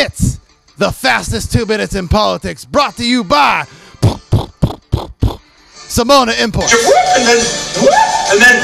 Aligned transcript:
It's 0.00 0.38
the 0.76 0.92
fastest 0.92 1.52
two 1.52 1.66
minutes 1.66 1.96
in 1.96 2.06
politics, 2.06 2.64
brought 2.64 2.96
to 2.98 3.04
you 3.04 3.24
by 3.24 3.64
Simona 5.74 6.40
Impulse. 6.40 6.72
and 6.72 7.26
then 7.26 7.38
and 8.30 8.40
then 8.40 8.56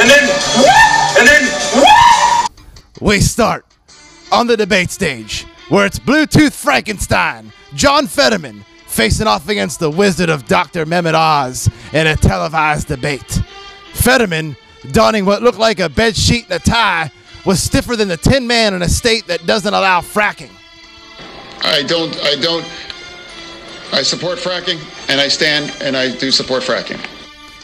and 0.00 0.10
then 0.10 0.24
and 1.16 1.28
then 1.28 2.48
We 3.00 3.20
start 3.20 3.66
on 4.32 4.48
the 4.48 4.56
debate 4.56 4.90
stage, 4.90 5.46
where 5.68 5.86
it's 5.86 6.00
Bluetooth 6.00 6.54
Frankenstein, 6.54 7.52
John 7.76 8.08
Fetterman, 8.08 8.64
facing 8.88 9.28
off 9.28 9.48
against 9.48 9.78
the 9.78 9.92
Wizard 9.92 10.28
of 10.28 10.48
Dr. 10.48 10.84
Mehmet 10.86 11.14
Oz 11.14 11.70
in 11.92 12.08
a 12.08 12.16
televised 12.16 12.88
debate. 12.88 13.40
Fetterman, 13.92 14.56
donning 14.90 15.24
what 15.24 15.40
looked 15.40 15.60
like 15.60 15.78
a 15.78 15.88
bed 15.88 16.16
sheet 16.16 16.46
and 16.50 16.54
a 16.54 16.58
tie, 16.58 17.12
was 17.48 17.62
stiffer 17.62 17.96
than 17.96 18.08
the 18.08 18.16
Tin 18.18 18.46
Man 18.46 18.74
in 18.74 18.82
a 18.82 18.88
state 18.90 19.26
that 19.26 19.46
doesn't 19.46 19.72
allow 19.72 20.02
fracking. 20.02 20.50
I 21.62 21.82
don't, 21.82 22.14
I 22.22 22.36
don't, 22.36 22.62
I 23.90 24.02
support 24.02 24.38
fracking 24.38 24.78
and 25.08 25.18
I 25.18 25.28
stand 25.28 25.74
and 25.80 25.96
I 25.96 26.14
do 26.14 26.30
support 26.30 26.62
fracking. 26.62 27.02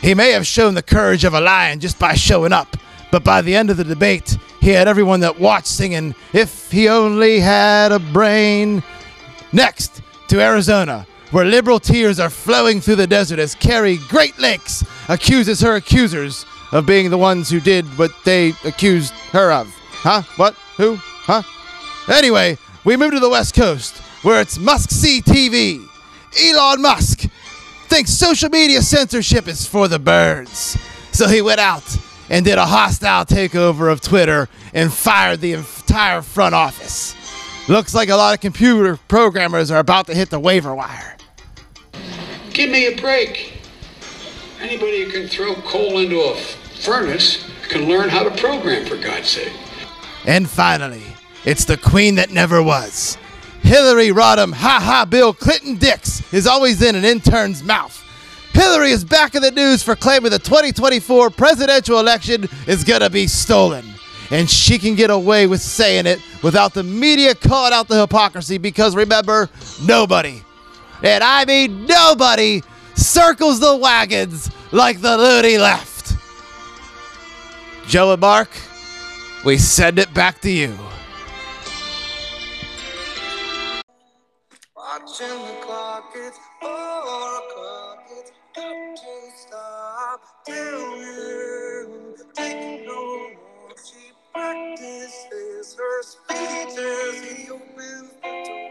He 0.00 0.14
may 0.14 0.30
have 0.30 0.46
shown 0.46 0.72
the 0.72 0.82
courage 0.82 1.24
of 1.24 1.34
a 1.34 1.40
lion 1.40 1.80
just 1.80 1.98
by 1.98 2.14
showing 2.14 2.50
up, 2.50 2.78
but 3.12 3.24
by 3.24 3.42
the 3.42 3.54
end 3.54 3.68
of 3.68 3.76
the 3.76 3.84
debate, 3.84 4.38
he 4.62 4.70
had 4.70 4.88
everyone 4.88 5.20
that 5.20 5.38
watched 5.38 5.66
singing, 5.66 6.14
If 6.32 6.70
He 6.70 6.88
Only 6.88 7.38
Had 7.38 7.92
a 7.92 7.98
Brain. 7.98 8.82
Next, 9.52 10.00
to 10.28 10.40
Arizona, 10.40 11.06
where 11.30 11.44
liberal 11.44 11.78
tears 11.78 12.18
are 12.18 12.30
flowing 12.30 12.80
through 12.80 12.96
the 12.96 13.06
desert 13.06 13.38
as 13.38 13.54
Kari 13.54 13.98
Great 14.08 14.38
Lakes 14.38 14.82
accuses 15.10 15.60
her 15.60 15.74
accusers 15.74 16.46
of 16.72 16.86
being 16.86 17.08
the 17.08 17.18
ones 17.18 17.48
who 17.48 17.60
did 17.60 17.84
what 17.96 18.10
they 18.24 18.52
accused 18.64 19.12
her 19.30 19.52
of. 19.52 19.72
Huh? 20.04 20.20
What? 20.36 20.52
Who? 20.76 20.96
Huh? 21.00 21.42
Anyway, 22.12 22.58
we 22.84 22.94
move 22.94 23.12
to 23.12 23.20
the 23.20 23.30
West 23.30 23.54
Coast, 23.54 23.96
where 24.22 24.38
it's 24.38 24.58
Musk 24.58 24.90
C 24.90 25.22
TV. 25.22 25.82
Elon 26.38 26.82
Musk 26.82 27.20
thinks 27.86 28.10
social 28.10 28.50
media 28.50 28.82
censorship 28.82 29.48
is 29.48 29.66
for 29.66 29.88
the 29.88 29.98
birds. 29.98 30.76
So 31.12 31.26
he 31.26 31.40
went 31.40 31.60
out 31.60 31.96
and 32.28 32.44
did 32.44 32.58
a 32.58 32.66
hostile 32.66 33.24
takeover 33.24 33.90
of 33.90 34.02
Twitter 34.02 34.50
and 34.74 34.92
fired 34.92 35.40
the 35.40 35.54
entire 35.54 36.20
front 36.20 36.54
office. 36.54 37.14
Looks 37.66 37.94
like 37.94 38.10
a 38.10 38.16
lot 38.16 38.34
of 38.34 38.40
computer 38.40 38.98
programmers 39.08 39.70
are 39.70 39.78
about 39.78 40.06
to 40.08 40.14
hit 40.14 40.28
the 40.28 40.38
waiver 40.38 40.74
wire. 40.74 41.16
Give 42.52 42.68
me 42.68 42.88
a 42.88 43.00
break. 43.00 43.54
Anybody 44.60 45.04
who 45.04 45.10
can 45.10 45.28
throw 45.28 45.54
coal 45.62 45.96
into 45.96 46.20
a 46.20 46.36
furnace 46.36 47.50
can 47.70 47.88
learn 47.88 48.10
how 48.10 48.22
to 48.22 48.30
program, 48.38 48.84
for 48.84 48.98
God's 48.98 49.30
sake. 49.30 49.63
And 50.26 50.48
finally, 50.48 51.02
it's 51.44 51.64
the 51.64 51.76
queen 51.76 52.14
that 52.14 52.30
never 52.30 52.62
was. 52.62 53.18
Hillary 53.62 54.08
Rodham, 54.08 54.52
ha 54.52 54.80
ha, 54.80 55.04
Bill 55.04 55.32
Clinton 55.32 55.76
Dix 55.76 56.32
is 56.32 56.46
always 56.46 56.82
in 56.82 56.94
an 56.94 57.04
intern's 57.04 57.62
mouth. 57.62 58.00
Hillary 58.52 58.90
is 58.90 59.04
back 59.04 59.34
in 59.34 59.42
the 59.42 59.50
news 59.50 59.82
for 59.82 59.96
claiming 59.96 60.30
the 60.30 60.38
2024 60.38 61.30
presidential 61.30 61.98
election 61.98 62.48
is 62.66 62.84
gonna 62.84 63.10
be 63.10 63.26
stolen. 63.26 63.84
And 64.30 64.48
she 64.48 64.78
can 64.78 64.94
get 64.94 65.10
away 65.10 65.46
with 65.46 65.60
saying 65.60 66.06
it 66.06 66.20
without 66.42 66.72
the 66.72 66.82
media 66.82 67.34
calling 67.34 67.72
out 67.72 67.88
the 67.88 68.00
hypocrisy 68.00 68.58
because 68.58 68.94
remember, 68.94 69.50
nobody, 69.82 70.42
and 71.02 71.24
I 71.24 71.44
mean 71.44 71.86
nobody, 71.86 72.62
circles 72.94 73.60
the 73.60 73.76
wagons 73.76 74.50
like 74.72 75.00
the 75.00 75.16
loony 75.16 75.58
left. 75.58 76.16
Joe 77.86 78.12
and 78.12 78.20
Mark, 78.20 78.50
we 79.44 79.58
send 79.58 79.98
it 79.98 80.12
back 80.14 80.40
to 80.40 80.50
you. 80.50 80.76
Practices 94.32 95.76
her 95.78 96.02
speeches. 96.02 97.22
He 97.22 97.50
opens 97.50 98.10
the 98.22 98.44
door. 98.44 98.70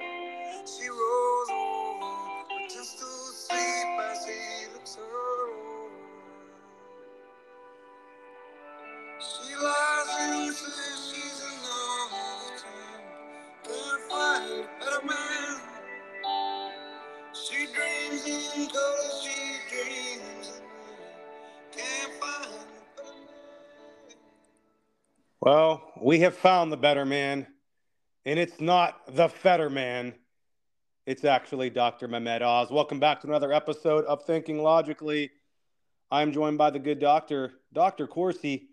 She 0.67 0.89
rolls 0.89 1.49
over, 1.51 2.69
just 2.69 2.99
to 2.99 3.05
sleep 3.33 3.99
as 4.11 4.25
he 4.25 4.73
looks 4.73 4.95
her 4.95 5.03
over. 5.03 5.72
Well, 25.39 25.93
we 26.01 26.19
have 26.19 26.35
found 26.35 26.73
the 26.73 26.77
better 26.77 27.05
man, 27.05 27.47
and 28.25 28.37
it's 28.37 28.59
not 28.59 29.15
the 29.15 29.29
Fetter 29.29 29.69
man. 29.69 30.15
It's 31.05 31.23
actually 31.23 31.69
Dr. 31.69 32.09
Mehmet 32.09 32.41
Oz. 32.41 32.71
Welcome 32.71 32.99
back 32.99 33.21
to 33.21 33.27
another 33.27 33.53
episode 33.53 34.03
of 34.03 34.25
Thinking 34.25 34.61
Logically. 34.61 35.31
I'm 36.11 36.33
joined 36.33 36.57
by 36.57 36.71
the 36.71 36.79
good 36.79 36.99
doctor, 36.99 37.53
Dr. 37.71 38.05
Corsi. 38.05 38.72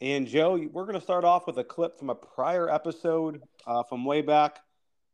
And 0.00 0.26
Joe, 0.26 0.60
we're 0.72 0.84
going 0.84 0.98
to 0.98 1.00
start 1.00 1.24
off 1.24 1.46
with 1.46 1.58
a 1.58 1.64
clip 1.64 1.98
from 1.98 2.10
a 2.10 2.14
prior 2.14 2.68
episode 2.68 3.42
uh, 3.66 3.82
from 3.82 4.04
way 4.04 4.20
back 4.20 4.60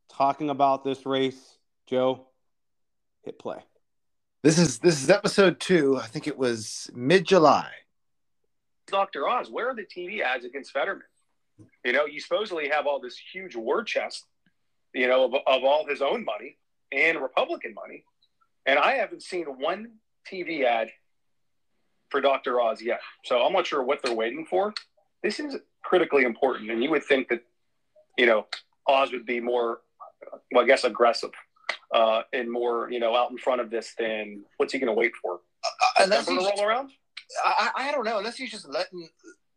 talking 0.09 0.51
about 0.51 0.83
this 0.83 1.07
race. 1.07 1.59
Joe, 1.87 2.27
hit 3.23 3.39
play. 3.39 3.59
This 4.43 4.59
is 4.59 4.81
this 4.81 5.01
is 5.01 5.09
episode 5.09 5.61
two. 5.61 5.99
I 5.99 6.07
think 6.07 6.27
it 6.27 6.37
was 6.37 6.91
mid 6.95 7.25
July. 7.25 7.71
Dr. 8.89 9.29
Oz, 9.29 9.49
where 9.51 9.71
are 9.71 9.75
the 9.75 9.87
TV 9.87 10.21
ads 10.21 10.45
against 10.45 10.73
Fetterman? 10.73 11.07
You 11.85 11.93
know, 11.93 12.07
you 12.07 12.21
supposedly 12.21 12.69
have 12.69 12.87
all 12.89 13.01
this 13.01 13.17
huge 13.33 13.55
war 13.55 13.85
chest, 13.85 14.27
you 14.93 15.07
know, 15.07 15.27
of, 15.27 15.35
of 15.35 15.63
all 15.63 15.87
his 15.87 16.03
own 16.03 16.25
money 16.25 16.59
and 16.91 17.21
Republican 17.23 17.73
money. 17.73 18.05
And 18.67 18.81
I 18.81 18.95
haven't 18.95 19.23
seen 19.23 19.45
one 19.45 19.93
TV 20.31 20.65
ad 20.65 20.89
for 22.13 22.21
Dr. 22.21 22.61
Oz 22.61 22.81
yet. 22.81 23.01
So 23.25 23.43
I'm 23.43 23.53
not 23.53 23.67
sure 23.67 23.83
what 23.83 24.01
they're 24.03 24.15
waiting 24.15 24.47
for. 24.47 24.73
This 25.25 25.41
is 25.41 25.57
critically 25.83 26.23
important. 26.23 26.71
And 26.71 26.83
you 26.83 26.91
would 26.91 27.05
think 27.05 27.29
that, 27.29 27.43
you 28.17 28.27
know, 28.27 28.47
Oz 28.87 29.11
would 29.11 29.27
be 29.27 29.41
more, 29.41 29.81
well, 30.53 30.63
I 30.63 30.67
guess, 30.67 30.85
aggressive 30.85 31.31
uh, 31.93 32.23
and 32.33 32.49
more, 32.51 32.89
you 32.91 33.01
know, 33.01 33.17
out 33.17 33.33
in 33.33 33.39
front 33.39 33.61
of 33.61 33.71
this 33.71 33.95
than 33.99 34.45
what's 34.59 34.73
he 34.73 34.79
going 34.79 34.95
to 34.95 34.95
wait 34.95 35.13
for? 35.21 35.41
unless 35.99 36.27
September 36.27 36.43
he's, 36.43 36.59
roll 36.59 36.69
around? 36.69 36.91
I, 37.45 37.71
I 37.75 37.89
I 37.89 37.93
don't 37.93 38.05
know. 38.05 38.19
Unless 38.19 38.37
he's 38.37 38.51
just 38.51 38.69
letting, 38.69 39.09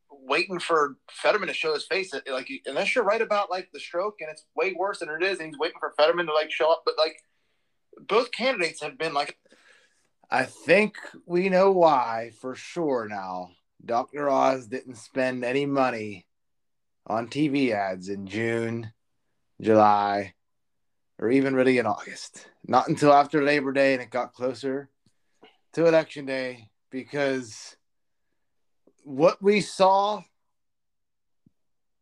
waiting 0.09 0.59
for 0.59 0.97
Fetterman 1.11 1.47
to 1.47 1.53
show 1.53 1.73
his 1.73 1.85
face. 1.85 2.13
Like 2.29 2.49
unless 2.65 2.95
you're 2.95 3.03
right 3.03 3.21
about 3.21 3.49
like 3.49 3.69
the 3.73 3.79
stroke 3.79 4.17
and 4.21 4.29
it's 4.29 4.45
way 4.55 4.73
worse 4.77 4.99
than 4.99 5.09
it 5.09 5.23
is, 5.23 5.39
and 5.39 5.47
he's 5.47 5.57
waiting 5.57 5.79
for 5.79 5.93
Fetterman 5.97 6.27
to 6.27 6.33
like 6.33 6.51
show 6.51 6.71
up. 6.71 6.83
But 6.85 6.95
like 6.97 7.17
both 8.07 8.31
candidates 8.31 8.81
have 8.81 8.97
been 8.97 9.13
like. 9.13 9.37
I 10.29 10.43
think 10.43 10.97
we 11.25 11.49
know 11.49 11.71
why 11.71 12.31
for 12.39 12.55
sure 12.55 13.07
now. 13.07 13.51
Dr. 13.83 14.29
Oz 14.29 14.67
didn't 14.67 14.95
spend 14.95 15.45
any 15.45 15.65
money 15.65 16.25
on 17.05 17.27
TV 17.27 17.71
ads 17.71 18.09
in 18.09 18.25
June, 18.25 18.91
July, 19.61 20.33
or 21.19 21.29
even 21.29 21.55
really 21.55 21.77
in 21.77 21.85
August. 21.85 22.47
Not 22.65 22.87
until 22.87 23.13
after 23.13 23.43
Labor 23.43 23.71
Day 23.71 23.93
and 23.93 24.01
it 24.01 24.09
got 24.09 24.33
closer 24.33 24.89
to 25.73 25.85
Election 25.85 26.25
Day 26.25 26.69
because 26.89 27.75
what 29.03 29.41
we 29.41 29.61
saw 29.61 30.23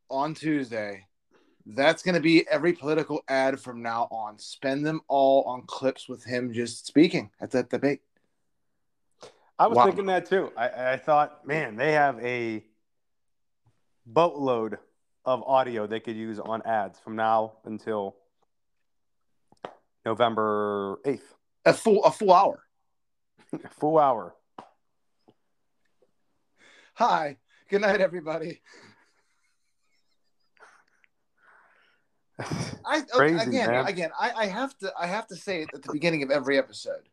on 0.09 0.33
Tuesday, 0.33 1.07
that's 1.65 2.03
going 2.03 2.15
to 2.15 2.21
be 2.21 2.47
every 2.47 2.73
political 2.73 3.23
ad 3.27 3.59
from 3.59 3.81
now 3.81 4.07
on. 4.11 4.37
Spend 4.39 4.85
them 4.85 5.01
all 5.07 5.43
on 5.43 5.63
clips 5.65 6.07
with 6.07 6.23
him 6.23 6.53
just 6.53 6.85
speaking 6.85 7.31
at 7.41 7.51
that 7.51 7.69
debate. 7.69 8.01
I 9.59 9.67
was 9.67 9.77
Wow. 9.77 9.85
thinking 9.85 10.05
that 10.07 10.25
too. 10.25 10.51
I, 10.57 10.93
I 10.93 10.97
thought, 10.97 11.45
man, 11.45 11.75
they 11.75 11.93
have 11.93 12.19
a 12.23 12.63
boatload 14.05 14.77
of 15.25 15.43
audio 15.43 15.87
they 15.87 15.99
could 15.99 16.15
use 16.15 16.39
on 16.39 16.61
ads 16.63 16.99
from 16.99 17.15
now 17.15 17.53
until 17.65 18.15
November 20.05 20.97
8th. 21.05 21.21
A 21.65 21.73
full 21.73 22.03
a 22.03 22.11
full 22.11 22.33
hour. 22.33 22.63
A 23.63 23.69
full 23.69 23.97
hour. 23.99 24.35
Hi. 26.95 27.37
Good 27.69 27.81
night, 27.81 28.01
everybody. 28.01 28.61
I 32.85 33.01
Crazy, 33.01 33.35
again, 33.49 33.71
man. 33.71 33.85
again, 33.87 34.09
I, 34.19 34.31
I 34.31 34.45
have 34.47 34.77
to 34.79 34.91
I 34.99 35.07
have 35.07 35.27
to 35.27 35.35
say 35.35 35.61
it 35.61 35.69
at 35.73 35.83
the 35.83 35.93
beginning 35.93 36.23
of 36.23 36.31
every 36.31 36.57
episode. 36.57 37.07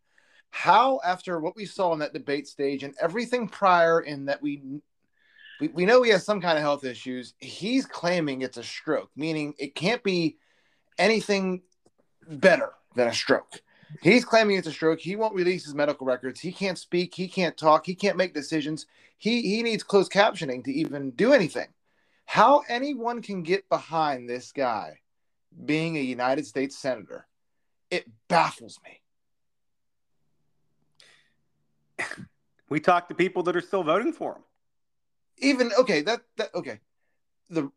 How 0.51 1.01
after 1.05 1.41
what 1.41 1.57
we 1.57 1.65
saw 1.65 1.93
in 1.93 2.01
that 2.01 2.13
debate 2.13 2.47
stage 2.49 2.83
and 2.83 2.95
everything 3.01 3.49
prior 3.49 4.01
in 4.01 4.27
that 4.27 4.43
we 4.43 4.63
we, 5.61 5.69
we 5.69 5.85
know 5.85 6.03
he 6.03 6.11
has 6.11 6.25
some 6.25 6.41
kind 6.41 6.57
of 6.57 6.63
health 6.63 6.85
issues, 6.85 7.35
he's 7.39 7.87
claiming 7.87 8.43
it's 8.43 8.57
a 8.57 8.63
stroke, 8.63 9.11
meaning 9.15 9.55
it 9.59 9.75
can't 9.75 10.03
be 10.03 10.39
anything 10.99 11.63
better 12.27 12.73
than 12.95 13.09
a 13.09 13.15
stroke. 13.15 13.61
He's 14.03 14.25
claiming 14.25 14.57
it's 14.57 14.69
a 14.69 14.73
stroke. 14.73 15.01
He 15.01 15.17
won't 15.17 15.35
release 15.35 15.65
his 15.65 15.75
medical 15.75 16.07
records. 16.07 16.41
He 16.41 16.53
can't 16.53 16.79
speak. 16.79 17.15
He 17.15 17.29
can't 17.29 17.57
talk. 17.57 17.85
He 17.85 17.95
can't 17.95 18.17
make 18.17 18.35
decisions. 18.35 18.87
He 19.19 19.43
he 19.43 19.63
needs 19.63 19.83
closed 19.83 20.13
captioning 20.13 20.65
to 20.65 20.73
even 20.73 21.11
do 21.11 21.33
anything. 21.33 21.69
How 22.25 22.63
anyone 22.69 23.23
can 23.23 23.43
get 23.43 23.69
behind 23.69 24.29
this 24.29 24.53
guy 24.53 25.01
being 25.65 25.97
a 25.97 26.01
United 26.01 26.47
States 26.47 26.79
senator, 26.79 27.27
it 27.91 28.07
baffles 28.29 28.79
me. 28.85 29.00
We 32.71 32.81
talked 32.81 33.09
to 33.09 33.15
people 33.15 33.43
that 33.43 33.57
are 33.57 33.61
still 33.61 33.83
voting 33.83 34.13
for 34.13 34.37
him. 34.37 34.43
Even 35.39 35.73
okay, 35.79 36.03
that 36.03 36.23
that 36.37 36.55
okay. 36.55 36.79
The 37.51 37.71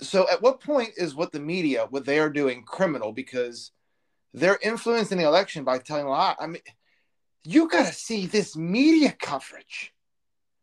so 0.00 0.26
at 0.30 0.42
what 0.42 0.60
point 0.60 0.92
is 0.96 1.14
what 1.14 1.32
the 1.32 1.40
media 1.40 1.86
what 1.90 2.06
they 2.06 2.18
are 2.18 2.30
doing 2.30 2.64
criminal 2.64 3.12
because 3.12 3.72
they're 4.32 4.58
influencing 4.62 5.18
the 5.18 5.24
election 5.24 5.64
by 5.64 5.78
telling 5.78 6.06
a 6.06 6.10
lie? 6.10 6.34
I 6.40 6.46
mean, 6.46 6.62
you 7.44 7.68
got 7.68 7.86
to 7.86 7.92
see 7.92 8.26
this 8.26 8.56
media 8.56 9.14
coverage. 9.20 9.92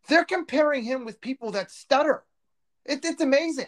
They're 0.07 0.25
comparing 0.25 0.83
him 0.83 1.05
with 1.05 1.21
people 1.21 1.51
that 1.51 1.69
stutter. 1.69 2.23
It, 2.85 3.05
it's 3.05 3.21
amazing. 3.21 3.67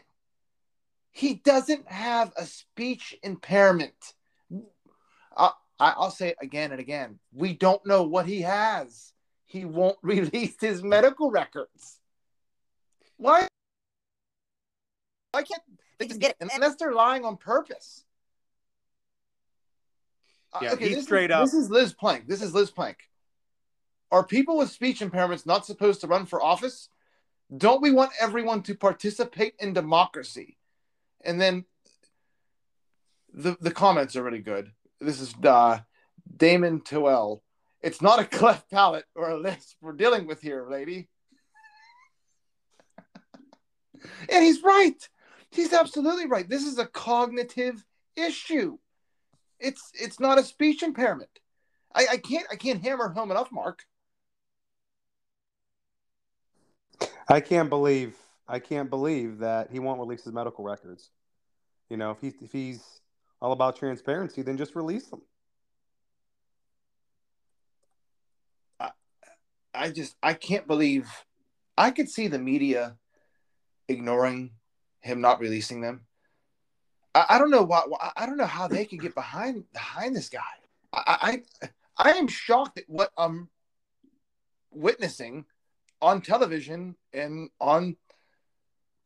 He 1.11 1.35
doesn't 1.35 1.87
have 1.91 2.31
a 2.37 2.45
speech 2.45 3.15
impairment. 3.21 4.13
Uh, 5.37 5.51
I, 5.79 5.93
I'll 5.97 6.09
say 6.09 6.29
it 6.29 6.37
again 6.41 6.71
and 6.71 6.79
again. 6.79 7.19
We 7.33 7.53
don't 7.53 7.85
know 7.85 8.03
what 8.03 8.25
he 8.25 8.41
has. 8.41 9.13
He 9.51 9.65
won't 9.65 9.97
release 10.01 10.55
his 10.61 10.81
medical 10.81 11.29
records. 11.29 11.99
Why? 13.17 13.47
Why 15.33 15.43
can't 15.43 15.61
they 15.99 16.07
just 16.07 16.21
get 16.21 16.37
it? 16.39 16.49
Unless 16.53 16.75
they're 16.75 16.93
lying 16.93 17.25
on 17.25 17.35
purpose. 17.35 18.05
Uh, 20.53 20.59
Yeah, 20.63 20.75
he's 20.75 21.03
straight 21.03 21.31
is, 21.31 21.35
up- 21.35 21.45
This 21.45 21.53
is 21.53 21.69
Liz 21.69 21.93
Plank. 21.93 22.27
This 22.27 22.41
is 22.41 22.53
Liz 22.53 22.71
Plank. 22.71 22.97
Are 24.09 24.25
people 24.25 24.57
with 24.57 24.69
speech 24.71 24.99
impairments 24.99 25.45
not 25.45 25.65
supposed 25.65 26.01
to 26.01 26.07
run 26.07 26.25
for 26.25 26.41
office? 26.41 26.89
Don't 27.55 27.81
we 27.81 27.91
want 27.91 28.11
everyone 28.21 28.63
to 28.63 28.75
participate 28.75 29.55
in 29.59 29.73
democracy? 29.73 30.57
And 31.23 31.39
then 31.39 31.65
the 33.33 33.57
the 33.59 33.71
comments 33.71 34.15
are 34.15 34.23
really 34.23 34.39
good. 34.41 34.71
This 35.01 35.19
is 35.19 35.33
uh, 35.43 35.79
Damon 36.37 36.79
Toel. 36.81 37.41
It's 37.81 38.01
not 38.01 38.19
a 38.19 38.25
cleft 38.25 38.69
palate 38.69 39.05
or 39.15 39.29
a 39.29 39.39
lisp 39.39 39.77
we're 39.81 39.93
dealing 39.93 40.27
with 40.27 40.41
here, 40.41 40.67
lady. 40.69 41.09
and 44.29 44.43
he's 44.43 44.61
right. 44.63 45.07
He's 45.49 45.73
absolutely 45.73 46.27
right. 46.27 46.47
This 46.47 46.63
is 46.63 46.77
a 46.77 46.85
cognitive 46.85 47.83
issue. 48.15 48.77
It's 49.59 49.91
it's 49.93 50.19
not 50.19 50.39
a 50.39 50.43
speech 50.43 50.83
impairment. 50.83 51.29
I, 51.93 52.07
I 52.11 52.17
can't 52.17 52.47
I 52.51 52.55
can't 52.55 52.81
hammer 52.81 53.09
home 53.09 53.31
enough, 53.31 53.51
Mark. 53.51 53.83
I 57.27 57.39
can't 57.41 57.69
believe 57.69 58.15
I 58.47 58.59
can't 58.59 58.89
believe 58.89 59.39
that 59.39 59.71
he 59.71 59.79
won't 59.79 59.99
release 59.99 60.23
his 60.23 60.33
medical 60.33 60.63
records. 60.63 61.09
You 61.89 61.97
know, 61.97 62.11
if 62.11 62.21
he's 62.21 62.33
if 62.41 62.51
he's 62.51 63.01
all 63.41 63.51
about 63.51 63.75
transparency, 63.75 64.41
then 64.41 64.57
just 64.57 64.75
release 64.75 65.07
them. 65.07 65.21
I 69.81 69.89
just 69.89 70.15
I 70.21 70.35
can't 70.35 70.67
believe 70.67 71.09
I 71.75 71.89
could 71.89 72.07
see 72.07 72.27
the 72.27 72.37
media 72.37 72.97
ignoring 73.87 74.51
him 74.99 75.21
not 75.21 75.39
releasing 75.39 75.81
them. 75.81 76.01
I, 77.15 77.25
I 77.29 77.39
don't 77.39 77.49
know 77.49 77.63
why 77.63 77.81
I 78.15 78.27
don't 78.27 78.37
know 78.37 78.45
how 78.45 78.67
they 78.67 78.85
can 78.85 78.99
get 78.99 79.15
behind 79.15 79.63
behind 79.73 80.15
this 80.15 80.29
guy. 80.29 80.39
I 80.93 81.41
I, 81.97 82.09
I 82.09 82.11
am 82.11 82.27
shocked 82.27 82.77
at 82.77 82.83
what 82.87 83.09
I'm 83.17 83.49
witnessing 84.69 85.45
on 85.99 86.21
television 86.21 86.95
and 87.11 87.49
on 87.59 87.95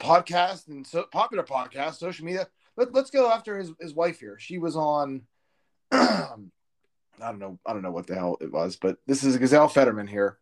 podcasts 0.02 0.68
and 0.68 0.86
so 0.86 1.04
popular 1.04 1.46
podcasts, 1.46 2.00
social 2.00 2.26
media. 2.26 2.50
Let, 2.76 2.94
let's 2.94 3.12
go 3.12 3.32
after 3.32 3.58
his, 3.58 3.72
his 3.80 3.94
wife 3.94 4.20
here. 4.20 4.38
She 4.40 4.58
was 4.58 4.76
on 4.76 5.22
I 5.94 6.36
don't 7.18 7.40
know 7.40 7.60
I 7.66 7.72
don't 7.72 7.82
know 7.82 7.92
what 7.92 8.08
the 8.08 8.16
hell 8.16 8.36
it 8.42 8.52
was, 8.52 8.76
but 8.76 8.98
this 9.08 9.24
is 9.24 9.38
Gazelle 9.38 9.70
Fetterman 9.70 10.08
here. 10.08 10.38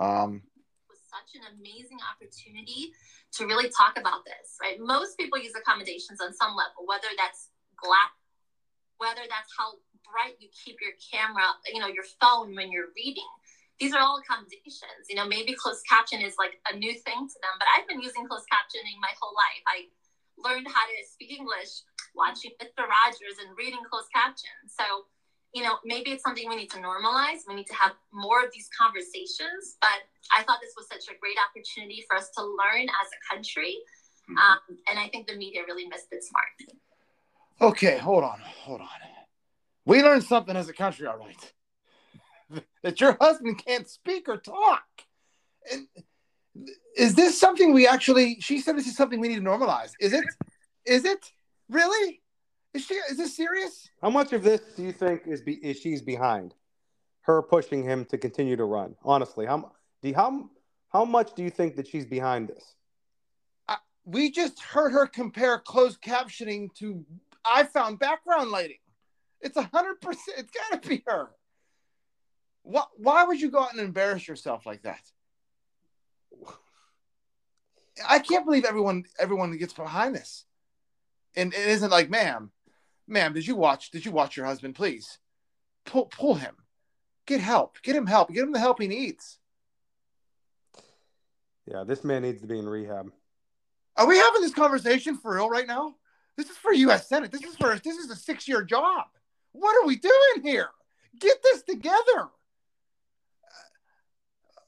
Um, 0.00 0.40
was 0.88 1.04
such 1.04 1.36
an 1.36 1.44
amazing 1.54 2.00
opportunity 2.00 2.96
to 3.36 3.44
really 3.44 3.68
talk 3.68 4.00
about 4.00 4.24
this, 4.24 4.56
right? 4.58 4.80
Most 4.80 5.20
people 5.20 5.38
use 5.38 5.52
accommodations 5.54 6.18
on 6.24 6.32
some 6.32 6.56
level, 6.56 6.88
whether 6.88 7.12
that's 7.20 7.52
black, 7.84 8.16
whether 8.96 9.22
that's 9.28 9.52
how 9.52 9.78
bright 10.02 10.40
you 10.40 10.48
keep 10.50 10.80
your 10.80 10.96
camera, 10.98 11.44
you 11.68 11.78
know, 11.78 11.92
your 11.92 12.08
phone 12.18 12.56
when 12.56 12.72
you're 12.72 12.90
reading. 12.96 13.28
These 13.78 13.92
are 13.92 14.00
all 14.00 14.20
accommodations. 14.20 15.08
You 15.08 15.16
know, 15.16 15.28
maybe 15.28 15.52
closed 15.52 15.84
caption 15.84 16.20
is 16.20 16.36
like 16.36 16.56
a 16.68 16.76
new 16.76 16.92
thing 16.92 17.20
to 17.28 17.38
them, 17.40 17.54
but 17.60 17.68
I've 17.76 17.88
been 17.88 18.00
using 18.00 18.24
closed 18.24 18.48
captioning 18.48 18.96
my 19.00 19.12
whole 19.20 19.32
life. 19.36 19.64
I 19.68 19.88
learned 20.40 20.68
how 20.68 20.84
to 20.84 20.96
speak 21.04 21.32
English 21.32 21.84
watching 22.16 22.52
Mr. 22.60 22.84
Rogers 22.88 23.40
and 23.40 23.56
reading 23.56 23.80
closed 23.88 24.12
caption. 24.12 24.52
So, 24.68 25.08
you 25.54 25.62
know, 25.62 25.78
maybe 25.84 26.10
it's 26.10 26.22
something 26.22 26.48
we 26.48 26.56
need 26.56 26.70
to 26.70 26.78
normalize. 26.78 27.40
We 27.48 27.54
need 27.54 27.66
to 27.66 27.74
have 27.74 27.92
more 28.12 28.44
of 28.44 28.50
these 28.52 28.68
conversations. 28.78 29.76
But 29.80 30.06
I 30.36 30.42
thought 30.44 30.58
this 30.62 30.74
was 30.76 30.86
such 30.88 31.12
a 31.14 31.18
great 31.18 31.36
opportunity 31.48 32.04
for 32.08 32.16
us 32.16 32.30
to 32.36 32.42
learn 32.42 32.82
as 32.82 33.08
a 33.08 33.34
country. 33.34 33.76
Um, 34.30 34.78
and 34.88 34.98
I 34.98 35.08
think 35.08 35.26
the 35.26 35.34
media 35.34 35.62
really 35.66 35.88
missed 35.88 36.06
its 36.12 36.30
mark. 36.32 37.72
okay, 37.72 37.98
hold 37.98 38.22
on, 38.22 38.40
hold 38.62 38.80
on. 38.80 38.88
We 39.84 40.02
learned 40.02 40.22
something 40.22 40.54
as 40.54 40.68
a 40.68 40.72
country, 40.72 41.06
all 41.06 41.18
right. 41.18 41.52
That 42.82 43.00
your 43.00 43.16
husband 43.20 43.62
can't 43.64 43.88
speak 43.88 44.28
or 44.28 44.36
talk. 44.36 44.82
And 45.70 45.86
is 46.96 47.14
this 47.14 47.38
something 47.38 47.72
we 47.72 47.86
actually? 47.86 48.38
She 48.40 48.58
said 48.58 48.76
this 48.76 48.88
is 48.88 48.96
something 48.96 49.20
we 49.20 49.28
need 49.28 49.36
to 49.36 49.40
normalize. 49.40 49.92
Is 50.00 50.12
it? 50.12 50.24
Is 50.84 51.04
it 51.04 51.30
really? 51.68 52.19
Is 52.72 52.84
she? 52.84 52.94
Is 52.94 53.16
this 53.16 53.36
serious? 53.36 53.88
How 54.00 54.10
much 54.10 54.32
of 54.32 54.42
this 54.42 54.60
do 54.76 54.82
you 54.82 54.92
think 54.92 55.22
is 55.26 55.40
be, 55.40 55.54
is 55.54 55.78
she's 55.78 56.02
behind? 56.02 56.54
Her 57.22 57.42
pushing 57.42 57.82
him 57.82 58.04
to 58.06 58.18
continue 58.18 58.56
to 58.56 58.64
run. 58.64 58.94
Honestly, 59.04 59.46
how 59.46 59.72
do 60.02 60.12
how 60.14 60.48
how 60.88 61.04
much 61.04 61.34
do 61.34 61.42
you 61.42 61.50
think 61.50 61.76
that 61.76 61.86
she's 61.86 62.06
behind 62.06 62.48
this? 62.48 62.74
We 64.04 64.30
just 64.30 64.60
heard 64.60 64.92
her 64.92 65.06
compare 65.06 65.58
closed 65.58 66.00
captioning 66.00 66.74
to 66.76 67.04
I 67.44 67.64
found 67.64 67.98
background 67.98 68.50
lighting. 68.50 68.78
It's 69.40 69.56
a 69.56 69.62
hundred 69.62 70.00
percent. 70.00 70.38
It's 70.38 70.50
got 70.50 70.82
to 70.82 70.88
be 70.88 71.02
her. 71.06 71.30
Why, 72.62 72.84
why 72.96 73.24
would 73.24 73.40
you 73.40 73.50
go 73.50 73.60
out 73.60 73.72
and 73.72 73.80
embarrass 73.80 74.26
yourself 74.26 74.66
like 74.66 74.82
that? 74.82 75.00
I 78.08 78.18
can't 78.18 78.44
believe 78.46 78.64
everyone 78.64 79.04
everyone 79.18 79.56
gets 79.58 79.74
behind 79.74 80.14
this, 80.14 80.44
and 81.36 81.52
it 81.52 81.66
isn't 81.68 81.90
like, 81.90 82.08
ma'am, 82.08 82.50
ma'am, 83.10 83.32
did 83.32 83.46
you 83.46 83.56
watch? 83.56 83.90
Did 83.90 84.04
you 84.04 84.12
watch 84.12 84.36
your 84.36 84.46
husband? 84.46 84.74
Please, 84.74 85.18
pull 85.84 86.06
pull 86.06 86.34
him, 86.34 86.54
get 87.26 87.40
help, 87.40 87.80
get 87.82 87.96
him 87.96 88.06
help, 88.06 88.32
get 88.32 88.42
him 88.42 88.52
the 88.52 88.58
help 88.58 88.80
he 88.80 88.88
needs. 88.88 89.38
Yeah, 91.66 91.84
this 91.84 92.04
man 92.04 92.22
needs 92.22 92.40
to 92.40 92.46
be 92.46 92.58
in 92.58 92.68
rehab. 92.68 93.12
Are 93.96 94.06
we 94.06 94.16
having 94.16 94.42
this 94.42 94.54
conversation 94.54 95.16
for 95.16 95.34
real 95.34 95.48
right 95.48 95.66
now? 95.66 95.94
This 96.36 96.48
is 96.48 96.56
for 96.56 96.72
U.S. 96.72 97.08
Senate. 97.08 97.30
This 97.30 97.42
is 97.42 97.56
for 97.56 97.78
this 97.78 97.96
is 97.96 98.10
a 98.10 98.16
six 98.16 98.48
year 98.48 98.62
job. 98.62 99.04
What 99.52 99.76
are 99.76 99.86
we 99.86 99.96
doing 99.96 100.42
here? 100.42 100.68
Get 101.18 101.42
this 101.42 101.62
together. 101.62 102.28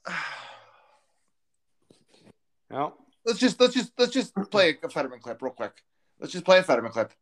Well, 2.69 2.97
Let's 3.25 3.39
just 3.39 3.59
let's 3.59 3.73
just 3.73 3.93
let's 3.97 4.11
just 4.11 4.35
play 4.51 4.77
a 4.83 4.89
Fetterman 4.89 5.19
clip 5.19 5.41
real 5.41 5.53
quick. 5.53 5.83
Let's 6.19 6.33
just 6.33 6.45
play 6.45 6.59
a 6.59 6.63
Fetterman 6.63 6.91
clip. 6.91 7.13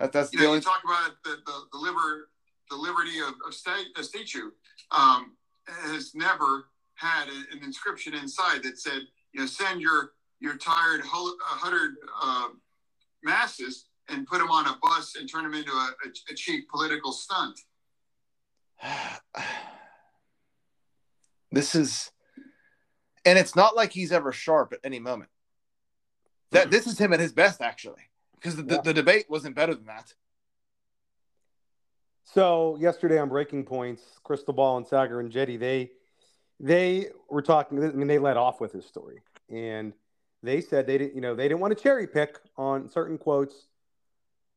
That, 0.00 0.12
that's 0.12 0.32
you 0.32 0.38
the 0.38 0.44
know, 0.44 0.48
only. 0.50 0.58
you 0.58 0.64
talk 0.64 0.82
about 0.84 1.12
the, 1.24 1.36
the, 1.46 1.52
the 1.72 1.78
liber, 1.78 2.30
the 2.70 2.76
liberty 2.76 3.18
of, 3.20 3.34
of 3.46 3.52
state, 3.54 3.86
a 3.96 4.02
statue 4.02 4.50
um, 4.90 5.36
has 5.68 6.14
never 6.14 6.68
had 6.94 7.28
a- 7.28 7.54
an 7.56 7.62
inscription 7.62 8.14
inside 8.14 8.62
that 8.62 8.78
said, 8.78 9.02
you 9.32 9.40
know, 9.40 9.46
send 9.46 9.80
your 9.80 10.12
your 10.40 10.56
tired 10.56 11.02
hu- 11.02 11.36
hundred 11.42 11.96
uh, 12.22 12.48
masses 13.22 13.84
and 14.08 14.26
put 14.26 14.38
them 14.38 14.50
on 14.50 14.66
a 14.66 14.78
bus 14.82 15.14
and 15.16 15.30
turn 15.30 15.42
them 15.44 15.52
into 15.52 15.70
a, 15.70 15.90
a, 16.06 16.32
a 16.32 16.34
cheap 16.34 16.68
political 16.70 17.12
stunt. 17.12 17.60
This 21.52 21.74
is, 21.74 22.12
and 23.24 23.36
it's 23.36 23.56
not 23.56 23.74
like 23.74 23.92
he's 23.92 24.12
ever 24.12 24.30
sharp 24.30 24.72
at 24.72 24.78
any 24.84 25.00
moment. 25.00 25.30
That 26.52 26.70
this 26.70 26.86
is 26.86 26.96
him 26.96 27.12
at 27.12 27.18
his 27.18 27.32
best, 27.32 27.60
actually, 27.60 28.02
because 28.40 28.56
the, 28.56 28.62
Yeah. 28.62 28.76
the, 28.76 28.82
the 28.82 28.94
debate 28.94 29.26
wasn't 29.28 29.54
better 29.54 29.74
than 29.74 29.86
that. 29.86 30.14
So 32.24 32.76
yesterday 32.80 33.18
on 33.18 33.28
Breaking 33.28 33.64
Points, 33.64 34.02
Krystal 34.24 34.54
Ball 34.54 34.78
and 34.78 34.86
Saagar 34.86 35.22
Enjeti, 35.22 35.58
they 35.58 35.90
they 36.60 37.08
were 37.28 37.42
talking. 37.42 37.82
I 37.82 37.88
mean, 37.88 38.06
they 38.06 38.18
led 38.18 38.36
off 38.36 38.60
with 38.60 38.72
his 38.72 38.86
story, 38.86 39.22
and 39.48 39.92
they 40.42 40.60
said 40.60 40.86
they 40.86 40.98
didn't, 40.98 41.14
you 41.14 41.20
know, 41.20 41.34
they 41.34 41.48
didn't 41.48 41.60
want 41.60 41.76
to 41.76 41.82
cherry 41.82 42.06
pick 42.06 42.38
on 42.56 42.88
certain 42.88 43.18
quotes 43.18 43.66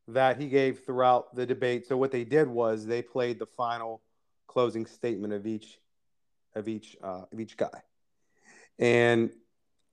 that 0.10 0.40
he 0.40 0.48
gave 0.48 0.84
throughout 0.86 1.34
the 1.34 1.46
debate. 1.46 1.88
So 1.88 1.98
what 1.98 2.12
they 2.12 2.26
did 2.26 2.48
was 2.48 2.86
they 2.86 3.02
played 3.02 3.40
the 3.40 3.46
final 3.46 4.02
closing 4.48 4.86
statement 4.86 5.34
of 5.34 5.48
each 5.48 5.80
of 6.56 6.68
each 6.68 6.96
uh, 7.02 7.24
of 7.32 7.40
each 7.40 7.58
guy, 7.58 7.82
and 8.78 9.32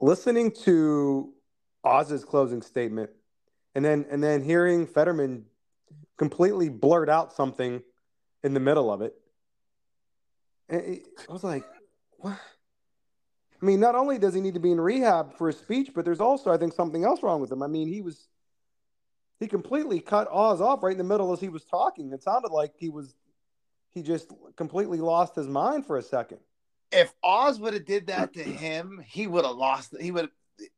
listening 0.01 0.51
to 0.65 1.33
Oz's 1.83 2.25
closing 2.25 2.61
statement, 2.61 3.11
and 3.75 3.85
then 3.85 4.07
and 4.11 4.23
then 4.23 4.43
hearing 4.43 4.87
Fetterman 4.87 5.47
completely 6.17 6.69
blurt 6.69 7.09
out 7.09 7.33
something 7.33 7.83
in 8.43 8.55
the 8.55 8.61
middle 8.61 8.93
of 8.93 9.03
it, 9.03 9.15
eh, 10.71 10.77
eh, 10.77 10.97
I 11.29 11.33
was 11.33 11.45
like, 11.45 11.65
what? 12.19 12.39
I 13.61 13.67
mean, 13.67 13.81
not 13.81 13.95
only 13.95 14.19
does 14.19 14.35
he 14.35 14.41
need 14.41 14.55
to 14.55 14.61
be 14.61 14.73
in 14.73 14.81
rehab 14.81 15.37
for 15.37 15.49
his 15.49 15.59
speech, 15.59 15.91
but 15.95 16.05
there's 16.05 16.21
also, 16.21 16.51
I 16.51 16.57
think, 16.57 16.73
something 16.73 17.05
else 17.05 17.23
wrong 17.23 17.41
with 17.41 17.53
him. 17.53 17.63
I 17.63 17.67
mean, 17.67 17.89
he 17.89 18.01
was 18.01 18.29
he 19.39 19.47
completely 19.47 20.01
cut 20.01 20.29
Oz 20.31 20.61
off 20.61 20.83
right 20.83 20.93
in 20.93 20.99
the 20.99 21.05
middle 21.05 21.33
as 21.33 21.41
he 21.41 21.49
was 21.49 21.65
talking. 21.65 22.13
It 22.13 22.23
sounded 22.23 22.53
like 22.53 22.73
he 22.77 22.89
was 22.89 23.15
he 23.91 24.03
just 24.03 24.31
completely 24.57 24.99
lost 24.99 25.35
his 25.35 25.49
mind 25.49 25.87
for 25.87 25.97
a 25.97 26.03
second. 26.03 26.39
If 26.93 27.13
Oz 27.23 27.61
would 27.61 27.75
have 27.75 27.85
did 27.85 28.09
that 28.09 28.35
to 28.35 28.43
him, 28.43 29.03
he 29.07 29.27
would 29.27 29.45
have 29.45 29.57
lost. 29.57 29.95
He 30.01 30.11
would. 30.11 30.29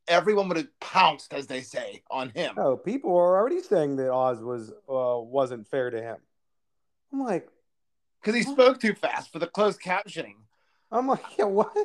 Everyone 0.07 0.47
would 0.49 0.57
have 0.57 0.79
pounced, 0.79 1.33
as 1.33 1.47
they 1.47 1.61
say, 1.61 2.03
on 2.09 2.29
him. 2.29 2.55
No, 2.57 2.77
people 2.77 3.11
were 3.11 3.37
already 3.37 3.61
saying 3.61 3.95
that 3.97 4.11
Oz 4.11 4.41
was 4.41 4.71
uh, 4.89 5.19
wasn't 5.19 5.67
fair 5.67 5.89
to 5.89 6.01
him. 6.01 6.17
I'm 7.11 7.23
like, 7.23 7.47
because 8.21 8.35
he 8.35 8.43
spoke 8.43 8.79
too 8.79 8.93
fast 8.95 9.31
for 9.31 9.39
the 9.39 9.47
closed 9.47 9.81
captioning. 9.81 10.35
I'm 10.91 11.07
like, 11.07 11.23
yeah, 11.37 11.45
what? 11.45 11.75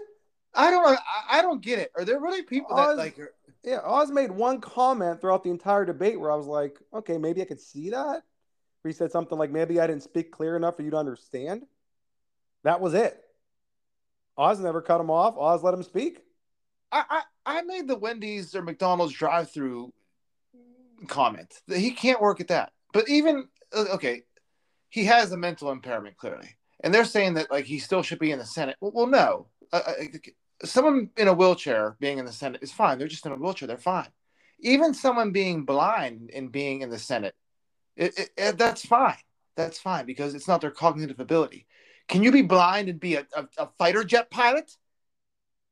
I 0.55 0.71
don't. 0.71 0.87
I, 0.87 0.99
I 1.39 1.43
don't 1.43 1.63
get 1.63 1.79
it. 1.79 1.93
Are 1.97 2.05
there 2.05 2.21
really 2.21 2.43
people 2.43 2.77
Oz, 2.77 2.97
that 2.97 3.03
like? 3.03 3.19
Are, 3.19 3.35
yeah, 3.65 3.81
Oz 3.85 4.11
made 4.11 4.31
one 4.31 4.61
comment 4.61 5.21
throughout 5.21 5.43
the 5.43 5.51
entire 5.51 5.85
debate 5.85 6.19
where 6.19 6.33
I 6.33 6.37
was 6.37 6.47
like, 6.47 6.79
okay, 6.95 7.19
maybe 7.19 7.43
I 7.43 7.45
could 7.45 7.61
see 7.61 7.91
that. 7.91 8.23
Where 8.83 8.91
he 8.91 8.93
said 8.93 9.11
something 9.13 9.37
like, 9.37 9.51
maybe 9.51 9.81
I 9.81 9.87
didn't 9.87 10.05
speak 10.05 10.31
clear 10.31 10.57
enough 10.57 10.77
for 10.77 10.83
you 10.83 10.91
to 10.91 10.97
understand. 10.97 11.65
That 12.65 12.81
was 12.81 12.95
it. 12.95 13.21
Oz 14.37 14.61
never 14.61 14.81
cut 14.81 15.01
him 15.01 15.11
off. 15.11 15.37
Oz 15.37 15.63
let 15.63 15.75
him 15.75 15.83
speak. 15.83 16.23
I, 16.91 17.05
I, 17.11 17.23
I 17.59 17.63
made 17.63 17.89
the 17.89 17.97
Wendy's 17.97 18.55
or 18.55 18.63
McDonald's 18.63 19.15
drive-through 19.15 19.93
comment. 21.07 21.61
He 21.69 21.91
can't 21.91 22.21
work 22.21 22.41
at 22.41 22.49
that. 22.49 22.73
But 22.93 23.09
even 23.09 23.49
uh, 23.75 23.85
okay, 23.95 24.23
he 24.89 25.05
has 25.05 25.33
a 25.33 25.37
mental 25.37 25.71
impairment 25.71 26.17
clearly, 26.17 26.57
and 26.81 26.93
they're 26.93 27.05
saying 27.05 27.35
that 27.35 27.51
like 27.51 27.65
he 27.65 27.79
still 27.79 28.03
should 28.03 28.19
be 28.19 28.33
in 28.33 28.39
the 28.39 28.47
Senate. 28.47 28.77
Well, 28.81 28.93
well 28.95 29.07
no, 29.07 29.47
uh, 29.73 29.83
uh 29.87 30.05
someone 30.65 31.11
in 31.17 31.29
a 31.29 31.35
wheelchair 31.35 31.97
being 32.01 32.19
in 32.19 32.25
the 32.25 32.33
Senate 32.33 32.63
is 32.63 32.73
fine. 32.73 32.99
They're 32.99 33.09
just 33.09 33.27
in 33.27 33.33
a 33.33 33.37
wheelchair. 33.37 33.69
They're 33.69 33.79
fine. 33.79 34.09
Even 34.61 34.95
someone 34.95 35.31
being 35.31 35.65
blind 35.65 36.31
and 36.35 36.51
being 36.51 36.83
in 36.83 36.91
the 36.91 36.99
Senate, 36.99 37.35
it, 37.97 38.19
it, 38.19 38.31
it, 38.37 38.59
that's 38.59 38.85
fine. 38.85 39.17
That's 39.57 39.79
fine 39.79 40.07
because 40.07 40.35
it's 40.35 40.49
not 40.49 40.61
their 40.61 40.71
cognitive 40.71 41.21
ability. 41.21 41.67
Can 42.09 42.23
you 42.23 42.33
be 42.33 42.43
blind 42.43 42.89
and 42.89 42.99
be 42.99 43.17
a, 43.17 43.27
a, 43.37 43.47
a 43.59 43.69
fighter 43.79 44.03
jet 44.03 44.31
pilot? 44.31 44.77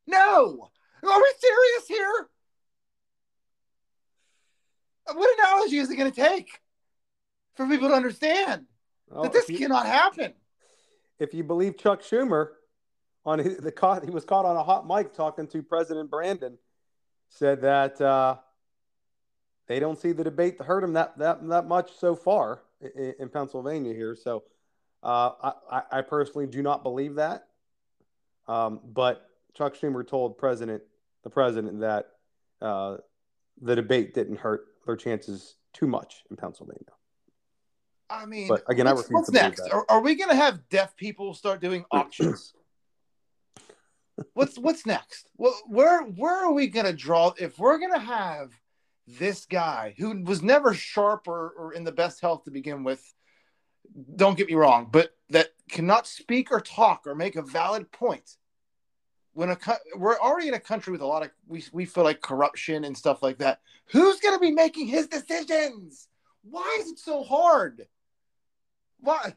No. 0.06 0.70
Are 1.02 1.20
we 1.22 1.32
serious 1.38 1.86
here? 1.88 2.28
What 5.12 5.38
analogy 5.38 5.78
is 5.78 5.90
it 5.90 5.96
going 5.96 6.10
to 6.10 6.20
take 6.20 6.60
for 7.54 7.66
people 7.68 7.88
to 7.88 7.94
understand 7.94 8.66
Well, 9.08 9.22
that 9.24 9.32
this 9.32 9.48
you- 9.48 9.58
cannot 9.58 9.86
happen? 9.86 10.34
if 11.18 11.32
you 11.32 11.44
believe 11.44 11.78
Chuck 11.78 12.02
Schumer, 12.02 12.48
on 13.24 13.38
his, 13.38 13.56
the 13.58 13.72
caught, 13.72 14.04
he 14.04 14.10
was 14.10 14.24
caught 14.24 14.44
on 14.44 14.56
a 14.56 14.62
hot 14.62 14.86
mic 14.86 15.12
talking 15.14 15.46
to 15.48 15.62
President 15.62 16.10
Brandon, 16.10 16.58
said 17.28 17.60
that 17.62 18.00
uh, 18.00 18.36
they 19.66 19.80
don't 19.80 19.98
see 19.98 20.12
the 20.12 20.22
debate 20.24 20.58
to 20.58 20.64
hurt 20.64 20.84
him 20.84 20.92
that 20.92 21.18
that 21.18 21.46
that 21.48 21.66
much 21.66 21.90
so 21.98 22.14
far 22.14 22.62
in, 22.80 23.14
in 23.18 23.28
Pennsylvania 23.28 23.92
here. 23.94 24.14
So 24.14 24.44
uh, 25.02 25.30
I, 25.42 25.52
I- 25.70 25.98
I 25.98 26.02
personally 26.02 26.46
do 26.46 26.62
not 26.62 26.82
believe 26.84 27.16
that. 27.16 27.48
Um, 28.46 28.78
but 28.84 29.28
Chuck 29.56 29.74
Schumer 29.76 30.06
told 30.06 30.38
President 30.38 30.82
the 31.24 31.30
president 31.30 31.80
that 31.80 32.06
uh, 32.60 32.98
the 33.60 33.74
debate 33.74 34.14
didn't 34.14 34.38
hurt 34.38 34.66
their 34.84 34.96
chances 34.96 35.56
too 35.72 35.86
much 35.86 36.22
in 36.30 36.36
Pennsylvania. 36.36 36.84
I 38.08 38.26
mean, 38.26 38.48
But 38.48 38.62
again, 38.68 38.86
I 38.86 38.92
what's, 38.92 39.08
refuse 39.08 39.18
what's 39.18 39.32
next? 39.32 39.68
Are, 39.72 39.84
are 39.88 40.00
we 40.00 40.14
going 40.14 40.30
to 40.30 40.36
have 40.36 40.68
deaf 40.68 40.96
people 40.96 41.34
start 41.34 41.60
doing 41.60 41.84
auctions? 41.90 42.52
what's 44.34 44.58
what's 44.58 44.86
next? 44.86 45.28
Well, 45.36 45.58
where 45.66 46.02
where 46.02 46.44
are 46.44 46.52
we 46.52 46.68
going 46.68 46.86
to 46.86 46.92
draw? 46.92 47.32
If 47.38 47.58
we're 47.58 47.78
going 47.78 47.92
to 47.92 47.98
have 47.98 48.52
this 49.06 49.46
guy 49.46 49.94
who 49.98 50.22
was 50.22 50.42
never 50.42 50.74
sharp 50.74 51.28
or, 51.28 51.50
or 51.50 51.72
in 51.72 51.84
the 51.84 51.92
best 51.92 52.20
health 52.20 52.44
to 52.44 52.50
begin 52.50 52.84
with, 52.84 53.02
don't 54.14 54.36
get 54.36 54.48
me 54.48 54.54
wrong, 54.54 54.88
but 54.90 55.10
that 55.30 55.48
cannot 55.70 56.06
speak 56.06 56.52
or 56.52 56.60
talk 56.60 57.06
or 57.06 57.14
make 57.14 57.36
a 57.36 57.42
valid 57.42 57.90
point. 57.90 58.36
When 59.36 59.50
a 59.50 59.58
we're 59.96 60.18
already 60.18 60.48
in 60.48 60.54
a 60.54 60.58
country 60.60 60.92
with 60.92 61.02
a 61.02 61.06
lot 61.06 61.22
of 61.22 61.30
we 61.46 61.62
we 61.70 61.84
feel 61.84 62.04
like 62.04 62.22
corruption 62.22 62.84
and 62.84 62.96
stuff 62.96 63.22
like 63.22 63.36
that. 63.38 63.60
Who's 63.92 64.18
going 64.20 64.34
to 64.34 64.40
be 64.40 64.50
making 64.50 64.86
his 64.86 65.08
decisions? 65.08 66.08
Why 66.42 66.78
is 66.80 66.92
it 66.92 66.98
so 66.98 67.22
hard? 67.22 67.86
Why? 68.98 69.34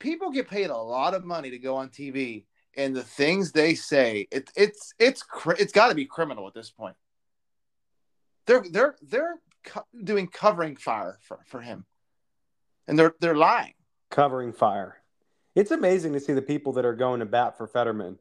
People 0.00 0.32
get 0.32 0.48
paid 0.48 0.70
a 0.70 0.76
lot 0.76 1.14
of 1.14 1.24
money 1.24 1.50
to 1.50 1.58
go 1.58 1.76
on 1.76 1.90
TV, 1.90 2.46
and 2.76 2.96
the 2.96 3.04
things 3.04 3.52
they 3.52 3.76
say, 3.76 4.26
it, 4.32 4.50
it's 4.56 4.94
it's 4.98 5.22
it's 5.60 5.72
got 5.72 5.90
to 5.90 5.94
be 5.94 6.04
criminal 6.04 6.48
at 6.48 6.54
this 6.54 6.70
point. 6.70 6.96
They're 8.46 8.64
they're 8.68 8.96
they're 9.00 9.36
co- 9.62 9.86
doing 10.02 10.26
covering 10.26 10.74
fire 10.74 11.20
for, 11.22 11.38
for 11.46 11.60
him, 11.60 11.86
and 12.88 12.98
they're 12.98 13.14
they're 13.20 13.36
lying. 13.36 13.74
covering 14.10 14.52
fire. 14.52 14.96
It's 15.54 15.70
amazing 15.70 16.14
to 16.14 16.20
see 16.20 16.32
the 16.32 16.42
people 16.42 16.72
that 16.72 16.84
are 16.84 16.96
going 16.96 17.20
to 17.20 17.26
bat 17.26 17.56
for 17.56 17.68
Fetterman 17.68 18.18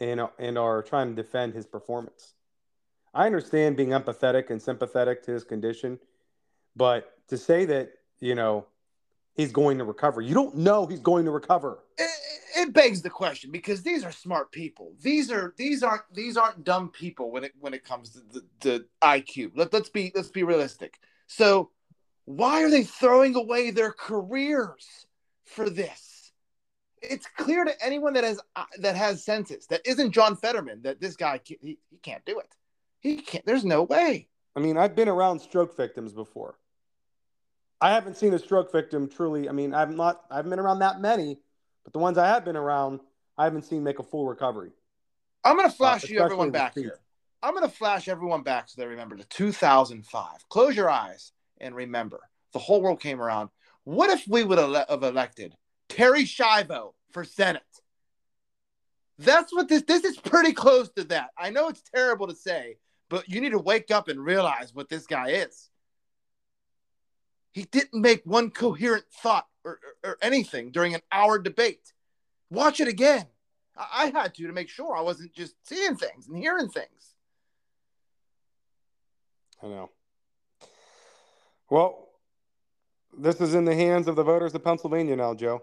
and 0.00 0.20
and 0.38 0.58
are 0.58 0.82
trying 0.82 1.14
to 1.14 1.22
defend 1.22 1.54
his 1.54 1.66
performance. 1.66 2.34
I 3.12 3.26
understand 3.26 3.76
being 3.76 3.90
empathetic 3.90 4.50
and 4.50 4.60
sympathetic 4.60 5.22
to 5.24 5.32
his 5.32 5.44
condition, 5.44 5.98
but 6.76 7.12
to 7.28 7.36
say 7.36 7.64
that 7.66 7.90
you 8.20 8.34
know 8.34 8.66
he's 9.34 9.52
going 9.52 9.78
to 9.78 9.84
recover, 9.84 10.20
you 10.20 10.34
don't 10.34 10.56
know 10.56 10.86
he's 10.86 11.00
going 11.00 11.24
to 11.24 11.30
recover. 11.30 11.80
It, 11.98 12.10
it 12.56 12.72
begs 12.72 13.02
the 13.02 13.10
question 13.10 13.50
because 13.50 13.82
these 13.82 14.04
are 14.04 14.12
smart 14.12 14.52
people. 14.52 14.92
These 15.00 15.30
are 15.30 15.54
these 15.56 15.82
aren't 15.82 16.02
these 16.12 16.36
aren't 16.36 16.64
dumb 16.64 16.90
people 16.90 17.30
when 17.30 17.44
it 17.44 17.52
when 17.58 17.74
it 17.74 17.84
comes 17.84 18.10
to 18.10 18.42
the, 18.60 18.86
IQ. 19.02 19.52
Let, 19.54 19.72
let's 19.72 19.88
be 19.88 20.12
let's 20.14 20.28
be 20.28 20.42
realistic. 20.42 20.98
So 21.26 21.70
why 22.24 22.62
are 22.62 22.70
they 22.70 22.84
throwing 22.84 23.34
away 23.34 23.70
their 23.70 23.92
careers 23.92 25.06
for 25.44 25.68
this? 25.68 26.09
It's 27.02 27.26
clear 27.36 27.64
to 27.64 27.84
anyone 27.84 28.12
that 28.14 28.24
has 28.24 28.40
uh, 28.56 28.64
that 28.78 28.96
has 28.96 29.24
senses 29.24 29.66
that 29.68 29.80
isn't 29.84 30.12
John 30.12 30.36
Fetterman 30.36 30.82
that 30.82 31.00
this 31.00 31.16
guy 31.16 31.40
he, 31.44 31.78
he 31.90 31.98
can't 32.02 32.24
do 32.24 32.38
it. 32.38 32.54
He 33.00 33.16
can't. 33.16 33.44
There's 33.46 33.64
no 33.64 33.82
way. 33.82 34.28
I 34.54 34.60
mean, 34.60 34.76
I've 34.76 34.94
been 34.94 35.08
around 35.08 35.40
stroke 35.40 35.76
victims 35.76 36.12
before. 36.12 36.58
I 37.80 37.92
haven't 37.92 38.16
seen 38.16 38.34
a 38.34 38.38
stroke 38.38 38.70
victim 38.70 39.08
truly. 39.08 39.48
I 39.48 39.52
mean, 39.52 39.72
I've 39.72 39.94
not. 39.94 40.22
I 40.30 40.36
haven't 40.36 40.50
been 40.50 40.58
around 40.58 40.80
that 40.80 41.00
many, 41.00 41.38
but 41.84 41.92
the 41.92 41.98
ones 41.98 42.18
I 42.18 42.26
have 42.26 42.44
been 42.44 42.56
around, 42.56 43.00
I 43.38 43.44
haven't 43.44 43.62
seen 43.62 43.82
make 43.82 43.98
a 43.98 44.02
full 44.02 44.26
recovery. 44.26 44.70
I'm 45.42 45.56
gonna 45.56 45.70
flash 45.70 46.08
you 46.08 46.20
everyone 46.20 46.50
back 46.50 46.74
here. 46.74 46.98
I'm 47.42 47.54
gonna 47.54 47.68
flash 47.68 48.08
everyone 48.08 48.42
back 48.42 48.68
so 48.68 48.80
they 48.80 48.86
remember 48.86 49.16
the 49.16 49.24
2005. 49.24 50.48
Close 50.50 50.76
your 50.76 50.90
eyes 50.90 51.32
and 51.58 51.74
remember. 51.74 52.20
The 52.52 52.58
whole 52.58 52.82
world 52.82 53.00
came 53.00 53.20
around. 53.20 53.48
What 53.84 54.10
if 54.10 54.28
we 54.28 54.44
would 54.44 54.58
have 54.58 55.02
elected 55.02 55.54
Terri 55.90 56.22
Schiavo 56.22 56.94
for 57.10 57.24
Senate? 57.24 57.62
That's 59.18 59.52
what 59.52 59.68
this 59.68 59.82
this 59.82 60.04
is 60.04 60.16
pretty 60.16 60.54
close 60.54 60.88
to 60.92 61.04
that. 61.04 61.30
I 61.36 61.50
know 61.50 61.68
it's 61.68 61.82
terrible 61.94 62.28
to 62.28 62.34
say, 62.34 62.78
but 63.10 63.28
you 63.28 63.40
need 63.42 63.50
to 63.50 63.58
wake 63.58 63.90
up 63.90 64.08
and 64.08 64.18
realize 64.24 64.74
what 64.74 64.88
this 64.88 65.06
guy 65.06 65.30
is. 65.30 65.68
He 67.52 67.64
didn't 67.64 68.00
make 68.00 68.22
one 68.24 68.50
coherent 68.50 69.04
thought 69.12 69.46
or, 69.64 69.80
or, 70.02 70.10
or 70.10 70.18
anything 70.22 70.70
during 70.70 70.94
an 70.94 71.02
hour 71.12 71.38
debate. 71.38 71.92
Watch 72.48 72.80
it 72.80 72.88
again. 72.88 73.26
I, 73.76 74.04
I 74.04 74.20
had 74.20 74.34
to 74.34 74.46
to 74.46 74.52
make 74.52 74.70
sure 74.70 74.96
I 74.96 75.02
wasn't 75.02 75.34
just 75.34 75.54
seeing 75.68 75.96
things 75.96 76.28
and 76.28 76.38
hearing 76.38 76.68
things. 76.68 77.16
I 79.62 79.66
know. 79.66 79.90
Well, 81.68 82.08
this 83.16 83.40
is 83.40 83.54
in 83.54 83.64
the 83.64 83.74
hands 83.74 84.08
of 84.08 84.16
the 84.16 84.22
voters 84.22 84.54
of 84.54 84.64
Pennsylvania 84.64 85.16
now, 85.16 85.34
Joe. 85.34 85.62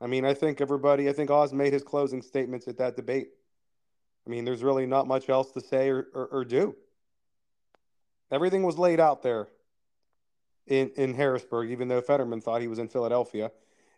I 0.00 0.06
mean, 0.06 0.24
I 0.24 0.34
think 0.34 0.60
everybody, 0.60 1.08
I 1.08 1.12
think 1.12 1.30
Oz 1.30 1.52
made 1.52 1.72
his 1.72 1.82
closing 1.82 2.22
statements 2.22 2.68
at 2.68 2.78
that 2.78 2.96
debate. 2.96 3.28
I 4.26 4.30
mean, 4.30 4.44
there's 4.44 4.62
really 4.62 4.86
not 4.86 5.06
much 5.06 5.28
else 5.28 5.50
to 5.52 5.60
say 5.60 5.88
or, 5.88 6.06
or, 6.14 6.26
or 6.26 6.44
do. 6.44 6.76
Everything 8.30 8.62
was 8.62 8.78
laid 8.78 9.00
out 9.00 9.22
there 9.22 9.48
in, 10.66 10.90
in 10.96 11.14
Harrisburg, 11.14 11.70
even 11.70 11.88
though 11.88 12.00
Fetterman 12.00 12.40
thought 12.40 12.60
he 12.60 12.68
was 12.68 12.78
in 12.78 12.88
Philadelphia. 12.88 13.50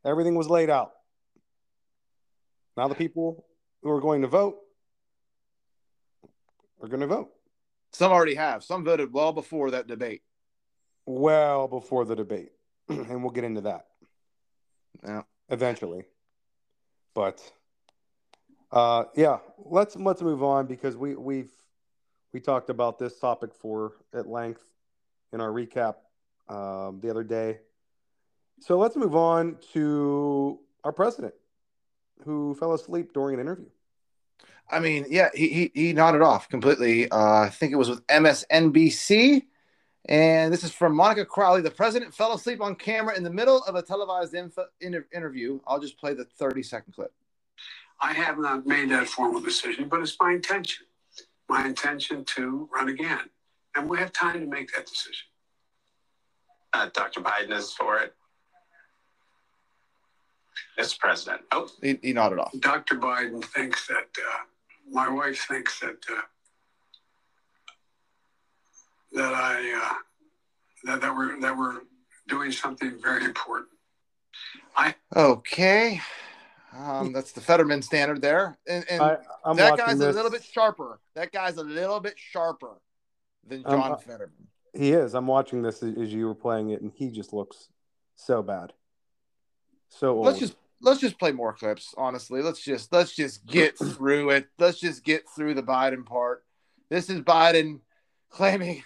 Everything 0.05 0.37
was 0.37 0.49
laid 0.49 0.71
out. 0.71 0.93
Now 2.77 2.89
the 2.89 2.95
people 2.95 3.45
who 3.83 3.91
are 3.91 4.01
going 4.01 4.23
to 4.23 4.29
vote 4.29 4.59
are 6.81 6.89
going 6.89 7.01
to 7.01 7.07
vote. 7.07 7.31
Some 7.93 8.13
already 8.13 8.37
have. 8.37 8.63
Some 8.63 8.85
voted 8.85 9.13
well 9.13 9.33
before 9.33 9.73
that 9.73 9.87
debate. 9.87 10.23
well 11.05 11.67
before 11.67 12.05
the 12.05 12.15
debate, 12.15 12.53
and 12.89 13.23
we'll 13.23 13.33
get 13.33 13.45
into 13.45 13.63
that 13.63 13.87
Yeah. 15.05 15.23
Eventually. 15.51 16.05
But 17.15 17.41
uh, 18.73 19.05
yeah, 19.17 19.39
let's 19.59 19.97
let's 19.97 20.23
move 20.23 20.43
on 20.43 20.67
because 20.67 20.97
we 20.97 21.15
we've 21.17 21.51
we 22.33 22.41
talked 22.41 22.71
about 22.71 22.99
this 22.99 23.19
topic 23.19 23.53
for 23.55 23.93
at 24.15 24.27
length 24.27 24.63
in 25.33 25.41
our 25.41 25.51
recap 25.51 25.97
um, 26.49 27.01
the 27.01 27.11
other 27.11 27.25
day. 27.25 27.59
So 28.61 28.79
let's 28.79 28.97
move 28.97 29.17
on 29.17 29.57
to 29.73 30.61
our 30.85 30.93
president, 30.93 31.35
who 32.25 32.55
fell 32.55 32.75
asleep 32.75 33.13
during 33.13 33.35
an 33.35 33.41
interview. 33.41 33.69
I 34.71 34.79
mean, 34.79 35.07
yeah, 35.09 35.31
he 35.35 35.49
he, 35.49 35.73
he 35.75 35.93
nodded 35.93 36.23
off 36.23 36.49
completely. 36.49 37.11
Uh, 37.11 37.41
I 37.41 37.49
think 37.49 37.73
it 37.73 37.77
was 37.77 37.91
with 37.91 38.07
MSNBC. 38.07 39.43
And 40.07 40.53
this 40.53 40.65
is 40.65 40.73
from 40.73 40.95
Monica 40.95 41.25
Crowley. 41.25 41.61
The 41.61 41.71
president 41.71 42.15
fell 42.15 42.33
asleep 42.33 42.61
on 42.61 42.75
camera 42.75 43.17
in 43.17 43.23
the 43.23 43.31
middle 43.31 43.63
of 43.65 43.75
a 43.75 43.83
televised 43.83 44.35
info, 44.35 44.65
inter- 44.81 45.07
interview. 45.15 45.61
I'll 45.67 45.79
just 45.81 45.99
play 45.99 46.15
the 46.15 46.25
30 46.25 46.63
second 46.63 46.93
clip. 46.95 47.13
I 48.01 48.15
have 48.15 48.39
not 48.39 48.67
made 48.67 48.91
that 48.91 49.09
formal 49.09 49.41
decision, 49.41 49.89
but 49.89 50.01
it's 50.01 50.17
my 50.19 50.33
intention. 50.33 50.87
My 51.49 51.67
intention 51.67 52.25
to 52.37 52.69
run 52.75 52.89
again. 52.89 53.29
And 53.77 53.89
we 53.89 53.99
have 53.99 54.13
time 54.13 54.41
to 54.41 54.47
make 54.47 54.73
that 54.73 54.87
decision. 54.87 55.27
Uh, 56.73 56.89
Dr. 56.95 57.21
Biden 57.21 57.53
is 57.53 57.73
for 57.73 57.99
it. 57.99 58.15
Mr. 60.79 60.99
President. 60.99 61.43
Oh, 61.53 61.69
He, 61.83 61.99
he 62.03 62.13
nodded 62.13 62.39
off. 62.39 62.53
Dr. 62.59 62.97
Biden 62.97 63.45
thinks 63.45 63.87
that, 63.89 64.09
uh, 64.19 64.39
my 64.91 65.09
wife 65.09 65.45
thinks 65.47 65.79
that, 65.81 65.99
uh, 66.11 66.23
that 69.13 69.35
I, 69.35 69.81
uh, 69.83 69.95
that, 70.85 71.01
that 71.01 71.15
we're, 71.15 71.41
that 71.41 71.57
we're 71.57 71.81
doing 72.29 72.53
something 72.53 72.99
very 73.03 73.25
important. 73.25 73.69
I 74.77 74.95
Okay. 75.15 76.01
Um, 76.77 77.13
that's 77.13 77.33
the 77.33 77.41
Fetterman 77.41 77.83
standard 77.83 78.23
there. 78.23 78.57
And, 78.69 78.85
and 78.89 79.03
I, 79.03 79.17
that 79.55 79.77
guy's 79.77 79.99
this. 79.99 80.07
a 80.07 80.13
little 80.13 80.31
bit 80.31 80.45
sharper. 80.45 81.01
That 81.17 81.33
guy's 81.33 81.57
a 81.57 81.65
little 81.65 81.99
bit 81.99 82.15
sharper 82.17 82.81
than 83.47 83.63
Um, 83.67 83.81
John 83.81 83.93
uh, 83.93 83.97
Fetterman. 83.97 84.47
He 84.73 84.93
is. 84.93 85.15
I'm 85.15 85.27
watching 85.27 85.63
this 85.63 85.83
as 85.83 85.97
as 85.99 86.15
you 86.15 86.27
were 86.27 86.35
playing 86.35 86.71
it, 86.71 86.81
and 86.81 86.93
he 86.95 87.11
just 87.11 87.33
looks 87.33 87.69
so 88.15 88.41
bad. 88.41 88.73
So 89.89 90.11
old. 90.11 90.27
Let's 90.27 90.39
just 90.39 90.55
let's 90.81 91.01
just 91.01 91.19
play 91.19 91.33
more 91.33 91.53
clips. 91.53 91.93
Honestly, 91.97 92.41
let's 92.41 92.61
just 92.61 92.93
let's 92.93 93.17
just 93.17 93.45
get 93.47 93.77
through 93.77 94.31
it. 94.31 94.47
Let's 94.61 94.79
just 94.79 95.03
get 95.03 95.25
through 95.35 95.55
the 95.55 95.63
Biden 95.65 96.07
part. 96.07 96.45
This 96.89 97.11
is 97.11 97.21
Biden 97.21 97.81
claiming. 98.31 98.85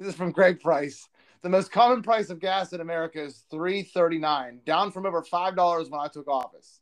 This 0.00 0.08
is 0.08 0.14
from 0.14 0.32
Greg 0.32 0.60
Price. 0.60 1.06
The 1.42 1.50
most 1.50 1.70
common 1.70 2.02
price 2.02 2.30
of 2.30 2.40
gas 2.40 2.72
in 2.72 2.80
America 2.80 3.22
is 3.22 3.44
three 3.50 3.82
thirty 3.82 4.18
nine, 4.18 4.60
down 4.64 4.90
from 4.90 5.04
over 5.06 5.22
five 5.22 5.54
dollars 5.54 5.90
when 5.90 6.00
I 6.00 6.08
took 6.08 6.26
office. 6.26 6.80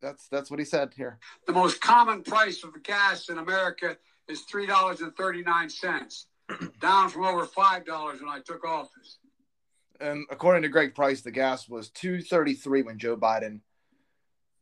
That's 0.00 0.28
that's 0.28 0.50
what 0.50 0.60
he 0.60 0.64
said 0.64 0.92
here. 0.96 1.18
The 1.46 1.52
most 1.52 1.80
common 1.80 2.22
price 2.22 2.62
of 2.62 2.70
gas 2.82 3.28
in 3.28 3.38
America 3.38 3.96
is 4.28 4.42
three 4.42 4.66
dollars 4.66 5.00
and 5.00 5.14
thirty 5.16 5.42
nine 5.42 5.68
cents, 5.68 6.26
down 6.80 7.08
from 7.10 7.24
over 7.24 7.44
five 7.44 7.84
dollars 7.84 8.20
when 8.20 8.30
I 8.30 8.40
took 8.40 8.64
office. 8.64 9.18
And 10.00 10.26
according 10.30 10.62
to 10.62 10.68
Greg 10.68 10.94
Price, 10.94 11.22
the 11.22 11.30
gas 11.30 11.68
was 11.68 11.90
two 11.90 12.20
thirty 12.20 12.54
three 12.54 12.82
when 12.82 12.98
Joe 12.98 13.16
Biden 13.16 13.60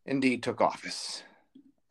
indeed 0.07 0.42
took 0.42 0.61
office. 0.61 1.23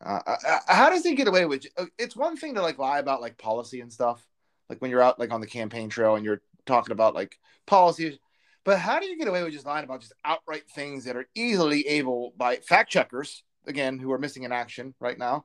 Uh, 0.04 0.20
uh, 0.26 0.58
how 0.66 0.90
does 0.90 1.04
he 1.04 1.14
get 1.14 1.28
away 1.28 1.44
with? 1.46 1.64
uh, 1.76 1.86
It's 1.96 2.16
one 2.16 2.36
thing 2.36 2.54
to 2.54 2.62
like 2.62 2.78
lie 2.78 2.98
about 2.98 3.20
like 3.20 3.38
policy 3.38 3.80
and 3.80 3.92
stuff, 3.92 4.26
like 4.68 4.80
when 4.80 4.90
you're 4.90 5.02
out 5.02 5.18
like 5.18 5.32
on 5.32 5.40
the 5.40 5.46
campaign 5.46 5.88
trail 5.88 6.16
and 6.16 6.24
you're 6.24 6.42
talking 6.66 6.92
about 6.92 7.14
like 7.14 7.38
policies. 7.66 8.18
But 8.64 8.78
how 8.78 9.00
do 9.00 9.06
you 9.06 9.18
get 9.18 9.28
away 9.28 9.42
with 9.42 9.52
just 9.52 9.66
lying 9.66 9.84
about 9.84 10.00
just 10.00 10.12
outright 10.24 10.64
things 10.74 11.04
that 11.04 11.16
are 11.16 11.26
easily 11.34 11.86
able 11.88 12.32
by 12.36 12.56
fact 12.56 12.90
checkers 12.90 13.42
again 13.66 13.98
who 13.98 14.12
are 14.12 14.18
missing 14.18 14.44
in 14.44 14.52
action 14.52 14.94
right 15.00 15.18
now 15.18 15.44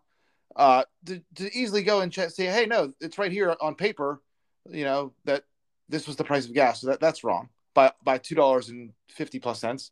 uh, 0.55 0.83
to, 1.05 1.21
to 1.35 1.55
easily 1.55 1.83
go 1.83 2.01
and 2.01 2.13
say, 2.13 2.45
hey, 2.45 2.65
no, 2.65 2.93
it's 2.99 3.17
right 3.17 3.31
here 3.31 3.55
on 3.61 3.75
paper, 3.75 4.21
you 4.69 4.83
know 4.83 5.13
that 5.25 5.43
this 5.89 6.07
was 6.07 6.15
the 6.15 6.23
price 6.23 6.45
of 6.45 6.53
gas, 6.53 6.81
so 6.81 6.87
that 6.87 6.99
that's 6.99 7.23
wrong 7.23 7.49
by 7.73 7.91
by 8.03 8.17
two 8.17 8.35
dollars 8.35 8.69
and 8.69 8.91
fifty 9.09 9.39
plus 9.39 9.59
cents. 9.59 9.91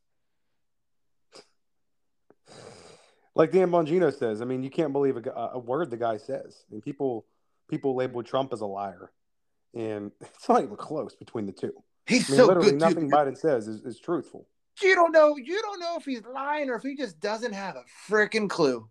like 3.35 3.51
Dan 3.51 3.69
Bongino 3.69 4.17
says. 4.17 4.41
I 4.41 4.45
mean, 4.45 4.63
you 4.63 4.69
can't 4.69 4.93
believe 4.93 5.17
a, 5.17 5.49
a 5.53 5.59
word 5.59 5.91
the 5.91 5.97
guy 5.97 6.17
says. 6.17 6.63
I 6.69 6.73
mean, 6.73 6.81
people 6.81 7.25
people 7.69 7.95
label 7.95 8.23
Trump 8.23 8.53
as 8.53 8.61
a 8.61 8.65
liar, 8.65 9.11
and 9.73 10.11
it's 10.21 10.47
not 10.49 10.63
even 10.63 10.75
close 10.75 11.15
between 11.15 11.45
the 11.45 11.51
two. 11.51 11.73
He's 12.07 12.29
I 12.29 12.31
mean, 12.33 12.37
so 12.39 12.47
literally 12.47 12.71
good. 12.71 12.79
nothing 12.79 13.09
Dude. 13.09 13.11
Biden 13.11 13.37
says 13.37 13.67
is, 13.67 13.81
is 13.83 13.99
truthful. 13.99 14.47
You 14.81 14.93
don't 14.93 15.11
know. 15.11 15.37
You 15.37 15.61
don't 15.61 15.79
know 15.79 15.95
if 15.97 16.05
he's 16.05 16.21
lying 16.25 16.69
or 16.69 16.75
if 16.75 16.83
he 16.83 16.95
just 16.95 17.19
doesn't 17.19 17.53
have 17.53 17.75
a 17.75 17.83
freaking 18.11 18.49
clue. 18.49 18.87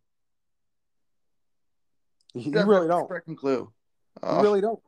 You, 2.35 2.43
you 2.43 2.51
Doesn't 2.53 2.69
really 2.69 2.87
a 2.87 2.89
don't. 2.89 3.09
Freaking 3.09 3.37
clue. 3.37 3.59
You 3.61 3.73
Oh. 4.23 4.43
really 4.43 4.61
don't. 4.61 4.81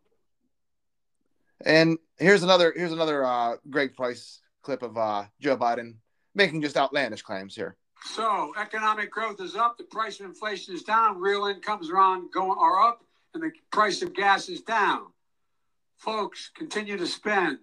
And 1.65 1.99
here's 2.19 2.43
another 2.43 2.73
here's 2.77 2.93
another 2.93 3.25
uh, 3.25 3.57
Greg 3.71 3.95
Price 3.95 4.41
clip 4.63 4.83
of 4.83 4.97
uh, 4.97 5.25
Joe 5.41 5.57
Biden 5.57 5.97
making 6.35 6.63
just 6.63 6.77
outlandish 6.77 7.23
claims 7.23 7.55
here. 7.55 7.77
So 8.05 8.53
economic 8.61 9.11
growth 9.11 9.41
is 9.41 9.57
up, 9.57 9.79
the 9.79 9.85
price 9.85 10.21
of 10.21 10.27
inflation 10.27 10.75
is 10.75 10.83
down, 10.83 11.19
real 11.19 11.47
incomes 11.47 11.91
are 11.91 11.97
on 11.99 12.29
going 12.33 12.57
are 12.59 12.87
up, 12.89 13.03
and 13.37 13.45
the 13.45 13.53
price 13.71 14.01
of 14.03 14.15
gas 14.15 14.49
is 14.49 14.63
down. 14.63 15.03
Folks 15.99 16.51
continue 16.57 16.97
to 16.97 17.07
spend, 17.07 17.59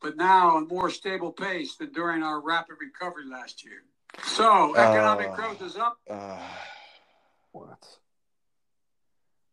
but 0.00 0.16
now 0.16 0.56
at 0.56 0.62
a 0.64 0.66
more 0.66 0.90
stable 0.90 1.30
pace 1.30 1.76
than 1.76 1.92
during 1.92 2.22
our 2.22 2.40
rapid 2.40 2.76
recovery 2.80 3.26
last 3.30 3.64
year. 3.64 3.82
So 4.22 4.74
economic 4.74 5.28
Uh, 5.30 5.36
growth 5.36 5.62
is 5.62 5.76
up. 5.76 5.98
Uh, 6.08 6.40
What? 7.52 7.98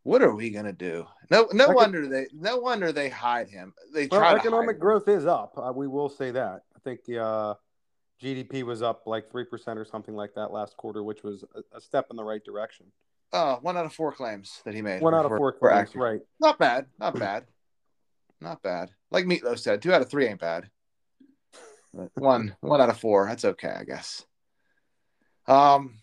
what 0.04 0.22
are 0.22 0.34
we 0.34 0.50
gonna 0.50 0.72
do? 0.72 1.06
No, 1.30 1.48
no 1.52 1.68
Econ- 1.68 1.74
wonder 1.74 2.06
they 2.08 2.26
no 2.32 2.58
wonder 2.58 2.92
they 2.92 3.08
hide 3.08 3.48
him. 3.48 3.74
They 3.92 4.06
Well, 4.08 4.20
try 4.20 4.34
economic 4.34 4.76
hide 4.76 4.80
growth 4.80 5.08
is 5.08 5.26
up. 5.26 5.56
Uh, 5.56 5.72
we 5.74 5.86
will 5.86 6.08
say 6.08 6.30
that. 6.32 6.64
I 6.74 6.78
think 6.80 7.04
the 7.04 7.22
uh, 7.22 7.54
GDP 8.20 8.62
was 8.62 8.82
up 8.82 9.06
like 9.06 9.30
three 9.30 9.44
percent 9.44 9.78
or 9.78 9.84
something 9.84 10.14
like 10.16 10.34
that 10.34 10.50
last 10.52 10.76
quarter, 10.76 11.02
which 11.02 11.22
was 11.22 11.44
a, 11.54 11.76
a 11.76 11.80
step 11.80 12.08
in 12.10 12.16
the 12.16 12.24
right 12.24 12.44
direction. 12.44 12.86
Oh, 13.32 13.58
one 13.62 13.76
out 13.76 13.86
of 13.86 13.94
four 13.94 14.12
claims 14.12 14.60
that 14.64 14.74
he 14.74 14.82
made. 14.82 15.00
One 15.00 15.14
out 15.14 15.24
of 15.24 15.36
four 15.36 15.52
claims, 15.52 15.88
accurate. 15.88 16.12
right? 16.12 16.20
Not 16.40 16.58
bad. 16.58 16.86
Not 16.98 17.18
bad. 17.18 17.44
Not 18.40 18.62
bad. 18.62 18.90
Like 19.10 19.24
Meatloaf 19.24 19.58
said, 19.58 19.80
two 19.80 19.92
out 19.92 20.02
of 20.02 20.10
three 20.10 20.26
ain't 20.26 20.40
bad. 20.40 20.68
But 21.94 22.10
one 22.14 22.56
one 22.60 22.80
out 22.80 22.90
of 22.90 22.98
four, 22.98 23.26
that's 23.26 23.44
okay, 23.44 23.74
I 23.74 23.84
guess. 23.84 24.26
Um, 25.46 25.94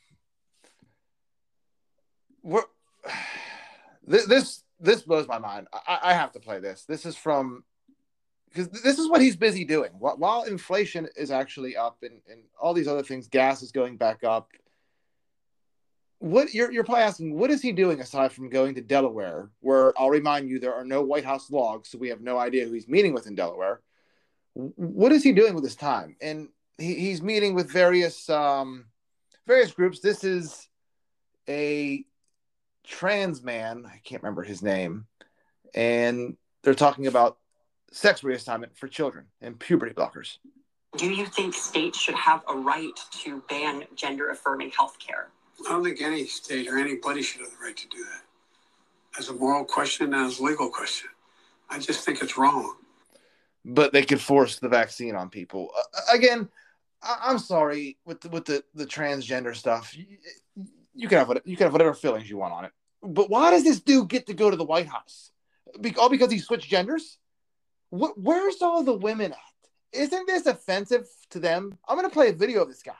we're, 2.41 2.63
this 4.07 4.63
this 4.79 5.01
blows 5.03 5.27
my 5.27 5.39
mind. 5.39 5.67
I, 5.73 5.99
I 6.03 6.13
have 6.13 6.31
to 6.31 6.39
play 6.39 6.59
this. 6.59 6.85
This 6.85 7.05
is 7.05 7.15
from 7.15 7.63
because 8.49 8.69
this 8.69 8.97
is 8.97 9.07
what 9.09 9.21
he's 9.21 9.35
busy 9.35 9.63
doing. 9.63 9.91
While 9.99 10.43
inflation 10.43 11.07
is 11.15 11.29
actually 11.29 11.77
up 11.77 11.97
and, 12.01 12.19
and 12.29 12.41
all 12.59 12.73
these 12.73 12.87
other 12.87 13.03
things, 13.03 13.27
gas 13.27 13.61
is 13.61 13.71
going 13.71 13.97
back 13.97 14.23
up. 14.23 14.49
What 16.19 16.53
you're 16.53 16.71
you're 16.71 16.83
probably 16.83 17.03
asking, 17.03 17.37
what 17.37 17.49
is 17.49 17.61
he 17.61 17.71
doing 17.71 18.01
aside 18.01 18.33
from 18.33 18.49
going 18.49 18.75
to 18.75 18.81
Delaware, 18.81 19.49
where 19.61 19.93
I'll 19.99 20.09
remind 20.09 20.49
you 20.49 20.59
there 20.59 20.75
are 20.75 20.83
no 20.83 21.01
White 21.01 21.23
House 21.23 21.49
logs, 21.49 21.89
so 21.89 21.97
we 21.97 22.09
have 22.09 22.21
no 22.21 22.37
idea 22.37 22.65
who 22.65 22.73
he's 22.73 22.89
meeting 22.89 23.13
with 23.13 23.25
in 23.25 23.35
Delaware. 23.35 23.81
What 24.53 25.13
is 25.13 25.23
he 25.23 25.31
doing 25.31 25.55
with 25.55 25.63
his 25.63 25.77
time? 25.77 26.17
And 26.21 26.49
he, 26.77 26.95
he's 26.95 27.21
meeting 27.21 27.55
with 27.55 27.71
various 27.71 28.29
um, 28.29 28.85
various 29.47 29.71
groups. 29.71 30.01
This 30.01 30.25
is 30.25 30.67
a 31.47 32.03
trans 32.85 33.41
man. 33.41 33.85
I 33.87 34.01
can't 34.03 34.21
remember 34.21 34.43
his 34.43 34.61
name, 34.61 35.05
and 35.73 36.35
they're 36.63 36.73
talking 36.73 37.07
about 37.07 37.37
sex 37.91 38.21
reassignment 38.21 38.75
for 38.75 38.87
children 38.87 39.27
and 39.41 39.57
puberty 39.57 39.93
blockers. 39.93 40.37
Do 40.97 41.09
you 41.09 41.27
think 41.27 41.53
states 41.53 41.99
should 41.99 42.15
have 42.15 42.43
a 42.49 42.57
right 42.57 42.99
to 43.23 43.41
ban 43.47 43.83
gender 43.95 44.29
affirming 44.31 44.71
health 44.71 44.97
care? 44.99 45.29
I 45.67 45.71
don't 45.71 45.83
think 45.83 46.01
any 46.01 46.25
state 46.25 46.67
or 46.67 46.77
anybody 46.77 47.21
should 47.21 47.41
have 47.41 47.51
the 47.51 47.57
right 47.63 47.75
to 47.77 47.87
do 47.89 47.97
that. 48.03 48.21
As 49.19 49.29
a 49.29 49.33
moral 49.33 49.65
question 49.65 50.13
and 50.13 50.25
as 50.27 50.39
a 50.39 50.43
legal 50.43 50.69
question. 50.69 51.09
I 51.69 51.79
just 51.79 52.03
think 52.05 52.21
it's 52.21 52.37
wrong. 52.37 52.75
but 53.65 53.91
they 53.93 54.03
could 54.03 54.21
force 54.21 54.57
the 54.59 54.69
vaccine 54.69 55.15
on 55.15 55.29
people. 55.29 55.69
Uh, 55.77 56.15
again, 56.15 56.49
I- 57.03 57.19
I'm 57.23 57.37
sorry 57.39 57.97
with 58.05 58.21
the, 58.21 58.29
with 58.29 58.45
the, 58.45 58.63
the 58.73 58.85
transgender 58.85 59.55
stuff. 59.55 59.95
You, 59.97 60.05
you 60.95 61.07
can 61.07 61.17
have 61.17 61.27
what, 61.27 61.45
you 61.45 61.55
can 61.57 61.65
have 61.65 61.73
whatever 61.73 61.93
feelings 61.93 62.29
you 62.29 62.37
want 62.37 62.53
on 62.53 62.65
it, 62.65 62.71
but 63.03 63.29
why 63.29 63.51
does 63.51 63.63
this 63.63 63.79
dude 63.81 64.07
get 64.09 64.27
to 64.27 64.33
go 64.33 64.49
to 64.49 64.55
the 64.57 64.63
White 64.65 64.87
House? 64.87 65.31
Be- 65.79 65.95
all 65.95 66.09
because 66.09 66.31
he 66.31 66.39
switched 66.39 66.69
genders? 66.69 67.17
Wh- 67.91 68.17
where's 68.17 68.61
all 68.61 68.83
the 68.83 68.93
women 68.93 69.31
at? 69.33 69.37
Isn't 69.91 70.25
this 70.27 70.45
offensive 70.45 71.07
to 71.31 71.39
them? 71.39 71.77
I'm 71.87 71.95
gonna 71.97 72.09
play 72.09 72.29
a 72.29 72.33
video 72.33 72.61
of 72.61 72.67
this 72.69 72.83
guy. 72.83 72.93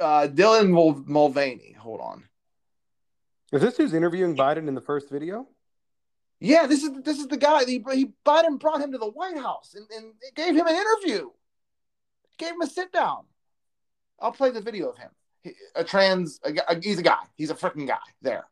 Uh, 0.00 0.28
Dylan 0.28 0.70
Mul- 0.70 1.04
Mulvaney. 1.06 1.72
Hold 1.78 2.00
on. 2.00 2.24
Is 3.52 3.62
this 3.62 3.76
who's 3.76 3.94
interviewing 3.94 4.36
Biden 4.36 4.68
in 4.68 4.74
the 4.74 4.80
first 4.80 5.10
video? 5.10 5.46
Yeah, 6.40 6.66
this 6.66 6.82
is 6.82 6.90
this 7.02 7.18
is 7.18 7.28
the 7.28 7.36
guy. 7.36 7.64
He, 7.64 7.82
he 7.92 8.10
Biden 8.24 8.58
brought 8.58 8.80
him 8.80 8.92
to 8.92 8.98
the 8.98 9.08
White 9.08 9.38
House 9.38 9.74
and, 9.74 9.86
and 9.96 10.12
gave 10.34 10.54
him 10.54 10.66
an 10.66 10.74
interview. 10.74 11.30
Gave 12.38 12.50
him 12.50 12.60
a 12.60 12.66
sit 12.66 12.92
down. 12.92 13.24
I'll 14.20 14.32
play 14.32 14.50
the 14.50 14.60
video 14.60 14.88
of 14.90 14.98
him. 14.98 15.10
He, 15.42 15.52
a 15.74 15.84
trans. 15.84 16.40
A, 16.44 16.52
a- 16.68 16.80
he's 16.80 16.98
a 16.98 17.02
guy. 17.02 17.22
He's 17.36 17.50
a 17.50 17.54
freaking 17.54 17.86
guy. 17.86 17.98
There. 18.20 18.46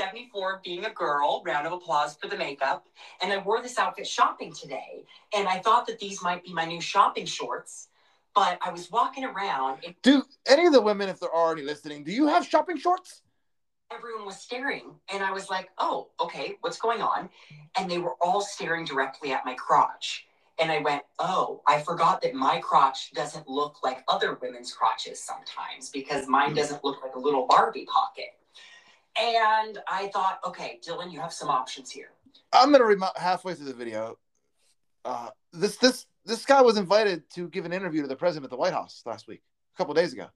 74 0.00 0.62
being 0.64 0.84
a 0.84 0.90
girl, 0.90 1.44
round 1.46 1.64
of 1.66 1.72
applause 1.72 2.16
for 2.20 2.26
the 2.26 2.36
makeup. 2.36 2.86
And 3.20 3.32
I 3.32 3.38
wore 3.38 3.62
this 3.62 3.78
outfit 3.78 4.06
shopping 4.06 4.52
today. 4.52 5.04
And 5.36 5.46
I 5.46 5.60
thought 5.60 5.86
that 5.86 6.00
these 6.00 6.22
might 6.22 6.42
be 6.42 6.52
my 6.52 6.64
new 6.64 6.80
shopping 6.80 7.26
shorts. 7.26 7.88
But 8.34 8.58
I 8.64 8.70
was 8.70 8.90
walking 8.90 9.24
around 9.24 9.80
and 9.84 9.94
Do 10.02 10.22
any 10.46 10.66
of 10.66 10.72
the 10.72 10.80
women, 10.80 11.08
if 11.08 11.20
they're 11.20 11.34
already 11.34 11.62
listening, 11.62 12.02
do 12.04 12.12
you 12.12 12.26
have 12.26 12.46
shopping 12.46 12.78
shorts? 12.78 13.22
everyone 13.94 14.26
was 14.26 14.40
staring. 14.40 14.94
And 15.12 15.22
I 15.22 15.32
was 15.32 15.50
like, 15.50 15.68
oh, 15.78 16.08
okay, 16.20 16.56
what's 16.60 16.78
going 16.78 17.02
on? 17.02 17.28
And 17.78 17.90
they 17.90 17.98
were 17.98 18.14
all 18.20 18.40
staring 18.40 18.84
directly 18.84 19.32
at 19.32 19.44
my 19.44 19.54
crotch. 19.54 20.26
And 20.58 20.70
I 20.70 20.80
went, 20.80 21.02
oh, 21.18 21.62
I 21.66 21.80
forgot 21.80 22.22
that 22.22 22.34
my 22.34 22.60
crotch 22.60 23.12
doesn't 23.12 23.48
look 23.48 23.82
like 23.82 24.04
other 24.08 24.38
women's 24.40 24.72
crotches 24.72 25.22
sometimes 25.22 25.90
because 25.90 26.28
mine 26.28 26.54
doesn't 26.54 26.84
look 26.84 27.02
like 27.02 27.14
a 27.14 27.18
little 27.18 27.46
Barbie 27.46 27.86
pocket. 27.86 28.30
And 29.20 29.78
I 29.90 30.08
thought, 30.08 30.40
okay, 30.46 30.78
Dylan, 30.86 31.12
you 31.12 31.20
have 31.20 31.32
some 31.32 31.48
options 31.48 31.90
here. 31.90 32.10
I'm 32.52 32.70
gonna 32.70 32.84
read 32.84 32.98
halfway 33.16 33.54
through 33.54 33.66
the 33.66 33.74
video. 33.74 34.18
Uh, 35.04 35.30
this 35.52 35.76
this 35.76 36.06
this 36.24 36.44
guy 36.44 36.62
was 36.62 36.76
invited 36.76 37.28
to 37.30 37.48
give 37.48 37.64
an 37.64 37.72
interview 37.72 38.02
to 38.02 38.08
the 38.08 38.16
president 38.16 38.44
at 38.44 38.50
the 38.50 38.56
White 38.56 38.72
House 38.72 39.02
last 39.04 39.26
week, 39.26 39.42
a 39.74 39.76
couple 39.76 39.94
days 39.94 40.12
ago. 40.12 40.26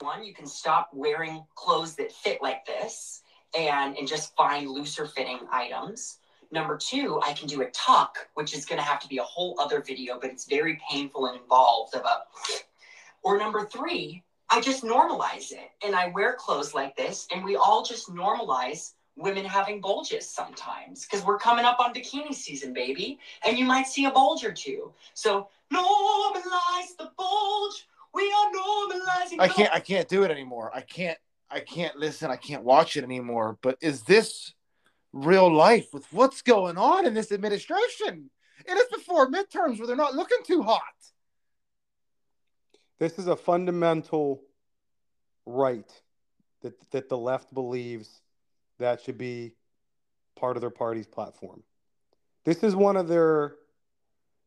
One, 0.00 0.24
you 0.24 0.34
can 0.34 0.46
stop 0.46 0.90
wearing 0.92 1.44
clothes 1.54 1.94
that 1.96 2.12
fit 2.12 2.42
like 2.42 2.66
this 2.66 3.22
and, 3.56 3.96
and 3.96 4.08
just 4.08 4.34
find 4.36 4.68
looser 4.68 5.06
fitting 5.06 5.38
items. 5.50 6.18
Number 6.50 6.76
two, 6.76 7.20
I 7.22 7.32
can 7.32 7.48
do 7.48 7.62
a 7.62 7.70
tuck, 7.70 8.18
which 8.34 8.54
is 8.54 8.64
going 8.64 8.78
to 8.78 8.84
have 8.84 9.00
to 9.00 9.08
be 9.08 9.18
a 9.18 9.22
whole 9.22 9.56
other 9.58 9.82
video, 9.82 10.18
but 10.20 10.30
it's 10.30 10.46
very 10.46 10.80
painful 10.90 11.26
and 11.26 11.40
involved. 11.40 11.94
Of 11.94 12.02
a, 12.02 12.22
or 13.22 13.38
number 13.38 13.64
three, 13.64 14.22
I 14.50 14.60
just 14.60 14.84
normalize 14.84 15.52
it 15.52 15.70
and 15.84 15.96
I 15.96 16.08
wear 16.08 16.34
clothes 16.34 16.74
like 16.74 16.96
this, 16.96 17.26
and 17.32 17.44
we 17.44 17.56
all 17.56 17.84
just 17.84 18.08
normalize 18.08 18.92
women 19.16 19.44
having 19.44 19.80
bulges 19.80 20.28
sometimes 20.28 21.06
because 21.06 21.24
we're 21.24 21.38
coming 21.38 21.64
up 21.64 21.78
on 21.78 21.94
bikini 21.94 22.34
season, 22.34 22.72
baby, 22.72 23.18
and 23.46 23.58
you 23.58 23.64
might 23.64 23.86
see 23.86 24.06
a 24.06 24.10
bulge 24.10 24.44
or 24.44 24.52
two. 24.52 24.92
So 25.14 25.48
normalize 25.72 26.96
the 26.98 27.10
bulge. 27.16 27.88
We 28.12 28.22
are 28.22 28.52
normalizing. 28.52 29.40
I 29.40 29.48
can't 29.48 29.72
I 29.72 29.80
can't 29.80 30.08
do 30.08 30.24
it 30.24 30.30
anymore. 30.30 30.70
I 30.74 30.80
can't 30.80 31.18
I 31.50 31.60
can't 31.60 31.96
listen. 31.96 32.30
I 32.30 32.36
can't 32.36 32.64
watch 32.64 32.96
it 32.96 33.04
anymore. 33.04 33.58
But 33.62 33.78
is 33.80 34.02
this 34.02 34.52
real 35.12 35.52
life 35.52 35.88
with 35.92 36.06
what's 36.12 36.42
going 36.42 36.76
on 36.76 37.06
in 37.06 37.14
this 37.14 37.30
administration? 37.32 38.30
It 38.66 38.72
is 38.72 38.86
before 38.92 39.30
midterms 39.30 39.78
where 39.78 39.86
they're 39.86 39.96
not 39.96 40.14
looking 40.14 40.38
too 40.44 40.62
hot. 40.62 40.80
This 42.98 43.18
is 43.18 43.26
a 43.26 43.36
fundamental 43.36 44.42
right 45.46 45.90
that 46.62 46.74
that 46.90 47.08
the 47.08 47.18
left 47.18 47.52
believes 47.52 48.22
that 48.78 49.00
should 49.00 49.18
be 49.18 49.54
part 50.36 50.56
of 50.56 50.60
their 50.60 50.70
party's 50.70 51.06
platform. 51.06 51.62
This 52.44 52.62
is 52.62 52.76
one 52.76 52.96
of 52.96 53.08
their 53.08 53.56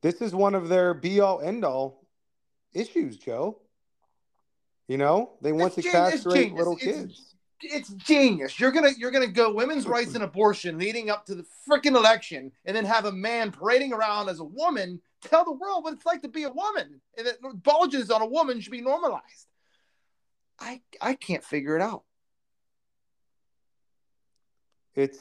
this 0.01 0.21
is 0.21 0.33
one 0.35 0.55
of 0.55 0.69
their 0.69 0.93
be 0.93 1.19
all 1.19 1.41
end 1.41 1.65
all 1.65 2.07
issues, 2.73 3.17
Joe. 3.17 3.59
You 4.87 4.97
know, 4.97 5.31
they 5.41 5.51
want 5.51 5.77
It's 5.77 5.87
to 5.87 5.91
gen- 5.91 6.05
it's 6.07 6.23
castrate 6.23 6.45
genius. 6.47 6.57
little 6.57 6.77
It's- 6.77 6.95
kids. 6.95 7.23
It's 7.59 7.89
genius. 7.89 8.59
You're 8.59 8.71
gonna 8.71 8.91
you're 8.99 9.09
gonna 9.09 9.25
go 9.25 9.51
women's 9.51 9.85
mm-hmm. 9.85 9.93
rights 9.93 10.13
and 10.13 10.23
abortion 10.23 10.77
leading 10.77 11.09
up 11.09 11.25
to 11.25 11.33
the 11.33 11.43
freaking 11.67 11.95
election, 11.95 12.51
and 12.65 12.77
then 12.77 12.85
have 12.85 13.05
a 13.05 13.11
man 13.11 13.51
parading 13.51 13.93
around 13.93 14.29
as 14.29 14.39
a 14.39 14.43
woman 14.43 15.01
tell 15.23 15.43
the 15.43 15.51
world 15.51 15.83
what 15.83 15.93
it's 15.93 16.05
like 16.05 16.21
to 16.21 16.27
be 16.27 16.43
a 16.43 16.51
woman, 16.51 17.01
and 17.17 17.25
that 17.25 17.37
bulges 17.63 18.11
on 18.11 18.21
a 18.21 18.27
woman 18.27 18.61
should 18.61 18.71
be 18.71 18.81
normalized. 18.81 19.47
I 20.59 20.81
I 21.01 21.15
can't 21.15 21.43
figure 21.43 21.75
it 21.75 21.81
out. 21.81 22.03
It's 24.97 25.19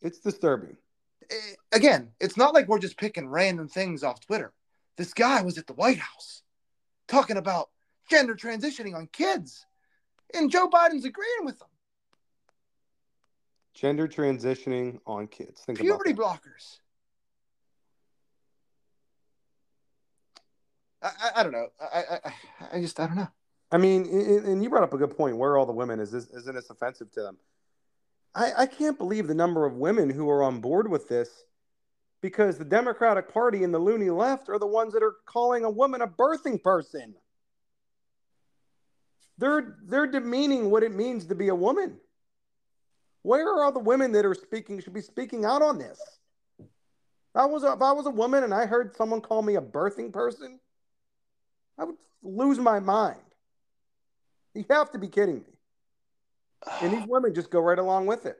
it's 0.00 0.18
disturbing. 0.18 0.76
Eh, 1.30 1.34
again, 1.72 2.10
it's 2.20 2.38
not 2.38 2.54
like 2.54 2.66
we're 2.68 2.78
just 2.78 2.96
picking 2.96 3.28
random 3.28 3.68
things 3.68 4.02
off 4.02 4.18
Twitter. 4.20 4.52
This 4.96 5.12
guy 5.12 5.42
was 5.42 5.58
at 5.58 5.66
the 5.66 5.74
White 5.74 5.98
House 5.98 6.42
talking 7.06 7.36
about 7.36 7.68
gender 8.10 8.34
transitioning 8.34 8.96
on 8.96 9.06
kids, 9.12 9.66
and 10.34 10.50
Joe 10.50 10.68
Biden's 10.68 11.04
agreeing 11.04 11.44
with 11.44 11.58
them. 11.58 11.68
Gender 13.74 14.08
transitioning 14.08 14.98
on 15.06 15.28
kids. 15.28 15.60
Think 15.60 15.78
Puberty 15.78 16.14
blockers. 16.14 16.78
I, 21.02 21.08
I, 21.08 21.30
I 21.36 21.42
don't 21.42 21.52
know. 21.52 21.68
I, 21.80 22.02
I 22.24 22.32
I- 22.72 22.80
just 22.80 22.98
I 22.98 23.06
don't 23.06 23.16
know. 23.16 23.28
I 23.70 23.76
mean, 23.76 24.06
and 24.06 24.46
and 24.46 24.62
you 24.62 24.70
brought 24.70 24.82
up 24.82 24.94
a 24.94 24.98
good 24.98 25.14
point. 25.14 25.36
Where 25.36 25.50
are 25.50 25.58
all 25.58 25.66
the 25.66 25.72
women? 25.72 26.00
Is 26.00 26.10
this 26.10 26.26
isn't 26.28 26.54
this 26.54 26.70
offensive 26.70 27.10
to 27.12 27.20
them? 27.20 27.36
I, 28.34 28.52
I 28.58 28.66
can't 28.66 28.98
believe 28.98 29.26
the 29.26 29.34
number 29.34 29.66
of 29.66 29.74
women 29.74 30.10
who 30.10 30.28
are 30.30 30.42
on 30.42 30.60
board 30.60 30.90
with 30.90 31.08
this 31.08 31.28
because 32.20 32.58
the 32.58 32.64
Democratic 32.64 33.32
Party 33.32 33.64
and 33.64 33.72
the 33.72 33.78
loony 33.78 34.10
left 34.10 34.48
are 34.48 34.58
the 34.58 34.66
ones 34.66 34.92
that 34.92 35.02
are 35.02 35.16
calling 35.26 35.64
a 35.64 35.70
woman 35.70 36.02
a 36.02 36.06
birthing 36.06 36.62
person. 36.62 37.14
They're 39.38 39.76
they're 39.84 40.06
demeaning 40.06 40.70
what 40.70 40.82
it 40.82 40.94
means 40.94 41.26
to 41.26 41.34
be 41.34 41.48
a 41.48 41.54
woman. 41.54 41.98
Where 43.22 43.46
are 43.46 43.64
all 43.64 43.72
the 43.72 43.78
women 43.78 44.12
that 44.12 44.26
are 44.26 44.34
speaking 44.34 44.80
should 44.80 44.94
be 44.94 45.00
speaking 45.00 45.44
out 45.44 45.62
on 45.62 45.78
this? 45.78 46.00
I 47.34 47.44
was 47.44 47.62
if 47.62 47.80
I 47.80 47.92
was 47.92 48.06
a 48.06 48.10
woman 48.10 48.42
and 48.42 48.52
I 48.52 48.66
heard 48.66 48.96
someone 48.96 49.20
call 49.20 49.42
me 49.42 49.54
a 49.54 49.60
birthing 49.60 50.12
person, 50.12 50.58
I 51.78 51.84
would 51.84 51.96
lose 52.22 52.58
my 52.58 52.80
mind. 52.80 53.20
You 54.54 54.64
have 54.70 54.90
to 54.92 54.98
be 54.98 55.06
kidding 55.06 55.36
me. 55.36 55.57
And 56.82 56.92
these 56.92 57.06
women 57.06 57.34
just 57.34 57.50
go 57.50 57.60
right 57.60 57.78
along 57.78 58.06
with 58.06 58.26
it. 58.26 58.36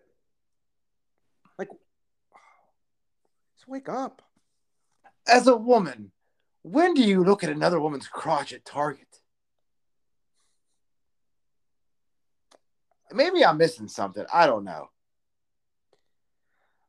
Like, 1.58 1.68
just 3.56 3.68
wake 3.68 3.88
up. 3.88 4.22
As 5.26 5.46
a 5.46 5.56
woman, 5.56 6.12
when 6.62 6.94
do 6.94 7.02
you 7.02 7.22
look 7.22 7.44
at 7.44 7.50
another 7.50 7.80
woman's 7.80 8.08
crotch 8.08 8.52
at 8.52 8.64
Target? 8.64 9.06
Maybe 13.12 13.44
I'm 13.44 13.56
missing 13.56 13.88
something. 13.88 14.24
I 14.32 14.46
don't 14.46 14.64
know. 14.64 14.90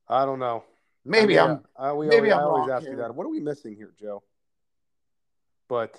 I 0.08 0.26
don't 0.26 0.40
know. 0.40 0.64
Maybe 1.06 1.40
I 1.40 1.48
mean. 1.48 1.60
I, 1.78 1.94
we 1.94 2.08
maybe 2.08 2.32
always, 2.32 2.34
I'm 2.34 2.40
I 2.40 2.44
always 2.44 2.70
ask 2.72 2.84
you 2.84 2.92
here. 2.92 2.98
that. 3.00 3.16
What 3.16 3.26
are 3.26 3.30
we 3.30 3.40
missing 3.40 3.76
here, 3.76 3.94
Joe? 4.00 4.24
But 5.68 5.96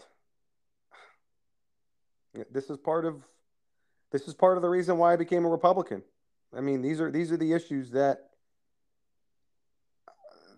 this 2.51 2.69
is 2.71 2.77
part 2.77 3.05
of 3.07 3.23
this 4.11 4.27
is 4.27 4.35
part 4.35 4.57
of 4.57 4.63
the 4.63 4.69
reason 4.69 4.99
why 4.99 5.13
I 5.13 5.17
became 5.17 5.45
a 5.45 5.49
Republican. 5.49 6.03
I 6.57 6.61
mean, 6.61 6.83
these 6.83 7.01
are 7.01 7.11
these 7.11 7.31
are 7.31 7.37
the 7.37 7.53
issues 7.53 7.91
that 7.93 8.31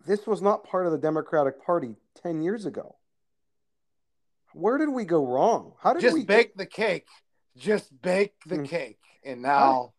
this 0.07 0.27
was 0.27 0.43
not 0.43 0.65
part 0.65 0.87
of 0.87 0.93
the 0.93 0.99
Democratic 0.99 1.65
Party 1.65 1.97
10 2.23 2.43
years 2.43 2.67
ago. 2.67 2.97
Where 4.55 4.79
did 4.79 4.89
we 4.89 5.05
go 5.05 5.27
wrong? 5.27 5.75
How 5.81 5.93
did 5.93 6.03
Just 6.03 6.15
we 6.15 6.25
bake 6.25 6.55
the 6.57 6.67
cake. 6.67 7.07
Just 7.57 8.01
bake 8.03 8.35
the 8.47 8.59
Mm. 8.59 8.69
cake. 8.69 9.01
And 9.25 9.43
now, 9.43 9.93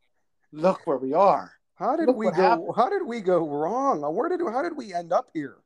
look 0.51 0.85
where 0.85 0.97
we 0.97 1.13
are. 1.13 1.53
How 1.75 1.95
did 1.95 2.07
Look 2.07 2.17
we 2.17 2.25
go? 2.25 2.33
happened. 2.33 2.73
How 2.75 2.89
did 2.89 3.03
we 3.03 3.21
go 3.21 3.47
wrong? 3.47 4.01
Where 4.15 4.29
did 4.29 4.41
how 4.41 4.61
did 4.61 4.75
we 4.77 4.93
end 4.93 5.11
up 5.11 5.29
here? 5.33 5.57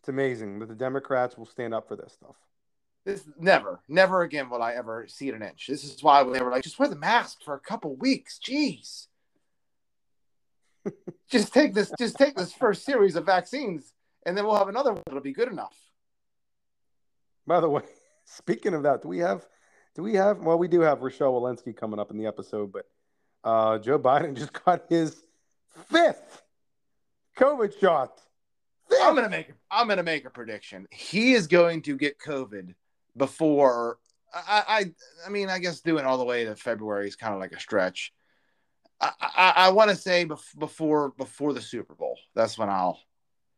It's 0.00 0.08
amazing 0.08 0.60
that 0.60 0.68
the 0.68 0.74
Democrats 0.74 1.36
will 1.36 1.46
stand 1.46 1.74
up 1.74 1.88
for 1.88 1.96
this 1.96 2.12
stuff. 2.12 2.36
This 3.06 3.22
never, 3.38 3.78
never 3.88 4.22
again 4.22 4.50
will 4.50 4.60
I 4.60 4.72
ever 4.72 5.06
see 5.06 5.28
it 5.28 5.34
an 5.36 5.42
inch. 5.42 5.68
This 5.68 5.84
is 5.84 6.02
why 6.02 6.24
they 6.24 6.42
were 6.42 6.50
like, 6.50 6.64
just 6.64 6.76
wear 6.80 6.88
the 6.88 6.96
mask 6.96 7.38
for 7.44 7.54
a 7.54 7.60
couple 7.60 7.94
weeks. 7.94 8.40
Jeez. 8.44 9.06
just 11.30 11.54
take 11.54 11.72
this, 11.72 11.92
just 12.00 12.16
take 12.16 12.34
this 12.34 12.52
first 12.52 12.84
series 12.84 13.14
of 13.14 13.24
vaccines, 13.24 13.92
and 14.26 14.36
then 14.36 14.44
we'll 14.44 14.56
have 14.56 14.66
another 14.66 14.92
one 14.92 15.04
that'll 15.06 15.20
be 15.20 15.32
good 15.32 15.46
enough. 15.46 15.76
By 17.46 17.60
the 17.60 17.68
way, 17.68 17.82
speaking 18.24 18.74
of 18.74 18.82
that, 18.82 19.02
do 19.02 19.08
we 19.08 19.18
have 19.18 19.46
do 19.94 20.02
we 20.02 20.14
have 20.14 20.40
well 20.40 20.58
we 20.58 20.66
do 20.66 20.80
have 20.80 21.00
Rochelle 21.00 21.32
Walensky 21.32 21.76
coming 21.76 22.00
up 22.00 22.10
in 22.10 22.18
the 22.18 22.26
episode, 22.26 22.72
but 22.72 22.86
uh, 23.44 23.78
Joe 23.78 24.00
Biden 24.00 24.34
just 24.36 24.64
got 24.64 24.86
his 24.88 25.22
fifth 25.92 26.42
COVID 27.38 27.78
shot. 27.78 28.20
I'm 29.00 29.14
gonna 29.14 29.28
make 29.28 29.52
I'm 29.70 29.86
gonna 29.86 30.02
make 30.02 30.24
a 30.24 30.30
prediction. 30.30 30.88
He 30.90 31.34
is 31.34 31.46
going 31.46 31.82
to 31.82 31.96
get 31.96 32.18
COVID 32.18 32.74
before 33.16 33.98
I 34.34 34.64
I 34.68 34.84
I 35.26 35.28
mean 35.30 35.48
I 35.48 35.58
guess 35.58 35.80
doing 35.80 36.04
all 36.04 36.18
the 36.18 36.24
way 36.24 36.44
to 36.44 36.54
February 36.56 37.08
is 37.08 37.16
kind 37.16 37.34
of 37.34 37.40
like 37.40 37.52
a 37.52 37.60
stretch. 37.60 38.12
I 39.00 39.12
I, 39.20 39.52
I 39.56 39.68
want 39.70 39.90
to 39.90 39.96
say 39.96 40.24
before 40.58 41.10
before 41.10 41.52
the 41.52 41.60
Super 41.60 41.94
Bowl. 41.94 42.18
That's 42.34 42.58
when 42.58 42.68
I'll. 42.68 43.00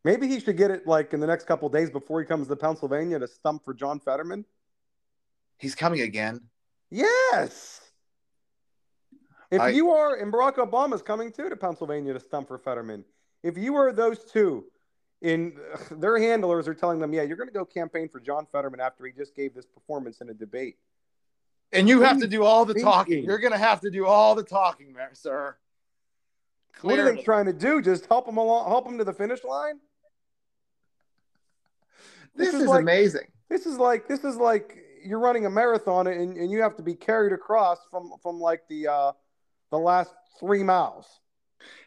Maybe 0.05 0.29
he 0.29 0.41
should 0.41 0.57
get 0.57 0.71
it 0.71 0.87
like 0.87 1.13
in 1.13 1.21
the 1.21 1.27
next 1.27 1.47
couple 1.47 1.69
days 1.69 1.91
before 1.91 2.21
he 2.21 2.27
comes 2.27 2.49
to 2.49 2.57
Pennsylvania 2.57 3.19
to 3.19 3.27
stump 3.27 3.65
for 3.65 3.75
John 3.75 3.99
Fetterman. 4.01 4.45
He's 5.59 5.75
coming 5.75 6.01
again. 6.03 6.41
Yes. 6.91 7.81
If 9.51 9.61
I- 9.61 9.71
you 9.71 9.91
are, 9.91 10.15
and 10.15 10.33
Barack 10.33 10.57
Obama's 10.57 11.03
coming 11.03 11.33
too 11.33 11.49
to 11.49 11.57
Pennsylvania 11.57 12.13
to 12.13 12.21
stump 12.21 12.49
for 12.49 12.59
Fetterman. 12.59 13.05
If 13.43 13.57
you 13.57 13.77
are 13.77 13.93
those 13.93 14.25
two, 14.25 14.67
in 15.23 15.55
their 15.91 16.19
handlers 16.19 16.69
are 16.69 16.75
telling 16.75 16.99
them, 16.99 17.13
yeah, 17.13 17.23
you're 17.23 17.37
going 17.37 17.49
to 17.49 17.55
go 17.55 17.65
campaign 17.65 18.09
for 18.09 18.21
John 18.21 18.47
Fetterman 18.51 18.81
after 18.81 19.05
he 19.07 19.13
just 19.13 19.35
gave 19.35 19.55
this 19.55 19.67
performance 19.67 20.21
in 20.21 20.29
a 20.29 20.35
debate. 20.35 20.77
And 21.73 21.89
you 21.89 22.01
What 22.01 22.09
have 22.09 22.21
to 22.21 22.29
do 22.29 22.45
all 22.45 22.65
the 22.65 22.75
thinking? 22.75 22.91
talking. 22.91 23.25
You're 23.25 23.39
going 23.39 23.53
to 23.53 23.59
have 23.59 23.81
to 23.83 23.91
do 23.91 24.07
all 24.07 24.35
the 24.35 24.43
talking, 24.43 24.95
there, 24.95 25.11
sir. 25.13 25.57
What 26.81 26.99
are 26.99 27.15
they 27.15 27.23
trying 27.23 27.47
to 27.47 27.53
do? 27.53 27.83
Just 27.83 28.07
help 28.07 28.27
them 28.27 28.37
along, 28.37 28.69
help 28.69 28.87
them 28.87 28.99
to 28.99 29.05
the 29.05 29.13
finish 29.13 29.43
line? 29.45 29.81
This, 32.35 32.55
is, 32.55 32.69
like, 32.69 32.83
amazing. 32.83 33.27
This 33.49 33.67
is 33.67 33.79
like 33.79 34.07
this 34.07 34.23
is 34.23 34.37
like 34.37 34.79
you're 35.05 35.19
running 35.19 35.47
a 35.47 35.51
marathon 35.51 36.07
and, 36.07 36.37
and 36.37 36.51
you 36.51 36.63
have 36.63 36.77
to 36.77 36.83
be 36.83 36.95
carried 36.95 37.33
across 37.33 37.79
from 37.91 38.13
from 38.23 38.39
like 38.39 38.63
the 38.69 38.87
uh 38.87 39.13
the 39.71 39.79
last 39.79 40.15
three 40.39 40.63
miles. 40.63 41.07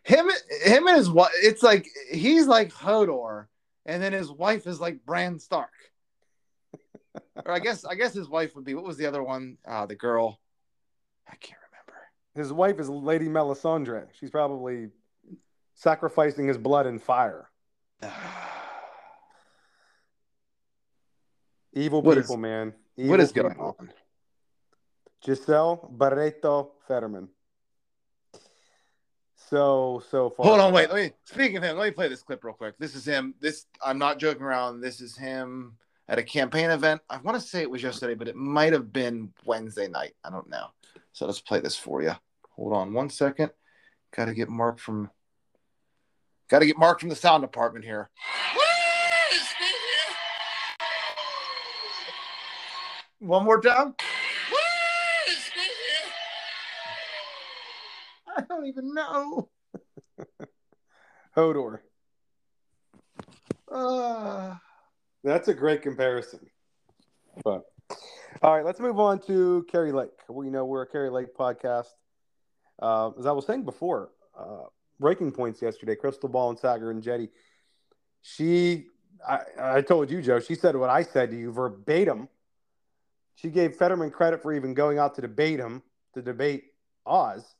Him, 0.04 0.30
him 0.64 0.88
and 0.88 0.98
his 0.98 1.10
wife. 1.10 1.32
It's 1.36 1.62
like 1.64 1.88
he's 2.12 2.48
like 2.48 2.72
Hodor, 2.74 3.46
and 3.86 4.02
then 4.02 4.14
his 4.14 4.32
wife 4.32 4.66
is 4.68 4.80
like 4.80 5.06
Bran 5.06 5.40
Stark. 5.40 5.72
or 7.46 7.52
I 7.52 7.60
guess, 7.60 7.86
I 7.86 7.96
guess 7.96 8.14
his 8.14 8.28
wife 8.30 8.56
would 8.56 8.66
be. 8.66 8.74
What 8.74 8.84
was 8.86 8.98
the 8.98 9.06
other 9.06 9.24
one? 9.24 9.58
Uh, 9.68 9.86
the 9.86 9.96
girl. 9.96 10.40
I 11.28 11.36
can't 11.36 11.60
remember. 11.72 12.00
His 12.36 12.52
wife 12.52 12.80
is 12.80 12.90
Lady 12.90 13.28
Melisandre. 13.28 14.08
She's 14.20 14.30
probably 14.32 14.90
sacrificing 15.76 16.48
his 16.48 16.58
blood 16.58 16.88
in 16.88 17.00
fire. 17.00 17.50
Evil 21.74 22.02
What 22.02 22.18
is- 22.18 22.26
people, 22.26 22.38
man. 22.38 22.74
what 22.96 23.04
Evil 23.06 23.20
is 23.22 23.32
going 23.32 23.58
on? 23.60 23.92
Gisele 25.24 25.88
Barreto 25.92 26.72
Fetterman. 26.88 27.30
So 29.52 30.02
so 30.10 30.30
far. 30.30 30.46
Hold 30.46 30.62
on, 30.62 30.74
wait. 30.74 30.90
Let 30.90 31.04
me. 31.04 31.12
Speaking 31.26 31.58
of 31.58 31.64
him, 31.64 31.78
let 31.78 31.84
me 31.84 31.92
play 31.92 32.08
this 32.08 32.24
clip 32.24 32.42
real 32.46 32.54
quick. 32.54 32.76
This 32.80 32.96
is 32.96 33.06
him. 33.06 33.36
This 33.42 33.66
I'm 33.84 33.98
not 33.98 34.18
joking 34.18 34.44
around. 34.44 34.80
This 34.80 35.02
is 35.02 35.18
him 35.18 35.74
at 36.08 36.18
a 36.18 36.24
campaign 36.24 36.70
event. 36.70 37.02
I 37.10 37.18
want 37.18 37.40
to 37.40 37.46
say 37.46 37.62
it 37.62 37.70
was 37.70 37.84
yesterday, 37.84 38.14
but 38.14 38.30
it 38.30 38.38
might 38.38 38.72
have 38.72 38.94
been 38.94 39.34
Wednesday 39.44 39.90
night. 39.90 40.14
I 40.24 40.30
don't 40.30 40.50
know. 40.50 40.68
So 41.12 41.26
let's 41.26 41.42
play 41.42 41.60
this 41.60 41.76
for 41.76 42.02
you. 42.02 42.14
Hold 42.52 42.72
on 42.72 42.94
one 42.94 43.10
second. 43.10 43.52
Got 44.16 44.26
to 44.26 44.34
get 44.34 44.48
Mark 44.48 44.80
from. 44.80 45.10
Got 46.48 46.60
to 46.60 46.66
get 46.66 46.78
Mark 46.78 47.02
from 47.02 47.10
the 47.10 47.16
sound 47.18 47.44
department 47.44 47.84
here. 47.84 48.10
One 53.20 53.44
more 53.44 53.60
time. 53.60 53.96
I 58.38 58.42
don't 58.48 58.66
even 58.66 58.94
know. 58.94 59.50
Hodor. 61.38 61.80
Uh, 63.72 64.56
That's 65.24 65.48
a 65.48 65.54
great 65.54 65.82
comparison. 65.82 66.40
But 67.44 67.64
all 68.42 68.56
right, 68.56 68.66
let's 68.66 68.80
move 68.80 69.00
on 69.00 69.20
to 69.28 69.66
Kari 69.72 69.92
Lake. 69.92 70.10
We 70.30 70.50
know 70.50 70.66
we're 70.66 70.84
a 70.84 70.88
Kari 70.88 71.10
Lake 71.10 71.36
podcast. 71.38 71.88
Uh, 72.82 73.12
as 73.18 73.26
I 73.26 73.32
was 73.32 73.46
saying 73.46 73.64
before, 73.64 74.10
uh, 74.38 74.64
breaking 75.00 75.32
points 75.32 75.62
yesterday, 75.62 75.96
Krystal 75.96 76.32
Ball 76.32 76.50
and 76.52 76.60
Saagar 76.60 76.94
Enjeti. 76.94 77.30
She, 78.22 78.86
I, 79.28 79.40
I 79.60 79.82
told 79.82 80.10
you, 80.10 80.22
Joe. 80.22 80.40
She 80.40 80.56
said 80.56 80.76
what 80.76 80.90
I 80.90 81.04
said 81.04 81.32
to 81.32 81.38
you 81.38 81.52
verbatim. 81.52 82.28
She 83.36 83.50
gave 83.50 83.76
Fetterman 83.76 84.12
credit 84.12 84.42
for 84.42 84.54
even 84.54 84.74
going 84.74 85.00
out 85.00 85.16
to 85.16 85.22
debate 85.22 85.60
him 85.60 85.82
to 86.14 86.22
debate 86.22 86.66
Oz, 87.06 87.56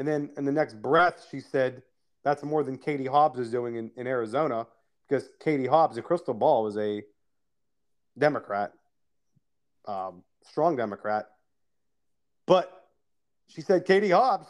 and 0.00 0.08
then 0.08 0.30
in 0.38 0.46
the 0.46 0.52
next 0.52 0.80
breath, 0.80 1.26
she 1.30 1.40
said 1.40 1.82
that's 2.24 2.42
more 2.42 2.64
than 2.64 2.78
Katie 2.78 3.04
Hobbs 3.04 3.38
is 3.38 3.50
doing 3.50 3.76
in, 3.76 3.90
in 3.98 4.06
Arizona 4.06 4.66
because 5.06 5.28
Katie 5.38 5.66
Hobbs, 5.66 5.98
a 5.98 6.02
crystal 6.02 6.32
ball, 6.32 6.66
is 6.68 6.78
a 6.78 7.02
Democrat, 8.16 8.72
um, 9.86 10.22
strong 10.42 10.74
Democrat. 10.74 11.28
But 12.46 12.86
she 13.46 13.60
said 13.60 13.84
Katie 13.84 14.08
Hobbs 14.08 14.46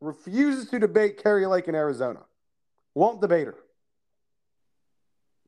refuses 0.00 0.68
to 0.70 0.80
debate 0.80 1.22
Kari 1.22 1.46
Lake 1.46 1.68
in 1.68 1.76
Arizona. 1.76 2.24
Won't 2.94 3.20
debate 3.20 3.46
her. 3.46 3.56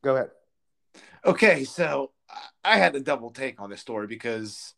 Go 0.01 0.15
ahead. 0.15 0.29
Okay, 1.25 1.65
so 1.65 2.11
I 2.63 2.77
had 2.77 2.93
to 2.93 3.01
double 3.01 3.31
take 3.31 3.59
on 3.59 3.69
this 3.69 3.81
story 3.81 4.07
because 4.07 4.75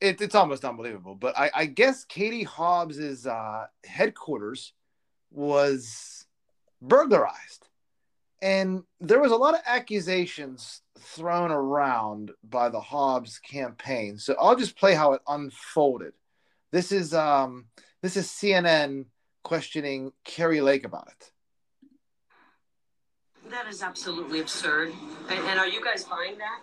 it, 0.00 0.20
it's 0.20 0.34
almost 0.34 0.64
unbelievable. 0.64 1.14
But 1.14 1.38
I, 1.38 1.50
I 1.54 1.66
guess 1.66 2.04
Katie 2.04 2.44
Hobbs's 2.44 3.26
uh, 3.26 3.66
headquarters 3.84 4.72
was 5.30 6.26
burglarized, 6.80 7.68
and 8.42 8.82
there 9.00 9.20
was 9.20 9.32
a 9.32 9.36
lot 9.36 9.54
of 9.54 9.60
accusations 9.66 10.82
thrown 10.98 11.50
around 11.50 12.32
by 12.42 12.68
the 12.68 12.80
Hobbs 12.80 13.38
campaign. 13.38 14.18
So 14.18 14.34
I'll 14.40 14.56
just 14.56 14.78
play 14.78 14.94
how 14.94 15.12
it 15.14 15.22
unfolded. 15.26 16.12
This 16.72 16.92
is 16.92 17.14
um, 17.14 17.66
this 18.02 18.16
is 18.16 18.26
CNN 18.26 19.06
questioning 19.42 20.12
Kari 20.24 20.60
Lake 20.60 20.84
about 20.84 21.08
it. 21.08 21.32
That 23.50 23.68
is 23.68 23.82
absolutely 23.82 24.40
absurd. 24.40 24.92
And, 25.28 25.38
and 25.38 25.60
are 25.60 25.68
you 25.68 25.82
guys 25.82 26.04
buying 26.04 26.36
that? 26.38 26.60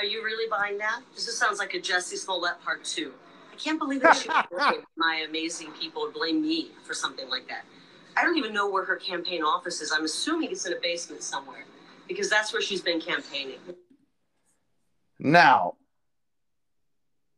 Are 0.00 0.04
you 0.04 0.24
really 0.24 0.48
buying 0.48 0.78
that? 0.78 1.02
This 1.14 1.26
just 1.26 1.38
sounds 1.38 1.58
like 1.58 1.74
a 1.74 1.78
Jussie 1.78 2.16
Smollett 2.16 2.58
part 2.64 2.82
two. 2.84 3.12
I 3.52 3.56
can't 3.56 3.78
believe 3.78 4.00
that 4.00 4.16
she 4.16 4.30
my 4.96 5.26
amazing 5.28 5.72
people 5.72 6.00
or 6.00 6.10
blame 6.10 6.40
me 6.40 6.70
for 6.84 6.94
something 6.94 7.28
like 7.28 7.46
that. 7.48 7.66
I 8.16 8.22
don't 8.22 8.38
even 8.38 8.54
know 8.54 8.66
where 8.70 8.82
her 8.86 8.96
campaign 8.96 9.42
office 9.42 9.82
is. 9.82 9.92
I'm 9.92 10.06
assuming 10.06 10.52
it's 10.52 10.64
in 10.64 10.72
a 10.72 10.80
basement 10.80 11.22
somewhere 11.22 11.66
because 12.08 12.30
that's 12.30 12.50
where 12.50 12.62
she's 12.62 12.80
been 12.80 12.98
campaigning. 12.98 13.58
Now, 15.18 15.74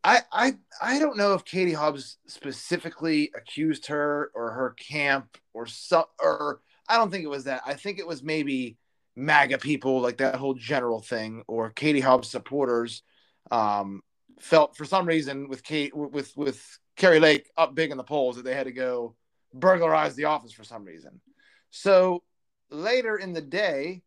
I 0.04 0.20
I 0.30 0.56
I 0.80 1.00
don't 1.00 1.16
know 1.16 1.34
if 1.34 1.44
Katie 1.44 1.72
Hobbs 1.72 2.18
specifically 2.28 3.32
accused 3.34 3.86
her 3.86 4.30
or 4.36 4.52
her 4.52 4.76
camp 4.78 5.36
or 5.52 5.66
some 5.66 6.04
or 6.22 6.60
I 6.88 6.96
don't 6.96 7.10
think 7.10 7.24
it 7.24 7.28
was 7.28 7.42
that. 7.42 7.62
I 7.66 7.74
think 7.74 7.98
it 7.98 8.06
was 8.06 8.22
maybe 8.22 8.76
MAGA 9.16 9.58
people, 9.58 10.00
like 10.00 10.18
that 10.18 10.36
whole 10.36 10.54
general 10.54 11.00
thing, 11.00 11.42
or 11.46 11.70
Katie 11.70 12.00
Hobbs 12.00 12.28
supporters 12.28 13.02
um, 13.50 14.02
felt 14.40 14.76
for 14.76 14.84
some 14.84 15.06
reason 15.06 15.48
with 15.48 15.62
Kate 15.62 15.94
with 15.94 16.36
with 16.36 16.78
Kari 16.96 17.20
Lake 17.20 17.50
up 17.56 17.74
big 17.74 17.90
in 17.90 17.96
the 17.96 18.04
polls 18.04 18.36
that 18.36 18.44
they 18.44 18.54
had 18.54 18.66
to 18.66 18.72
go 18.72 19.14
burglarize 19.54 20.14
the 20.14 20.24
office 20.24 20.52
for 20.52 20.64
some 20.64 20.84
reason. 20.84 21.20
So 21.70 22.22
later 22.70 23.16
in 23.16 23.32
the 23.32 23.42
day, 23.42 24.02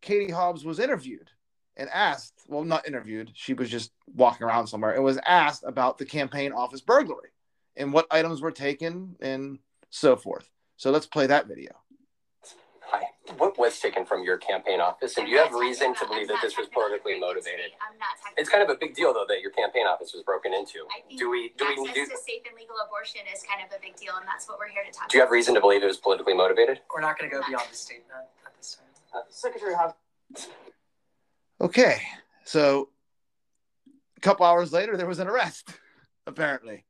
Katie 0.00 0.32
Hobbs 0.32 0.64
was 0.64 0.78
interviewed 0.78 1.30
and 1.76 1.88
asked, 1.90 2.34
well, 2.48 2.64
not 2.64 2.86
interviewed, 2.86 3.30
she 3.34 3.54
was 3.54 3.70
just 3.70 3.92
walking 4.14 4.46
around 4.46 4.66
somewhere 4.66 4.92
and 4.92 5.02
was 5.02 5.18
asked 5.26 5.64
about 5.66 5.96
the 5.96 6.04
campaign 6.04 6.52
office 6.52 6.82
burglary 6.82 7.30
and 7.76 7.92
what 7.92 8.06
items 8.10 8.42
were 8.42 8.50
taken 8.50 9.16
and 9.20 9.58
so 9.88 10.16
forth. 10.16 10.48
So 10.76 10.90
let's 10.90 11.06
play 11.06 11.26
that 11.28 11.46
video. 11.46 11.72
Hi. 12.92 13.08
What 13.38 13.58
was 13.58 13.80
taken 13.80 14.04
from 14.04 14.22
your 14.22 14.36
campaign 14.36 14.78
office? 14.78 15.16
And 15.16 15.24
do 15.24 15.32
you 15.32 15.38
have 15.38 15.54
reason 15.54 15.94
to 15.94 16.06
believe 16.06 16.28
that 16.28 16.42
this 16.42 16.58
was 16.58 16.68
politically 16.68 17.18
motivated? 17.18 17.72
I'm 17.80 17.96
not 17.96 18.20
technically. 18.20 18.40
It's 18.42 18.50
kind 18.50 18.62
of 18.62 18.68
a 18.68 18.76
big 18.78 18.94
deal, 18.94 19.14
though, 19.14 19.24
that 19.28 19.40
your 19.40 19.50
campaign 19.50 19.86
office 19.86 20.12
was 20.12 20.22
broken 20.22 20.52
into. 20.52 20.84
I 20.92 21.00
think 21.08 21.18
Do 21.18 21.30
we? 21.30 21.52
Do 21.56 21.64
we? 21.64 21.88
access 21.88 21.94
Do, 21.94 22.04
to 22.04 22.20
safe 22.20 22.42
and 22.44 22.54
legal 22.54 22.76
abortion 22.84 23.22
is 23.32 23.42
kind 23.48 23.64
of 23.64 23.72
a 23.72 23.80
big 23.80 23.96
deal, 23.96 24.12
and 24.20 24.28
that's 24.28 24.46
what 24.46 24.58
we're 24.58 24.68
here 24.68 24.84
to 24.84 24.92
talk 24.92 25.08
about. 25.08 25.10
do 25.10 25.16
you 25.16 25.22
have 25.24 25.30
reason 25.32 25.54
to 25.54 25.60
believe 25.60 25.82
it 25.82 25.86
was 25.86 25.96
politically 25.96 26.34
motivated? 26.34 26.80
We're 26.92 27.00
not 27.00 27.18
going 27.18 27.30
to 27.30 27.36
go 27.36 27.40
beyond 27.48 27.64
the 27.72 27.76
statement 27.76 28.12
at 28.44 28.52
this 28.58 28.76
time. 28.76 29.22
Secretary 29.30 29.72
Hobbs. 29.74 29.96
Okay. 31.62 31.96
So 32.44 32.90
a 34.18 34.20
couple 34.20 34.44
hours 34.44 34.70
later, 34.70 34.98
there 34.98 35.06
was 35.06 35.18
an 35.18 35.28
arrest, 35.28 35.70
apparently. 36.26 36.84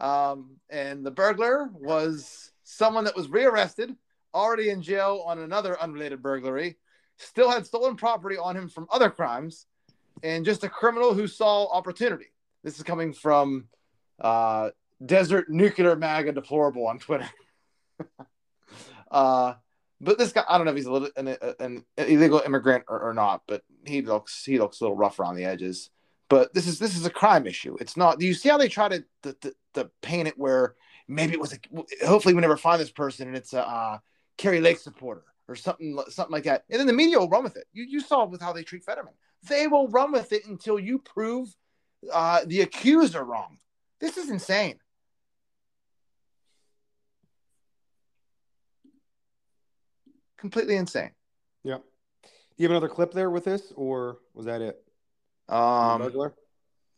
Um, 0.00 0.56
and 0.70 1.04
the 1.04 1.10
burglar 1.10 1.68
was 1.74 2.52
someone 2.64 3.04
that 3.04 3.16
was 3.16 3.28
rearrested, 3.28 3.94
already 4.34 4.70
in 4.70 4.82
jail 4.82 5.24
on 5.26 5.38
another 5.38 5.80
unrelated 5.80 6.22
burglary, 6.22 6.76
still 7.16 7.50
had 7.50 7.66
stolen 7.66 7.96
property 7.96 8.36
on 8.36 8.56
him 8.56 8.68
from 8.68 8.86
other 8.90 9.10
crimes, 9.10 9.66
and 10.22 10.44
just 10.44 10.64
a 10.64 10.68
criminal 10.68 11.14
who 11.14 11.26
saw 11.26 11.66
opportunity. 11.66 12.32
This 12.62 12.76
is 12.76 12.82
coming 12.82 13.12
from 13.12 13.68
uh, 14.20 14.70
Desert 15.04 15.50
Nuclear 15.50 15.96
MAGA 15.96 16.32
Deplorable 16.32 16.86
on 16.86 16.98
Twitter. 16.98 17.28
uh, 19.10 19.54
but 20.00 20.18
this 20.18 20.32
guy, 20.32 20.44
I 20.48 20.58
don't 20.58 20.64
know 20.64 20.72
if 20.72 20.76
he's 20.76 20.86
a 20.86 20.92
little, 20.92 21.10
an, 21.16 21.36
an 21.60 21.84
illegal 21.96 22.42
immigrant 22.44 22.84
or, 22.88 23.00
or 23.00 23.14
not, 23.14 23.42
but 23.46 23.62
he 23.84 24.02
looks 24.02 24.44
he 24.44 24.58
looks 24.58 24.80
a 24.80 24.84
little 24.84 24.96
rough 24.96 25.20
around 25.20 25.36
the 25.36 25.44
edges. 25.44 25.90
But 26.28 26.52
this 26.54 26.66
is 26.66 26.78
this 26.78 26.96
is 26.96 27.06
a 27.06 27.10
crime 27.10 27.46
issue. 27.46 27.76
It's 27.80 27.96
not. 27.96 28.18
Do 28.18 28.26
you 28.26 28.34
see 28.34 28.48
how 28.48 28.58
they 28.58 28.68
try 28.68 28.88
to 28.88 29.04
to, 29.22 29.32
to, 29.34 29.54
to 29.74 29.90
paint 30.00 30.28
it 30.28 30.38
where 30.38 30.74
maybe 31.06 31.34
it 31.34 31.40
was 31.40 31.52
a, 31.52 32.06
hopefully 32.06 32.34
we 32.34 32.40
never 32.40 32.56
find 32.56 32.80
this 32.80 32.90
person 32.90 33.28
and 33.28 33.36
it's 33.36 33.52
a 33.52 33.68
uh, 33.68 33.98
Kari 34.42 34.60
Lake 34.60 34.78
supporter 34.78 35.22
or 35.46 35.54
something 35.54 35.96
something 36.08 36.32
like 36.32 36.42
that. 36.44 36.64
And 36.68 36.80
then 36.80 36.88
the 36.88 36.92
media 36.92 37.18
will 37.18 37.28
run 37.28 37.44
with 37.44 37.56
it. 37.56 37.66
You 37.72 37.84
you 37.84 38.00
saw 38.00 38.24
with 38.24 38.40
how 38.40 38.52
they 38.52 38.64
treat 38.64 38.82
Fetterman. 38.82 39.14
They 39.48 39.68
will 39.68 39.86
run 39.88 40.10
with 40.10 40.32
it 40.32 40.46
until 40.46 40.80
you 40.80 40.98
prove 40.98 41.54
uh, 42.12 42.40
the 42.44 42.62
accuser 42.62 43.22
wrong. 43.22 43.58
This 44.00 44.16
is 44.16 44.30
insane. 44.30 44.78
Completely 50.38 50.74
insane. 50.74 51.12
Yeah. 51.62 51.78
Do 52.24 52.30
you 52.56 52.64
have 52.64 52.72
another 52.72 52.88
clip 52.88 53.12
there 53.12 53.30
with 53.30 53.44
this, 53.44 53.72
or 53.76 54.18
was 54.34 54.46
that 54.46 54.60
it? 54.60 54.82
Um, 55.48 56.00
the 56.00 56.06
burglar. 56.06 56.34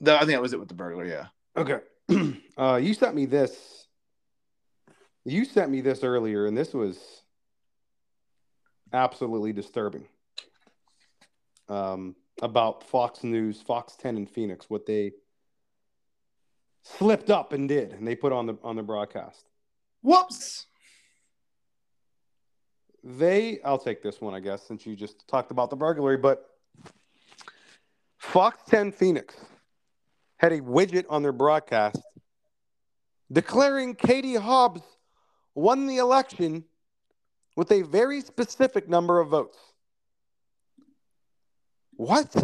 No, 0.00 0.16
I 0.16 0.20
think 0.20 0.30
that 0.30 0.40
was 0.40 0.54
it 0.54 0.60
with 0.60 0.68
the 0.68 0.74
burglar. 0.74 1.04
Yeah. 1.04 1.26
Okay. 1.54 1.80
uh, 2.56 2.76
you 2.76 2.94
sent 2.94 3.14
me 3.14 3.26
this. 3.26 3.86
You 5.26 5.44
sent 5.44 5.70
me 5.70 5.82
this 5.82 6.02
earlier, 6.02 6.46
and 6.46 6.56
this 6.56 6.72
was 6.72 7.23
absolutely 8.94 9.52
disturbing. 9.52 10.06
Um, 11.68 12.14
about 12.42 12.84
Fox 12.84 13.22
News, 13.24 13.60
Fox 13.60 13.96
10 13.96 14.16
in 14.16 14.26
Phoenix, 14.26 14.68
what 14.68 14.86
they 14.86 15.12
slipped 16.82 17.30
up 17.30 17.52
and 17.52 17.68
did, 17.68 17.92
and 17.92 18.06
they 18.06 18.14
put 18.14 18.32
on 18.32 18.46
the 18.46 18.58
on 18.62 18.76
the 18.76 18.82
broadcast. 18.82 19.44
Whoops. 20.02 20.66
They, 23.02 23.60
I'll 23.62 23.78
take 23.78 24.02
this 24.02 24.20
one, 24.20 24.34
I 24.34 24.40
guess, 24.40 24.66
since 24.66 24.86
you 24.86 24.96
just 24.96 25.28
talked 25.28 25.50
about 25.50 25.68
the 25.68 25.76
burglary, 25.76 26.16
but 26.16 26.46
Fox 28.18 28.58
10 28.70 28.92
Phoenix 28.92 29.34
had 30.38 30.52
a 30.52 30.60
widget 30.60 31.04
on 31.10 31.22
their 31.22 31.32
broadcast 31.32 32.00
declaring 33.30 33.94
Katie 33.94 34.36
Hobbs 34.36 34.80
won 35.54 35.86
the 35.86 35.98
election 35.98 36.64
with 37.56 37.70
a 37.72 37.82
very 37.82 38.20
specific 38.20 38.88
number 38.88 39.20
of 39.20 39.28
votes. 39.28 39.58
What? 41.96 42.34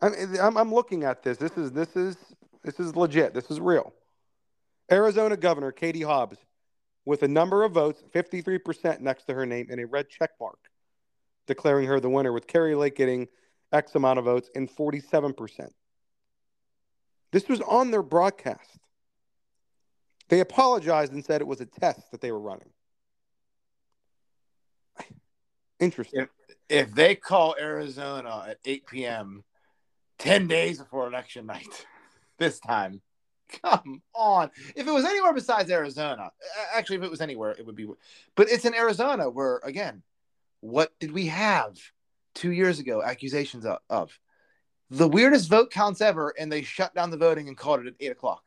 I'm, 0.00 0.56
I'm, 0.56 0.72
looking 0.72 1.04
at 1.04 1.22
this. 1.22 1.36
This 1.36 1.58
is 1.58 1.72
this 1.72 1.94
is 1.94 2.16
this 2.64 2.80
is 2.80 2.96
legit. 2.96 3.34
This 3.34 3.50
is 3.50 3.60
real. 3.60 3.92
Arizona 4.90 5.36
Governor 5.36 5.72
Katie 5.72 6.02
Hobbs, 6.02 6.38
with 7.04 7.22
a 7.22 7.28
number 7.28 7.64
of 7.64 7.72
votes, 7.72 8.02
53% 8.14 9.00
next 9.00 9.24
to 9.24 9.34
her 9.34 9.44
name, 9.44 9.66
and 9.70 9.78
a 9.78 9.86
red 9.86 10.08
check 10.08 10.30
mark, 10.40 10.58
declaring 11.46 11.86
her 11.86 12.00
the 12.00 12.08
winner, 12.08 12.32
with 12.32 12.46
Kari 12.46 12.74
Lake 12.74 12.96
getting 12.96 13.28
X 13.72 13.94
amount 13.94 14.18
of 14.18 14.24
votes 14.24 14.48
and 14.54 14.70
47%. 14.74 15.68
This 17.32 17.48
was 17.48 17.60
on 17.60 17.90
their 17.90 18.02
broadcast. 18.02 18.78
They 20.30 20.38
apologized 20.38 21.12
and 21.12 21.24
said 21.24 21.40
it 21.40 21.46
was 21.46 21.60
a 21.60 21.66
test 21.66 22.12
that 22.12 22.20
they 22.20 22.30
were 22.30 22.40
running. 22.40 22.70
Interesting. 25.80 26.20
If, 26.20 26.28
if 26.68 26.94
they 26.94 27.16
call 27.16 27.56
Arizona 27.60 28.46
at 28.48 28.58
8 28.64 28.86
p.m. 28.86 29.44
10 30.20 30.46
days 30.46 30.78
before 30.78 31.08
election 31.08 31.46
night 31.46 31.86
this 32.38 32.60
time, 32.60 33.00
come 33.60 34.02
on. 34.14 34.52
If 34.76 34.86
it 34.86 34.92
was 34.92 35.04
anywhere 35.04 35.32
besides 35.32 35.68
Arizona, 35.68 36.30
actually, 36.74 36.98
if 36.98 37.02
it 37.02 37.10
was 37.10 37.20
anywhere, 37.20 37.50
it 37.50 37.66
would 37.66 37.74
be. 37.74 37.88
But 38.36 38.50
it's 38.50 38.64
in 38.64 38.74
Arizona 38.74 39.28
where, 39.28 39.60
again, 39.64 40.04
what 40.60 40.92
did 41.00 41.10
we 41.10 41.26
have 41.26 41.76
two 42.36 42.52
years 42.52 42.78
ago 42.78 43.02
accusations 43.02 43.66
of? 43.88 44.16
The 44.90 45.08
weirdest 45.08 45.48
vote 45.48 45.72
counts 45.72 46.00
ever, 46.00 46.32
and 46.38 46.52
they 46.52 46.62
shut 46.62 46.94
down 46.94 47.10
the 47.10 47.16
voting 47.16 47.48
and 47.48 47.56
called 47.56 47.80
it 47.80 47.88
at 47.88 47.94
8 47.98 48.12
o'clock. 48.12 48.44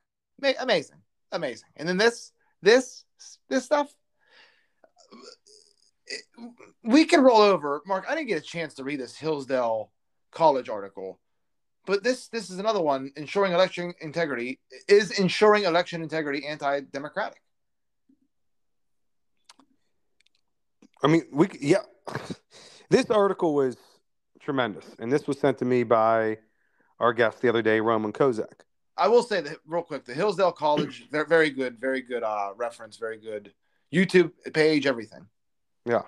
Amazing. 0.60 0.98
Amazing. 1.34 1.70
And 1.76 1.90
then 1.90 1.98
this, 1.98 2.32
this, 2.62 3.04
this 3.50 3.66
stuff 3.66 3.94
we 6.84 7.06
can 7.06 7.22
roll 7.22 7.42
over. 7.42 7.82
Mark, 7.86 8.06
I 8.08 8.16
didn't 8.16 8.28
get 8.28 8.38
a 8.42 8.46
chance 8.46 8.74
to 8.76 8.84
read 8.84 9.00
this 9.00 9.16
Hillsdale 9.16 9.92
College 10.32 10.70
article, 10.70 11.20
but 11.86 12.04
this 12.04 12.28
this 12.28 12.50
is 12.50 12.60
another 12.60 12.82
one. 12.82 13.12
Ensuring 13.16 13.54
election 13.54 13.94
integrity 14.02 14.60
is 14.88 15.20
ensuring 15.20 15.64
election 15.64 16.02
integrity 16.02 16.46
anti-democratic. 16.46 17.42
I 21.04 21.08
mean, 21.08 21.24
we 21.32 21.48
yeah. 21.60 21.84
This 22.90 23.10
article 23.10 23.54
was 23.56 23.78
tremendous, 24.40 24.86
and 25.00 25.12
this 25.12 25.28
was 25.28 25.40
sent 25.40 25.58
to 25.60 25.66
me 25.66 25.84
by 25.84 26.40
our 27.00 27.14
guest 27.14 27.42
the 27.42 27.50
other 27.50 27.62
day, 27.62 27.80
Roman 27.80 28.12
Kozak. 28.12 28.62
I 28.98 29.08
will 29.08 29.24
say 29.24 29.42
that 29.42 29.58
real 29.66 29.82
quick. 29.82 30.06
The 30.06 30.14
Hillsdale 30.14 30.52
College, 30.52 31.08
very, 31.12 31.26
very 31.26 31.50
good, 31.50 31.80
very 31.80 32.02
good 32.02 32.24
uh, 32.24 32.52
reference, 32.56 32.98
very 32.98 33.18
good 33.18 33.54
YouTube 33.94 34.32
page, 34.54 34.86
everything. 34.86 35.26
Yeah. 35.86 36.04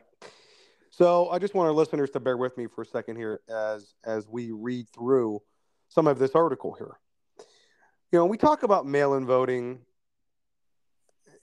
So 0.91 1.29
I 1.29 1.39
just 1.39 1.53
want 1.53 1.67
our 1.67 1.73
listeners 1.73 2.09
to 2.11 2.19
bear 2.19 2.37
with 2.37 2.57
me 2.57 2.67
for 2.67 2.83
a 2.83 2.85
second 2.85 3.17
here 3.17 3.41
as 3.49 3.93
as 4.05 4.27
we 4.29 4.51
read 4.51 4.87
through 4.89 5.41
some 5.89 6.07
of 6.07 6.19
this 6.19 6.31
article 6.31 6.73
here. 6.73 6.97
You 8.11 8.19
know, 8.19 8.25
we 8.25 8.37
talk 8.37 8.63
about 8.63 8.85
mail-in 8.85 9.25
voting. 9.25 9.79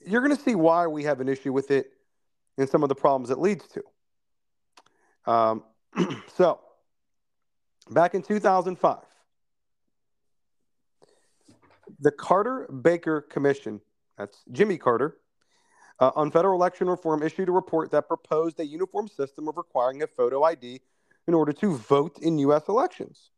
You're 0.06 0.22
going 0.22 0.34
to 0.34 0.42
see 0.42 0.54
why 0.54 0.86
we 0.86 1.04
have 1.04 1.20
an 1.20 1.28
issue 1.28 1.52
with 1.52 1.70
it 1.70 1.92
and 2.56 2.68
some 2.68 2.82
of 2.82 2.88
the 2.88 2.94
problems 2.94 3.30
it 3.30 3.38
leads 3.38 3.66
to. 3.68 5.30
Um, 5.30 5.64
so, 6.34 6.60
back 7.90 8.14
in 8.14 8.22
2005, 8.22 8.98
the 12.00 12.10
Carter 12.10 12.68
Baker 12.68 13.20
Commission, 13.20 13.80
that's 14.16 14.42
Jimmy 14.50 14.78
Carter, 14.78 15.18
uh, 16.00 16.10
on 16.16 16.30
federal 16.30 16.54
election 16.54 16.88
reform 16.88 17.22
issued 17.22 17.48
a 17.48 17.52
report 17.52 17.90
that 17.90 18.08
proposed 18.08 18.58
a 18.60 18.66
uniform 18.66 19.08
system 19.08 19.48
of 19.48 19.56
requiring 19.56 20.02
a 20.02 20.06
photo 20.06 20.42
ID 20.42 20.80
in 21.26 21.34
order 21.34 21.52
to 21.52 21.76
vote 21.76 22.18
in 22.20 22.38
U.S. 22.40 22.64
elections. 22.68 23.30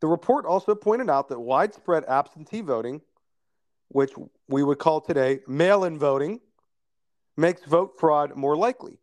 The 0.00 0.06
report 0.08 0.44
also 0.44 0.74
pointed 0.74 1.08
out 1.08 1.28
that 1.28 1.38
widespread 1.38 2.04
absentee 2.06 2.60
voting, 2.60 3.00
which 3.88 4.12
we 4.48 4.62
would 4.62 4.78
call 4.78 5.00
today 5.00 5.40
mail 5.46 5.84
in 5.84 5.98
voting, 5.98 6.40
makes 7.36 7.64
vote 7.64 7.94
fraud 7.98 8.36
more 8.36 8.56
likely. 8.56 8.98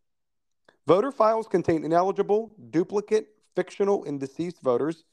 Voter 0.88 1.12
files 1.12 1.48
contain 1.48 1.84
ineligible, 1.84 2.52
duplicate, 2.70 3.28
fictional, 3.56 4.04
and 4.06 4.20
deceased 4.20 4.62
voters, 4.62 5.04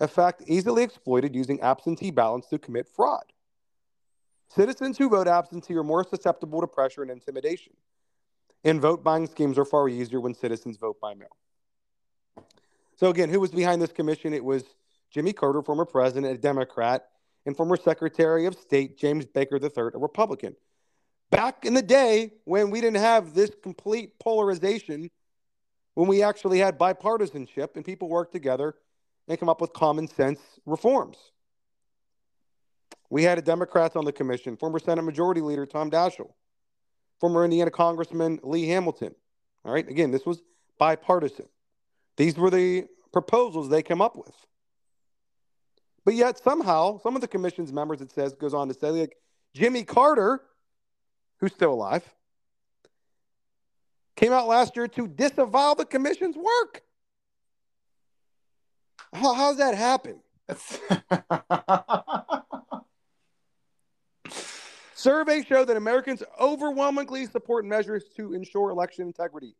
a 0.00 0.08
fact 0.08 0.42
easily 0.46 0.82
exploited 0.82 1.34
using 1.34 1.60
absentee 1.60 2.10
ballots 2.10 2.48
to 2.48 2.58
commit 2.58 2.88
fraud. 2.88 3.24
Citizens 4.48 4.98
who 4.98 5.08
vote 5.08 5.28
absentee 5.28 5.74
are 5.74 5.84
more 5.84 6.04
susceptible 6.04 6.60
to 6.60 6.66
pressure 6.66 7.02
and 7.02 7.10
intimidation. 7.10 7.72
And 8.62 8.80
vote 8.80 9.04
buying 9.04 9.26
schemes 9.26 9.58
are 9.58 9.64
far 9.64 9.88
easier 9.88 10.20
when 10.20 10.34
citizens 10.34 10.76
vote 10.76 11.00
by 11.00 11.14
mail. 11.14 11.36
So, 12.96 13.10
again, 13.10 13.28
who 13.28 13.40
was 13.40 13.50
behind 13.50 13.82
this 13.82 13.92
commission? 13.92 14.32
It 14.32 14.44
was 14.44 14.64
Jimmy 15.10 15.32
Carter, 15.32 15.62
former 15.62 15.84
president, 15.84 16.32
a 16.32 16.38
Democrat, 16.38 17.08
and 17.46 17.56
former 17.56 17.76
Secretary 17.76 18.46
of 18.46 18.54
State 18.54 18.96
James 18.96 19.26
Baker 19.26 19.56
III, 19.56 19.90
a 19.94 19.98
Republican. 19.98 20.56
Back 21.30 21.64
in 21.64 21.74
the 21.74 21.82
day 21.82 22.32
when 22.44 22.70
we 22.70 22.80
didn't 22.80 23.00
have 23.00 23.34
this 23.34 23.50
complete 23.62 24.18
polarization, 24.18 25.10
when 25.94 26.08
we 26.08 26.22
actually 26.22 26.58
had 26.58 26.78
bipartisanship 26.78 27.76
and 27.76 27.84
people 27.84 28.08
worked 28.08 28.32
together 28.32 28.76
and 29.28 29.38
come 29.38 29.48
up 29.48 29.60
with 29.60 29.72
common 29.72 30.08
sense 30.08 30.40
reforms. 30.66 31.16
We 33.10 33.22
had 33.22 33.38
a 33.38 33.42
Democrats 33.42 33.96
on 33.96 34.04
the 34.04 34.12
commission, 34.12 34.56
former 34.56 34.78
Senate 34.78 35.02
Majority 35.02 35.40
Leader 35.40 35.66
Tom 35.66 35.90
Daschle, 35.90 36.32
former 37.20 37.44
Indiana 37.44 37.70
Congressman 37.70 38.40
Lee 38.42 38.66
Hamilton. 38.68 39.14
All 39.64 39.72
right, 39.72 39.88
again, 39.88 40.10
this 40.10 40.26
was 40.26 40.42
bipartisan. 40.78 41.46
These 42.16 42.36
were 42.36 42.50
the 42.50 42.86
proposals 43.12 43.68
they 43.68 43.82
came 43.82 44.02
up 44.02 44.16
with. 44.16 44.34
But 46.04 46.14
yet 46.14 46.38
somehow, 46.38 46.98
some 46.98 47.14
of 47.14 47.22
the 47.22 47.28
commission's 47.28 47.72
members, 47.72 48.00
it 48.00 48.10
says, 48.10 48.34
goes 48.34 48.52
on 48.52 48.68
to 48.68 48.74
say, 48.74 48.90
like 48.90 49.16
Jimmy 49.54 49.84
Carter, 49.84 50.42
who's 51.38 51.52
still 51.52 51.72
alive, 51.72 52.04
came 54.16 54.32
out 54.32 54.46
last 54.46 54.76
year 54.76 54.88
to 54.88 55.06
disavow 55.06 55.74
the 55.74 55.84
commission's 55.84 56.36
work. 56.36 56.82
How, 59.14 59.34
how's 59.34 59.58
that 59.58 59.76
happen? 59.76 60.18
Surveys 64.94 65.46
show 65.46 65.64
that 65.64 65.76
Americans 65.76 66.24
overwhelmingly 66.40 67.26
support 67.26 67.64
measures 67.64 68.04
to 68.16 68.34
ensure 68.34 68.70
election 68.70 69.06
integrity. 69.06 69.54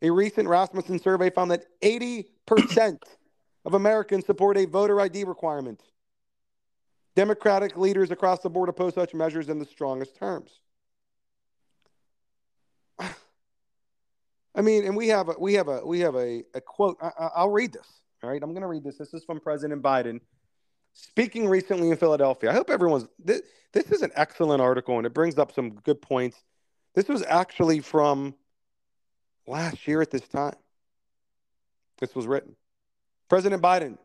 A 0.00 0.10
recent 0.10 0.48
Rasmussen 0.48 0.98
survey 0.98 1.28
found 1.30 1.50
that 1.50 1.66
80% 1.82 3.02
of 3.64 3.74
Americans 3.74 4.26
support 4.26 4.56
a 4.56 4.64
voter 4.64 5.00
ID 5.00 5.24
requirement. 5.24 5.82
Democratic 7.16 7.76
leaders 7.76 8.10
across 8.10 8.40
the 8.40 8.50
board 8.50 8.68
oppose 8.68 8.94
such 8.94 9.14
measures 9.14 9.48
in 9.48 9.58
the 9.58 9.64
strongest 9.64 10.16
terms. 10.16 10.60
I 14.54 14.62
mean, 14.62 14.84
and 14.84 14.96
we 14.96 15.08
have 15.08 15.28
a 15.28 15.34
we 15.38 15.54
have 15.54 15.68
a 15.68 15.86
we 15.86 16.00
have 16.00 16.16
a, 16.16 16.42
a 16.54 16.60
quote. 16.60 16.98
I, 17.00 17.44
will 17.44 17.50
read 17.50 17.72
this. 17.72 18.03
All 18.24 18.30
right, 18.30 18.42
I'm 18.42 18.52
going 18.52 18.62
to 18.62 18.68
read 18.68 18.82
this. 18.82 18.96
This 18.96 19.12
is 19.12 19.22
from 19.22 19.38
President 19.38 19.82
Biden 19.82 20.18
speaking 20.94 21.46
recently 21.46 21.90
in 21.90 21.98
Philadelphia. 21.98 22.50
I 22.50 22.54
hope 22.54 22.70
everyone's 22.70 23.06
this, 23.22 23.42
this 23.74 23.92
is 23.92 24.00
an 24.00 24.12
excellent 24.14 24.62
article 24.62 24.96
and 24.96 25.06
it 25.06 25.12
brings 25.12 25.36
up 25.36 25.52
some 25.52 25.74
good 25.74 26.00
points. 26.00 26.42
This 26.94 27.06
was 27.06 27.22
actually 27.28 27.80
from 27.80 28.34
last 29.46 29.86
year 29.86 30.00
at 30.00 30.10
this 30.10 30.26
time. 30.26 30.54
This 31.98 32.14
was 32.14 32.26
written. 32.26 32.56
President 33.28 33.60
Biden 33.60 33.98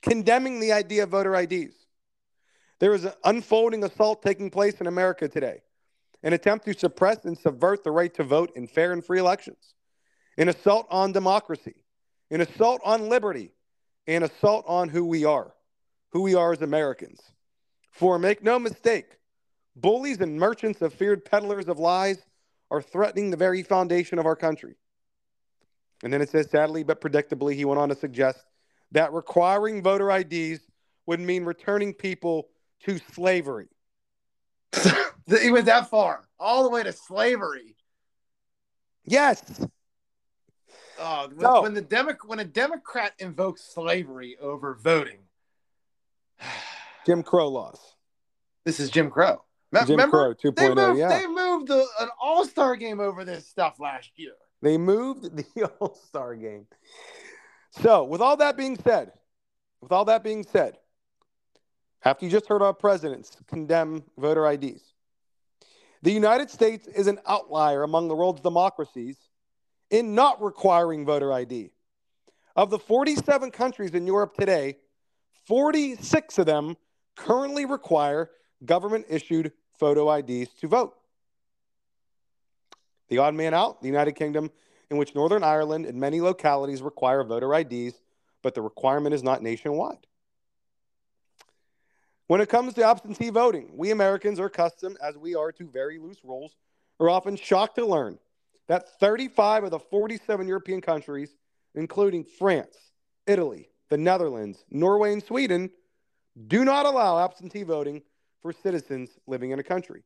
condemning 0.00 0.60
the 0.60 0.72
idea 0.72 1.02
of 1.02 1.10
voter 1.10 1.36
IDs. 1.36 1.74
There 2.78 2.94
is 2.94 3.04
an 3.04 3.12
unfolding 3.24 3.84
assault 3.84 4.22
taking 4.22 4.50
place 4.50 4.80
in 4.80 4.86
America 4.86 5.28
today. 5.28 5.60
an 6.22 6.32
attempt 6.32 6.64
to 6.64 6.72
suppress 6.72 7.26
and 7.26 7.36
subvert 7.36 7.84
the 7.84 7.90
right 7.90 8.14
to 8.14 8.24
vote 8.24 8.50
in 8.56 8.66
fair 8.66 8.94
and 8.94 9.04
free 9.04 9.18
elections, 9.18 9.74
an 10.38 10.48
assault 10.48 10.86
on 10.90 11.12
democracy, 11.12 11.84
an 12.30 12.40
assault 12.40 12.80
on 12.82 13.10
liberty, 13.10 13.52
an 14.16 14.22
assault 14.22 14.64
on 14.66 14.88
who 14.88 15.04
we 15.04 15.24
are, 15.24 15.52
who 16.12 16.22
we 16.22 16.34
are 16.34 16.52
as 16.52 16.62
Americans. 16.62 17.20
For 17.92 18.18
make 18.18 18.42
no 18.42 18.58
mistake, 18.58 19.18
bullies 19.76 20.20
and 20.20 20.38
merchants 20.38 20.82
of 20.82 20.94
feared 20.94 21.24
peddlers 21.24 21.68
of 21.68 21.78
lies 21.78 22.18
are 22.70 22.82
threatening 22.82 23.30
the 23.30 23.36
very 23.36 23.62
foundation 23.62 24.18
of 24.18 24.26
our 24.26 24.36
country. 24.36 24.74
And 26.02 26.12
then 26.12 26.22
it 26.22 26.30
says, 26.30 26.50
sadly 26.50 26.82
but 26.82 27.00
predictably, 27.00 27.54
he 27.54 27.64
went 27.64 27.80
on 27.80 27.88
to 27.90 27.94
suggest 27.94 28.38
that 28.92 29.12
requiring 29.12 29.82
voter 29.82 30.10
IDs 30.10 30.60
would 31.06 31.20
mean 31.20 31.44
returning 31.44 31.92
people 31.92 32.48
to 32.84 32.98
slavery. 33.12 33.68
He 35.28 35.50
went 35.50 35.66
that 35.66 35.90
far, 35.90 36.26
all 36.40 36.62
the 36.62 36.70
way 36.70 36.82
to 36.82 36.90
slavery. 36.90 37.76
Yes. 39.04 39.42
Oh, 40.98 41.28
when, 41.34 41.62
when 41.62 41.74
the 41.74 41.80
Demo- 41.82 42.16
when 42.26 42.40
a 42.40 42.44
Democrat 42.44 43.12
invokes 43.18 43.62
slavery 43.62 44.36
over 44.40 44.74
voting, 44.74 45.20
Jim 47.06 47.22
Crow 47.22 47.48
laws. 47.48 47.80
this 48.64 48.80
is 48.80 48.90
Jim 48.90 49.10
Crow. 49.10 49.42
Me- 49.70 49.80
Jim 49.80 49.90
Remember, 49.90 50.34
Crow 50.34 50.50
oh, 50.50 50.52
they 50.56 50.68
2.0, 50.68 50.74
moved, 50.76 50.98
yeah. 50.98 51.08
they 51.08 51.26
moved 51.26 51.68
the, 51.68 51.86
an 52.00 52.08
All 52.20 52.44
Star 52.44 52.76
game 52.76 53.00
over 53.00 53.24
this 53.24 53.46
stuff 53.46 53.78
last 53.78 54.10
year. 54.16 54.32
They 54.62 54.78
moved 54.78 55.36
the 55.36 55.70
All 55.80 55.94
Star 55.94 56.34
game. 56.34 56.66
So, 57.70 58.04
with 58.04 58.20
all 58.20 58.36
that 58.38 58.56
being 58.56 58.76
said, 58.78 59.12
with 59.80 59.92
all 59.92 60.06
that 60.06 60.24
being 60.24 60.42
said, 60.42 60.78
after 62.04 62.24
you 62.24 62.30
just 62.30 62.46
heard 62.46 62.62
our 62.62 62.72
presidents 62.72 63.36
condemn 63.46 64.04
voter 64.16 64.50
IDs, 64.50 64.94
the 66.02 66.12
United 66.12 66.50
States 66.50 66.86
is 66.86 67.06
an 67.06 67.18
outlier 67.26 67.82
among 67.82 68.08
the 68.08 68.14
world's 68.14 68.40
democracies 68.40 69.16
in 69.90 70.14
not 70.14 70.42
requiring 70.42 71.04
voter 71.04 71.32
ID. 71.32 71.70
Of 72.56 72.70
the 72.70 72.78
47 72.78 73.50
countries 73.50 73.94
in 73.94 74.06
Europe 74.06 74.34
today, 74.34 74.78
46 75.46 76.38
of 76.38 76.46
them 76.46 76.76
currently 77.16 77.64
require 77.64 78.30
government 78.64 79.06
issued 79.08 79.52
photo 79.78 80.12
IDs 80.12 80.52
to 80.60 80.68
vote. 80.68 80.94
The 83.08 83.18
odd 83.18 83.34
man 83.34 83.54
out, 83.54 83.80
the 83.80 83.86
United 83.86 84.12
Kingdom, 84.12 84.50
in 84.90 84.96
which 84.96 85.14
Northern 85.14 85.42
Ireland 85.42 85.86
and 85.86 85.98
many 85.98 86.20
localities 86.20 86.82
require 86.82 87.22
voter 87.24 87.54
IDs, 87.54 87.94
but 88.42 88.54
the 88.54 88.62
requirement 88.62 89.14
is 89.14 89.22
not 89.22 89.42
nationwide. 89.42 90.06
When 92.26 92.40
it 92.42 92.48
comes 92.48 92.74
to 92.74 92.84
absentee 92.84 93.30
voting, 93.30 93.70
we 93.74 93.90
Americans 93.90 94.38
are 94.38 94.46
accustomed, 94.46 94.98
as 95.02 95.16
we 95.16 95.34
are, 95.34 95.50
to 95.52 95.66
very 95.66 95.98
loose 95.98 96.22
rules, 96.22 96.56
are 97.00 97.08
often 97.08 97.36
shocked 97.36 97.76
to 97.76 97.86
learn 97.86 98.18
that 98.68 98.98
35 99.00 99.64
of 99.64 99.70
the 99.70 99.78
47 99.78 100.46
European 100.46 100.80
countries, 100.80 101.34
including 101.74 102.24
France, 102.24 102.76
Italy, 103.26 103.70
the 103.88 103.96
Netherlands, 103.96 104.64
Norway, 104.70 105.12
and 105.12 105.22
Sweden, 105.22 105.70
do 106.46 106.64
not 106.64 106.86
allow 106.86 107.18
absentee 107.18 107.62
voting 107.62 108.02
for 108.42 108.52
citizens 108.52 109.10
living 109.26 109.50
in 109.50 109.58
a 109.58 109.62
country. 109.62 110.02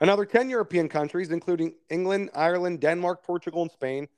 Another 0.00 0.24
10 0.24 0.48
European 0.48 0.88
countries, 0.88 1.30
including 1.30 1.74
England, 1.90 2.30
Ireland, 2.34 2.80
Denmark, 2.80 3.24
Portugal, 3.24 3.62
and 3.62 3.70
Spain, 3.70 4.08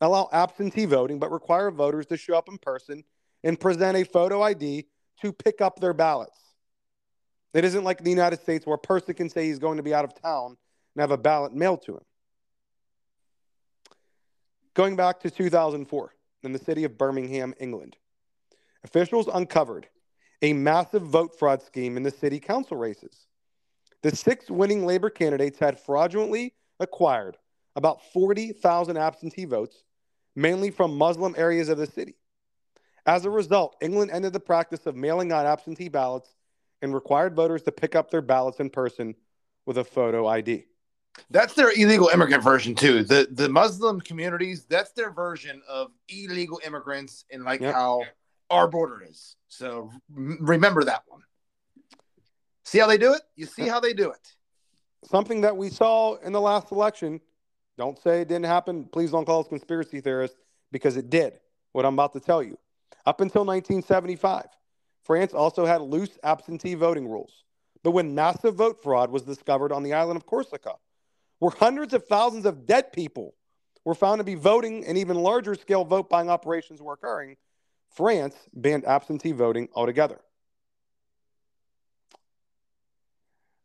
allow 0.00 0.28
absentee 0.32 0.84
voting 0.84 1.18
but 1.18 1.30
require 1.30 1.70
voters 1.70 2.06
to 2.06 2.16
show 2.16 2.36
up 2.36 2.48
in 2.48 2.58
person 2.58 3.04
and 3.42 3.58
present 3.58 3.96
a 3.96 4.04
photo 4.04 4.42
ID 4.42 4.86
to 5.22 5.32
pick 5.32 5.60
up 5.60 5.80
their 5.80 5.94
ballots. 5.94 6.38
It 7.54 7.64
isn't 7.64 7.84
like 7.84 8.02
the 8.02 8.10
United 8.10 8.40
States 8.40 8.66
where 8.66 8.74
a 8.74 8.78
person 8.78 9.14
can 9.14 9.28
say 9.28 9.46
he's 9.46 9.58
going 9.58 9.78
to 9.78 9.82
be 9.82 9.94
out 9.94 10.04
of 10.04 10.20
town 10.20 10.56
and 10.94 11.00
have 11.00 11.10
a 11.10 11.16
ballot 11.16 11.54
mailed 11.54 11.82
to 11.82 11.94
him. 11.94 12.04
Going 14.74 14.96
back 14.96 15.20
to 15.20 15.30
2004 15.30 16.14
in 16.42 16.52
the 16.52 16.58
city 16.58 16.84
of 16.84 16.96
Birmingham, 16.96 17.54
England, 17.60 17.96
officials 18.84 19.28
uncovered 19.32 19.86
a 20.40 20.52
massive 20.52 21.02
vote 21.02 21.38
fraud 21.38 21.62
scheme 21.62 21.96
in 21.96 22.02
the 22.02 22.10
city 22.10 22.40
council 22.40 22.76
races. 22.76 23.26
The 24.02 24.14
six 24.16 24.50
winning 24.50 24.84
Labor 24.84 25.10
candidates 25.10 25.58
had 25.58 25.78
fraudulently 25.78 26.54
acquired 26.80 27.36
about 27.76 28.02
40,000 28.12 28.96
absentee 28.96 29.44
votes, 29.44 29.84
mainly 30.34 30.70
from 30.70 30.96
Muslim 30.96 31.34
areas 31.38 31.68
of 31.68 31.78
the 31.78 31.86
city. 31.86 32.16
As 33.06 33.24
a 33.24 33.30
result, 33.30 33.76
England 33.80 34.10
ended 34.10 34.32
the 34.32 34.40
practice 34.40 34.86
of 34.86 34.96
mailing 34.96 35.32
out 35.32 35.46
absentee 35.46 35.88
ballots 35.88 36.34
and 36.80 36.94
required 36.94 37.36
voters 37.36 37.62
to 37.62 37.72
pick 37.72 37.94
up 37.94 38.10
their 38.10 38.22
ballots 38.22 38.60
in 38.60 38.70
person 38.70 39.14
with 39.66 39.78
a 39.78 39.84
photo 39.84 40.26
ID. 40.26 40.66
That's 41.30 41.54
their 41.54 41.70
illegal 41.72 42.08
immigrant 42.08 42.42
version 42.42 42.74
too. 42.74 43.04
The 43.04 43.28
the 43.30 43.48
Muslim 43.48 44.00
communities, 44.00 44.64
that's 44.68 44.92
their 44.92 45.10
version 45.10 45.62
of 45.68 45.90
illegal 46.08 46.60
immigrants 46.64 47.24
and 47.30 47.44
like 47.44 47.60
Yep. 47.60 47.74
how 47.74 48.02
our 48.50 48.68
border 48.68 49.02
is. 49.08 49.36
So 49.48 49.90
remember 50.10 50.84
that 50.84 51.04
one. 51.06 51.22
See 52.64 52.78
how 52.78 52.86
they 52.86 52.98
do 52.98 53.12
it? 53.14 53.22
You 53.36 53.46
see 53.46 53.68
how 53.68 53.80
they 53.80 53.92
do 53.92 54.10
it. 54.10 54.32
Something 55.04 55.40
that 55.42 55.56
we 55.56 55.68
saw 55.68 56.14
in 56.16 56.32
the 56.32 56.40
last 56.40 56.70
election. 56.70 57.20
Don't 57.78 57.98
say 57.98 58.20
it 58.20 58.28
didn't 58.28 58.44
happen. 58.46 58.84
Please 58.84 59.10
don't 59.10 59.24
call 59.24 59.40
us 59.40 59.48
conspiracy 59.48 60.00
theorists 60.00 60.36
because 60.70 60.96
it 60.96 61.10
did. 61.10 61.40
What 61.72 61.84
I'm 61.86 61.94
about 61.94 62.12
to 62.12 62.20
tell 62.20 62.42
you. 62.42 62.58
Up 63.06 63.20
until 63.20 63.44
1975, 63.44 64.44
France 65.02 65.32
also 65.32 65.64
had 65.66 65.80
loose 65.80 66.18
absentee 66.22 66.74
voting 66.74 67.08
rules. 67.08 67.44
But 67.82 67.92
when 67.92 68.14
massive 68.14 68.54
vote 68.54 68.82
fraud 68.82 69.10
was 69.10 69.22
discovered 69.22 69.72
on 69.72 69.82
the 69.82 69.94
island 69.94 70.16
of 70.16 70.26
Corsica, 70.26 70.74
where 71.42 71.50
hundreds 71.50 71.92
of 71.92 72.06
thousands 72.06 72.46
of 72.46 72.66
dead 72.66 72.92
people 72.92 73.34
were 73.84 73.96
found 73.96 74.20
to 74.20 74.24
be 74.24 74.36
voting 74.36 74.86
and 74.86 74.96
even 74.96 75.16
larger 75.16 75.56
scale 75.56 75.84
vote 75.84 76.08
buying 76.08 76.30
operations 76.30 76.80
were 76.80 76.92
occurring, 76.92 77.36
France 77.96 78.36
banned 78.54 78.84
absentee 78.84 79.32
voting 79.32 79.68
altogether. 79.74 80.20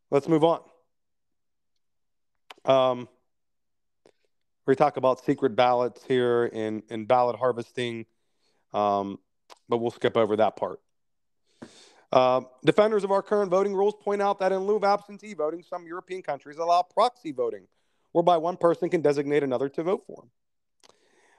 Let's 0.10 0.28
move 0.28 0.44
on. 0.44 0.62
Um, 2.66 3.08
we 4.66 4.76
talk 4.76 4.98
about 4.98 5.24
secret 5.24 5.56
ballots 5.56 6.04
here 6.04 6.46
and, 6.46 6.82
and 6.90 7.08
ballot 7.08 7.36
harvesting, 7.36 8.08
um, 8.74 9.20
but 9.70 9.78
we'll 9.78 9.92
skip 9.92 10.18
over 10.18 10.36
that 10.38 10.56
part. 10.56 10.80
Uh, 12.18 12.42
defenders 12.66 13.04
of 13.04 13.12
our 13.12 13.22
current 13.22 13.52
voting 13.52 13.76
rules 13.76 13.94
point 14.02 14.24
out 14.24 14.40
that 14.40 14.52
in 14.52 14.58
lieu 14.62 14.78
of 14.78 14.84
absentee 14.84 15.36
voting, 15.36 15.62
some 15.62 15.86
European 15.86 16.24
countries 16.24 16.58
allow 16.58 16.82
proxy 16.82 17.32
voting, 17.32 17.68
whereby 18.12 18.36
one 18.36 18.58
person 18.58 18.90
can 18.90 19.02
designate 19.02 19.44
another 19.44 19.70
to 19.70 19.84
vote 19.84 20.04
for 20.08 20.24
them. 20.24 20.32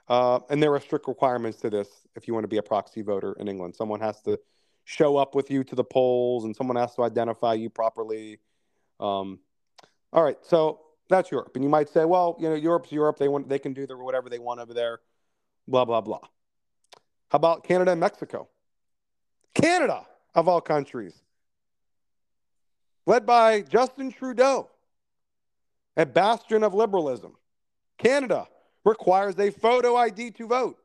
Uh, 0.06 0.38
and 0.48 0.62
there 0.62 0.72
are 0.72 0.78
strict 0.78 1.08
requirements 1.08 1.58
to 1.58 1.68
this 1.68 1.88
if 2.14 2.28
you 2.28 2.32
want 2.32 2.44
to 2.44 2.48
be 2.48 2.58
a 2.58 2.62
proxy 2.62 3.02
voter 3.02 3.32
in 3.40 3.48
England. 3.48 3.74
Someone 3.74 3.98
has 3.98 4.20
to 4.22 4.38
show 4.84 5.16
up 5.16 5.34
with 5.34 5.50
you 5.50 5.64
to 5.64 5.74
the 5.74 5.82
polls, 5.82 6.44
and 6.44 6.54
someone 6.54 6.76
has 6.76 6.94
to 6.94 7.02
identify 7.02 7.54
you 7.54 7.68
properly. 7.68 8.38
Um, 9.00 9.40
all 10.12 10.22
right, 10.22 10.38
so 10.42 10.80
that's 11.08 11.32
Europe, 11.32 11.56
and 11.56 11.64
you 11.64 11.70
might 11.70 11.88
say, 11.88 12.04
well, 12.04 12.36
you 12.38 12.48
know, 12.48 12.54
Europe's 12.54 12.92
Europe. 12.92 13.18
They 13.18 13.26
want, 13.26 13.48
they 13.48 13.58
can 13.58 13.72
do 13.72 13.84
their 13.84 13.98
whatever 13.98 14.30
they 14.30 14.38
want 14.38 14.60
over 14.60 14.74
there. 14.74 15.00
Blah 15.66 15.86
blah 15.86 16.02
blah. 16.02 16.20
How 17.30 17.36
about 17.36 17.64
Canada 17.64 17.90
and 17.90 18.00
Mexico? 18.00 18.48
Canada, 19.54 20.06
of 20.38 20.46
all 20.46 20.60
countries, 20.60 21.20
led 23.06 23.26
by 23.26 23.62
Justin 23.62 24.12
Trudeau, 24.12 24.70
a 25.96 26.06
bastion 26.06 26.62
of 26.62 26.74
liberalism. 26.74 27.36
Canada 27.98 28.46
requires 28.84 29.36
a 29.40 29.50
photo 29.50 29.96
ID 29.96 30.30
to 30.30 30.46
vote. 30.46 30.78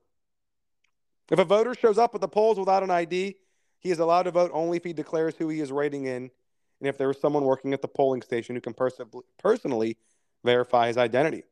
If 1.29 1.37
a 1.37 1.45
voter 1.45 1.75
shows 1.75 1.99
up 1.99 2.15
at 2.15 2.21
the 2.21 2.27
polls 2.27 2.57
without 2.57 2.81
an 2.81 2.89
ID, 2.89 3.35
he 3.79 3.91
is 3.91 3.99
allowed 3.99 4.23
to 4.23 4.31
vote 4.31 4.49
only 4.55 4.77
if 4.77 4.83
he 4.83 4.91
declares 4.91 5.35
who 5.37 5.49
he 5.49 5.59
is 5.59 5.71
rating 5.71 6.05
in 6.05 6.31
and 6.79 6.89
if 6.89 6.97
there 6.97 7.11
is 7.11 7.21
someone 7.21 7.43
working 7.43 7.73
at 7.73 7.81
the 7.83 7.87
polling 7.87 8.23
station 8.23 8.55
who 8.55 8.61
can 8.61 8.73
pers- 8.73 8.99
personally 9.37 9.97
verify 10.43 10.87
his 10.87 10.97
identity. 10.97 11.43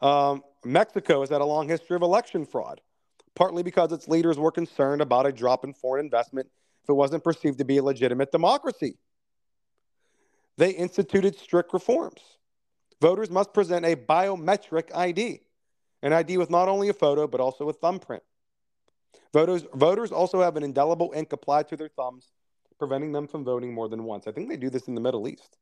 Um, 0.00 0.42
Mexico 0.64 1.20
has 1.20 1.30
had 1.30 1.40
a 1.40 1.44
long 1.44 1.68
history 1.68 1.94
of 1.94 2.02
election 2.02 2.44
fraud, 2.44 2.80
partly 3.34 3.62
because 3.62 3.92
its 3.92 4.08
leaders 4.08 4.38
were 4.38 4.52
concerned 4.52 5.02
about 5.02 5.26
a 5.26 5.32
drop 5.32 5.64
in 5.64 5.72
foreign 5.72 6.04
investment 6.04 6.48
if 6.82 6.88
it 6.88 6.94
wasn't 6.94 7.24
perceived 7.24 7.58
to 7.58 7.64
be 7.64 7.78
a 7.78 7.82
legitimate 7.82 8.32
democracy. 8.32 8.96
They 10.56 10.70
instituted 10.70 11.38
strict 11.38 11.72
reforms. 11.72 12.20
Voters 13.00 13.30
must 13.30 13.54
present 13.54 13.86
a 13.86 13.94
biometric 13.94 14.94
ID, 14.94 15.40
an 16.02 16.12
ID 16.12 16.36
with 16.36 16.50
not 16.50 16.68
only 16.68 16.88
a 16.88 16.92
photo 16.92 17.26
but 17.26 17.40
also 17.40 17.68
a 17.68 17.72
thumbprint. 17.72 18.22
Voters, 19.32 19.64
voters 19.74 20.10
also 20.10 20.40
have 20.40 20.56
an 20.56 20.62
indelible 20.62 21.12
ink 21.14 21.32
applied 21.32 21.68
to 21.68 21.76
their 21.76 21.88
thumbs, 21.88 22.32
preventing 22.78 23.12
them 23.12 23.28
from 23.28 23.44
voting 23.44 23.72
more 23.72 23.88
than 23.88 24.04
once. 24.04 24.26
I 24.26 24.32
think 24.32 24.48
they 24.48 24.56
do 24.56 24.70
this 24.70 24.88
in 24.88 24.94
the 24.94 25.00
Middle 25.00 25.28
East 25.28 25.58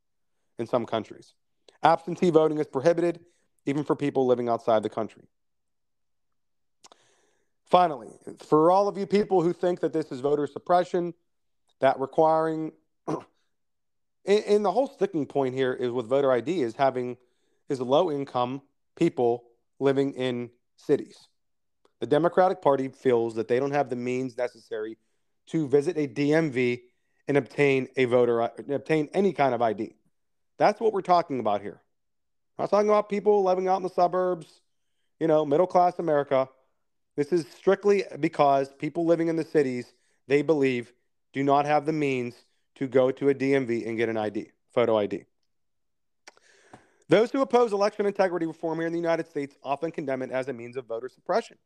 in 0.59 0.67
some 0.67 0.87
countries. 0.87 1.35
Absentee 1.83 2.31
voting 2.31 2.59
is 2.59 2.67
prohibited, 2.67 3.21
even 3.67 3.85
for 3.85 3.97
people 3.97 4.27
living 4.27 4.49
outside 4.49 4.83
the 4.83 4.89
country. 4.89 5.25
Finally, 7.67 8.11
for 8.47 8.71
all 8.71 8.89
of 8.89 8.97
you 8.97 9.07
people 9.07 9.43
who 9.43 9.53
think 9.53 9.81
that 9.81 9.93
this 9.93 10.13
is 10.13 10.21
voter 10.21 10.47
suppression, 10.47 11.13
that 11.81 11.99
requiring 12.01 12.73
And, 14.27 14.65
the 14.65 14.73
whole 14.73 14.89
sticking 14.89 15.25
point 15.25 15.55
here 15.55 15.73
is 15.73 15.91
with 15.91 16.09
voter 16.09 16.33
ID 16.33 16.63
is 16.63 16.75
having 16.75 17.17
is 17.69 17.81
low 17.81 18.11
income 18.11 18.61
people 18.97 19.45
living 19.79 20.13
in 20.15 20.51
cities. 20.77 21.29
The 22.01 22.07
Democratic 22.07 22.61
Party 22.61 22.89
feels 22.89 23.37
that 23.37 23.49
they 23.49 23.61
don't 23.61 23.71
have 23.71 23.89
the 23.89 23.97
means 23.97 24.37
necessary 24.37 24.99
to 25.47 25.69
visit 25.69 25.97
a 25.97 26.09
DMV 26.09 26.83
and 27.29 27.37
obtain 27.37 27.89
a 27.97 28.05
voter 28.07 28.41
obtain 28.43 29.09
any 29.15 29.33
kind 29.33 29.55
of 29.55 29.63
ID. 29.63 29.95
That's 30.59 30.81
what 30.81 30.93
we're 30.93 31.03
talking 31.03 31.39
about 31.39 31.63
here. 31.63 31.81
I'm 32.59 32.65
not 32.65 32.71
talking 32.71 32.89
about 32.89 33.09
people 33.09 33.45
living 33.45 33.69
out 33.69 33.77
in 33.77 33.83
the 33.83 33.91
suburbs, 33.91 34.61
you 35.21 35.29
know, 35.29 35.45
middle 35.47 35.67
class 35.67 35.99
America. 35.99 36.49
This 37.17 37.33
is 37.33 37.47
strictly 37.57 38.05
because 38.21 38.73
people 38.75 39.07
living 39.07 39.29
in 39.29 39.37
the 39.37 39.45
cities, 39.45 39.95
they 40.29 40.43
believe, 40.43 40.93
do 41.33 41.43
not 41.43 41.67
have 41.67 41.87
the 41.87 41.93
means 41.93 42.35
to 42.77 42.87
go 42.87 43.11
to 43.11 43.31
a 43.31 43.35
DMV 43.35 43.89
and 43.89 43.97
get 43.97 44.09
an 44.09 44.19
ID, 44.19 44.53
photo 44.75 44.99
ID. 44.99 45.25
Those 47.09 47.31
who 47.31 47.41
oppose 47.41 47.73
election 47.73 48.05
integrity 48.05 48.47
reform 48.47 48.79
here 48.79 48.87
in 48.87 48.93
the 48.93 48.99
United 48.99 49.29
States 49.29 49.57
often 49.63 49.91
condemn 49.91 50.23
it 50.23 50.31
as 50.31 50.49
a 50.49 50.53
means 50.53 50.77
of 50.77 50.87
voter 50.87 51.09
suppression. 51.09 51.57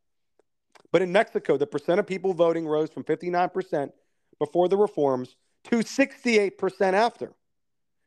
But 0.92 1.02
in 1.02 1.10
Mexico, 1.12 1.56
the 1.56 1.66
percent 1.66 1.98
of 1.98 2.06
people 2.06 2.34
voting 2.34 2.66
rose 2.66 2.90
from 2.90 3.04
59% 3.04 3.90
before 4.38 4.68
the 4.68 4.76
reforms 4.76 5.36
to 5.64 5.76
68% 5.78 6.92
after. 6.92 7.32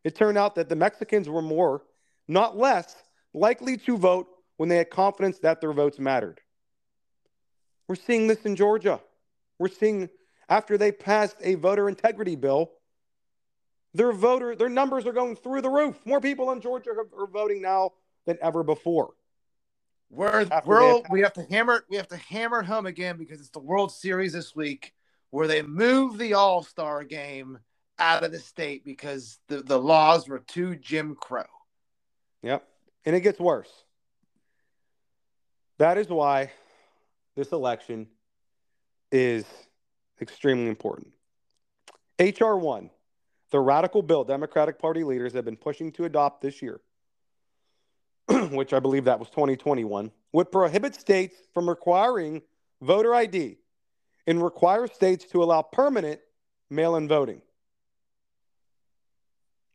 It 0.03 0.15
turned 0.15 0.37
out 0.37 0.55
that 0.55 0.69
the 0.69 0.75
Mexicans 0.75 1.29
were 1.29 1.41
more, 1.41 1.83
not 2.27 2.57
less, 2.57 2.95
likely 3.33 3.77
to 3.77 3.97
vote 3.97 4.27
when 4.57 4.69
they 4.69 4.77
had 4.77 4.89
confidence 4.89 5.39
that 5.39 5.59
their 5.59 5.73
votes 5.73 5.99
mattered. 5.99 6.41
We're 7.87 7.95
seeing 7.95 8.27
this 8.27 8.41
in 8.45 8.55
Georgia. 8.55 8.99
We're 9.59 9.67
seeing 9.67 10.09
after 10.49 10.77
they 10.77 10.91
passed 10.91 11.37
a 11.41 11.55
voter 11.55 11.87
integrity 11.89 12.35
bill, 12.35 12.71
their 13.93 14.11
voter 14.11 14.55
their 14.55 14.69
numbers 14.69 15.05
are 15.05 15.13
going 15.13 15.35
through 15.35 15.61
the 15.61 15.69
roof. 15.69 15.99
More 16.05 16.21
people 16.21 16.51
in 16.51 16.61
Georgia 16.61 16.91
are, 16.91 17.23
are 17.23 17.27
voting 17.27 17.61
now 17.61 17.91
than 18.25 18.37
ever 18.41 18.63
before. 18.63 19.13
We're, 20.09 20.45
we're 20.65 20.79
they 20.79 20.85
all- 20.91 20.97
attack- 20.99 21.11
we 21.11 21.21
have 21.21 21.33
to 21.33 21.43
hammer. 21.43 21.85
We 21.89 21.97
have 21.97 22.07
to 22.09 22.17
hammer 22.17 22.59
it 22.61 22.65
home 22.65 22.85
again 22.85 23.17
because 23.17 23.39
it's 23.39 23.49
the 23.49 23.59
World 23.59 23.91
Series 23.91 24.33
this 24.33 24.55
week, 24.55 24.93
where 25.31 25.47
they 25.47 25.61
moved 25.61 26.19
the 26.19 26.33
All 26.35 26.63
Star 26.63 27.03
game 27.03 27.59
out 27.99 28.23
of 28.23 28.31
the 28.31 28.39
state 28.39 28.83
because 28.83 29.39
the, 29.47 29.61
the 29.61 29.77
laws 29.79 30.27
were 30.27 30.39
too 30.39 30.75
Jim 30.75 31.15
Crow. 31.15 31.45
Yep. 32.41 32.67
And 33.05 33.15
it 33.15 33.21
gets 33.21 33.39
worse. 33.39 33.69
That 35.77 35.97
is 35.97 36.07
why 36.07 36.51
this 37.35 37.51
election 37.51 38.07
is 39.11 39.45
extremely 40.21 40.67
important. 40.67 41.11
HR 42.19 42.55
1, 42.55 42.89
the 43.51 43.59
radical 43.59 44.01
bill 44.01 44.23
Democratic 44.23 44.79
Party 44.79 45.03
leaders 45.03 45.33
have 45.33 45.45
been 45.45 45.57
pushing 45.57 45.91
to 45.93 46.05
adopt 46.05 46.41
this 46.41 46.61
year, 46.61 46.79
which 48.51 48.73
I 48.73 48.79
believe 48.79 49.05
that 49.05 49.19
was 49.19 49.29
2021, 49.29 50.11
would 50.31 50.51
prohibit 50.51 50.95
states 50.95 51.35
from 51.53 51.69
requiring 51.69 52.41
voter 52.81 53.13
ID 53.13 53.57
and 54.25 54.43
require 54.43 54.87
states 54.87 55.25
to 55.25 55.43
allow 55.43 55.61
permanent 55.61 56.19
mail 56.69 56.95
in 56.95 57.07
voting. 57.07 57.41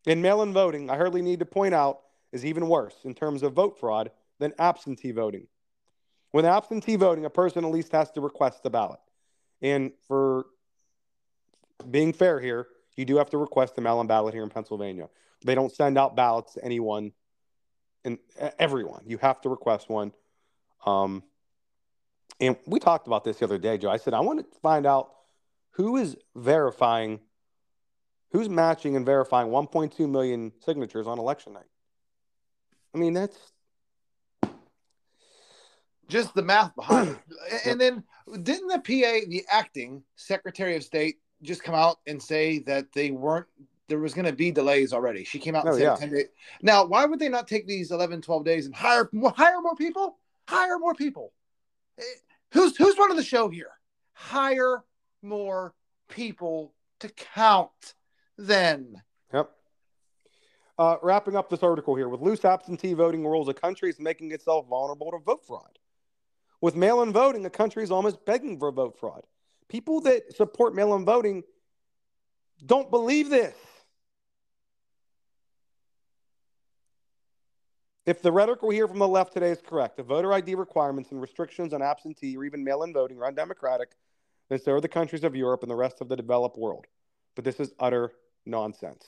In 0.06 0.22
mail 0.22 0.42
in 0.42 0.52
voting, 0.52 0.90
I 0.90 0.96
hardly 0.96 1.22
need 1.22 1.40
to 1.40 1.44
point 1.44 1.74
out, 1.74 2.00
is 2.32 2.44
even 2.44 2.68
worse 2.68 2.94
in 3.04 3.14
terms 3.14 3.42
of 3.42 3.52
vote 3.52 3.78
fraud 3.78 4.10
than 4.38 4.52
absentee 4.58 5.12
voting. 5.12 5.46
With 6.32 6.44
absentee 6.44 6.96
voting, 6.96 7.24
a 7.24 7.30
person 7.30 7.64
at 7.64 7.70
least 7.70 7.92
has 7.92 8.10
to 8.12 8.20
request 8.20 8.62
the 8.62 8.70
ballot. 8.70 9.00
And 9.62 9.92
for 10.06 10.46
being 11.90 12.12
fair 12.12 12.38
here, 12.40 12.66
you 12.96 13.04
do 13.04 13.16
have 13.16 13.30
to 13.30 13.38
request 13.38 13.78
a 13.78 13.80
mail 13.80 14.00
in 14.00 14.06
ballot 14.06 14.34
here 14.34 14.42
in 14.42 14.50
Pennsylvania. 14.50 15.08
They 15.44 15.54
don't 15.54 15.72
send 15.72 15.96
out 15.96 16.16
ballots 16.16 16.54
to 16.54 16.64
anyone 16.64 17.12
and 18.04 18.18
everyone. 18.58 19.04
You 19.06 19.18
have 19.18 19.40
to 19.42 19.48
request 19.48 19.88
one. 19.88 20.12
Um, 20.84 21.22
and 22.40 22.56
we 22.66 22.78
talked 22.78 23.06
about 23.06 23.24
this 23.24 23.38
the 23.38 23.44
other 23.44 23.58
day, 23.58 23.78
Joe. 23.78 23.90
I 23.90 23.96
said, 23.96 24.14
I 24.14 24.20
want 24.20 24.40
to 24.40 24.58
find 24.60 24.86
out 24.86 25.10
who 25.72 25.96
is 25.96 26.16
verifying, 26.36 27.20
who's 28.32 28.48
matching 28.48 28.96
and 28.96 29.06
verifying 29.06 29.48
1.2 29.48 30.08
million 30.08 30.52
signatures 30.64 31.06
on 31.06 31.18
election 31.18 31.52
night. 31.52 31.66
I 32.94 32.98
mean, 32.98 33.14
that's 33.14 33.36
Just 36.08 36.34
the 36.34 36.42
math 36.42 36.74
behind 36.74 37.10
it. 37.10 37.18
And 37.66 37.80
then 37.80 38.02
didn't 38.42 38.68
the 38.68 38.78
PA, 38.78 39.26
the 39.28 39.44
acting 39.50 40.02
Secretary 40.16 40.76
of 40.76 40.82
State, 40.82 41.16
just 41.42 41.62
come 41.62 41.74
out 41.74 41.98
and 42.06 42.22
say 42.22 42.58
that 42.60 42.92
they 42.92 43.10
weren't 43.10 43.46
there 43.88 43.98
was 43.98 44.12
going 44.12 44.26
to 44.26 44.34
be 44.34 44.50
delays 44.50 44.92
already. 44.92 45.24
She 45.24 45.38
came 45.38 45.54
out 45.54 45.64
and 45.64 45.72
Oh, 45.74 45.76
said 45.78 45.82
yeah. 45.82 45.94
10 45.96 46.10
days. 46.10 46.26
Now, 46.60 46.84
why 46.84 47.06
would 47.06 47.18
they 47.18 47.30
not 47.30 47.48
take 47.48 47.66
these 47.66 47.90
11, 47.90 48.20
12 48.20 48.44
days 48.44 48.66
and 48.66 48.74
hire 48.74 49.08
more, 49.12 49.30
hire 49.34 49.62
more 49.62 49.74
people? 49.76 50.18
Hire 50.46 50.78
more 50.78 50.94
people. 50.94 51.32
Eh, 51.98 52.02
Who's 52.52 52.76
who's 52.76 52.96
running 52.98 53.16
the 53.16 53.22
show 53.22 53.48
here? 53.48 53.70
Hire 54.12 54.84
more 55.22 55.74
people 56.08 56.74
to 57.00 57.08
count 57.08 57.94
then. 58.36 59.02
Yep. 59.32 59.50
Uh, 60.78 60.96
wrapping 61.02 61.36
up 61.36 61.48
this 61.50 61.62
article 61.62 61.94
here 61.94 62.08
with 62.08 62.20
loose 62.20 62.44
absentee 62.44 62.94
voting 62.94 63.26
rules, 63.26 63.48
a 63.48 63.54
country 63.54 63.90
is 63.90 63.98
making 63.98 64.32
itself 64.32 64.66
vulnerable 64.68 65.10
to 65.10 65.18
vote 65.18 65.44
fraud. 65.46 65.78
With 66.60 66.74
mail 66.74 67.02
in 67.02 67.12
voting, 67.12 67.46
a 67.46 67.50
country 67.50 67.82
is 67.82 67.90
almost 67.90 68.24
begging 68.24 68.58
for 68.58 68.72
vote 68.72 68.98
fraud. 68.98 69.22
People 69.68 70.00
that 70.02 70.34
support 70.36 70.74
mail 70.74 70.94
in 70.94 71.04
voting 71.04 71.44
don't 72.64 72.90
believe 72.90 73.30
this. 73.30 73.54
If 78.06 78.22
the 78.22 78.32
rhetoric 78.32 78.62
we 78.62 78.74
hear 78.74 78.88
from 78.88 78.98
the 78.98 79.06
left 79.06 79.34
today 79.34 79.50
is 79.50 79.60
correct, 79.60 79.98
the 79.98 80.02
voter 80.02 80.32
ID 80.32 80.54
requirements 80.54 81.12
and 81.12 81.20
restrictions 81.20 81.74
on 81.74 81.82
absentee 81.82 82.36
or 82.36 82.44
even 82.44 82.64
mail 82.64 82.82
in 82.82 82.92
voting 82.92 83.18
are 83.18 83.26
undemocratic, 83.26 83.90
then 84.48 84.58
so 84.58 84.72
are 84.72 84.80
the 84.80 84.88
countries 84.88 85.24
of 85.24 85.36
Europe 85.36 85.62
and 85.62 85.70
the 85.70 85.76
rest 85.76 86.00
of 86.00 86.08
the 86.08 86.16
developed 86.16 86.56
world. 86.56 86.86
But 87.34 87.44
this 87.44 87.60
is 87.60 87.74
utter 87.78 88.12
nonsense. 88.46 89.04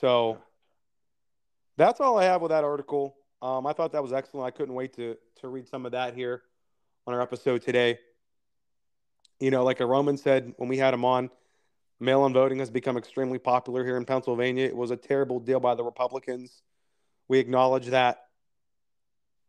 So 0.00 0.38
that's 1.76 2.00
all 2.00 2.16
I 2.16 2.24
have 2.24 2.42
with 2.42 2.50
that 2.50 2.62
article. 2.62 3.17
Um, 3.40 3.66
I 3.66 3.72
thought 3.72 3.92
that 3.92 4.02
was 4.02 4.12
excellent. 4.12 4.46
I 4.46 4.50
couldn't 4.50 4.74
wait 4.74 4.94
to 4.94 5.16
to 5.40 5.48
read 5.48 5.68
some 5.68 5.86
of 5.86 5.92
that 5.92 6.14
here 6.14 6.42
on 7.06 7.14
our 7.14 7.20
episode 7.20 7.62
today. 7.62 7.98
You 9.40 9.50
know, 9.50 9.64
like 9.64 9.80
a 9.80 9.86
Roman 9.86 10.16
said 10.16 10.54
when 10.56 10.68
we 10.68 10.78
had 10.78 10.92
him 10.92 11.04
on, 11.04 11.30
mail 12.00 12.26
in 12.26 12.32
voting 12.32 12.58
has 12.58 12.70
become 12.70 12.96
extremely 12.96 13.38
popular 13.38 13.84
here 13.84 13.96
in 13.96 14.04
Pennsylvania. 14.04 14.66
It 14.66 14.76
was 14.76 14.90
a 14.90 14.96
terrible 14.96 15.38
deal 15.38 15.60
by 15.60 15.74
the 15.74 15.84
Republicans. 15.84 16.62
We 17.28 17.38
acknowledge 17.38 17.86
that. 17.86 18.24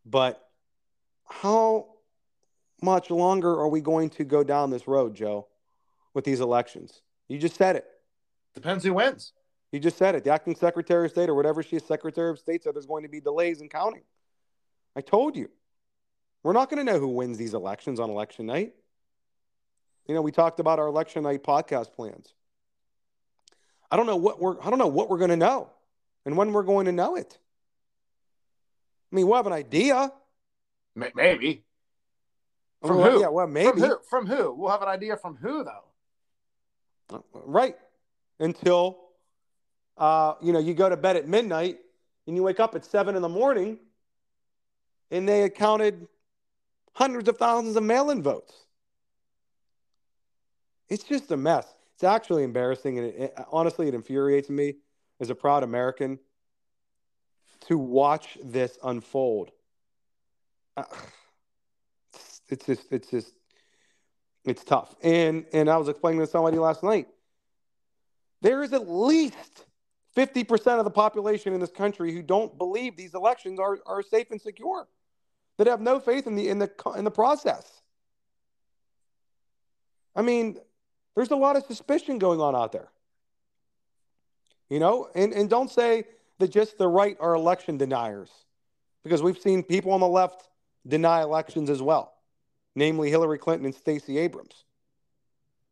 But 0.05 0.43
how 1.25 1.87
much 2.81 3.09
longer 3.09 3.51
are 3.51 3.67
we 3.67 3.81
going 3.81 4.09
to 4.11 4.23
go 4.23 4.43
down 4.43 4.69
this 4.69 4.87
road, 4.87 5.15
Joe, 5.15 5.47
with 6.13 6.25
these 6.25 6.39
elections? 6.39 7.01
You 7.27 7.37
just 7.37 7.55
said 7.55 7.75
it. 7.75 7.85
Depends 8.55 8.83
who 8.83 8.93
wins. 8.93 9.33
You 9.71 9.79
just 9.79 9.97
said 9.97 10.15
it. 10.15 10.23
The 10.23 10.31
acting 10.31 10.55
Secretary 10.55 11.05
of 11.05 11.11
State 11.11 11.29
or 11.29 11.35
whatever 11.35 11.61
she 11.61 11.75
is, 11.75 11.83
Secretary 11.83 12.29
of 12.31 12.39
State, 12.39 12.63
said 12.63 12.75
there's 12.75 12.87
going 12.87 13.03
to 13.03 13.09
be 13.09 13.21
delays 13.21 13.61
in 13.61 13.69
counting. 13.69 14.01
I 14.95 15.01
told 15.01 15.35
you. 15.35 15.49
We're 16.41 16.53
not 16.53 16.69
going 16.69 16.83
to 16.85 16.89
know 16.89 16.99
who 16.99 17.09
wins 17.09 17.37
these 17.37 17.53
elections 17.53 17.99
on 17.99 18.09
election 18.09 18.45
night. 18.45 18.73
You 20.07 20.15
know, 20.15 20.21
we 20.21 20.31
talked 20.31 20.59
about 20.59 20.79
our 20.79 20.87
election 20.87 21.23
night 21.23 21.43
podcast 21.43 21.93
plans. 21.93 22.33
I 23.91 23.97
don't 23.97 24.05
know 24.05 24.15
what 24.15 24.39
we're 24.39 24.59
I 24.61 24.69
don't 24.69 24.79
know 24.79 24.87
what 24.87 25.09
we're 25.09 25.17
going 25.17 25.31
to 25.31 25.37
know 25.37 25.69
and 26.25 26.37
when 26.37 26.53
we're 26.53 26.63
going 26.63 26.85
to 26.85 26.91
know 26.91 27.15
it. 27.15 27.37
I 29.11 29.15
mean, 29.15 29.27
we'll 29.27 29.37
have 29.37 29.47
an 29.47 29.53
idea. 29.53 30.11
Maybe. 30.95 31.63
Oh, 32.81 32.87
from 32.87 32.97
Well, 32.97 33.11
who? 33.11 33.21
Yeah, 33.21 33.27
well, 33.29 33.47
maybe. 33.47 33.71
From 33.71 33.79
who? 33.79 33.97
From 34.09 34.27
who? 34.27 34.53
We'll 34.53 34.69
have 34.69 34.81
an 34.81 34.87
idea 34.87 35.17
from 35.17 35.35
who 35.35 35.63
though. 35.63 37.15
Uh, 37.17 37.19
right. 37.33 37.75
Until 38.39 39.08
uh, 39.99 40.33
you 40.41 40.53
know, 40.53 40.59
you 40.59 40.73
go 40.73 40.89
to 40.89 40.97
bed 40.97 41.15
at 41.17 41.27
midnight 41.27 41.77
and 42.25 42.35
you 42.35 42.41
wake 42.41 42.59
up 42.59 42.73
at 42.73 42.85
seven 42.85 43.15
in 43.15 43.21
the 43.21 43.29
morning 43.29 43.77
and 45.11 45.27
they 45.27 45.41
had 45.41 45.53
counted 45.53 46.07
hundreds 46.93 47.29
of 47.29 47.37
thousands 47.37 47.75
of 47.75 47.83
mail-in 47.83 48.23
votes. 48.23 48.53
It's 50.87 51.03
just 51.03 51.31
a 51.31 51.37
mess. 51.37 51.67
It's 51.95 52.03
actually 52.03 52.43
embarrassing, 52.43 52.97
and 52.97 53.07
it, 53.07 53.15
it- 53.19 53.45
honestly, 53.51 53.87
it 53.87 53.93
infuriates 53.93 54.49
me 54.49 54.75
as 55.19 55.29
a 55.29 55.35
proud 55.35 55.63
American 55.63 56.17
to 57.67 57.77
watch 57.77 58.37
this 58.43 58.77
unfold. 58.83 59.51
Uh, 60.77 60.83
it's 62.47 62.65
just, 62.65 62.91
it's 62.91 63.11
just, 63.11 63.33
it's 64.45 64.63
tough. 64.63 64.95
And 65.03 65.45
and 65.53 65.69
I 65.69 65.77
was 65.77 65.89
explaining 65.89 66.21
to 66.21 66.27
somebody 66.27 66.57
last 66.57 66.83
night. 66.83 67.07
There 68.41 68.63
is 68.63 68.71
at 68.73 68.89
least 68.89 69.65
50% 70.15 70.79
of 70.79 70.85
the 70.85 70.91
population 70.91 71.53
in 71.53 71.59
this 71.59 71.71
country 71.71 72.13
who 72.13 72.21
don't 72.21 72.57
believe 72.57 72.95
these 72.95 73.13
elections 73.13 73.59
are, 73.59 73.79
are 73.85 74.01
safe 74.01 74.31
and 74.31 74.41
secure, 74.41 74.87
that 75.57 75.67
have 75.67 75.81
no 75.81 75.99
faith 75.99 76.25
in 76.25 76.35
the 76.35 76.49
in 76.49 76.57
the 76.59 76.71
in 76.97 77.03
the 77.03 77.11
process. 77.11 77.81
I 80.15 80.21
mean, 80.21 80.57
there's 81.15 81.31
a 81.31 81.35
lot 81.35 81.55
of 81.55 81.63
suspicion 81.65 82.17
going 82.17 82.39
on 82.39 82.55
out 82.55 82.71
there. 82.71 82.89
You 84.69 84.79
know, 84.79 85.09
and, 85.15 85.33
and 85.33 85.49
don't 85.49 85.69
say 85.69 86.05
that 86.37 86.49
just 86.49 86.77
the 86.77 86.87
right 86.87 87.17
are 87.19 87.33
election 87.33 87.77
deniers, 87.77 88.29
because 89.03 89.21
we've 89.21 89.37
seen 89.37 89.63
people 89.63 89.91
on 89.91 89.99
the 89.99 90.07
left 90.07 90.47
deny 90.87 91.21
elections 91.21 91.69
as 91.69 91.81
well, 91.81 92.13
namely 92.75 93.09
Hillary 93.09 93.37
Clinton 93.37 93.65
and 93.65 93.75
Stacey 93.75 94.17
Abrams. 94.17 94.63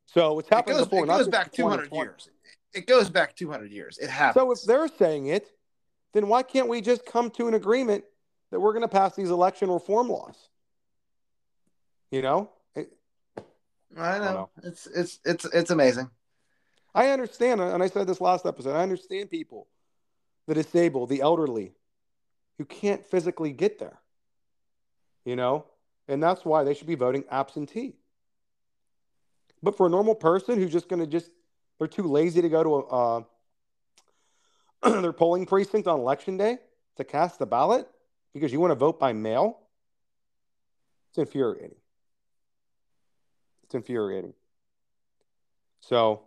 So 0.05 0.39
it's 0.39 0.47
It 0.47 0.53
happened 0.53 0.77
goes, 0.77 0.87
before. 0.87 1.03
it 1.05 1.07
goes 1.07 1.27
back 1.27 1.51
200 1.51 1.91
years. 1.91 2.29
It 2.77 2.85
goes 2.85 3.09
back 3.09 3.35
200 3.35 3.71
years. 3.71 3.97
It 3.97 4.09
happens. 4.09 4.41
So 4.41 4.51
if 4.51 4.61
they're 4.63 4.87
saying 4.87 5.27
it, 5.27 5.49
then 6.13 6.27
why 6.27 6.43
can't 6.43 6.67
we 6.67 6.79
just 6.79 7.05
come 7.05 7.31
to 7.31 7.47
an 7.47 7.55
agreement 7.55 8.03
that 8.51 8.59
we're 8.59 8.71
going 8.73 8.83
to 8.83 8.87
pass 8.87 9.15
these 9.15 9.31
election 9.31 9.69
reform 9.71 10.09
laws? 10.09 10.49
You 12.11 12.21
know, 12.21 12.51
It- 12.75 12.93
I 13.97 14.19
know. 14.19 14.33
know. 14.33 14.49
It's 14.63 14.85
it's 14.87 15.19
it's 15.25 15.45
it's 15.45 15.71
amazing. 15.71 16.09
I 16.93 17.09
understand, 17.09 17.61
and 17.61 17.81
I 17.83 17.87
said 17.87 18.07
this 18.07 18.21
last 18.21 18.45
episode. 18.45 18.75
I 18.75 18.83
understand 18.83 19.29
people, 19.29 19.67
the 20.47 20.53
disabled, 20.53 21.09
the 21.09 21.21
elderly, 21.21 21.73
who 22.57 22.65
can't 22.65 23.03
physically 23.05 23.51
get 23.53 23.79
there. 23.79 23.99
You 25.25 25.35
know, 25.35 25.65
and 26.07 26.21
that's 26.21 26.45
why 26.45 26.63
they 26.63 26.73
should 26.73 26.87
be 26.87 26.95
voting 26.95 27.23
absentee. 27.29 27.97
But 29.63 29.75
for 29.75 29.87
a 29.87 29.89
normal 29.89 30.15
person 30.15 30.57
who's 30.59 30.71
just 30.71 30.87
going 30.87 31.01
to 31.01 31.07
just 31.07 31.29
they're 31.79 31.87
too 31.87 32.03
lazy 32.03 32.41
to 32.41 32.49
go 32.49 32.63
to 32.63 32.75
a 32.75 33.17
uh, 33.17 33.23
their 35.01 35.13
polling 35.13 35.45
precinct 35.45 35.87
on 35.87 35.99
election 35.99 36.37
day 36.37 36.57
to 36.97 37.03
cast 37.03 37.39
the 37.39 37.45
ballot 37.45 37.87
because 38.33 38.51
you 38.51 38.59
want 38.59 38.71
to 38.71 38.75
vote 38.75 38.99
by 38.99 39.13
mail. 39.13 39.59
It's 41.09 41.17
infuriating. 41.17 41.75
It's 43.63 43.75
infuriating. 43.75 44.33
So, 45.81 46.23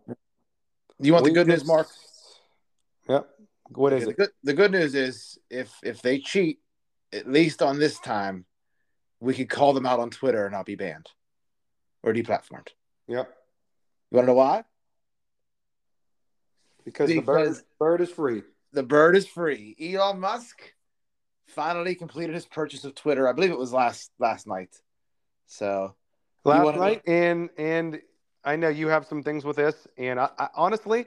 You 0.98 1.12
want 1.12 1.24
the 1.24 1.32
good 1.32 1.46
news, 1.46 1.66
Mark? 1.66 1.88
Yep. 3.08 3.28
What 3.70 3.92
is 3.92 4.02
Okay, 4.02 4.10
it? 4.10 4.16
The 4.16 4.22
good, 4.22 4.30
the 4.44 4.54
good 4.54 4.72
news 4.72 4.94
is 4.94 5.38
if 5.50 5.72
if 5.82 6.02
they 6.02 6.18
cheat, 6.18 6.60
at 7.12 7.28
least 7.30 7.62
on 7.62 7.78
this 7.78 7.98
time, 8.00 8.44
we 9.20 9.34
could 9.34 9.48
call 9.48 9.72
them 9.72 9.86
out 9.86 10.00
on 10.00 10.10
Twitter 10.10 10.46
and 10.46 10.52
not 10.52 10.66
be 10.66 10.74
banned 10.74 11.06
or 12.02 12.12
deplatformed. 12.12 12.68
Yep. 13.08 13.36
You 14.10 14.16
want 14.16 14.24
to 14.24 14.32
know 14.32 14.34
why? 14.34 14.64
Because, 16.84 17.08
the 17.08 17.20
bird, 17.20 17.56
bird 17.78 18.00
is 18.00 18.10
free. 18.10 18.42
The 18.72 18.82
bird 18.82 19.16
is 19.16 19.26
free. 19.26 19.76
Elon 19.80 20.20
Musk 20.20 20.60
finally 21.48 21.94
completed 21.94 22.34
his 22.34 22.46
purchase 22.46 22.84
of 22.84 22.94
Twitter. 22.94 23.28
I 23.28 23.32
believe 23.32 23.50
it 23.50 23.58
was 23.58 23.72
last 23.72 24.10
last 24.18 24.46
night. 24.46 24.74
So 25.46 25.94
last 26.44 26.76
night, 26.76 27.02
and 27.06 27.50
and 27.58 28.00
I 28.44 28.56
know 28.56 28.68
you 28.68 28.88
have 28.88 29.06
some 29.06 29.22
things 29.22 29.44
with 29.44 29.56
this, 29.56 29.86
and 29.98 30.18
I, 30.18 30.30
I 30.38 30.48
honestly, 30.54 31.06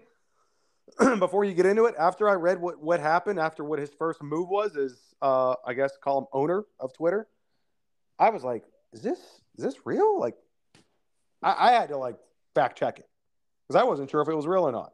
before 1.20 1.46
you 1.46 1.54
get 1.54 1.66
into 1.66 1.86
it, 1.86 1.96
after 1.98 2.30
I 2.30 2.34
read 2.34 2.60
what 2.60 2.82
what 2.82 3.00
happened, 3.00 3.40
after 3.40 3.64
what 3.64 3.80
his 3.80 3.92
first 3.98 4.22
move 4.22 4.50
was, 4.50 4.76
is 4.76 4.98
uh, 5.22 5.56
I 5.66 5.74
guess 5.74 5.92
call 6.02 6.20
him 6.20 6.28
owner 6.34 6.66
of 6.80 6.94
Twitter, 6.94 7.28
I 8.20 8.30
was 8.30 8.44
like, 8.44 8.64
is 8.92 9.02
this 9.02 9.20
is 9.58 9.64
this 9.64 9.76
real? 9.86 10.20
Like, 10.20 10.36
I, 11.42 11.70
I 11.70 11.72
had 11.72 11.90
to 11.90 11.98
like 11.98 12.18
fact 12.54 12.78
check 12.78 13.00
it 13.00 13.08
because 13.68 13.82
I 13.82 13.86
wasn't 13.86 14.10
sure 14.10 14.22
if 14.22 14.28
it 14.28 14.36
was 14.36 14.46
real 14.46 14.68
or 14.68 14.72
not, 14.72 14.94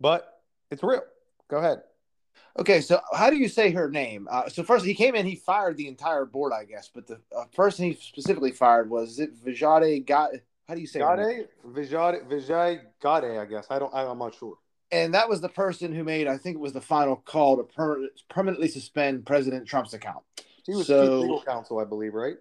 but 0.00 0.40
it's 0.70 0.82
real. 0.82 1.02
Go 1.48 1.58
ahead. 1.58 1.82
Okay, 2.58 2.80
so 2.80 3.00
how 3.12 3.28
do 3.30 3.36
you 3.36 3.48
say 3.48 3.70
her 3.70 3.90
name? 3.90 4.28
Uh, 4.30 4.48
so 4.48 4.62
first, 4.62 4.84
he 4.84 4.94
came 4.94 5.14
in, 5.14 5.26
he 5.26 5.36
fired 5.36 5.76
the 5.76 5.88
entire 5.88 6.24
board, 6.24 6.52
I 6.52 6.64
guess, 6.64 6.90
but 6.92 7.06
the 7.06 7.20
uh, 7.36 7.44
person 7.54 7.84
he 7.86 7.94
specifically 7.94 8.50
fired 8.50 8.88
was 8.88 9.18
it 9.18 9.30
Vijay 9.44 10.04
Got? 10.06 10.30
How 10.66 10.74
do 10.74 10.80
you 10.80 10.86
say 10.86 11.00
her 11.00 11.16
name? 11.16 11.44
Gadde, 11.64 11.88
Vijay, 11.90 12.28
Vijay 12.28 12.80
Gadde, 13.00 13.38
I 13.38 13.44
guess. 13.44 13.66
I 13.70 13.78
don't. 13.78 13.92
I'm 13.94 14.18
not 14.18 14.34
sure. 14.34 14.56
And 14.90 15.14
that 15.14 15.28
was 15.28 15.40
the 15.40 15.48
person 15.48 15.92
who 15.92 16.04
made, 16.04 16.28
I 16.28 16.38
think 16.38 16.56
it 16.56 16.60
was 16.60 16.72
the 16.72 16.80
final 16.80 17.16
call 17.16 17.56
to 17.56 17.64
per- 17.64 18.08
permanently 18.28 18.68
suspend 18.68 19.26
President 19.26 19.66
Trump's 19.66 19.94
account. 19.94 20.24
He 20.64 20.74
was 20.74 20.86
So- 20.86 21.20
legal 21.20 21.42
counsel, 21.42 21.78
I 21.78 21.84
believe, 21.84 22.14
right? 22.14 22.36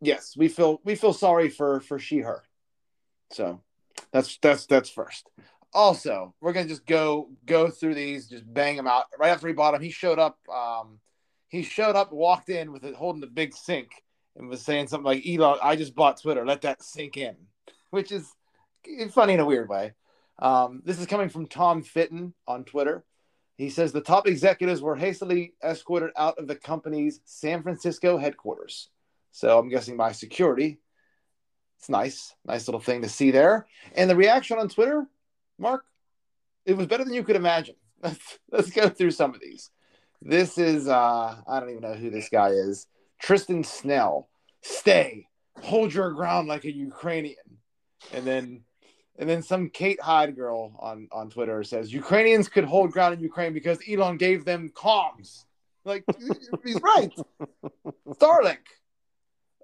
Yes, 0.00 0.36
we 0.36 0.48
feel 0.48 0.80
we 0.84 0.96
feel 0.96 1.12
sorry 1.14 1.48
for 1.48 1.80
for 1.80 1.98
she 1.98 2.18
her. 2.18 2.42
So 3.32 3.62
that's 4.12 4.36
that's 4.42 4.66
that's 4.66 4.90
first. 4.90 5.30
Also, 5.74 6.34
we're 6.40 6.52
gonna 6.52 6.68
just 6.68 6.86
go 6.86 7.30
go 7.46 7.68
through 7.68 7.94
these, 7.94 8.28
just 8.28 8.44
bang 8.52 8.76
them 8.76 8.86
out. 8.86 9.06
Right 9.18 9.30
after 9.30 9.48
he 9.48 9.52
bought 9.52 9.72
them, 9.72 9.82
he 9.82 9.90
showed 9.90 10.18
up. 10.18 10.38
Um, 10.48 11.00
he 11.48 11.62
showed 11.62 11.96
up, 11.96 12.12
walked 12.12 12.48
in 12.48 12.72
with 12.72 12.84
it, 12.84 12.94
holding 12.94 13.20
the 13.20 13.26
big 13.26 13.54
sink, 13.54 13.90
and 14.36 14.48
was 14.48 14.62
saying 14.62 14.88
something 14.88 15.04
like, 15.04 15.26
"Elon, 15.26 15.58
I 15.62 15.76
just 15.76 15.94
bought 15.94 16.20
Twitter. 16.20 16.46
Let 16.46 16.62
that 16.62 16.82
sink 16.82 17.16
in," 17.16 17.36
which 17.90 18.12
is 18.12 18.32
funny 19.10 19.34
in 19.34 19.40
a 19.40 19.44
weird 19.44 19.68
way. 19.68 19.92
Um, 20.38 20.82
this 20.84 20.98
is 20.98 21.06
coming 21.06 21.28
from 21.28 21.46
Tom 21.46 21.82
Fitton 21.82 22.34
on 22.46 22.64
Twitter. 22.64 23.04
He 23.56 23.70
says 23.70 23.92
the 23.92 24.00
top 24.00 24.26
executives 24.26 24.82
were 24.82 24.96
hastily 24.96 25.54
escorted 25.62 26.10
out 26.16 26.38
of 26.38 26.48
the 26.48 26.56
company's 26.56 27.20
San 27.24 27.62
Francisco 27.62 28.18
headquarters. 28.18 28.88
So 29.30 29.58
I'm 29.58 29.68
guessing 29.68 29.96
by 29.96 30.12
security. 30.12 30.78
It's 31.78 31.88
nice, 31.88 32.34
nice 32.44 32.66
little 32.66 32.80
thing 32.80 33.02
to 33.02 33.08
see 33.08 33.30
there. 33.30 33.66
And 33.94 34.08
the 34.08 34.16
reaction 34.16 34.58
on 34.58 34.68
Twitter, 34.68 35.06
Mark, 35.58 35.84
it 36.66 36.76
was 36.76 36.86
better 36.86 37.04
than 37.04 37.14
you 37.14 37.24
could 37.24 37.36
imagine. 37.36 37.76
Let's, 38.02 38.38
let's 38.50 38.70
go 38.70 38.90
through 38.90 39.12
some 39.12 39.34
of 39.34 39.40
these. 39.40 39.70
This 40.20 40.58
is 40.58 40.88
uh 40.88 41.36
I 41.48 41.60
don't 41.60 41.70
even 41.70 41.82
know 41.82 41.94
who 41.94 42.10
this 42.10 42.28
guy 42.28 42.48
is. 42.48 42.86
Tristan 43.18 43.64
Snell. 43.64 44.28
Stay. 44.62 45.26
Hold 45.62 45.94
your 45.94 46.10
ground 46.12 46.48
like 46.48 46.64
a 46.64 46.74
Ukrainian. 46.74 47.58
And 48.12 48.26
then 48.26 48.64
and 49.18 49.28
then 49.28 49.42
some 49.42 49.70
Kate 49.70 50.00
Hyde 50.00 50.34
girl 50.34 50.76
on, 50.80 51.08
on 51.12 51.30
Twitter 51.30 51.62
says 51.62 51.92
Ukrainians 51.92 52.48
could 52.48 52.64
hold 52.64 52.90
ground 52.90 53.14
in 53.14 53.20
Ukraine 53.20 53.52
because 53.52 53.78
Elon 53.88 54.16
gave 54.16 54.44
them 54.44 54.72
comms. 54.74 55.44
Like 55.84 56.04
he's 56.64 56.80
right. 56.82 57.12
Starlink. 58.08 58.66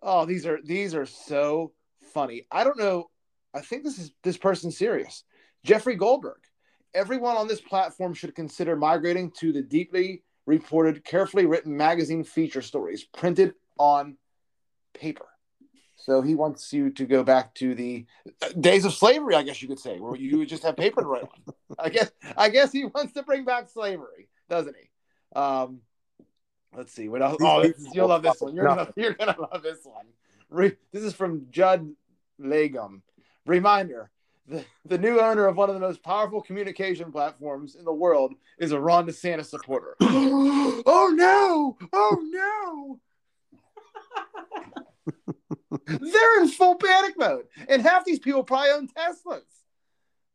Oh, 0.03 0.24
these 0.24 0.47
are 0.47 0.61
these 0.64 0.95
are 0.95 1.07
so 1.07 1.72
funny. 2.14 2.47
I 2.51 2.64
don't 2.64 2.78
know. 2.78 3.11
I 3.55 3.61
think 3.61 3.84
this 3.84 3.99
is 3.99 4.12
this 4.22 4.36
person's 4.36 4.78
serious. 4.78 5.24
Jeffrey 5.64 5.96
Goldberg. 5.96 6.40
Everyone 6.94 7.36
on 7.36 7.46
this 7.46 7.61
platform 7.61 8.14
should 8.14 8.34
consider 8.34 8.74
migrating 8.76 9.30
to 9.38 9.52
the 9.52 9.62
deeply 9.62 10.22
reported, 10.46 11.04
carefully 11.04 11.46
written 11.46 11.76
magazine 11.76 12.24
feature 12.24 12.62
stories 12.62 13.04
printed 13.04 13.54
on 13.78 14.16
paper. 14.94 15.26
So 15.96 16.22
he 16.22 16.34
wants 16.34 16.72
you 16.72 16.90
to 16.90 17.04
go 17.04 17.22
back 17.22 17.54
to 17.56 17.74
the 17.74 18.06
uh, 18.42 18.48
days 18.58 18.86
of 18.86 18.94
slavery, 18.94 19.34
I 19.34 19.42
guess 19.42 19.61
you 19.61 19.68
could 19.68 19.78
say, 19.78 20.00
where 20.00 20.16
you 20.16 20.38
would 20.38 20.48
just 20.48 20.62
have 20.62 20.76
paper 20.76 21.02
to 21.02 21.06
write 21.06 21.24
on. 21.24 21.54
I 21.78 21.90
guess 21.90 22.11
I 22.36 22.48
guess 22.48 22.72
he 22.72 22.86
wants 22.86 23.12
to 23.14 23.22
bring 23.22 23.44
back 23.44 23.68
slavery, 23.68 24.28
doesn't 24.48 24.74
he? 24.74 25.38
Um, 25.38 25.80
let's 26.74 26.92
see 26.92 27.08
what 27.08 27.20
else. 27.22 27.36
Oh, 27.40 27.62
this 27.62 27.86
you'll 27.92 28.08
love 28.08 28.22
this 28.22 28.40
one. 28.40 28.54
You're 28.54 28.64
gonna, 28.64 28.92
you're 28.96 29.12
gonna 29.12 29.36
love 29.38 29.62
this 29.62 29.80
one. 29.84 30.06
Re- 30.48 30.76
this 30.90 31.02
is 31.02 31.12
from 31.12 31.46
Judd 31.50 31.92
Legum. 32.40 33.02
Reminder: 33.44 34.11
the, 34.51 34.64
the 34.84 34.98
new 34.98 35.20
owner 35.20 35.46
of 35.46 35.57
one 35.57 35.68
of 35.68 35.74
the 35.74 35.80
most 35.80 36.03
powerful 36.03 36.42
communication 36.42 37.12
platforms 37.12 37.76
in 37.76 37.84
the 37.84 37.92
world 37.92 38.34
is 38.59 38.72
a 38.72 38.80
Ron 38.80 39.07
DeSantis 39.07 39.46
supporter. 39.46 39.96
oh 40.01 41.14
no! 41.14 41.78
Oh 41.92 42.18
no! 42.30 43.01
They're 45.86 46.42
in 46.42 46.48
full 46.48 46.74
panic 46.74 47.16
mode, 47.16 47.46
and 47.68 47.80
half 47.80 48.05
these 48.05 48.18
people 48.18 48.42
probably 48.42 48.70
own 48.70 48.88
Teslas. 48.88 49.42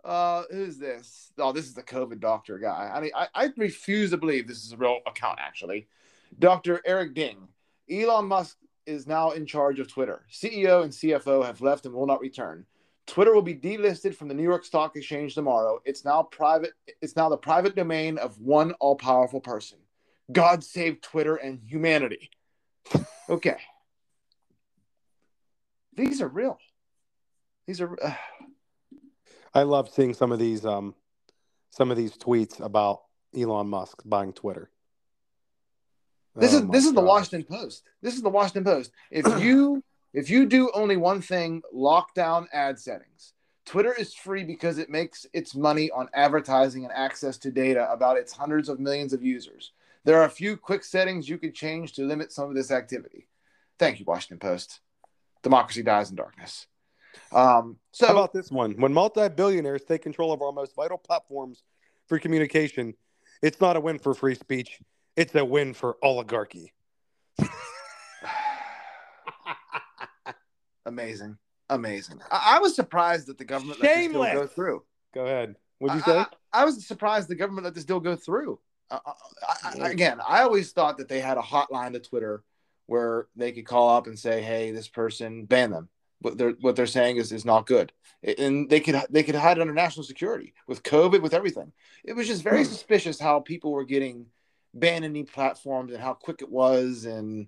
Uh, 0.04 0.44
who's 0.52 0.78
this? 0.78 1.34
Oh, 1.38 1.52
this 1.52 1.66
is 1.66 1.74
the 1.74 1.84
COVID 1.84 2.20
doctor 2.20 2.58
guy. 2.58 2.92
I 2.94 3.02
mean, 3.02 3.12
I, 3.16 3.28
I 3.36 3.52
refuse 3.58 4.12
to 4.12 4.18
believe 4.18 4.48
this 4.48 4.64
is 4.64 4.72
a 4.72 4.78
real 4.78 5.00
account. 5.06 5.40
Actually, 5.42 5.88
Dr. 6.40 6.82
Eric 6.86 7.16
Ding, 7.16 7.50
Elon 7.92 8.28
Musk 8.28 8.58
is 8.86 9.08
now 9.08 9.32
in 9.32 9.46
charge 9.46 9.80
of 9.80 9.92
Twitter. 9.92 10.26
CEO 10.32 10.84
and 10.84 10.92
CFO 10.92 11.44
have 11.44 11.60
left 11.60 11.86
and 11.86 11.94
will 11.94 12.06
not 12.06 12.22
return. 12.22 12.66
Twitter 13.08 13.34
will 13.34 13.42
be 13.42 13.56
delisted 13.56 14.16
from 14.16 14.28
the 14.28 14.34
New 14.34 14.44
York 14.44 14.66
Stock 14.66 14.96
Exchange 14.96 15.36
tomorrow. 15.36 15.80
It's 15.86 16.04
now 16.04 16.24
private. 16.24 16.72
It's 17.02 17.16
now 17.16 17.30
the 17.30 17.38
private 17.38 17.76
domain 17.76 18.18
of 18.18 18.40
one 18.40 18.72
all-powerful 18.74 19.42
person. 19.42 19.78
God 20.32 20.64
save 20.64 21.02
Twitter 21.02 21.36
and 21.36 21.60
humanity. 21.66 22.30
Okay. 23.28 23.58
These 25.96 26.22
are 26.22 26.28
real. 26.28 26.60
These 27.66 27.82
are. 27.82 27.98
Uh, 28.00 28.14
I 29.52 29.64
love 29.64 29.90
seeing 29.90 30.14
some 30.14 30.32
of 30.32 30.38
these 30.38 30.64
um 30.64 30.94
some 31.72 31.90
of 31.90 31.98
these 31.98 32.16
tweets 32.18 32.60
about 32.60 33.02
Elon 33.36 33.68
Musk 33.68 34.02
buying 34.06 34.32
Twitter. 34.32 34.70
this 36.36 36.54
Oh 36.54 36.58
is 36.58 36.68
this 36.68 36.86
is 36.86 36.94
the 36.94 37.02
Washington 37.02 37.44
Post. 37.44 37.84
This 38.02 38.16
is 38.16 38.22
the 38.22 38.30
Washington 38.30 38.64
Post. 38.64 38.92
If 39.10 39.26
you 39.42 39.84
if 40.16 40.30
you 40.30 40.46
do 40.46 40.72
only 40.74 40.98
one 40.98 41.22
thing, 41.22 41.62
lock 41.72 42.14
down 42.14 42.48
ad 42.54 42.80
settings. 42.80 43.34
Twitter 43.66 43.94
is 43.94 44.14
free 44.14 44.44
because 44.44 44.78
it 44.78 44.90
makes 44.90 45.26
its 45.34 45.56
money 45.56 45.90
on 45.92 46.08
advertising 46.14 46.84
and 46.84 46.94
access 46.94 47.38
to 47.40 47.52
data 47.52 47.92
about 47.92 48.18
its 48.18 48.32
hundreds 48.32 48.70
of 48.70 48.80
millions 48.80 49.14
of 49.14 49.24
users. 49.24 49.72
There 50.04 50.20
are 50.20 50.26
a 50.26 50.30
few 50.30 50.56
quick 50.56 50.84
settings 50.84 51.28
you 51.28 51.38
could 51.38 51.56
change 51.56 51.94
to 51.94 52.04
limit 52.04 52.32
some 52.32 52.50
of 52.50 52.56
this 52.56 52.72
activity. 52.72 53.28
Thank 53.80 54.00
you, 54.00 54.06
Washington 54.06 54.40
Post. 54.40 54.82
Democracy 55.42 55.84
dies 55.84 56.12
in 56.12 56.16
darkness. 56.16 56.68
Um, 57.32 57.78
so 57.92 58.08
How 58.08 58.14
about 58.14 58.34
this 58.34 58.52
one? 58.52 58.74
When 58.74 58.94
multi-billionaires 58.94 59.84
take 59.84 60.04
control 60.04 60.32
of 60.32 60.42
our 60.42 60.52
most 60.52 60.76
vital 60.76 60.98
platforms, 60.98 61.64
for 62.08 62.20
communication. 62.20 62.94
It's 63.42 63.60
not 63.60 63.76
a 63.76 63.80
win 63.80 64.00
for 64.00 64.14
free 64.14 64.36
speech. 64.36 64.80
It's 65.16 65.36
a 65.36 65.44
win 65.44 65.74
for 65.74 65.98
oligarchy. 66.02 66.74
Amazing, 70.86 71.38
amazing. 71.70 72.22
I, 72.32 72.56
I 72.56 72.60
was 72.60 72.76
surprised 72.76 73.28
that 73.28 73.38
the 73.38 73.46
government 73.46 73.80
let 73.82 73.96
this 73.96 74.12
deal 74.12 74.24
go 74.24 74.48
through. 74.48 74.84
Go 75.14 75.26
ahead. 75.26 75.56
What'd 75.80 75.98
you 75.98 76.14
I- 76.14 76.24
say? 76.24 76.26
I, 76.54 76.62
I 76.62 76.66
was 76.66 76.86
surprised 76.86 77.28
the 77.28 77.36
government 77.36 77.66
let 77.66 77.76
this 77.76 77.86
deal 77.86 78.00
go 78.00 78.16
through. 78.16 78.60
Uh, 78.92 79.00
I, 79.64 79.80
I, 79.82 79.90
again, 79.90 80.20
I 80.26 80.42
always 80.44 80.72
thought 80.72 80.98
that 81.00 81.10
they 81.10 81.20
had 81.20 81.38
a 81.38 81.42
hotline 81.42 81.94
to 81.94 82.00
Twitter 82.00 82.44
where 82.86 83.28
they 83.36 83.52
could 83.52 83.66
call 83.66 83.98
up 83.98 84.08
and 84.08 84.18
say, 84.18 84.42
"Hey, 84.42 84.72
this 84.72 84.88
person, 84.88 85.46
ban 85.46 85.72
them." 85.72 85.90
What 86.20 86.38
they're 86.38 86.52
what 86.62 86.76
they're 86.76 86.86
saying 86.86 87.18
is 87.18 87.32
is 87.32 87.46
not 87.46 87.66
good, 87.66 87.92
and 88.38 88.70
they 88.70 88.80
could 88.80 88.96
they 89.10 89.24
could 89.24 89.36
hide 89.36 89.58
it 89.58 89.62
under 89.62 89.74
national 89.74 90.06
security 90.06 90.54
with 90.68 90.84
COVID, 90.84 91.22
with 91.22 91.34
everything. 91.34 91.74
It 92.04 92.14
was 92.14 92.28
just 92.28 92.44
very 92.44 92.64
suspicious 92.64 93.20
how 93.20 93.40
people 93.40 93.72
were 93.72 93.84
getting 93.84 94.28
banned 94.74 95.04
in 95.06 95.14
these 95.14 95.30
platforms 95.30 95.92
and 95.92 96.02
how 96.02 96.14
quick 96.14 96.42
it 96.42 96.50
was, 96.50 97.06
and 97.06 97.48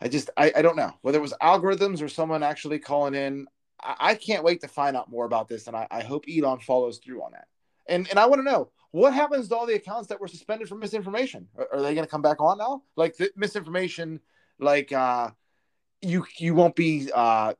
I 0.00 0.08
just 0.08 0.30
I, 0.36 0.52
I 0.56 0.62
don't 0.62 0.76
know 0.76 0.92
whether 1.02 1.18
it 1.18 1.22
was 1.22 1.34
algorithms 1.42 2.02
or 2.02 2.08
someone 2.08 2.42
actually 2.42 2.78
calling 2.78 3.14
in. 3.14 3.46
I, 3.82 3.96
I 4.00 4.14
can't 4.14 4.44
wait 4.44 4.60
to 4.60 4.68
find 4.68 4.96
out 4.96 5.10
more 5.10 5.24
about 5.24 5.48
this, 5.48 5.66
and 5.66 5.76
I, 5.76 5.86
I 5.90 6.02
hope 6.02 6.24
Elon 6.28 6.60
follows 6.60 6.98
through 6.98 7.22
on 7.22 7.32
that. 7.32 7.48
And 7.88 8.08
and 8.10 8.18
I 8.18 8.26
want 8.26 8.40
to 8.40 8.50
know 8.50 8.70
what 8.90 9.14
happens 9.14 9.48
to 9.48 9.56
all 9.56 9.66
the 9.66 9.74
accounts 9.74 10.08
that 10.08 10.20
were 10.20 10.28
suspended 10.28 10.68
for 10.68 10.76
misinformation. 10.76 11.48
Are, 11.56 11.68
are 11.72 11.82
they 11.82 11.94
going 11.94 12.06
to 12.06 12.10
come 12.10 12.22
back 12.22 12.40
on 12.40 12.58
now? 12.58 12.82
Like 12.96 13.16
the 13.16 13.30
misinformation, 13.36 14.20
like 14.58 14.92
uh, 14.92 15.30
you 16.02 16.26
you 16.38 16.54
won't 16.54 16.76
be 16.76 17.10
uh, 17.14 17.54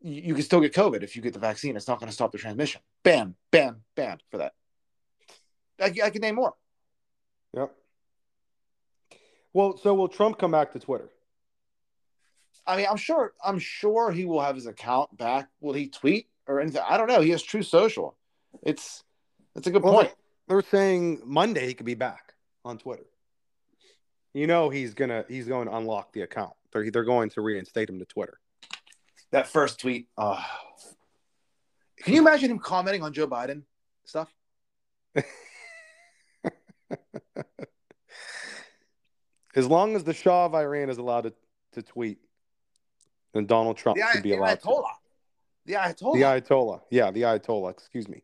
you, 0.00 0.22
you 0.22 0.34
can 0.34 0.42
still 0.42 0.60
get 0.60 0.72
COVID 0.72 1.02
if 1.02 1.16
you 1.16 1.22
get 1.22 1.32
the 1.32 1.38
vaccine. 1.38 1.76
It's 1.76 1.88
not 1.88 1.98
going 1.98 2.08
to 2.08 2.14
stop 2.14 2.32
the 2.32 2.38
transmission. 2.38 2.80
Ban, 3.02 3.34
ban, 3.50 3.80
ban 3.94 4.18
for 4.30 4.38
that. 4.38 4.52
I, 5.80 5.92
I 6.04 6.10
can 6.10 6.20
name 6.20 6.36
more. 6.36 6.54
Yep. 7.54 7.74
Well, 9.52 9.76
so 9.76 9.94
will 9.94 10.08
Trump 10.08 10.38
come 10.38 10.50
back 10.50 10.72
to 10.72 10.78
Twitter? 10.78 11.08
I 12.66 12.76
mean, 12.76 12.86
I'm 12.90 12.96
sure. 12.96 13.34
I'm 13.44 13.58
sure 13.58 14.10
he 14.10 14.24
will 14.24 14.40
have 14.40 14.54
his 14.54 14.66
account 14.66 15.16
back. 15.16 15.48
Will 15.60 15.74
he 15.74 15.88
tweet 15.88 16.28
or 16.46 16.60
anything? 16.60 16.82
I 16.88 16.96
don't 16.96 17.08
know. 17.08 17.20
He 17.20 17.30
has 17.30 17.42
Truth 17.42 17.66
Social. 17.66 18.16
It's 18.62 19.02
that's 19.54 19.66
a 19.66 19.70
good 19.70 19.82
Well, 19.82 19.94
point. 19.94 20.14
They're 20.48 20.62
saying 20.62 21.22
Monday 21.24 21.66
he 21.66 21.74
could 21.74 21.86
be 21.86 21.94
back 21.94 22.34
on 22.64 22.78
Twitter. 22.78 23.06
You 24.32 24.46
know 24.46 24.68
he's 24.70 24.94
gonna 24.94 25.24
he's 25.28 25.46
going 25.46 25.68
to 25.68 25.76
unlock 25.76 26.12
the 26.12 26.22
account. 26.22 26.54
They're 26.72 26.90
they're 26.90 27.04
going 27.04 27.30
to 27.30 27.40
reinstate 27.40 27.88
him 27.88 27.98
to 27.98 28.04
Twitter. 28.04 28.38
That 29.30 29.46
first 29.46 29.80
tweet. 29.80 30.08
Oh. 30.16 30.44
Can 31.98 32.14
you 32.14 32.20
imagine 32.20 32.50
him 32.50 32.58
commenting 32.58 33.02
on 33.02 33.12
Joe 33.12 33.26
Biden 33.26 33.62
stuff? 34.04 34.32
As 39.56 39.66
long 39.68 39.94
as 39.94 40.02
the 40.04 40.12
Shah 40.12 40.46
of 40.46 40.54
Iran 40.54 40.90
is 40.90 40.98
allowed 40.98 41.22
to, 41.22 41.32
to 41.72 41.82
tweet, 41.82 42.18
Donald 43.42 43.76
Trump 43.76 43.98
The, 43.98 44.04
should 44.12 44.22
be 44.22 44.30
the 44.30 44.36
allowed 44.38 44.60
to. 44.60 44.66
Ayatollah. 44.68 44.90
The 45.66 45.72
Ayatollah. 45.74 46.14
The 46.14 46.20
Ayatollah. 46.20 46.80
Yeah, 46.90 47.10
the 47.10 47.22
Ayatollah. 47.22 47.70
Excuse 47.72 48.08
me. 48.08 48.22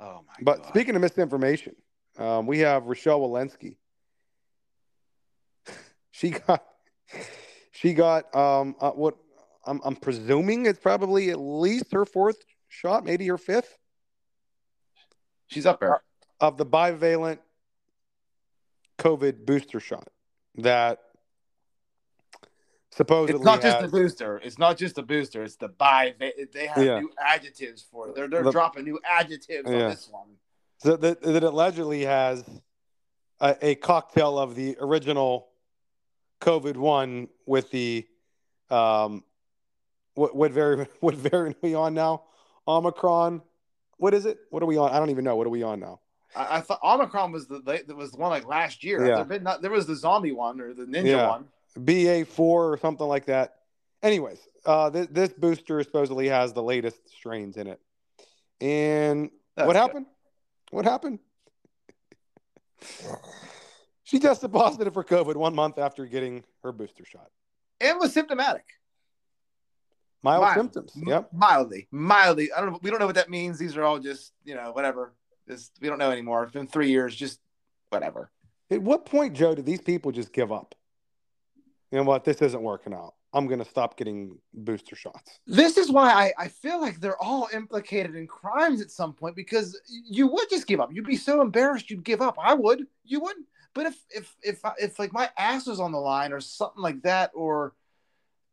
oh 0.00 0.20
my 0.26 0.34
But 0.42 0.66
speaking 0.68 0.94
of 0.96 1.02
misinformation, 1.02 1.74
um, 2.18 2.46
we 2.46 2.58
have 2.60 2.84
Rochelle 2.86 3.20
Walensky. 3.20 3.76
She 6.10 6.30
got, 6.30 6.64
she 7.72 7.92
got 7.92 8.32
um, 8.36 8.76
uh, 8.80 8.92
what 8.92 9.16
I'm, 9.66 9.80
I'm 9.84 9.96
presuming 9.96 10.64
it's 10.66 10.78
probably 10.78 11.30
at 11.30 11.40
least 11.40 11.92
her 11.92 12.04
fourth 12.04 12.36
shot, 12.68 13.04
maybe 13.04 13.26
her 13.26 13.36
fifth 13.36 13.76
She's 15.48 15.66
up 15.66 15.80
there. 15.80 16.02
of 16.40 16.56
the 16.56 16.64
bivalent 16.64 17.38
COVID 18.98 19.44
booster 19.44 19.80
shot 19.80 20.06
that 20.58 21.00
supposedly 22.94 23.36
It's 23.36 23.44
not 23.44 23.60
just 23.60 23.80
the 23.80 23.88
booster. 23.88 24.40
It's 24.44 24.58
not 24.58 24.76
just 24.76 24.94
the 24.94 25.02
booster. 25.02 25.42
It's 25.42 25.56
the 25.56 25.68
bi. 25.68 26.14
They 26.18 26.66
have 26.66 26.84
Yeah. 26.84 27.00
new 27.00 27.10
adjectives 27.18 27.82
for 27.82 28.08
it. 28.08 28.14
They're, 28.14 28.28
they're 28.28 28.44
The- 28.44 28.52
dropping 28.52 28.84
new 28.84 29.00
adjectives 29.04 29.68
Yeah. 29.68 29.84
on 29.84 29.90
this 29.90 30.08
one. 30.08 30.28
So 30.78 30.96
that, 30.96 31.22
that 31.22 31.42
allegedly 31.42 32.02
has 32.04 32.44
a, 33.40 33.56
a 33.62 33.74
cocktail 33.76 34.38
of 34.38 34.54
the 34.54 34.76
original 34.80 35.48
COVID 36.40 36.76
one 36.76 37.28
with 37.46 37.70
the 37.70 38.06
um 38.70 39.24
what 40.14 40.34
what 40.36 40.52
very 40.52 40.86
what 41.00 41.14
variant 41.14 41.56
are 41.56 41.60
we 41.62 41.74
on 41.74 41.94
now? 41.94 42.24
Omicron. 42.68 43.42
What 43.96 44.14
is 44.14 44.26
it? 44.26 44.38
What 44.50 44.62
are 44.62 44.66
we 44.66 44.76
on? 44.76 44.90
I 44.90 44.98
don't 44.98 45.10
even 45.10 45.24
know. 45.24 45.36
What 45.36 45.46
are 45.46 45.50
we 45.50 45.62
on 45.62 45.80
now? 45.80 46.00
I, 46.36 46.58
I 46.58 46.60
thought 46.60 46.80
Omicron 46.82 47.32
was 47.32 47.46
the 47.46 47.60
that 47.60 47.96
was 47.96 48.12
the 48.12 48.18
one 48.18 48.30
like 48.30 48.46
last 48.46 48.84
year. 48.84 49.06
Yeah. 49.06 49.16
There, 49.16 49.24
been 49.24 49.42
not, 49.42 49.62
there 49.62 49.70
was 49.70 49.86
the 49.86 49.96
zombie 49.96 50.32
one 50.32 50.60
or 50.60 50.74
the 50.74 50.84
ninja 50.84 51.28
one. 51.28 51.46
BA 51.78 52.24
four 52.24 52.72
or 52.72 52.78
something 52.78 53.06
like 53.06 53.26
that. 53.26 53.56
Anyways, 54.02 54.38
uh, 54.66 54.90
this, 54.90 55.06
this 55.10 55.32
booster 55.32 55.82
supposedly 55.82 56.28
has 56.28 56.52
the 56.52 56.62
latest 56.62 56.98
strains 57.16 57.56
in 57.56 57.66
it. 57.66 57.80
And 58.60 59.30
That's 59.56 59.66
what 59.66 59.72
good. 59.74 59.78
happened? 59.78 60.06
What 60.70 60.84
happened? 60.84 61.18
she 64.04 64.18
tested 64.18 64.52
positive 64.52 64.92
for 64.92 65.04
COVID 65.04 65.36
one 65.36 65.54
month 65.54 65.78
after 65.78 66.06
getting 66.06 66.44
her 66.62 66.72
booster 66.72 67.04
shot. 67.04 67.30
And 67.80 67.98
was 67.98 68.12
symptomatic. 68.12 68.64
Mild, 70.22 70.42
Mild. 70.42 70.54
symptoms. 70.54 70.92
M- 70.96 71.08
Yep. 71.08 71.30
Mildly, 71.32 71.86
mildly. 71.90 72.50
I 72.52 72.60
don't 72.60 72.72
know. 72.72 72.78
We 72.82 72.90
don't 72.90 72.98
know 72.98 73.06
what 73.06 73.16
that 73.16 73.28
means. 73.28 73.58
These 73.58 73.76
are 73.76 73.82
all 73.84 73.98
just 73.98 74.32
you 74.44 74.54
know 74.54 74.72
whatever. 74.72 75.12
This 75.46 75.70
we 75.80 75.88
don't 75.88 75.98
know 75.98 76.10
anymore. 76.10 76.44
It's 76.44 76.52
been 76.52 76.66
three 76.66 76.88
years. 76.88 77.14
Just 77.14 77.40
whatever. 77.90 78.30
At 78.70 78.80
what 78.80 79.04
point, 79.04 79.34
Joe, 79.34 79.54
did 79.54 79.66
these 79.66 79.82
people 79.82 80.12
just 80.12 80.32
give 80.32 80.50
up? 80.50 80.74
You 81.94 82.00
know 82.00 82.06
what? 82.06 82.24
This 82.24 82.42
isn't 82.42 82.60
working 82.60 82.92
out. 82.92 83.14
I'm 83.32 83.46
going 83.46 83.60
to 83.60 83.64
stop 83.64 83.96
getting 83.96 84.36
booster 84.52 84.96
shots. 84.96 85.38
This 85.46 85.76
is 85.78 85.92
why 85.92 86.10
I, 86.10 86.32
I 86.36 86.48
feel 86.48 86.80
like 86.80 86.98
they're 86.98 87.22
all 87.22 87.48
implicated 87.54 88.16
in 88.16 88.26
crimes 88.26 88.80
at 88.80 88.90
some 88.90 89.12
point 89.12 89.36
because 89.36 89.80
you 89.86 90.26
would 90.26 90.50
just 90.50 90.66
give 90.66 90.80
up. 90.80 90.90
You'd 90.92 91.06
be 91.06 91.14
so 91.14 91.40
embarrassed 91.40 91.90
you'd 91.90 92.02
give 92.02 92.20
up. 92.20 92.36
I 92.42 92.52
would. 92.52 92.88
You 93.04 93.20
wouldn't. 93.20 93.46
But 93.74 93.86
if 93.86 93.96
if 94.10 94.34
if 94.42 94.60
if 94.76 94.98
like 94.98 95.12
my 95.12 95.30
ass 95.38 95.68
was 95.68 95.78
on 95.78 95.92
the 95.92 96.00
line 96.00 96.32
or 96.32 96.40
something 96.40 96.82
like 96.82 97.00
that, 97.02 97.30
or 97.32 97.74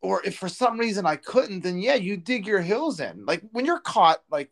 or 0.02 0.22
if 0.24 0.38
for 0.38 0.48
some 0.48 0.80
reason 0.80 1.08
I 1.08 1.16
couldn't, 1.16 1.62
then 1.62 1.80
yeah, 1.80 1.96
you 1.96 2.18
dig 2.18 2.46
your 2.46 2.62
heels 2.62 3.00
in. 3.00 3.26
Like 3.26 3.42
when 3.54 3.66
you're 3.66 3.80
caught, 3.80 4.22
like 4.30 4.52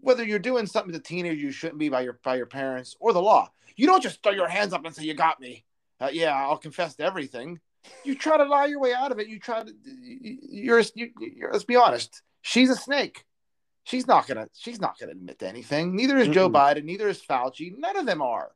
whether 0.00 0.24
you're 0.24 0.40
doing 0.40 0.66
something 0.66 0.92
to 0.92 0.98
teenager 0.98 1.34
you 1.36 1.52
shouldn't 1.52 1.78
be 1.78 1.88
by 1.88 2.00
your 2.00 2.18
by 2.24 2.34
your 2.34 2.46
parents 2.46 2.96
or 2.98 3.12
the 3.12 3.22
law, 3.22 3.52
you 3.76 3.86
don't 3.86 4.02
just 4.02 4.24
throw 4.24 4.32
your 4.32 4.48
hands 4.48 4.72
up 4.72 4.84
and 4.84 4.92
say 4.92 5.04
you 5.04 5.14
got 5.14 5.38
me. 5.38 5.64
Uh, 6.00 6.10
yeah, 6.12 6.34
I'll 6.34 6.58
confess 6.58 6.96
to 6.96 7.04
everything. 7.04 7.60
You 8.04 8.14
try 8.14 8.36
to 8.36 8.44
lie 8.44 8.66
your 8.66 8.80
way 8.80 8.92
out 8.92 9.12
of 9.12 9.18
it. 9.18 9.28
You 9.28 9.38
try 9.38 9.62
to. 9.62 9.72
You're, 9.84 10.82
you, 10.94 11.10
you're. 11.18 11.52
Let's 11.52 11.64
be 11.64 11.76
honest. 11.76 12.22
She's 12.42 12.70
a 12.70 12.76
snake. 12.76 13.24
She's 13.84 14.06
not 14.06 14.26
gonna. 14.26 14.48
She's 14.54 14.80
not 14.80 14.98
gonna 14.98 15.12
admit 15.12 15.38
to 15.40 15.48
anything. 15.48 15.94
Neither 15.94 16.16
is 16.18 16.28
Joe 16.28 16.48
Mm-mm. 16.48 16.54
Biden. 16.54 16.84
Neither 16.84 17.08
is 17.08 17.20
Fauci. 17.20 17.76
None 17.76 17.96
of 17.96 18.06
them 18.06 18.22
are. 18.22 18.50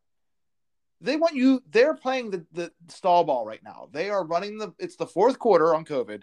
They 1.00 1.16
want 1.16 1.34
you. 1.34 1.62
They're 1.70 1.94
playing 1.94 2.30
the 2.30 2.46
the 2.52 2.72
stall 2.88 3.24
ball 3.24 3.44
right 3.44 3.62
now. 3.62 3.88
They 3.92 4.10
are 4.10 4.24
running 4.24 4.58
the. 4.58 4.72
It's 4.78 4.96
the 4.96 5.06
fourth 5.06 5.38
quarter 5.38 5.74
on 5.74 5.84
COVID. 5.84 6.22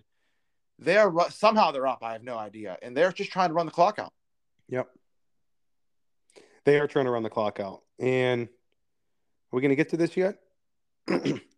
They 0.79 0.97
are 0.97 1.29
somehow 1.29 1.71
they're 1.71 1.87
up. 1.87 1.99
I 2.01 2.13
have 2.13 2.23
no 2.23 2.37
idea, 2.37 2.77
and 2.81 2.97
they're 2.97 3.11
just 3.11 3.31
trying 3.31 3.49
to 3.49 3.53
run 3.53 3.65
the 3.65 3.71
clock 3.71 3.99
out. 3.99 4.13
Yep. 4.69 4.89
They 6.65 6.79
are 6.79 6.87
trying 6.87 7.05
to 7.05 7.11
run 7.11 7.23
the 7.23 7.29
clock 7.29 7.59
out. 7.59 7.83
And 7.99 8.47
are 8.47 8.49
we 9.51 9.61
going 9.61 9.69
to 9.69 9.75
get 9.75 9.89
to 9.89 9.97
this 9.97 10.17
yet? 10.17 10.39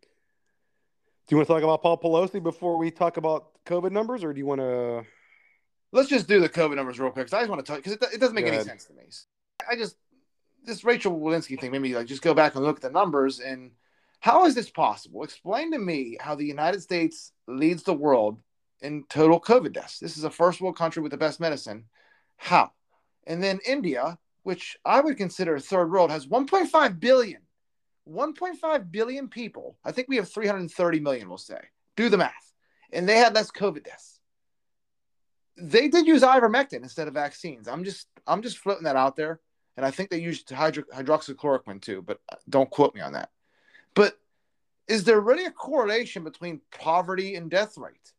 do 1.27 1.33
you 1.33 1.37
want 1.37 1.47
to 1.47 1.53
talk 1.53 1.63
about 1.63 1.81
Paul 1.81 1.97
Pelosi 1.97 2.41
before 2.41 2.77
we 2.77 2.89
talk 2.89 3.17
about 3.17 3.49
COVID 3.65 3.91
numbers, 3.91 4.23
or 4.23 4.33
do 4.33 4.39
you 4.39 4.45
want 4.45 4.61
to? 4.61 5.03
Let's 5.91 6.09
just 6.09 6.27
do 6.27 6.39
the 6.39 6.49
COVID 6.49 6.75
numbers 6.75 6.99
real 6.99 7.11
quick. 7.11 7.27
'cause 7.27 7.33
I 7.33 7.41
just 7.41 7.49
want 7.49 7.65
to 7.65 7.69
talk 7.71 7.83
because 7.83 7.93
it, 7.93 8.03
it 8.13 8.19
doesn't 8.19 8.35
make 8.35 8.45
any 8.45 8.63
sense 8.63 8.85
to 8.85 8.93
me. 8.93 9.03
I 9.69 9.75
just 9.75 9.97
this 10.63 10.83
Rachel 10.83 11.17
Walensky 11.17 11.59
thing 11.59 11.71
made 11.71 11.81
me 11.81 11.95
like 11.95 12.07
just 12.07 12.21
go 12.21 12.33
back 12.33 12.55
and 12.55 12.63
look 12.63 12.77
at 12.77 12.81
the 12.81 12.89
numbers 12.89 13.39
and 13.39 13.71
how 14.19 14.45
is 14.45 14.55
this 14.55 14.69
possible? 14.69 15.23
Explain 15.23 15.71
to 15.71 15.77
me 15.79 16.17
how 16.19 16.35
the 16.35 16.45
United 16.45 16.81
States 16.81 17.31
leads 17.47 17.83
the 17.83 17.93
world 17.93 18.39
in 18.81 19.03
total 19.09 19.39
COVID 19.39 19.73
deaths. 19.73 19.99
This 19.99 20.17
is 20.17 20.23
a 20.23 20.29
first 20.29 20.59
world 20.59 20.75
country 20.77 21.01
with 21.01 21.11
the 21.11 21.17
best 21.17 21.39
medicine. 21.39 21.85
How? 22.35 22.71
And 23.25 23.41
then 23.41 23.59
India, 23.65 24.17
which 24.43 24.77
I 24.83 25.01
would 25.01 25.17
consider 25.17 25.55
a 25.55 25.59
third 25.59 25.91
world, 25.91 26.11
has 26.11 26.27
1.5 26.27 26.99
billion. 26.99 27.41
1.5 28.09 28.91
billion 28.91 29.27
people. 29.27 29.77
I 29.83 29.91
think 29.91 30.07
we 30.07 30.17
have 30.17 30.29
330 30.29 30.99
million, 30.99 31.29
we'll 31.29 31.37
say. 31.37 31.59
Do 31.95 32.09
the 32.09 32.17
math. 32.17 32.53
And 32.91 33.07
they 33.07 33.17
had 33.17 33.35
less 33.35 33.51
COVID 33.51 33.83
deaths 33.83 34.17
they 35.57 35.87
did 35.87 36.05
use 36.05 36.21
ivermectin 36.21 36.83
instead 36.83 37.07
of 37.07 37.13
vaccines. 37.13 37.67
I'm 37.67 37.83
just 37.83 38.07
I'm 38.25 38.41
just 38.41 38.59
floating 38.59 38.83
that 38.83 38.95
out 38.95 39.15
there, 39.15 39.39
and 39.75 39.85
I 39.85 39.91
think 39.91 40.09
they 40.09 40.19
used 40.19 40.49
hydro, 40.49 40.83
hydroxychloroquine 40.93 41.81
too, 41.81 42.01
but 42.01 42.19
don't 42.47 42.69
quote 42.69 42.93
me 42.93 43.01
on 43.01 43.13
that. 43.13 43.29
But 43.93 44.17
is 44.87 45.03
there 45.03 45.19
really 45.19 45.45
a 45.45 45.51
correlation 45.51 46.23
between 46.23 46.61
poverty 46.71 47.35
and 47.35 47.49
death 47.49 47.77
rate? 47.77 48.13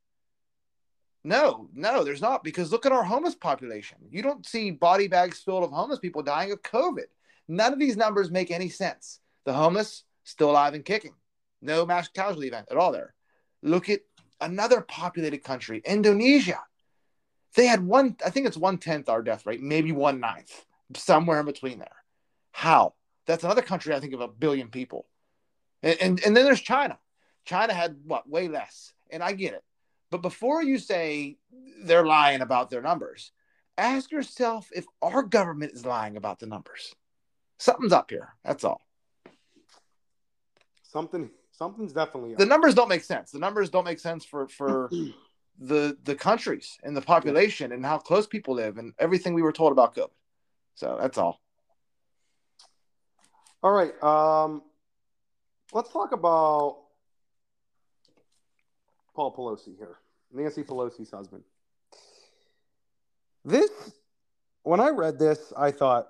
No, 1.24 1.68
no, 1.74 2.04
there's 2.04 2.22
not 2.22 2.42
because 2.42 2.72
look 2.72 2.86
at 2.86 2.92
our 2.92 3.04
homeless 3.04 3.34
population. 3.34 3.98
You 4.10 4.22
don't 4.22 4.46
see 4.46 4.70
body 4.70 5.08
bags 5.08 5.40
filled 5.40 5.64
of 5.64 5.70
homeless 5.70 5.98
people 5.98 6.22
dying 6.22 6.52
of 6.52 6.62
COVID. 6.62 7.06
None 7.48 7.72
of 7.72 7.78
these 7.78 7.96
numbers 7.96 8.30
make 8.30 8.50
any 8.50 8.68
sense. 8.68 9.20
The 9.44 9.52
homeless 9.52 10.04
still 10.24 10.50
alive 10.50 10.74
and 10.74 10.84
kicking. 10.84 11.14
No 11.60 11.86
mass 11.86 12.08
casualty 12.08 12.48
event 12.48 12.68
at 12.70 12.76
all 12.76 12.92
there. 12.92 13.14
Look 13.62 13.88
at 13.88 14.00
another 14.40 14.80
populated 14.80 15.42
country, 15.42 15.82
Indonesia. 15.84 16.60
They 17.54 17.66
had 17.66 17.84
one, 17.84 18.16
I 18.24 18.30
think 18.30 18.46
it's 18.46 18.56
one 18.56 18.78
tenth 18.78 19.08
our 19.08 19.22
death 19.22 19.46
rate, 19.46 19.60
maybe 19.60 19.90
one 19.90 20.20
ninth, 20.20 20.64
somewhere 20.94 21.40
in 21.40 21.46
between 21.46 21.78
there. 21.78 21.96
How? 22.52 22.94
That's 23.26 23.44
another 23.44 23.62
country, 23.62 23.94
I 23.94 24.00
think, 24.00 24.14
of 24.14 24.20
a 24.20 24.28
billion 24.28 24.68
people. 24.68 25.06
And, 25.82 25.96
and, 26.00 26.20
and 26.24 26.36
then 26.36 26.44
there's 26.44 26.60
China. 26.60 26.98
China 27.44 27.74
had 27.74 27.96
what, 28.04 28.28
way 28.28 28.48
less. 28.48 28.92
And 29.10 29.22
I 29.22 29.32
get 29.32 29.54
it. 29.54 29.64
But 30.10 30.22
before 30.22 30.62
you 30.62 30.78
say 30.78 31.38
they're 31.82 32.06
lying 32.06 32.40
about 32.40 32.70
their 32.70 32.82
numbers, 32.82 33.32
ask 33.76 34.10
yourself 34.10 34.68
if 34.74 34.86
our 35.02 35.22
government 35.22 35.72
is 35.72 35.84
lying 35.84 36.16
about 36.16 36.38
the 36.38 36.46
numbers. 36.46 36.94
Something's 37.58 37.92
up 37.92 38.10
here. 38.10 38.34
That's 38.44 38.64
all. 38.64 38.80
Something 40.88 41.30
something's 41.52 41.92
definitely 41.92 42.34
The 42.34 42.46
numbers 42.46 42.74
don't 42.74 42.88
make 42.88 43.04
sense. 43.04 43.30
The 43.30 43.38
numbers 43.38 43.68
don't 43.68 43.84
make 43.84 44.00
sense 44.00 44.24
for 44.24 44.48
for 44.48 44.90
the 45.60 45.96
the 46.04 46.14
countries 46.14 46.78
and 46.82 46.96
the 46.96 47.02
population 47.02 47.72
and 47.72 47.84
how 47.84 47.98
close 47.98 48.26
people 48.26 48.54
live 48.54 48.78
and 48.78 48.94
everything 48.98 49.34
we 49.34 49.42
were 49.42 49.52
told 49.52 49.72
about 49.72 49.94
COVID. 49.94 50.10
So 50.74 50.96
that's 51.00 51.18
all. 51.18 51.40
All 53.62 53.72
right. 53.72 54.02
Um, 54.02 54.62
let's 55.72 55.92
talk 55.92 56.12
about 56.12 56.78
Paul 59.14 59.34
Pelosi 59.34 59.76
here, 59.76 59.96
Nancy 60.32 60.62
Pelosi's 60.62 61.10
husband. 61.10 61.42
This, 63.44 63.70
when 64.62 64.78
I 64.80 64.90
read 64.90 65.18
this, 65.18 65.52
I 65.56 65.72
thought, 65.72 66.08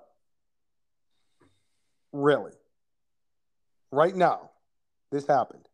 really, 2.11 2.51
right 3.91 4.15
now, 4.15 4.51
this 5.11 5.27
happened. 5.27 5.67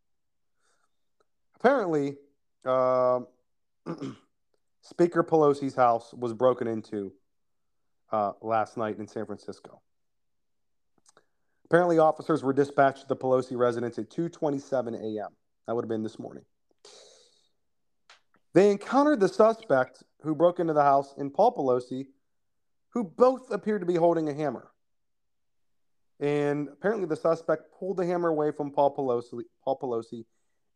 Apparently, 1.59 2.17
um 2.65 3.27
Speaker 4.81 5.23
Pelosi's 5.23 5.75
house 5.75 6.13
was 6.13 6.33
broken 6.33 6.67
into 6.67 7.11
uh, 8.11 8.33
last 8.41 8.77
night 8.77 8.99
in 8.99 9.07
San 9.07 9.25
Francisco. 9.25 9.81
Apparently, 11.65 11.97
officers 11.97 12.43
were 12.43 12.53
dispatched 12.53 13.01
to 13.01 13.07
the 13.07 13.15
Pelosi 13.15 13.57
residence 13.57 13.97
at 13.97 14.09
2:27 14.11 14.93
a.m. 14.93 15.29
That 15.65 15.75
would 15.75 15.83
have 15.83 15.89
been 15.89 16.03
this 16.03 16.19
morning. 16.19 16.45
They 18.53 18.69
encountered 18.69 19.19
the 19.19 19.27
suspect 19.27 20.03
who 20.21 20.35
broke 20.35 20.59
into 20.59 20.73
the 20.73 20.83
house 20.83 21.15
and 21.17 21.33
Paul 21.33 21.55
Pelosi, 21.55 22.05
who 22.89 23.03
both 23.03 23.51
appeared 23.51 23.81
to 23.81 23.87
be 23.87 23.95
holding 23.95 24.29
a 24.29 24.33
hammer. 24.33 24.71
And 26.19 26.69
apparently, 26.69 27.07
the 27.07 27.15
suspect 27.15 27.73
pulled 27.77 27.97
the 27.97 28.05
hammer 28.05 28.29
away 28.29 28.51
from 28.51 28.71
Paul 28.71 28.95
Pelosi, 28.95 29.43
Paul 29.63 29.79
Pelosi 29.81 30.25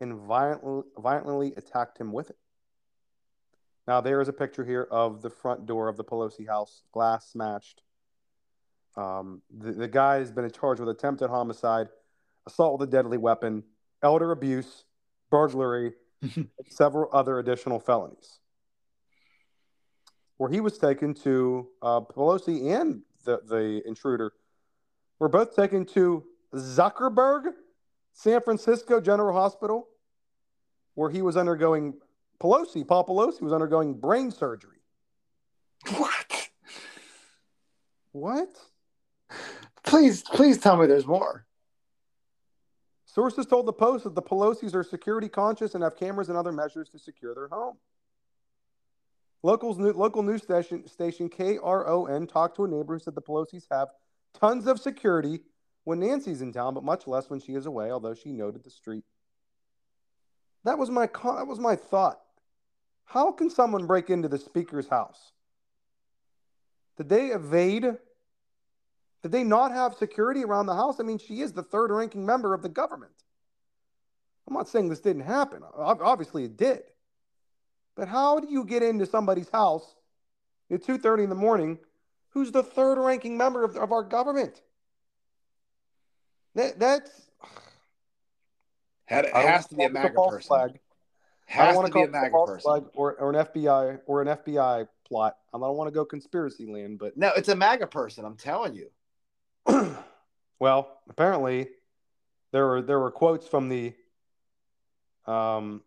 and 0.01 0.15
violently, 0.15 0.83
violently 0.97 1.53
attacked 1.55 1.97
him 1.97 2.11
with 2.11 2.29
it. 2.29 2.37
Now, 3.87 4.01
there 4.01 4.21
is 4.21 4.27
a 4.27 4.33
picture 4.33 4.63
here 4.63 4.87
of 4.91 5.21
the 5.21 5.29
front 5.29 5.65
door 5.65 5.87
of 5.87 5.97
the 5.97 6.03
Pelosi 6.03 6.47
house, 6.47 6.83
glass 6.91 7.31
smashed. 7.31 7.81
Um, 8.95 9.41
the, 9.49 9.71
the 9.71 9.87
guy 9.87 10.17
has 10.17 10.31
been 10.31 10.49
charged 10.51 10.79
with 10.79 10.89
attempted 10.89 11.29
homicide, 11.29 11.89
assault 12.45 12.79
with 12.79 12.89
a 12.89 12.91
deadly 12.91 13.17
weapon, 13.17 13.63
elder 14.03 14.31
abuse, 14.31 14.83
burglary, 15.31 15.93
and 16.21 16.49
several 16.67 17.09
other 17.13 17.39
additional 17.39 17.79
felonies. 17.79 18.39
Where 20.37 20.49
he 20.49 20.59
was 20.59 20.77
taken 20.77 21.13
to, 21.15 21.67
uh, 21.81 22.01
Pelosi 22.01 22.79
and 22.79 23.01
the, 23.25 23.41
the 23.47 23.81
intruder 23.87 24.33
were 25.19 25.29
both 25.29 25.55
taken 25.55 25.85
to 25.85 26.23
Zuckerberg 26.55 27.53
San 28.13 28.41
Francisco 28.41 28.99
General 28.99 29.33
Hospital, 29.33 29.87
where 30.95 31.09
he 31.09 31.21
was 31.21 31.37
undergoing 31.37 31.93
Pelosi, 32.39 32.87
Paul 32.87 33.05
Pelosi 33.05 33.41
was 33.41 33.53
undergoing 33.53 33.93
brain 33.93 34.31
surgery. 34.31 34.77
What? 35.97 36.49
What? 38.11 38.49
Please, 39.83 40.23
please 40.23 40.57
tell 40.57 40.77
me 40.77 40.87
there's 40.87 41.07
more. 41.07 41.45
Sources 43.05 43.45
told 43.45 43.65
the 43.65 43.73
Post 43.73 44.03
that 44.03 44.15
the 44.15 44.21
Pelosi's 44.21 44.75
are 44.75 44.83
security 44.83 45.27
conscious 45.27 45.73
and 45.73 45.83
have 45.83 45.97
cameras 45.97 46.29
and 46.29 46.37
other 46.37 46.51
measures 46.51 46.89
to 46.89 46.99
secure 46.99 47.33
their 47.33 47.47
home. 47.47 47.77
Locals, 49.41 49.79
local 49.79 50.21
news 50.21 50.43
station, 50.43 50.87
station 50.87 51.29
KRON 51.29 52.27
talked 52.27 52.57
to 52.57 52.65
a 52.65 52.67
neighbor 52.67 52.93
who 52.93 52.99
said 52.99 53.15
the 53.15 53.21
Pelosi's 53.21 53.67
have 53.71 53.89
tons 54.33 54.67
of 54.67 54.79
security 54.79 55.41
when 55.83 55.99
Nancy's 55.99 56.41
in 56.41 56.53
town, 56.53 56.73
but 56.73 56.83
much 56.83 57.07
less 57.07 57.29
when 57.29 57.39
she 57.39 57.53
is 57.53 57.65
away, 57.65 57.91
although 57.91 58.13
she 58.13 58.31
noted 58.31 58.63
the 58.63 58.69
street. 58.69 59.03
That 60.65 60.77
was 60.77 60.89
my 60.89 61.07
that 61.07 61.47
was 61.47 61.59
my 61.59 61.75
thought. 61.75 62.19
How 63.05 63.31
can 63.31 63.49
someone 63.49 63.87
break 63.87 64.09
into 64.09 64.27
the 64.27 64.37
speaker's 64.37 64.87
house? 64.87 65.31
Did 66.97 67.09
they 67.09 67.27
evade? 67.27 67.97
Did 69.21 69.31
they 69.31 69.43
not 69.43 69.71
have 69.71 69.95
security 69.95 70.43
around 70.43 70.67
the 70.67 70.75
house? 70.75 70.99
I 70.99 71.03
mean, 71.03 71.17
she 71.17 71.41
is 71.41 71.53
the 71.53 71.63
third 71.63 71.91
ranking 71.91 72.25
member 72.25 72.53
of 72.53 72.61
the 72.61 72.69
government. 72.69 73.11
I'm 74.47 74.53
not 74.53 74.69
saying 74.69 74.89
this 74.89 74.99
didn't 74.99 75.23
happen. 75.23 75.63
Obviously, 75.75 76.43
it 76.43 76.57
did. 76.57 76.81
But 77.95 78.07
how 78.07 78.39
do 78.39 78.47
you 78.49 78.63
get 78.63 78.83
into 78.83 79.05
somebody's 79.05 79.49
house 79.49 79.95
at 80.71 80.83
2:30 80.83 81.23
in 81.23 81.29
the 81.29 81.35
morning 81.35 81.79
who's 82.29 82.51
the 82.51 82.63
third 82.63 82.97
ranking 83.03 83.37
member 83.37 83.63
of, 83.63 83.75
of 83.75 83.91
our 83.91 84.03
government? 84.03 84.61
That, 86.55 86.79
that's 86.79 87.29
Had, 89.05 89.25
it 89.25 89.35
has 89.35 89.67
to 89.67 89.75
be 89.75 89.83
a 89.83 89.89
MAGA 89.89 90.13
person. 90.13 90.47
Flag. 90.47 90.79
I 91.55 91.65
don't 91.65 91.75
want 91.75 91.87
to 91.87 91.91
to 91.91 91.93
be 91.93 91.93
call 91.93 92.03
a 92.03 92.07
it 92.07 92.11
MAGA 92.11 92.31
false 92.31 92.49
person. 92.49 92.61
flag 92.69 92.83
or, 92.93 93.13
or 93.15 93.29
an 93.33 93.45
FBI 93.45 93.99
or 94.05 94.21
an 94.21 94.27
FBI 94.27 94.87
plot. 95.07 95.37
I 95.53 95.57
don't 95.57 95.75
want 95.77 95.87
to 95.87 95.91
go 95.93 96.05
conspiracy 96.05 96.65
land, 96.71 96.99
but 96.99 97.17
No, 97.17 97.31
it's 97.35 97.49
a 97.49 97.55
MAGA 97.55 97.87
person. 97.87 98.25
I'm 98.25 98.35
telling 98.37 98.75
you. 98.75 98.89
well, 100.59 100.99
apparently 101.09 101.69
there 102.51 102.67
were 102.67 102.81
there 102.81 102.99
were 102.99 103.11
quotes 103.11 103.47
from 103.47 103.69
the 103.69 103.93
um 105.25 105.81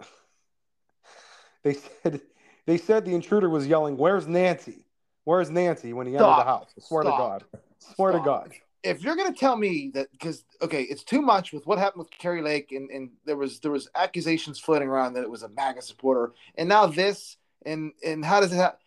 they 1.62 1.74
said 1.74 2.20
they 2.66 2.78
said 2.78 3.04
the 3.04 3.14
intruder 3.14 3.48
was 3.48 3.66
yelling, 3.66 3.96
"Where's 3.96 4.26
Nancy? 4.26 4.83
Where's 5.24 5.50
Nancy?" 5.50 5.92
when 5.92 6.06
he 6.06 6.14
entered 6.14 6.26
the 6.26 6.44
house. 6.44 6.72
I 6.76 6.80
swear 6.80 7.02
Stop. 7.04 7.40
to 7.40 7.46
God. 7.48 7.60
Swear 7.94 8.12
to 8.12 8.20
God. 8.20 8.52
If 8.82 9.02
you're 9.02 9.16
gonna 9.16 9.34
tell 9.34 9.56
me 9.56 9.90
that, 9.94 10.12
because 10.12 10.44
okay, 10.60 10.82
it's 10.82 11.04
too 11.04 11.22
much 11.22 11.52
with 11.52 11.66
what 11.66 11.78
happened 11.78 12.00
with 12.00 12.10
Kari 12.10 12.42
Lake, 12.42 12.72
and, 12.72 12.90
and 12.90 13.10
there 13.24 13.36
was 13.36 13.60
there 13.60 13.70
was 13.70 13.88
accusations 13.94 14.60
floating 14.60 14.88
around 14.88 15.14
that 15.14 15.22
it 15.22 15.30
was 15.30 15.42
a 15.42 15.48
MAGA 15.48 15.82
supporter, 15.82 16.32
and 16.56 16.68
now 16.68 16.86
this, 16.86 17.36
and 17.64 17.92
and 18.04 18.24
how 18.24 18.40
does 18.40 18.52
it? 18.52 18.56
happen? 18.56 18.78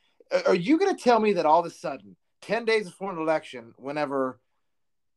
are 0.46 0.56
you 0.56 0.78
gonna 0.78 0.98
tell 0.98 1.20
me 1.20 1.34
that 1.34 1.46
all 1.46 1.60
of 1.60 1.66
a 1.66 1.70
sudden, 1.70 2.16
ten 2.42 2.66
days 2.66 2.86
before 2.86 3.12
an 3.12 3.18
election, 3.18 3.74
whenever 3.78 4.40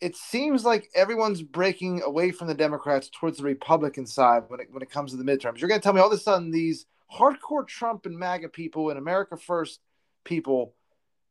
it 0.01 0.16
seems 0.16 0.64
like 0.64 0.89
everyone's 0.95 1.43
breaking 1.43 2.03
away 2.03 2.31
from 2.31 2.49
the 2.49 2.55
Democrats 2.55 3.11
towards 3.12 3.39
the 3.39 3.45
Republican 3.45 4.07
side 4.07 4.45
when 4.49 4.61
it 4.61 4.68
when 4.71 4.83
it 4.83 4.91
comes 4.91 5.11
to 5.11 5.16
the 5.16 5.25
midterms, 5.25 5.59
you're 5.59 5.68
gonna 5.68 5.81
tell 5.81 5.93
me 5.93 6.01
all 6.01 6.11
of 6.11 6.18
a 6.18 6.18
sudden 6.18 6.51
these 6.51 6.87
hardcore 7.14 7.66
Trump 7.66 8.07
and 8.07 8.18
MAGA 8.18 8.49
people 8.49 8.91
and 8.91 8.99
America 8.99 9.37
First 9.37 9.81
people 10.25 10.75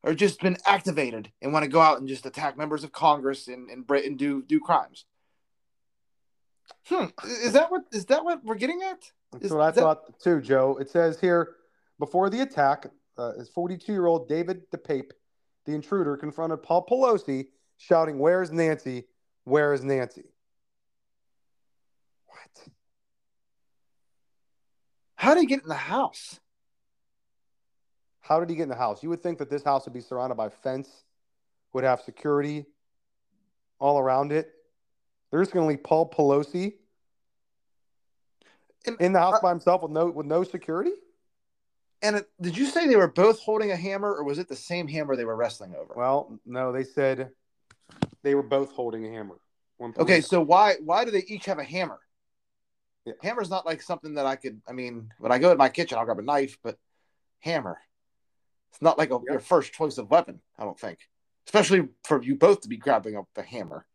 are 0.03 0.13
just 0.13 0.39
been 0.41 0.57
activated 0.65 1.31
and 1.41 1.51
want 1.53 1.63
to 1.63 1.69
go 1.69 1.81
out 1.81 1.99
and 1.99 2.07
just 2.07 2.25
attack 2.25 2.57
members 2.57 2.83
of 2.83 2.91
Congress 2.91 3.47
and 3.47 3.69
and, 3.69 4.17
do 4.17 4.41
do 4.41 4.59
crimes. 4.59 5.05
Hmm. 6.85 7.05
Is 7.25 7.53
that 7.53 7.71
what 7.71 7.83
is 7.91 8.05
that 8.05 8.23
what 8.23 8.43
we're 8.43 8.55
getting 8.55 8.81
at? 8.83 9.11
That's 9.31 9.45
Is 9.45 9.51
what 9.51 9.61
I 9.61 9.71
that- 9.71 9.81
thought 9.81 10.19
too, 10.19 10.41
Joe. 10.41 10.77
It 10.79 10.89
says 10.89 11.19
here 11.19 11.55
before 11.99 12.29
the 12.29 12.41
attack, 12.41 12.87
uh, 13.17 13.33
is 13.37 13.49
42 13.49 13.91
year 13.91 14.05
old 14.05 14.29
David 14.29 14.69
DePape, 14.71 15.11
the 15.65 15.73
intruder, 15.73 16.15
confronted 16.15 16.63
Paul 16.63 16.85
Pelosi, 16.85 17.47
shouting, 17.77 18.17
Where's 18.19 18.51
Nancy? 18.51 19.05
Where 19.43 19.73
is 19.73 19.83
Nancy? 19.83 20.23
What? 22.27 22.67
How 25.15 25.33
did 25.33 25.41
he 25.41 25.47
get 25.47 25.63
in 25.63 25.67
the 25.67 25.75
house? 25.75 26.39
How 28.29 28.39
did 28.39 28.47
he 28.47 28.55
get 28.55 28.63
in 28.63 28.69
the 28.69 28.75
house? 28.75 29.01
You 29.01 29.09
would 29.09 29.23
think 29.23 29.39
that 29.39 29.49
this 29.49 29.63
house 29.63 29.85
would 29.85 29.93
be 29.93 30.01
surrounded 30.01 30.35
by 30.35 30.49
fence, 30.49 30.87
would 31.73 31.83
have 31.83 31.99
security 32.01 32.67
all 33.79 33.97
around 33.97 34.31
it. 34.31 34.53
They're 35.31 35.41
just 35.41 35.51
going 35.51 35.65
to 35.65 35.69
leave 35.69 35.83
Paul 35.83 36.07
Pelosi 36.07 36.75
in 38.99 39.13
the 39.13 39.19
house 39.19 39.37
uh, 39.37 39.41
by 39.41 39.49
himself 39.49 39.81
with 39.81 39.91
no 39.91 40.05
with 40.11 40.27
no 40.27 40.43
security. 40.43 40.91
And 42.03 42.17
it, 42.17 42.29
did 42.39 42.55
you 42.55 42.67
say 42.67 42.87
they 42.87 42.95
were 42.95 43.07
both 43.07 43.39
holding 43.39 43.71
a 43.71 43.75
hammer, 43.75 44.13
or 44.13 44.23
was 44.23 44.37
it 44.37 44.47
the 44.47 44.55
same 44.55 44.87
hammer 44.87 45.15
they 45.15 45.25
were 45.25 45.35
wrestling 45.35 45.73
over? 45.75 45.93
Well, 45.95 46.39
no, 46.45 46.71
they 46.71 46.83
said 46.83 47.31
they 48.21 48.35
were 48.35 48.43
both 48.43 48.71
holding 48.73 49.07
a 49.07 49.09
hammer. 49.09 49.39
Okay, 49.97 50.21
so 50.21 50.39
why 50.39 50.75
why 50.83 51.03
do 51.03 51.09
they 51.09 51.23
each 51.27 51.45
have 51.45 51.57
a 51.57 51.63
hammer? 51.63 51.99
Hammer's 53.23 53.49
not 53.49 53.65
like 53.65 53.81
something 53.81 54.13
that 54.13 54.27
I 54.27 54.35
could. 54.35 54.61
I 54.67 54.73
mean, 54.73 55.11
when 55.17 55.31
I 55.31 55.39
go 55.39 55.49
to 55.49 55.57
my 55.57 55.69
kitchen, 55.69 55.97
I'll 55.97 56.05
grab 56.05 56.19
a 56.19 56.21
knife, 56.21 56.59
but 56.61 56.77
hammer. 57.39 57.79
It's 58.71 58.81
not 58.81 58.97
like 58.97 59.11
a, 59.11 59.19
your 59.27 59.39
first 59.39 59.73
choice 59.73 59.97
of 59.97 60.09
weapon. 60.11 60.41
I 60.57 60.63
don't 60.63 60.79
think, 60.79 60.99
especially 61.47 61.87
for 62.03 62.21
you 62.21 62.35
both 62.35 62.61
to 62.61 62.69
be 62.69 62.77
grabbing 62.77 63.15
up 63.15 63.27
the 63.35 63.41
hammer. 63.43 63.85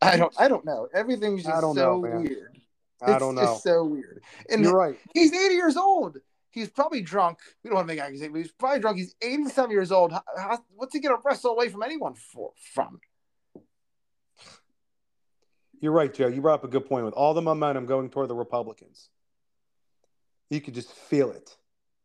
I 0.00 0.16
don't. 0.16 0.32
I 0.38 0.48
don't 0.48 0.64
know. 0.64 0.88
Everything's 0.94 1.46
I 1.46 1.50
just 1.50 1.62
so 1.62 1.72
know, 1.72 1.98
weird. 1.98 2.58
I 3.02 3.12
It's 3.12 3.18
don't 3.20 3.34
know. 3.34 3.42
just 3.42 3.62
so 3.62 3.84
weird. 3.84 4.22
And 4.50 4.64
You're 4.64 4.74
right. 4.74 4.96
He's 5.14 5.32
80 5.32 5.54
years 5.54 5.76
old. 5.76 6.18
He's 6.50 6.68
probably 6.68 7.02
drunk. 7.02 7.38
We 7.62 7.68
don't 7.68 7.76
want 7.76 7.88
to 7.88 7.94
make 7.94 8.00
accusations, 8.02 8.32
but 8.32 8.38
he's 8.38 8.52
probably 8.52 8.80
drunk. 8.80 8.96
He's 8.98 9.14
87 9.22 9.70
years 9.70 9.92
old. 9.92 10.12
How, 10.12 10.58
what's 10.74 10.94
he 10.94 11.00
going 11.00 11.14
to 11.16 11.22
wrestle 11.24 11.52
away 11.52 11.68
from 11.68 11.82
anyone 11.82 12.14
for? 12.14 12.52
From? 12.74 13.00
You're 15.80 15.92
right, 15.92 16.12
Joe. 16.12 16.26
You 16.26 16.40
brought 16.40 16.54
up 16.54 16.64
a 16.64 16.68
good 16.68 16.86
point 16.86 17.04
with 17.04 17.14
all 17.14 17.34
the 17.34 17.42
momentum 17.42 17.86
going 17.86 18.10
toward 18.10 18.28
the 18.28 18.34
Republicans. 18.34 19.10
You 20.50 20.60
could 20.60 20.74
just 20.74 20.90
feel 20.90 21.30
it. 21.30 21.56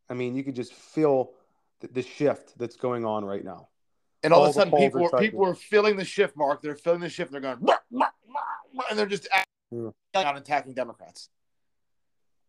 I 0.09 0.13
mean, 0.13 0.35
you 0.35 0.43
could 0.43 0.55
just 0.55 0.73
feel 0.73 1.31
the, 1.79 1.87
the 1.87 2.01
shift 2.01 2.57
that's 2.57 2.75
going 2.75 3.05
on 3.05 3.25
right 3.25 3.43
now. 3.43 3.69
And 4.23 4.33
all, 4.33 4.45
of 4.45 4.51
a 4.51 4.53
sudden, 4.53 4.73
people 4.77 5.05
are 5.05 5.19
people 5.19 5.45
are 5.45 5.55
feeling 5.55 5.97
the 5.97 6.05
shift, 6.05 6.37
Mark. 6.37 6.61
They're 6.61 6.75
feeling 6.75 7.01
the 7.01 7.09
shift. 7.09 7.31
They're 7.31 7.41
going, 7.41 7.57
"Rah, 7.59 7.75
rah, 7.91 8.07
rah, 8.27 8.41
rah," 8.73 8.83
and 8.89 8.97
they're 8.97 9.05
just 9.05 9.27
Yeah. 9.71 9.89
out 10.15 10.37
attacking 10.37 10.73
Democrats. 10.73 11.29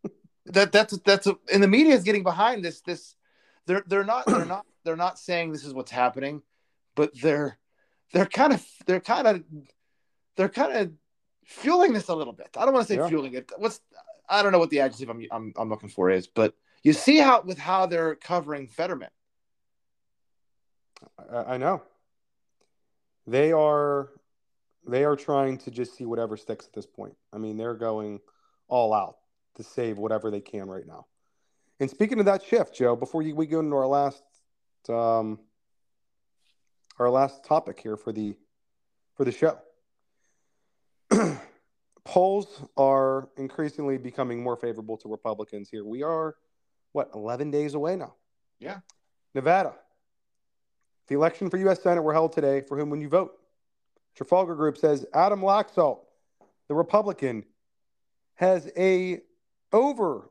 that 0.47 0.71
that's 0.71 0.97
that's 0.99 1.27
a, 1.27 1.37
and 1.53 1.63
the 1.63 1.69
media 1.69 1.95
is 1.95 2.05
getting 2.05 2.23
behind 2.23 2.65
this. 2.65 2.81
This 2.81 3.17
they're 3.67 3.83
they're 3.89 4.05
not 4.05 4.27
they're 4.27 4.45
not 4.45 4.67
they're 4.85 4.97
not 4.97 5.19
saying 5.19 5.51
this 5.51 5.65
is 5.65 5.75
what's 5.75 5.91
happening, 5.91 6.43
but 6.95 7.11
they're 7.21 7.59
they're 8.13 8.27
kind 8.27 8.53
of 8.53 8.65
they're 8.87 9.01
kind 9.01 9.27
of 9.27 9.43
they're 10.37 10.49
kind 10.49 10.73
of 10.77 10.93
fueling 11.45 11.93
this 11.93 12.09
a 12.09 12.15
little 12.15 12.33
bit. 12.33 12.51
I 12.57 12.65
don't 12.65 12.75
want 12.75 12.87
to 12.87 12.95
say 12.95 13.01
Yeah. 13.01 13.09
fueling 13.09 13.35
it. 13.35 13.51
What's 13.57 13.81
I 14.29 14.43
don't 14.43 14.53
know 14.53 14.61
what 14.61 14.71
the 14.71 14.81
adjective 14.81 15.09
I'm, 15.09 15.27
I'm 15.33 15.53
I'm 15.57 15.69
looking 15.69 15.89
for 15.89 16.09
is, 16.11 16.29
but 16.29 16.55
you 16.85 16.93
see 16.93 17.19
how 17.19 17.43
with 17.43 17.59
how 17.59 17.87
they're 17.87 18.15
covering 18.15 18.69
Fetterman. 18.69 19.11
I, 21.33 21.55
I 21.55 21.57
know. 21.57 21.83
They 23.27 23.53
are 23.53 24.11
they 24.87 25.05
are 25.05 25.17
trying 25.17 25.57
to 25.59 25.71
just 25.71 25.97
see 25.97 26.05
whatever 26.05 26.37
sticks 26.37 26.67
at 26.67 26.75
this 26.75 26.87
point. 26.87 27.17
I 27.33 27.39
mean, 27.39 27.57
they're 27.57 27.75
going 27.75 28.21
all 28.69 28.93
out 28.93 29.17
to 29.57 29.63
save 29.63 29.97
whatever 29.97 30.31
they 30.31 30.41
can 30.41 30.69
right 30.69 30.87
now. 30.87 31.07
And 31.81 31.91
speaking 31.91 32.19
of 32.21 32.27
that 32.27 32.43
shift, 32.43 32.75
Joe, 32.75 32.95
before 32.95 33.23
we 33.23 33.47
go 33.47 33.61
into 33.61 33.75
our 33.75 33.87
last 33.87 34.23
um, 34.89 35.39
our 36.99 37.11
last 37.11 37.45
topic 37.45 37.81
here 37.81 37.97
for 37.97 38.13
the 38.13 38.37
for 39.17 39.25
the 39.25 39.33
show, 39.33 39.59
polls 42.05 42.63
are 42.77 43.31
increasingly 43.39 43.97
becoming 43.97 44.43
more 44.43 44.57
favorable 44.57 44.99
to 44.99 45.09
Republicans 45.09 45.71
here. 45.71 45.85
We 45.85 46.03
are 46.03 46.35
what 46.95 47.11
eleven 47.15 47.51
days 47.51 47.75
away 47.75 47.97
now. 47.97 48.15
Yeah. 48.59 48.79
Nevada. 49.35 49.75
The 51.09 51.17
election 51.17 51.51
for 51.51 51.59
U.S. 51.59 51.83
Senate 51.83 52.03
were 52.03 52.15
held 52.15 52.33
today. 52.33 52.63
For 52.63 52.79
whom 52.79 52.89
will 52.89 52.99
you 52.99 53.09
vote? 53.09 53.33
Trafalgar 54.15 54.55
Group 54.55 54.79
says 54.79 55.05
Adam 55.13 55.41
Laxalt, 55.41 55.99
the 56.69 56.75
Republican, 56.75 57.45
has 58.37 58.71
a 58.77 59.21
over 59.73 60.31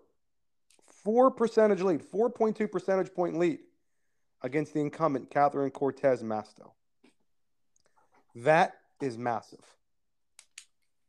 four 1.03 1.29
percentage 1.29 1.81
lead, 1.81 2.01
4.2 2.01 2.71
percentage 2.71 3.13
point 3.13 3.37
lead 3.37 3.59
against 4.41 4.73
the 4.73 4.79
incumbent 4.79 5.29
Catherine 5.29 5.69
Cortez 5.69 6.23
Masto. 6.23 6.71
That 8.35 8.73
is 9.01 9.17
massive. 9.17 9.63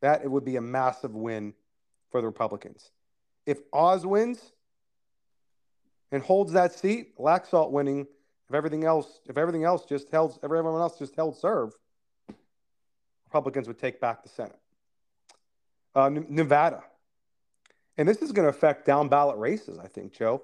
That 0.03 0.25
it 0.25 0.31
would 0.31 0.45
be 0.45 0.57
a 0.57 0.61
massive 0.61 1.15
win 1.15 1.55
for 2.11 2.21
the 2.21 2.27
Republicans. 2.27 2.91
If 3.47 3.59
Oz 3.73 4.05
wins 4.05 4.53
and 6.15 6.23
holds 6.23 6.53
that 6.53 6.73
seat, 6.73 7.19
Laxalt 7.19 7.73
winning, 7.73 8.07
if 8.49 8.55
everything 8.55 8.85
else, 8.85 9.19
if 9.27 9.37
everything 9.37 9.65
else 9.65 9.85
just 9.85 10.09
held, 10.13 10.39
everyone 10.45 10.81
else 10.81 10.97
just 10.97 11.17
held 11.17 11.37
serve, 11.37 11.73
Republicans 13.27 13.67
would 13.67 13.81
take 13.81 14.01
back 14.01 14.23
the 14.23 14.29
Senate. 14.29 14.61
Uh, 15.93 16.09
Nevada, 16.09 16.85
and 17.99 18.09
this 18.09 18.23
is 18.23 18.31
going 18.31 18.45
to 18.45 18.49
affect 18.49 18.87
down 18.87 19.09
ballot 19.09 19.39
races, 19.39 19.81
I 19.81 19.89
think, 19.89 20.13
Joe, 20.13 20.43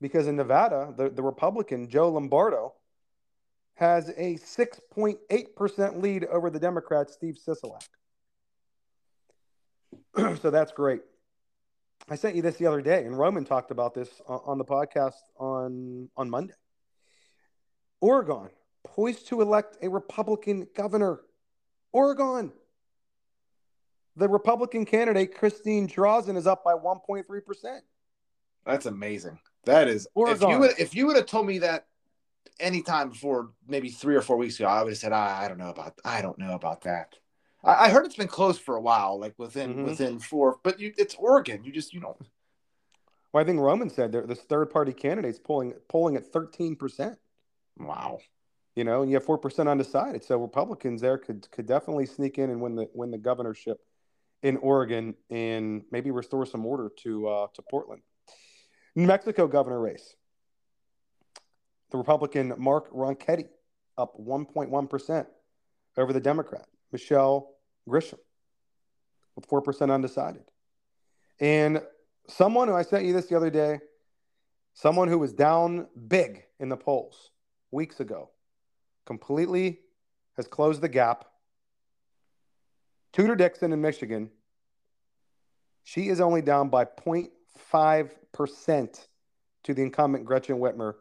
because 0.00 0.26
in 0.26 0.34
Nevada, 0.34 0.92
the, 0.96 1.08
the 1.08 1.22
Republican 1.22 1.88
Joe 1.88 2.08
Lombardo 2.08 2.74
has 3.74 4.08
a 4.16 4.38
6.8% 4.38 6.02
lead 6.02 6.24
over 6.24 6.50
the 6.50 6.58
Democrat 6.58 7.10
Steve 7.10 7.38
Sisolak. 7.46 7.86
so 10.42 10.50
that's 10.50 10.72
great. 10.72 11.02
I 12.08 12.16
sent 12.16 12.36
you 12.36 12.42
this 12.42 12.56
the 12.56 12.66
other 12.66 12.82
day, 12.82 13.04
and 13.04 13.16
Roman 13.16 13.44
talked 13.44 13.70
about 13.70 13.94
this 13.94 14.08
on 14.26 14.58
the 14.58 14.64
podcast 14.64 15.14
on 15.38 16.08
on 16.16 16.28
Monday. 16.28 16.54
Oregon 18.00 18.50
poised 18.84 19.28
to 19.28 19.40
elect 19.40 19.76
a 19.82 19.88
Republican 19.88 20.66
governor. 20.74 21.20
Oregon. 21.92 22.52
The 24.16 24.28
Republican 24.28 24.84
candidate 24.84 25.34
Christine 25.34 25.88
Drazan 25.88 26.36
is 26.36 26.46
up 26.46 26.64
by 26.64 26.74
1.3 26.74 27.24
percent. 27.44 27.84
That's 28.66 28.86
amazing. 28.86 29.38
That 29.64 29.88
is. 29.88 30.04
If 30.04 30.10
Oregon. 30.14 30.50
you 30.50 30.58
would, 30.58 30.70
if 30.78 30.94
you 30.94 31.06
would 31.06 31.16
have 31.16 31.26
told 31.26 31.46
me 31.46 31.58
that 31.58 31.86
any 32.60 32.82
time 32.82 33.10
before, 33.10 33.50
maybe 33.66 33.88
three 33.88 34.16
or 34.16 34.22
four 34.22 34.36
weeks 34.36 34.58
ago, 34.58 34.68
I 34.68 34.82
would 34.82 34.90
have 34.90 34.98
said, 34.98 35.12
I, 35.12 35.44
I 35.44 35.48
don't 35.48 35.58
know 35.58 35.70
about, 35.70 35.94
I 36.04 36.22
don't 36.22 36.38
know 36.38 36.54
about 36.54 36.82
that. 36.82 37.14
I, 37.64 37.86
I 37.86 37.88
heard 37.90 38.04
it's 38.06 38.16
been 38.16 38.28
closed 38.28 38.62
for 38.62 38.76
a 38.76 38.80
while, 38.80 39.18
like 39.18 39.34
within 39.38 39.74
Mhm. 39.76 39.84
within 39.84 40.18
four, 40.18 40.58
but 40.62 40.80
you, 40.80 40.92
it's 40.98 41.14
Oregon. 41.14 41.64
You 41.64 41.72
just 41.72 41.92
you 41.92 42.00
don't. 42.00 42.16
Well, 43.32 43.42
I 43.42 43.46
think 43.46 43.60
Roman 43.60 43.88
said 43.90 44.12
there, 44.12 44.26
this 44.26 44.40
third 44.42 44.70
party 44.70 44.92
candidate's 44.92 45.38
polling 45.38 45.74
polling 45.88 46.16
at 46.16 46.26
13 46.26 46.76
percent. 46.76 47.18
Wow. 47.78 48.18
You 48.74 48.84
know, 48.84 49.02
and 49.02 49.10
you 49.10 49.16
have 49.16 49.24
four 49.24 49.38
percent 49.38 49.68
undecided. 49.68 50.24
So 50.24 50.38
Republicans 50.38 51.00
there 51.00 51.18
could 51.18 51.50
could 51.50 51.66
definitely 51.66 52.06
sneak 52.06 52.38
in 52.38 52.50
and 52.50 52.60
win 52.60 52.74
the 52.76 52.88
win 52.94 53.10
the 53.10 53.18
governorship 53.18 53.78
in 54.42 54.56
Oregon 54.56 55.14
and 55.30 55.84
maybe 55.90 56.10
restore 56.10 56.44
some 56.46 56.64
order 56.66 56.90
to 57.04 57.28
uh, 57.28 57.46
to 57.54 57.62
Portland. 57.62 58.02
New 58.94 59.06
Mexico 59.06 59.46
governor 59.46 59.80
race. 59.80 60.14
The 61.90 61.98
Republican 61.98 62.54
Mark 62.58 62.90
Ronchetti 62.90 63.48
up 63.98 64.14
1.1 64.18 64.88
percent 64.90 65.28
over 65.98 66.12
the 66.12 66.20
Democrat 66.20 66.66
Michelle 66.92 67.54
Grisham 67.88 68.18
with 69.34 69.46
four 69.46 69.62
percent 69.62 69.90
undecided. 69.90 70.44
And 71.40 71.82
someone 72.28 72.68
who 72.68 72.74
I 72.74 72.82
sent 72.82 73.04
you 73.04 73.12
this 73.12 73.26
the 73.26 73.36
other 73.36 73.50
day, 73.50 73.80
someone 74.74 75.08
who 75.08 75.18
was 75.18 75.32
down 75.32 75.86
big 76.08 76.44
in 76.60 76.68
the 76.68 76.76
polls 76.76 77.30
weeks 77.70 78.00
ago, 78.00 78.30
completely 79.06 79.80
has 80.36 80.46
closed 80.46 80.80
the 80.80 80.88
gap. 80.88 81.24
Tudor 83.12 83.36
Dixon 83.36 83.72
in 83.72 83.80
Michigan, 83.80 84.30
she 85.84 86.08
is 86.08 86.20
only 86.20 86.42
down 86.42 86.68
by 86.68 86.84
0.5% 86.84 89.06
to 89.64 89.74
the 89.74 89.82
incumbent 89.82 90.24
Gretchen 90.24 90.58
Whitmer, 90.58 90.94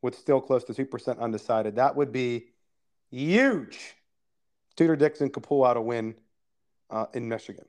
with 0.00 0.16
still 0.16 0.40
close 0.40 0.64
to 0.64 0.72
2% 0.72 1.18
undecided. 1.18 1.76
That 1.76 1.94
would 1.94 2.12
be 2.12 2.46
huge. 3.10 3.94
Tudor 4.76 4.96
Dixon 4.96 5.30
could 5.30 5.42
pull 5.42 5.64
out 5.64 5.76
a 5.76 5.80
win 5.80 6.14
uh, 6.90 7.06
in 7.14 7.28
Michigan. 7.28 7.64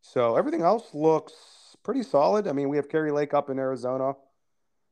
So 0.00 0.36
everything 0.36 0.62
else 0.62 0.92
looks 0.92 1.32
pretty 1.82 2.02
solid. 2.02 2.46
I 2.46 2.52
mean, 2.52 2.68
we 2.68 2.76
have 2.76 2.88
Kari 2.88 3.10
Lake 3.10 3.34
up 3.34 3.50
in 3.50 3.58
Arizona, 3.58 4.14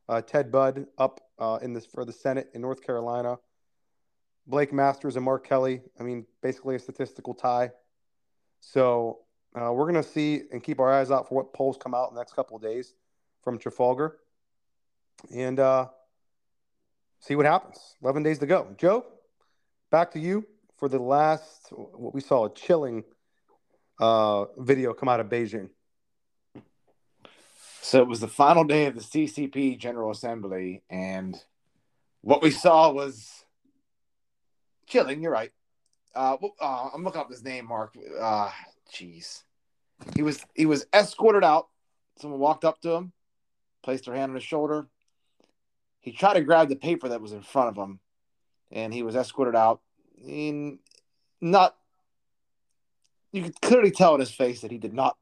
uh, 0.09 0.21
Ted 0.21 0.51
Budd 0.51 0.87
up 0.97 1.21
uh, 1.39 1.59
in 1.61 1.73
this 1.73 1.85
for 1.85 2.05
the 2.05 2.13
Senate 2.13 2.49
in 2.53 2.61
North 2.61 2.81
Carolina, 2.83 3.37
Blake 4.47 4.73
Masters 4.73 5.15
and 5.15 5.25
Mark 5.25 5.47
Kelly. 5.47 5.81
I 5.99 6.03
mean, 6.03 6.25
basically 6.41 6.75
a 6.75 6.79
statistical 6.79 7.33
tie. 7.33 7.71
So 8.59 9.19
uh, 9.55 9.71
we're 9.71 9.91
going 9.91 10.01
to 10.01 10.09
see 10.09 10.43
and 10.51 10.63
keep 10.63 10.79
our 10.79 10.91
eyes 10.91 11.11
out 11.11 11.29
for 11.29 11.35
what 11.35 11.53
polls 11.53 11.77
come 11.79 11.93
out 11.93 12.09
in 12.09 12.15
the 12.15 12.21
next 12.21 12.33
couple 12.33 12.55
of 12.55 12.63
days 12.63 12.95
from 13.43 13.57
Trafalgar, 13.57 14.19
and 15.35 15.59
uh, 15.59 15.87
see 17.19 17.35
what 17.35 17.45
happens. 17.45 17.95
Eleven 18.01 18.23
days 18.23 18.39
to 18.39 18.45
go. 18.45 18.73
Joe, 18.77 19.05
back 19.91 20.11
to 20.11 20.19
you 20.19 20.45
for 20.83 20.89
the 20.89 20.99
last. 20.99 21.69
What 21.71 22.13
we 22.13 22.19
saw 22.19 22.47
a 22.47 22.53
chilling 22.53 23.05
uh, 24.01 24.43
video 24.57 24.93
come 24.93 25.07
out 25.07 25.21
of 25.21 25.27
Beijing. 25.27 25.69
So 27.81 28.01
it 28.01 28.07
was 28.09 28.19
the 28.19 28.27
final 28.27 28.65
day 28.65 28.87
of 28.87 28.95
the 28.95 28.99
CCP 28.99 29.77
General 29.77 30.11
Assembly, 30.11 30.83
and 30.89 31.41
what 32.19 32.41
we 32.41 32.51
saw 32.51 32.91
was 32.91 33.45
chilling. 34.85 35.23
You're 35.23 35.31
right. 35.31 35.53
Uh, 36.13 36.35
uh, 36.59 36.89
I'm 36.93 37.05
looking 37.05 37.21
up 37.21 37.29
his 37.29 37.45
name, 37.45 37.65
Mark. 37.65 37.95
Uh, 38.19 38.49
jeez, 38.93 39.43
he 40.17 40.21
was 40.21 40.45
he 40.53 40.65
was 40.65 40.85
escorted 40.93 41.45
out. 41.45 41.69
Someone 42.19 42.41
walked 42.41 42.65
up 42.65 42.81
to 42.81 42.91
him, 42.91 43.13
placed 43.83 44.03
their 44.03 44.15
hand 44.15 44.31
on 44.31 44.35
his 44.35 44.43
shoulder. 44.43 44.89
He 46.01 46.11
tried 46.11 46.33
to 46.33 46.41
grab 46.41 46.67
the 46.67 46.75
paper 46.75 47.07
that 47.07 47.21
was 47.21 47.31
in 47.31 47.41
front 47.41 47.69
of 47.69 47.77
him, 47.77 48.01
and 48.69 48.93
he 48.93 49.01
was 49.01 49.15
escorted 49.15 49.55
out. 49.55 49.79
In 50.17 50.79
not 51.41 51.75
you 53.31 53.43
could 53.43 53.59
clearly 53.61 53.91
tell 53.91 54.13
in 54.13 54.19
his 54.19 54.31
face 54.31 54.61
that 54.61 54.71
he 54.71 54.77
did 54.77 54.93
not, 54.93 55.17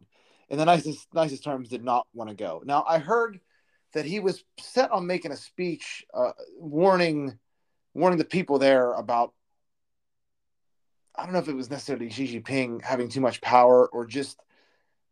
in 0.50 0.58
the 0.58 0.66
nicest 0.66 1.08
nicest 1.14 1.44
terms, 1.44 1.70
did 1.70 1.84
not 1.84 2.08
want 2.14 2.30
to 2.30 2.36
go. 2.36 2.62
Now 2.66 2.84
I 2.88 3.00
heard 3.00 3.40
that 3.94 4.06
he 4.06 4.20
was 4.20 4.44
set 4.60 4.92
on 4.92 5.08
making 5.08 5.32
a 5.32 5.38
speech 5.38 6.06
uh, 6.14 6.32
warning 6.58 7.38
warning 7.94 8.20
the 8.20 8.26
people 8.26 8.60
there 8.60 8.94
about 8.94 9.34
I 11.16 11.24
don't 11.24 11.34
know 11.34 11.40
if 11.40 11.48
it 11.50 11.56
was 11.56 11.70
necessarily 11.70 12.10
Xi 12.10 12.42
Jinping 12.42 12.82
having 12.82 13.10
too 13.10 13.22
much 13.22 13.42
power 13.42 13.88
or 13.88 14.06
just 14.06 14.40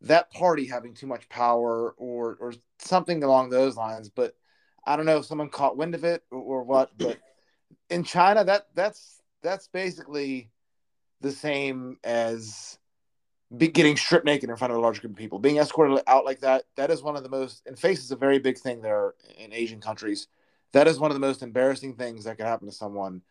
that 0.01 0.31
party 0.31 0.65
having 0.65 0.93
too 0.93 1.07
much 1.07 1.27
power 1.29 1.91
or 1.97 2.37
or 2.39 2.53
something 2.79 3.23
along 3.23 3.49
those 3.49 3.75
lines. 3.75 4.09
But 4.09 4.35
I 4.85 4.95
don't 4.95 5.05
know 5.05 5.17
if 5.17 5.25
someone 5.25 5.49
caught 5.49 5.77
wind 5.77 5.95
of 5.95 6.03
it 6.03 6.23
or, 6.31 6.39
or 6.39 6.63
what. 6.63 6.97
But 6.97 7.17
in 7.89 8.03
China, 8.03 8.43
that 8.45 8.67
that's 8.75 9.18
that's 9.41 9.67
basically 9.67 10.49
the 11.21 11.31
same 11.31 11.97
as 12.03 12.77
be 13.55 13.67
getting 13.67 13.97
stripped 13.97 14.25
naked 14.25 14.49
in 14.49 14.55
front 14.55 14.71
of 14.71 14.77
a 14.77 14.81
large 14.81 15.01
group 15.01 15.13
of 15.13 15.17
people. 15.17 15.39
Being 15.39 15.57
escorted 15.57 16.01
out 16.07 16.25
like 16.25 16.41
that, 16.41 16.65
that 16.75 16.91
is 16.91 17.01
one 17.01 17.15
of 17.15 17.23
the 17.23 17.29
most 17.29 17.63
and 17.65 17.77
face 17.77 18.03
is 18.03 18.11
a 18.11 18.15
very 18.15 18.39
big 18.39 18.57
thing 18.57 18.81
there 18.81 19.15
in 19.37 19.53
Asian 19.53 19.81
countries. 19.81 20.27
That 20.73 20.87
is 20.87 20.99
one 20.99 21.09
of 21.09 21.15
the 21.15 21.21
most 21.21 21.41
embarrassing 21.41 21.95
things 21.95 22.25
that 22.25 22.37
could 22.37 22.45
happen 22.45 22.67
to 22.67 22.73
someone. 22.73 23.21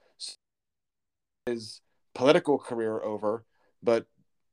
His 1.47 1.81
political 2.15 2.59
career 2.59 3.01
over, 3.01 3.45
but 3.83 4.07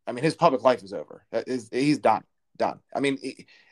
I 0.05 0.11
mean 0.11 0.23
his 0.23 0.35
public 0.35 0.63
life 0.63 0.83
is 0.83 0.93
over. 0.93 1.25
Is 1.31 1.69
he's 1.71 1.97
done, 1.97 2.23
done. 2.57 2.79
I 2.95 2.99
mean, 2.99 3.17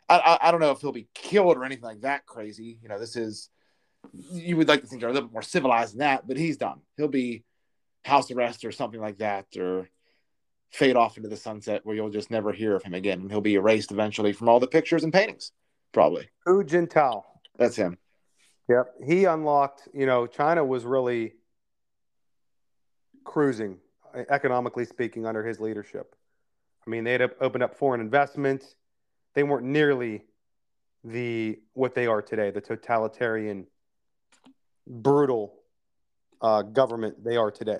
I, 0.09 0.17
I 0.17 0.47
I 0.47 0.51
don't 0.51 0.59
know 0.59 0.71
if 0.71 0.81
he'll 0.81 0.91
be 0.91 1.07
killed 1.13 1.57
or 1.57 1.63
anything 1.63 1.85
like 1.85 2.01
that 2.01 2.25
crazy. 2.25 2.79
You 2.81 2.89
know, 2.89 2.99
this 2.99 3.15
is 3.15 3.49
you 4.31 4.57
would 4.57 4.67
like 4.67 4.81
to 4.81 4.87
think 4.87 4.99
they're 4.99 5.09
a 5.09 5.13
little 5.13 5.29
bit 5.29 5.33
more 5.33 5.43
civilized 5.43 5.93
than 5.93 5.99
that, 5.99 6.27
but 6.27 6.37
he's 6.37 6.57
done. 6.57 6.81
He'll 6.97 7.07
be 7.07 7.43
house 8.05 8.31
arrest 8.31 8.65
or 8.65 8.71
something 8.71 8.99
like 8.99 9.17
that, 9.19 9.45
or 9.57 9.89
fade 10.73 10.95
off 10.95 11.17
into 11.17 11.29
the 11.29 11.37
sunset 11.37 11.81
where 11.83 11.95
you'll 11.95 12.09
just 12.09 12.31
never 12.31 12.51
hear 12.51 12.75
of 12.75 12.83
him 12.83 12.93
again, 12.93 13.21
and 13.21 13.31
he'll 13.31 13.41
be 13.41 13.55
erased 13.55 13.91
eventually 13.91 14.33
from 14.33 14.49
all 14.49 14.59
the 14.59 14.67
pictures 14.67 15.03
and 15.03 15.13
paintings, 15.13 15.51
probably. 15.91 16.27
Hu 16.45 16.63
Jintao. 16.63 17.23
That's 17.57 17.75
him. 17.75 17.97
Yep, 18.67 18.95
he 19.05 19.25
unlocked. 19.25 19.87
You 19.93 20.05
know, 20.05 20.25
China 20.25 20.65
was 20.65 20.83
really 20.83 21.33
cruising, 23.23 23.77
economically 24.29 24.85
speaking, 24.85 25.25
under 25.25 25.45
his 25.45 25.59
leadership. 25.59 26.15
I 26.85 26.89
mean, 26.89 27.03
they 27.03 27.11
had 27.13 27.31
opened 27.39 27.63
up 27.63 27.75
foreign 27.75 28.01
investment. 28.01 28.63
They 29.35 29.43
weren't 29.43 29.65
nearly 29.65 30.23
the 31.03 31.59
what 31.73 31.93
they 31.93 32.07
are 32.07 32.21
today, 32.21 32.49
the 32.49 32.61
totalitarian, 32.61 33.67
brutal 34.87 35.53
uh, 36.41 36.63
government 36.63 37.23
they 37.23 37.37
are 37.37 37.51
today 37.51 37.79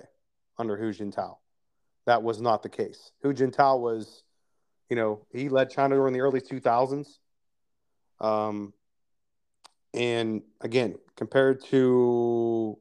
under 0.58 0.78
Hu 0.78 0.92
Jintao. 0.92 1.38
That 2.06 2.24
was 2.24 2.42
not 2.42 2.64
the 2.64 2.70
case. 2.70 3.12
Hu 3.22 3.34
Jintao 3.34 3.80
was, 3.80 4.24
you 4.90 4.96
know, 4.96 5.26
he 5.32 5.50
led 5.50 5.70
China 5.70 5.96
during 5.96 6.14
the 6.14 6.20
early 6.20 6.42
2000s. 6.42 7.08
Um, 8.20 8.74
and 9.94 10.42
again, 10.62 10.96
compared 11.16 11.64
to 11.66 12.78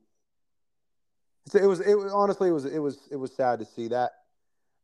it 1.54 1.66
was 1.66 1.80
it 1.80 1.94
was 1.94 2.12
honestly 2.12 2.48
it 2.48 2.52
was 2.52 2.64
it 2.64 2.78
was 2.78 2.98
it 3.10 3.16
was 3.16 3.32
sad 3.34 3.58
to 3.58 3.64
see 3.64 3.88
that. 3.88 4.12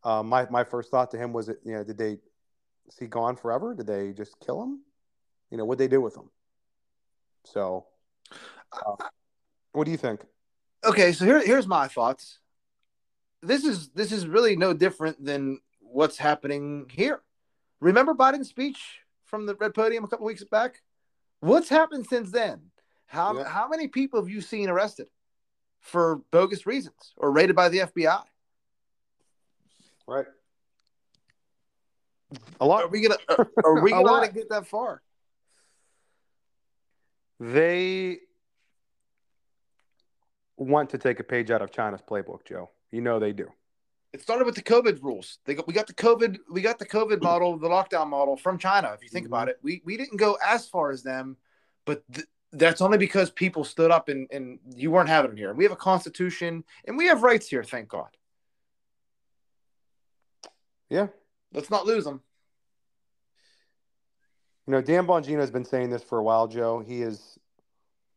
Uh, 0.05 0.22
my 0.22 0.47
my 0.51 0.64
first 0.64 0.91
thought 0.91 1.11
to 1.11 1.18
him 1.18 1.32
was, 1.32 1.49
it, 1.49 1.59
you 1.64 1.72
know, 1.72 1.84
did 1.84 1.99
they 1.99 2.18
is 2.89 2.99
he 2.99 3.07
gone 3.07 3.36
forever? 3.36 3.74
Did 3.74 3.86
they 3.86 4.12
just 4.12 4.39
kill 4.41 4.62
him? 4.62 4.80
You 5.51 5.57
know, 5.57 5.64
what 5.64 5.78
they 5.78 5.89
do 5.89 6.01
with 6.01 6.16
him? 6.16 6.30
So, 7.45 7.86
uh, 8.72 8.97
what 9.72 9.84
do 9.84 9.91
you 9.91 9.97
think? 9.97 10.24
Okay, 10.84 11.12
so 11.12 11.24
here 11.24 11.45
here's 11.45 11.66
my 11.66 11.89
thoughts. 11.89 12.39
This 13.43 13.64
is 13.64 13.89
this 13.91 14.12
is 14.12 14.26
really 14.26 14.57
no 14.57 14.72
different 14.72 15.24
than 15.24 15.61
what's 15.80 16.18
happening 16.18 16.91
here. 16.93 17.22
Remember 17.80 18.14
Biden's 18.14 18.49
speech 18.49 19.01
from 19.24 19.47
the 19.47 19.55
red 19.55 19.74
podium 19.74 20.05
a 20.05 20.09
couple 20.09 20.26
weeks 20.26 20.45
back? 20.45 20.82
What's 21.41 21.68
happened 21.68 22.07
since 22.07 22.30
then? 22.30 22.70
How 23.07 23.39
Yeah. 23.39 23.49
how 23.49 23.68
many 23.68 23.89
people 23.89 24.20
have 24.20 24.28
you 24.28 24.41
seen 24.41 24.68
arrested 24.68 25.09
for 25.80 26.16
bogus 26.30 26.66
reasons 26.66 27.14
or 27.16 27.30
raided 27.30 27.55
by 27.55 27.68
the 27.68 27.78
FBI? 27.80 28.24
Right. 30.07 30.26
A 32.61 32.66
lot. 32.66 32.84
Are 32.84 32.89
we 32.89 33.01
gonna 33.01 33.18
are, 33.28 33.51
are 33.64 33.80
we 33.80 33.91
gonna 34.05 34.32
get 34.32 34.49
that 34.51 34.66
far? 34.66 35.03
They 37.41 38.18
want 40.57 40.91
to 40.91 40.99
take 40.99 41.20
a 41.20 41.24
page 41.24 41.51
out 41.53 41.62
of 41.62 41.70
China's 41.70 42.03
playbook, 42.03 42.45
Joe. 42.45 42.70
You 42.91 43.01
know 43.01 43.18
they 43.18 43.32
do. 43.32 43.49
It 44.12 44.22
started 44.22 44.47
with 44.47 44.55
the 44.55 44.62
COVID 44.62 45.03
rules. 45.03 45.39
They 45.45 45.55
got, 45.55 45.66
we 45.66 45.74
got 45.74 45.86
the 45.86 45.95
COVID 45.95 46.39
we 46.51 46.62
got 46.62 46.78
the 46.78 46.86
COVID 46.86 47.22
model, 47.22 47.59
the 47.59 47.68
lockdown 47.68 48.09
model 48.09 48.36
from 48.36 48.59
China. 48.59 48.93
If 48.95 49.03
you 49.03 49.09
think 49.09 49.26
mm-hmm. 49.26 49.34
about 49.34 49.49
it, 49.49 49.59
we 49.62 49.82
we 49.84 49.97
didn't 49.97 50.16
go 50.16 50.39
as 50.45 50.66
far 50.66 50.91
as 50.91 51.03
them, 51.03 51.36
but 51.84 52.03
th- 52.12 52.26
that's 52.53 52.80
only 52.80 52.97
because 52.97 53.30
people 53.30 53.64
stood 53.64 53.91
up 53.91 54.09
and 54.09 54.26
and 54.30 54.59
you 54.74 54.91
weren't 54.91 55.11
having 55.11 55.32
it 55.32 55.39
here. 55.39 55.53
We 55.53 55.64
have 55.64 55.72
a 55.72 55.76
constitution 55.76 56.64
and 56.86 56.97
we 56.97 57.07
have 57.07 57.22
rights 57.22 57.49
here, 57.49 57.62
thank 57.62 57.89
God. 57.89 58.09
Yeah. 60.89 61.09
Let's 61.53 61.70
not 61.70 61.86
lose 61.86 62.05
them. 62.05 62.22
You 64.66 64.72
know, 64.72 64.82
Dan 64.82 65.07
Bongino 65.07 65.41
has 65.41 65.51
been 65.51 65.64
saying 65.64 65.91
this 65.91 66.03
for 66.03 66.18
a 66.18 66.22
while, 66.22 66.47
Joe. 66.47 66.80
He 66.80 67.01
is 67.01 67.39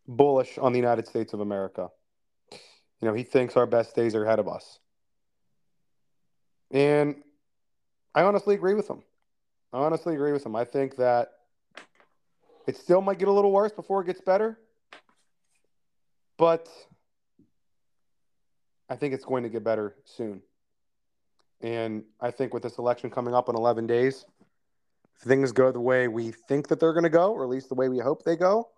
bullish 0.07 0.57
on 0.57 0.73
the 0.73 0.79
United 0.79 1.07
States 1.07 1.33
of 1.33 1.39
America. 1.39 1.89
You 3.01 3.07
know, 3.07 3.13
he 3.13 3.23
thinks 3.23 3.57
our 3.57 3.65
best 3.65 3.95
days 3.95 4.15
are 4.15 4.23
ahead 4.23 4.39
of 4.39 4.47
us. 4.47 4.79
And 6.69 7.15
I 8.13 8.23
honestly 8.23 8.55
agree 8.55 8.75
with 8.75 8.89
him. 8.89 9.03
I 9.73 9.79
honestly 9.79 10.13
agree 10.13 10.31
with 10.31 10.45
him. 10.45 10.55
I 10.55 10.65
think 10.65 10.97
that 10.97 11.29
it 12.67 12.77
still 12.77 13.01
might 13.01 13.17
get 13.17 13.27
a 13.27 13.31
little 13.31 13.51
worse 13.51 13.71
before 13.71 14.01
it 14.01 14.05
gets 14.05 14.21
better. 14.21 14.59
But 16.37 16.69
I 18.89 18.95
think 18.95 19.13
it's 19.13 19.25
going 19.25 19.43
to 19.43 19.49
get 19.49 19.63
better 19.63 19.95
soon. 20.05 20.41
And 21.61 22.03
I 22.19 22.31
think 22.31 22.53
with 22.53 22.63
this 22.63 22.77
election 22.77 23.09
coming 23.09 23.33
up 23.33 23.49
in 23.49 23.55
11 23.55 23.87
days, 23.87 24.25
if 25.15 25.21
things 25.21 25.51
go 25.51 25.71
the 25.71 25.79
way 25.79 26.07
we 26.07 26.31
think 26.31 26.67
that 26.67 26.79
they're 26.79 26.93
going 26.93 27.03
to 27.03 27.09
go, 27.09 27.31
or 27.31 27.43
at 27.43 27.49
least 27.49 27.69
the 27.69 27.75
way 27.75 27.89
we 27.89 27.99
hope 27.99 28.23
they 28.23 28.35
go, 28.35 28.69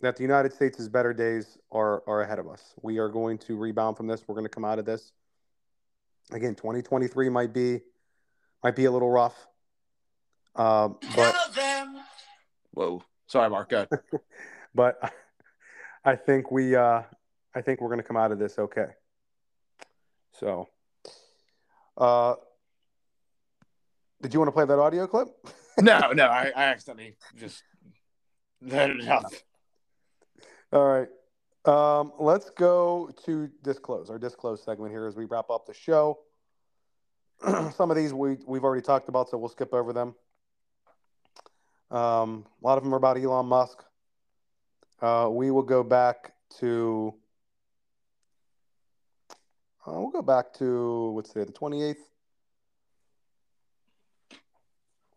that 0.00 0.16
the 0.16 0.22
United 0.22 0.52
States' 0.52 0.88
better 0.88 1.12
days 1.12 1.58
are, 1.72 2.02
are 2.06 2.22
ahead 2.22 2.38
of 2.38 2.48
us. 2.48 2.74
We 2.82 2.98
are 2.98 3.08
going 3.08 3.38
to 3.38 3.56
rebound 3.56 3.96
from 3.96 4.06
this. 4.06 4.22
We're 4.26 4.34
going 4.34 4.44
to 4.44 4.50
come 4.50 4.64
out 4.64 4.78
of 4.78 4.84
this. 4.84 5.12
Again, 6.30 6.54
2023 6.54 7.28
might 7.30 7.52
be 7.52 7.80
might 8.62 8.76
be 8.76 8.84
a 8.86 8.90
little 8.90 9.10
rough, 9.10 9.34
uh, 10.56 10.88
but 11.14 11.34
Whoa. 12.72 13.02
Sorry, 13.26 13.50
Mark. 13.50 13.70
Go 13.70 13.86
ahead. 13.90 14.20
but 14.74 15.12
I 16.04 16.16
think 16.16 16.50
we 16.50 16.76
uh, 16.76 17.02
I 17.54 17.60
think 17.62 17.80
we're 17.80 17.88
going 17.88 18.00
to 18.00 18.06
come 18.06 18.16
out 18.16 18.30
of 18.30 18.38
this 18.38 18.58
okay. 18.58 18.86
So, 20.38 20.68
uh, 21.96 22.34
did 24.22 24.32
you 24.32 24.40
want 24.40 24.48
to 24.48 24.52
play 24.52 24.64
that 24.64 24.78
audio 24.78 25.06
clip? 25.06 25.28
no, 25.80 25.98
no, 26.12 26.26
I, 26.26 26.52
I 26.54 26.64
accidentally 26.64 27.16
just 27.36 27.62
let 28.62 28.90
it 28.90 29.08
out. 29.08 29.34
All 30.72 30.84
right. 30.84 31.08
Um, 31.64 32.12
let's 32.18 32.50
go 32.50 33.10
to 33.24 33.48
disclose 33.62 34.10
our 34.10 34.18
disclose 34.18 34.62
segment 34.62 34.92
here 34.92 35.06
as 35.06 35.16
we 35.16 35.24
wrap 35.24 35.50
up 35.50 35.66
the 35.66 35.74
show. 35.74 36.18
Some 37.74 37.90
of 37.90 37.96
these 37.96 38.12
we 38.12 38.36
we've 38.46 38.64
already 38.64 38.82
talked 38.82 39.08
about, 39.08 39.28
so 39.28 39.38
we'll 39.38 39.48
skip 39.48 39.72
over 39.72 39.92
them. 39.92 40.14
Um, 41.90 42.44
a 42.62 42.66
lot 42.66 42.76
of 42.76 42.84
them 42.84 42.92
are 42.92 42.98
about 42.98 43.16
Elon 43.16 43.46
Musk. 43.46 43.82
Uh, 45.00 45.28
we 45.30 45.50
will 45.50 45.62
go 45.62 45.82
back 45.82 46.32
to. 46.60 47.14
Uh, 49.86 49.92
we'll 49.92 50.10
go 50.10 50.22
back 50.22 50.52
to 50.54 51.10
what's 51.12 51.30
today, 51.32 51.44
the 51.44 51.52
twenty 51.52 51.82
eighth. 51.82 52.10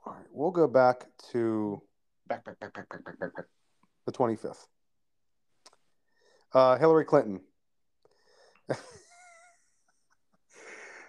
All 0.06 0.14
right, 0.14 0.26
we'll 0.32 0.52
go 0.52 0.68
back 0.68 1.06
to 1.32 1.82
Back, 2.28 2.46
back, 2.46 2.60
back, 2.62 2.74
back, 2.74 2.88
back, 2.88 3.04
back, 3.04 3.20
back, 3.20 3.36
back. 3.36 3.46
the 4.06 4.12
25th. 4.14 4.68
Uh, 6.54 6.78
Hillary 6.78 7.06
Clinton. 7.06 7.42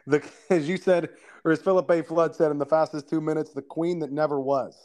the, 0.06 0.22
as 0.50 0.68
you 0.68 0.76
said, 0.76 1.10
or 1.44 1.52
as 1.52 1.60
Philip 1.60 1.90
A. 1.90 2.02
Flood 2.02 2.34
said 2.34 2.50
in 2.50 2.58
the 2.58 2.66
fastest 2.66 3.08
two 3.08 3.20
minutes, 3.20 3.52
the 3.52 3.62
queen 3.62 3.98
that 4.00 4.12
never 4.12 4.40
was. 4.40 4.76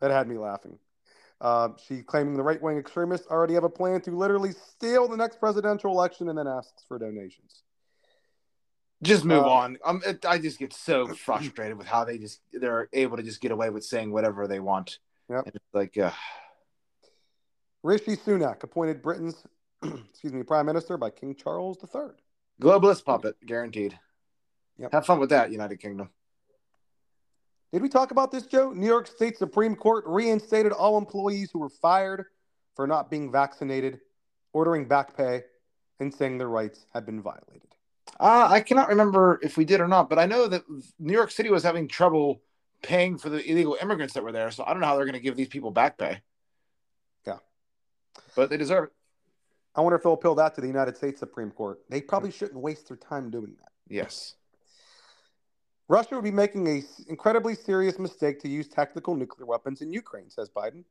That 0.00 0.10
had 0.10 0.28
me 0.28 0.36
laughing. 0.38 0.78
Uh, 1.40 1.70
she 1.86 2.02
claiming 2.02 2.34
the 2.34 2.42
right 2.42 2.60
wing 2.62 2.78
extremists 2.78 3.26
already 3.26 3.54
have 3.54 3.64
a 3.64 3.68
plan 3.70 4.00
to 4.02 4.10
literally 4.16 4.52
steal 4.52 5.08
the 5.08 5.16
next 5.16 5.38
presidential 5.40 5.90
election 5.92 6.28
and 6.28 6.38
then 6.38 6.46
asks 6.46 6.84
for 6.88 6.98
donations. 6.98 7.62
Just 9.02 9.24
move 9.24 9.44
Uh, 9.44 9.50
on. 9.50 9.78
Um, 9.84 10.02
it, 10.06 10.24
I 10.24 10.38
just 10.38 10.58
get 10.58 10.72
so 10.72 11.08
frustrated 11.08 11.76
with 11.76 11.86
how 11.86 12.04
they 12.04 12.18
just 12.18 12.40
they're 12.52 12.88
able 12.92 13.16
to 13.18 13.22
just 13.22 13.40
get 13.40 13.50
away 13.50 13.70
with 13.70 13.84
saying 13.84 14.10
whatever 14.12 14.46
they 14.46 14.60
want. 14.60 14.98
Yep. 15.28 15.48
It's 15.48 15.64
like, 15.72 15.98
uh, 15.98 16.12
Rishi 17.84 18.16
Sunak 18.16 18.62
appointed 18.62 19.02
Britain's, 19.02 19.44
excuse 19.82 20.32
me, 20.32 20.42
prime 20.42 20.64
minister 20.64 20.96
by 20.96 21.10
King 21.10 21.34
Charles 21.34 21.76
III. 21.82 22.12
globalist 22.60 23.04
puppet, 23.04 23.36
guaranteed. 23.44 23.96
Yep. 24.78 24.90
Have 24.92 25.06
fun 25.06 25.20
with 25.20 25.28
that, 25.28 25.52
United 25.52 25.80
Kingdom. 25.80 26.08
Did 27.72 27.82
we 27.82 27.90
talk 27.90 28.10
about 28.10 28.32
this, 28.32 28.46
Joe? 28.46 28.72
New 28.72 28.86
York 28.86 29.06
State 29.06 29.36
Supreme 29.36 29.76
Court 29.76 30.04
reinstated 30.06 30.72
all 30.72 30.96
employees 30.96 31.50
who 31.52 31.58
were 31.58 31.68
fired 31.68 32.24
for 32.74 32.86
not 32.86 33.10
being 33.10 33.30
vaccinated, 33.30 34.00
ordering 34.54 34.88
back 34.88 35.14
pay, 35.14 35.42
and 36.00 36.12
saying 36.12 36.38
their 36.38 36.48
rights 36.48 36.86
had 36.94 37.04
been 37.04 37.20
violated. 37.20 37.68
Uh, 38.18 38.48
I 38.50 38.60
cannot 38.60 38.88
remember 38.88 39.38
if 39.42 39.58
we 39.58 39.66
did 39.66 39.80
or 39.80 39.88
not, 39.88 40.08
but 40.08 40.18
I 40.18 40.24
know 40.24 40.48
that 40.48 40.62
New 40.98 41.12
York 41.12 41.30
City 41.30 41.50
was 41.50 41.62
having 41.62 41.86
trouble 41.86 42.40
paying 42.82 43.18
for 43.18 43.28
the 43.28 43.44
illegal 43.44 43.76
immigrants 43.80 44.14
that 44.14 44.24
were 44.24 44.32
there. 44.32 44.50
So 44.50 44.64
I 44.64 44.70
don't 44.70 44.80
know 44.80 44.86
how 44.86 44.96
they're 44.96 45.04
going 45.04 45.14
to 45.14 45.20
give 45.20 45.36
these 45.36 45.48
people 45.48 45.70
back 45.70 45.98
pay. 45.98 46.22
But 48.36 48.50
they 48.50 48.56
deserve 48.56 48.84
it. 48.84 48.90
I 49.74 49.80
wonder 49.80 49.96
if 49.96 50.02
they'll 50.02 50.12
appeal 50.12 50.34
that 50.36 50.54
to 50.54 50.60
the 50.60 50.66
United 50.66 50.96
States 50.96 51.18
Supreme 51.18 51.50
Court. 51.50 51.80
They 51.88 52.00
probably 52.00 52.30
shouldn't 52.30 52.60
waste 52.60 52.88
their 52.88 52.96
time 52.96 53.30
doing 53.30 53.54
that. 53.60 53.72
Yes. 53.88 54.34
Russia 55.88 56.14
would 56.14 56.24
be 56.24 56.30
making 56.30 56.66
an 56.68 56.84
incredibly 57.08 57.54
serious 57.54 57.98
mistake 57.98 58.40
to 58.40 58.48
use 58.48 58.68
tactical 58.68 59.14
nuclear 59.14 59.46
weapons 59.46 59.82
in 59.82 59.92
Ukraine, 59.92 60.30
says 60.30 60.48
Biden. 60.48 60.84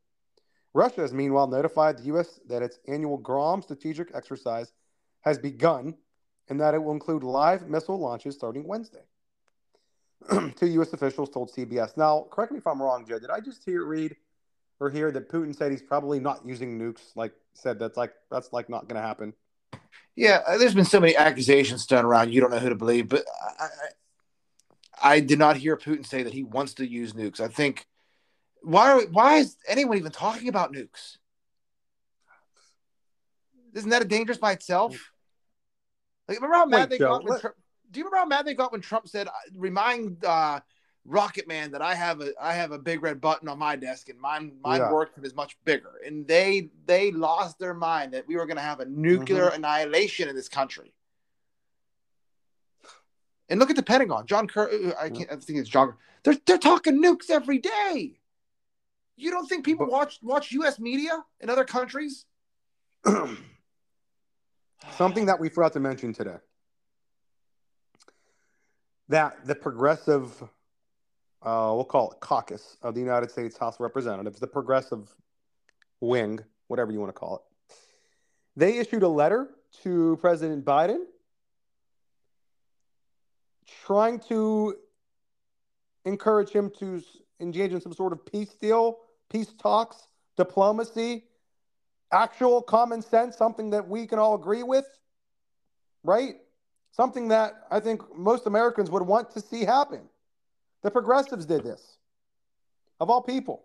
Russia 0.74 1.02
has 1.02 1.14
meanwhile 1.14 1.48
notified 1.48 1.98
the 1.98 2.04
U.S. 2.04 2.40
that 2.48 2.62
its 2.62 2.80
annual 2.88 3.18
GROM 3.18 3.62
strategic 3.62 4.14
exercise 4.14 4.74
has 5.22 5.38
begun 5.38 5.96
and 6.50 6.60
that 6.60 6.74
it 6.74 6.84
will 6.84 6.92
include 6.92 7.24
live 7.24 7.70
missile 7.70 7.98
launches 7.98 8.36
starting 8.36 8.68
Wednesday. 8.68 9.04
Two 10.56 10.68
U.S. 10.68 10.94
officials 10.94 11.30
told 11.30 11.52
CBS. 11.52 11.96
Now, 11.98 12.28
correct 12.32 12.52
me 12.52 12.58
if 12.58 12.68
I'm 12.68 12.82
wrong, 12.82 13.06
Joe. 13.08 13.20
Did 13.20 13.30
I 13.30 13.40
just 13.40 13.64
hear 13.64 13.86
read 13.86 14.16
or 14.84 14.90
hear 14.90 15.12
that 15.12 15.30
Putin 15.30 15.56
said 15.56 15.72
he's 15.72 15.82
probably 15.82 16.20
not 16.20 16.46
using 16.46 16.78
nukes? 16.78 17.02
Like 17.16 17.34
said 17.54 17.80
that's 17.80 17.98
like 17.98 18.14
that's 18.30 18.52
like 18.52 18.70
not 18.70 18.88
going 18.88 19.02
to 19.02 19.08
happen. 19.08 19.34
Yeah, 20.16 20.42
uh, 20.46 20.58
there's 20.58 20.76
been 20.76 20.86
so 20.86 21.00
many 21.00 21.16
accusations 21.16 21.86
thrown 21.86 22.06
around. 22.06 22.34
You 22.34 22.42
don't 22.42 22.52
know 22.52 22.60
who 22.60 22.70
to 22.70 22.76
believe, 22.76 23.10
but 23.10 23.24
I, 23.60 23.64
I, 25.02 25.16
I 25.16 25.20
did 25.20 25.40
not 25.40 25.58
hear 25.58 25.76
Putin 25.76 26.06
say 26.06 26.24
that 26.24 26.34
he 26.34 26.44
wants 26.44 26.76
to 26.76 26.88
use 26.88 27.14
nukes. 27.14 27.40
I 27.40 27.48
think 27.48 27.88
why 28.62 28.92
are, 28.92 29.02
why 29.08 29.38
is 29.38 29.58
anyone 29.68 29.98
even 29.98 30.12
talking 30.12 30.48
about 30.48 30.74
nukes? 30.74 31.18
Isn't 33.74 33.90
that 33.90 34.04
a 34.04 34.06
dangerous 34.06 34.38
by 34.38 34.52
itself? 34.52 35.12
Like, 36.28 36.38
remember 36.38 36.56
how 36.56 36.66
mad 36.66 36.82
Wait, 36.82 36.90
they 36.92 36.98
Joe, 37.00 37.14
got 37.14 37.24
when 37.26 37.40
Trump, 37.40 37.56
Do 37.92 38.00
you 38.00 38.06
remember 38.06 38.18
how 38.18 38.26
mad 38.26 38.46
they 38.46 38.54
got 38.54 38.72
when 38.72 38.82
Trump 38.82 39.08
said, 39.08 39.28
"Remind 39.56 40.24
uh, 40.24 40.62
Rocket 41.06 41.48
Man 41.48 41.72
that 41.72 41.82
I 41.82 41.96
have 41.96 42.22
a 42.22 42.32
I 42.42 42.54
have 42.54 42.72
a 42.72 42.80
big 42.80 43.04
red 43.04 43.20
button 43.20 43.50
on 43.50 43.60
my 43.60 43.76
desk 43.76 44.10
and 44.10 44.20
mine 44.20 44.54
mine 44.62 44.80
Yeah. 44.82 44.92
works 44.92 45.18
and 45.18 45.26
is 45.26 45.36
much 45.36 45.58
bigger." 45.66 46.00
And 46.06 46.26
they 46.28 46.70
they 46.86 47.12
lost 47.12 47.60
their 47.60 47.74
mind 47.74 48.14
that 48.14 48.28
we 48.28 48.36
were 48.36 48.46
going 48.46 48.58
to 48.58 48.64
have 48.64 48.80
a 48.80 48.86
nuclear 48.86 49.48
Mm-hmm. 49.48 49.56
annihilation 49.56 50.30
in 50.30 50.36
this 50.36 50.48
country. 50.50 50.94
And 53.50 53.60
look 53.60 53.70
at 53.70 53.76
the 53.76 53.84
Pentagon. 53.84 54.26
John 54.26 54.48
Kerr, 54.48 54.94
I 55.00 55.10
can't 55.10 55.30
I 55.32 55.36
think 55.36 55.60
it's 55.60 55.70
John. 55.70 55.94
They're 56.24 56.38
they're 56.46 56.58
talking 56.58 57.02
nukes 57.04 57.30
every 57.30 57.58
day. 57.60 58.20
You 59.16 59.30
don't 59.30 59.48
think 59.48 59.66
people 59.66 59.86
watch 59.86 60.20
watch 60.24 60.52
U.S. 60.54 60.80
media 60.80 61.24
in 61.42 61.50
other 61.50 61.66
countries? 61.66 62.26
Something 64.98 65.26
that 65.26 65.40
we 65.40 65.50
forgot 65.50 65.74
to 65.74 65.80
mention 65.80 66.14
today. 66.14 66.38
That 69.10 69.46
the 69.46 69.54
progressive, 69.56 70.42
uh, 71.44 71.72
we'll 71.76 71.86
call 71.86 72.12
it 72.12 72.20
caucus 72.20 72.78
of 72.82 72.94
the 72.94 73.02
United 73.02 73.30
States 73.30 73.58
House 73.58 73.76
of 73.76 73.82
Representatives, 73.82 74.40
the 74.40 74.48
progressive 74.48 75.14
wing, 76.00 76.40
whatever 76.68 76.92
you 76.92 77.00
want 77.00 77.10
to 77.10 77.20
call 77.20 77.36
it, 77.36 77.76
they 78.56 78.78
issued 78.78 79.04
a 79.04 79.08
letter 79.08 79.50
to 79.84 80.18
President 80.22 80.64
Biden 80.64 81.00
trying 83.86 84.20
to 84.20 84.76
encourage 86.06 86.50
him 86.50 86.72
to 86.80 87.02
engage 87.40 87.72
in 87.72 87.82
some 87.82 87.94
sort 87.94 88.14
of 88.14 88.26
peace 88.26 88.54
deal, 88.56 89.00
peace 89.30 89.54
talks, 89.54 90.08
diplomacy, 90.38 91.24
actual 92.12 92.62
common 92.62 93.02
sense, 93.02 93.36
something 93.36 93.72
that 93.72 93.88
we 93.88 94.06
can 94.06 94.20
all 94.20 94.36
agree 94.36 94.64
with, 94.64 94.86
right? 96.04 96.36
Something 96.92 97.30
that 97.30 97.54
I 97.72 97.80
think 97.80 98.02
most 98.16 98.46
Americans 98.46 98.92
would 98.92 99.04
want 99.04 99.32
to 99.32 99.42
see 99.42 99.66
happen. 99.66 100.02
The 100.84 100.92
progressives 100.92 101.46
did 101.46 101.64
this, 101.64 101.82
of 103.00 103.10
all 103.10 103.22
people, 103.22 103.64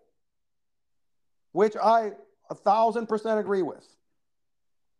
which 1.51 1.75
I 1.75 2.13
a 2.49 2.55
thousand 2.55 3.07
percent 3.07 3.39
agree 3.39 3.61
with. 3.61 3.85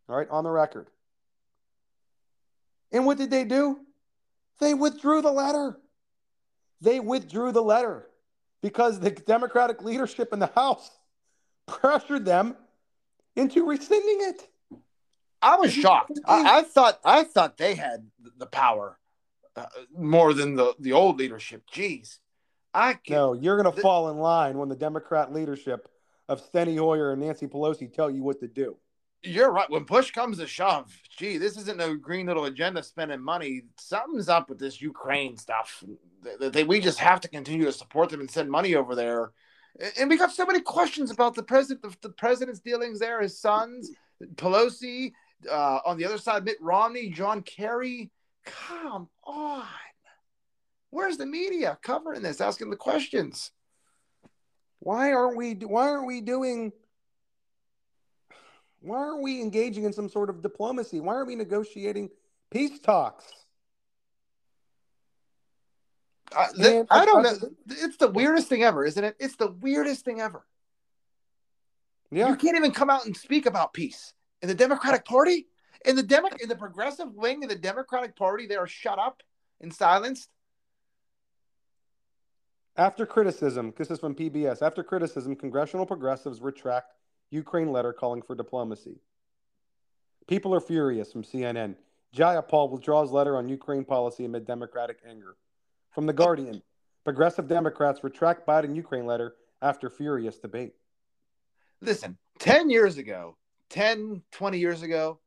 All 0.07 0.17
right, 0.17 0.29
on 0.29 0.43
the 0.43 0.51
record. 0.51 0.87
And 2.91 3.05
what 3.05 3.17
did 3.17 3.29
they 3.29 3.43
do? 3.43 3.79
They 4.59 4.73
withdrew 4.73 5.21
the 5.21 5.31
letter. 5.31 5.77
They 6.81 6.99
withdrew 6.99 7.51
the 7.51 7.61
letter 7.61 8.07
because 8.61 8.99
the 8.99 9.11
Democratic 9.11 9.81
leadership 9.83 10.33
in 10.33 10.39
the 10.39 10.47
House 10.47 10.89
pressured 11.67 12.25
them 12.25 12.55
into 13.35 13.65
rescinding 13.65 14.17
it. 14.21 14.47
I 15.41 15.55
was 15.55 15.71
shocked. 15.71 16.19
I, 16.25 16.59
I 16.59 16.61
thought 16.63 16.99
I 17.05 17.23
thought 17.23 17.57
they 17.57 17.75
had 17.75 18.09
the 18.37 18.45
power 18.45 18.97
uh, 19.55 19.65
more 19.97 20.33
than 20.33 20.55
the 20.55 20.73
the 20.79 20.93
old 20.93 21.17
leadership. 21.17 21.63
Jeez, 21.73 22.19
I 22.73 22.93
can 22.93 23.15
No, 23.15 23.33
you're 23.33 23.61
going 23.61 23.73
to 23.73 23.81
fall 23.81 24.09
in 24.09 24.17
line 24.17 24.57
when 24.57 24.69
the 24.69 24.75
Democrat 24.75 25.33
leadership 25.33 25.87
of 26.27 26.41
Steny 26.51 26.77
Hoyer 26.77 27.11
and 27.11 27.21
Nancy 27.21 27.47
Pelosi 27.47 27.91
tell 27.91 28.09
you 28.09 28.23
what 28.23 28.39
to 28.41 28.47
do. 28.47 28.77
You're 29.21 29.51
right. 29.51 29.69
When 29.69 29.83
push 29.83 30.11
comes 30.11 30.37
to 30.37 30.47
shove, 30.47 30.95
gee, 31.17 31.37
this 31.37 31.57
isn't 31.57 31.77
no 31.77 31.95
green 31.95 32.27
little 32.27 32.45
agenda 32.45 32.81
spending 32.83 33.19
money. 33.21 33.63
Something's 33.77 34.29
up 34.29 34.47
with 34.47 34.59
this 34.59 34.81
Ukraine 34.81 35.35
stuff. 35.35 35.83
That 36.39 36.53
they, 36.53 36.63
we 36.63 36.79
just 36.79 36.99
have 36.99 37.19
to 37.21 37.27
continue 37.27 37.65
to 37.65 37.73
support 37.73 38.09
them 38.09 38.21
and 38.21 38.31
send 38.31 38.49
money 38.49 38.75
over 38.75 38.95
there. 38.95 39.31
And- 39.79 39.93
And 39.97 40.09
we 40.09 40.17
got 40.17 40.31
so 40.31 40.45
many 40.45 40.61
questions 40.61 41.11
about 41.11 41.35
the 41.35 41.43
president, 41.43 41.81
the, 41.81 42.07
the 42.07 42.13
president's 42.13 42.61
dealings 42.61 42.99
there, 42.99 43.19
his 43.21 43.37
sons, 43.37 43.91
Pelosi, 44.35 45.11
uh, 45.51 45.79
on 45.85 45.97
the 45.97 46.05
other 46.05 46.17
side, 46.17 46.45
Mitt 46.45 46.57
Romney, 46.61 47.09
John 47.09 47.41
Kerry. 47.41 48.11
Come 48.67 49.09
on, 49.23 49.65
where's 50.89 51.17
the 51.17 51.25
media 51.25 51.77
covering 51.81 52.21
this, 52.21 52.41
asking 52.41 52.69
the 52.69 52.75
questions? 52.75 53.51
Why 54.79 55.11
aren't 55.11 55.35
we 55.37 55.53
why 55.53 55.89
aren't 55.89 56.07
we 56.07 56.21
doing 56.21 56.71
why 58.81 58.97
aren't 58.97 59.21
we 59.21 59.41
engaging 59.41 59.83
in 59.83 59.91
some 59.93 60.07
sort 60.09 60.29
of 60.29 60.41
diplomacy? 60.41 60.99
Why 61.01 61.15
aren't 61.15 61.27
we 61.27 61.35
negotiating 61.35 62.09
peace 62.49 62.79
talks? 62.79 63.25
I, 66.35 66.47
th- 66.55 66.67
And- 66.67 66.87
I 66.89 67.05
don't 67.05 67.23
know. 67.23 67.35
It's 67.69 67.97
the 67.97 68.07
weirdest 68.07 68.47
thing 68.47 68.63
ever, 68.63 68.85
isn't 68.85 69.03
it? 69.03 69.15
It's 69.19 69.35
the 69.35 69.51
weirdest 69.51 70.05
thing 70.05 70.21
ever. 70.21 70.45
Yeah. 72.11 72.29
You 72.29 72.35
can't 72.35 72.55
even 72.55 72.71
come 72.71 72.89
out 72.89 73.05
and 73.05 73.15
speak 73.15 73.45
about 73.45 73.73
peace. 73.73 74.13
In 74.41 74.47
the 74.47 74.55
Democratic 74.55 75.05
Party, 75.05 75.47
in 75.85 75.95
the 75.95 76.03
Demo- 76.03 76.29
in 76.39 76.49
the 76.49 76.55
progressive 76.55 77.13
wing 77.13 77.43
of 77.43 77.49
the 77.49 77.55
Democratic 77.55 78.15
Party, 78.15 78.45
they 78.47 78.55
are 78.55 78.67
shut 78.67 78.99
up 78.99 79.21
and 79.61 79.73
silenced. 79.73 80.29
After 82.75 83.05
criticism, 83.05 83.73
this 83.77 83.91
is 83.91 83.99
from 83.99 84.15
PBS. 84.15 84.61
After 84.61 84.83
criticism, 84.83 85.35
congressional 85.35 85.85
progressives 85.85 86.41
retract 86.41 86.93
Ukraine 87.29 87.71
letter 87.71 87.91
calling 87.93 88.21
for 88.21 88.35
diplomacy. 88.35 89.01
People 90.27 90.53
are 90.53 90.61
furious 90.61 91.11
from 91.11 91.23
CNN. 91.23 91.75
Jayapal 92.15 92.71
withdraws 92.71 93.11
letter 93.11 93.35
on 93.37 93.49
Ukraine 93.49 93.83
policy 93.83 94.25
amid 94.25 94.45
Democratic 94.45 94.99
anger. 95.07 95.35
From 95.91 96.05
The 96.05 96.13
Guardian, 96.13 96.61
progressive 97.03 97.47
Democrats 97.47 98.03
retract 98.03 98.47
Biden 98.47 98.75
Ukraine 98.75 99.05
letter 99.05 99.35
after 99.61 99.89
furious 99.89 100.37
debate. 100.37 100.73
Listen, 101.81 102.17
10 102.39 102.69
years 102.69 102.97
ago, 102.97 103.37
10, 103.69 104.21
20 104.31 104.57
years 104.57 104.81
ago, 104.81 105.19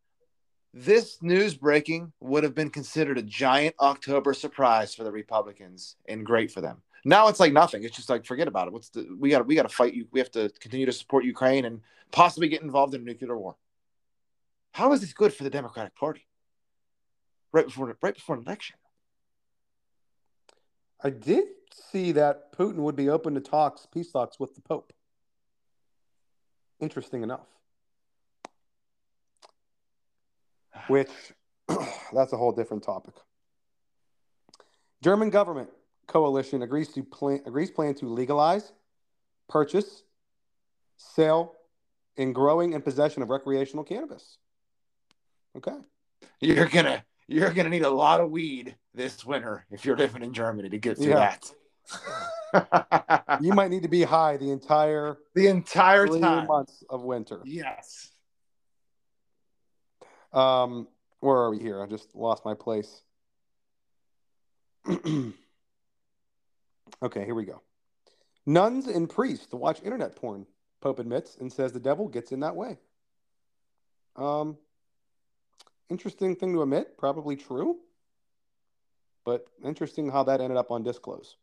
this 0.74 1.22
news 1.22 1.54
breaking 1.54 2.12
would 2.20 2.44
have 2.44 2.54
been 2.54 2.70
considered 2.70 3.18
a 3.18 3.22
giant 3.22 3.74
October 3.80 4.32
surprise 4.32 4.94
for 4.94 5.04
the 5.04 5.12
Republicans 5.12 5.96
and 6.08 6.24
great 6.24 6.50
for 6.50 6.60
them. 6.60 6.82
Now 7.04 7.28
it's 7.28 7.40
like 7.40 7.52
nothing. 7.52 7.84
It's 7.84 7.96
just 7.96 8.08
like 8.08 8.24
forget 8.24 8.48
about 8.48 8.68
it. 8.68 8.72
What's 8.72 8.88
the 8.88 9.06
we 9.18 9.30
got 9.30 9.46
we 9.46 9.54
got 9.54 9.64
to 9.64 9.68
fight 9.68 9.94
you. 9.94 10.06
We 10.12 10.20
have 10.20 10.30
to 10.32 10.50
continue 10.60 10.86
to 10.86 10.92
support 10.92 11.24
Ukraine 11.24 11.64
and 11.64 11.80
possibly 12.10 12.48
get 12.48 12.62
involved 12.62 12.94
in 12.94 13.02
a 13.02 13.04
nuclear 13.04 13.36
war. 13.36 13.56
How 14.72 14.92
is 14.92 15.00
this 15.00 15.12
good 15.12 15.34
for 15.34 15.44
the 15.44 15.50
Democratic 15.50 15.94
Party? 15.94 16.26
Right 17.52 17.66
before 17.66 17.94
right 18.00 18.14
before 18.14 18.36
an 18.36 18.42
election. 18.42 18.76
I 21.04 21.10
did 21.10 21.44
see 21.90 22.12
that 22.12 22.56
Putin 22.56 22.76
would 22.76 22.96
be 22.96 23.08
open 23.08 23.34
to 23.34 23.40
talks, 23.40 23.86
peace 23.92 24.12
talks 24.12 24.38
with 24.38 24.54
the 24.54 24.62
Pope. 24.62 24.92
Interesting 26.80 27.22
enough. 27.22 27.46
Which, 30.88 31.10
that's 32.12 32.32
a 32.32 32.36
whole 32.36 32.52
different 32.52 32.82
topic. 32.82 33.14
German 35.02 35.30
government 35.30 35.70
coalition 36.06 36.62
agrees 36.62 36.88
to 36.94 37.02
plan, 37.02 37.40
agrees 37.46 37.70
plan 37.70 37.94
to 37.96 38.06
legalize, 38.06 38.72
purchase, 39.48 40.02
sale, 40.96 41.54
and 42.16 42.34
growing 42.34 42.74
and 42.74 42.84
possession 42.84 43.22
of 43.22 43.30
recreational 43.30 43.84
cannabis. 43.84 44.38
Okay. 45.56 45.76
You're 46.40 46.66
gonna 46.68 47.04
you're 47.28 47.52
going 47.52 47.64
to 47.64 47.70
need 47.70 47.82
a 47.84 47.90
lot 47.90 48.20
of 48.20 48.30
weed 48.30 48.76
this 48.94 49.24
winter 49.24 49.64
if 49.70 49.84
you're 49.84 49.96
living 49.96 50.22
in 50.22 50.32
Germany 50.34 50.68
to 50.68 50.78
get 50.78 50.98
through 50.98 51.08
Yeah. 51.10 51.36
that. 52.52 53.38
you 53.40 53.52
might 53.52 53.70
need 53.70 53.82
to 53.84 53.88
be 53.88 54.02
high 54.02 54.36
the 54.36 54.50
entire 54.50 55.16
the 55.34 55.46
entire 55.46 56.06
time. 56.06 56.46
months 56.46 56.84
of 56.90 57.02
winter. 57.02 57.40
Yes. 57.44 58.11
Um, 60.32 60.88
where 61.20 61.36
are 61.36 61.50
we 61.50 61.58
here? 61.58 61.82
I 61.82 61.86
just 61.86 62.14
lost 62.14 62.44
my 62.44 62.54
place. 62.54 63.02
okay, 64.88 65.34
here 67.02 67.34
we 67.34 67.44
go. 67.44 67.62
Nuns 68.44 68.86
and 68.88 69.08
priests 69.08 69.46
to 69.46 69.56
watch 69.56 69.80
internet 69.82 70.16
porn. 70.16 70.46
Pope 70.80 70.98
admits 70.98 71.36
and 71.36 71.52
says 71.52 71.72
the 71.72 71.78
devil 71.78 72.08
gets 72.08 72.32
in 72.32 72.40
that 72.40 72.56
way. 72.56 72.78
Um, 74.16 74.58
interesting 75.88 76.34
thing 76.34 76.52
to 76.54 76.62
admit. 76.62 76.98
Probably 76.98 77.36
true, 77.36 77.78
but 79.24 79.46
interesting 79.64 80.10
how 80.10 80.24
that 80.24 80.40
ended 80.40 80.58
up 80.58 80.72
on 80.72 80.82
disclose. 80.82 81.36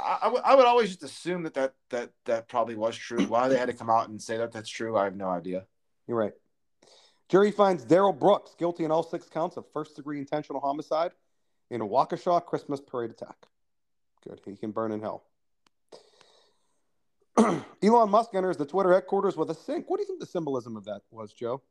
I, 0.00 0.18
I 0.22 0.52
I 0.52 0.54
would 0.56 0.66
always 0.66 0.90
just 0.90 1.04
assume 1.04 1.44
that, 1.44 1.54
that 1.54 1.74
that 1.90 2.10
that 2.24 2.48
probably 2.48 2.74
was 2.74 2.96
true. 2.96 3.24
Why 3.26 3.48
they 3.48 3.56
had 3.56 3.68
to 3.68 3.72
come 3.72 3.88
out 3.88 4.08
and 4.08 4.20
say 4.20 4.36
that 4.36 4.50
that's 4.52 4.68
true, 4.68 4.96
I 4.96 5.04
have 5.04 5.16
no 5.16 5.28
idea. 5.28 5.66
You're 6.08 6.18
right. 6.18 6.32
Jury 7.28 7.50
finds 7.50 7.84
Darrell 7.84 8.12
Brooks 8.12 8.54
guilty 8.58 8.84
in 8.84 8.90
all 8.90 9.02
six 9.02 9.28
counts 9.28 9.56
of 9.56 9.64
first 9.72 9.96
degree 9.96 10.18
intentional 10.18 10.60
homicide 10.60 11.12
in 11.70 11.80
a 11.80 11.86
Waukesha 11.86 12.44
Christmas 12.44 12.80
parade 12.80 13.10
attack. 13.10 13.46
Good. 14.26 14.40
He 14.44 14.56
can 14.56 14.70
burn 14.70 14.92
in 14.92 15.00
hell. 15.00 15.24
Elon 17.82 18.10
Musk 18.10 18.34
enters 18.34 18.56
the 18.56 18.66
Twitter 18.66 18.92
headquarters 18.92 19.36
with 19.36 19.50
a 19.50 19.54
sink. 19.54 19.88
What 19.88 19.96
do 19.96 20.02
you 20.02 20.06
think 20.06 20.20
the 20.20 20.26
symbolism 20.26 20.76
of 20.76 20.84
that 20.84 21.02
was, 21.10 21.32
Joe? 21.32 21.62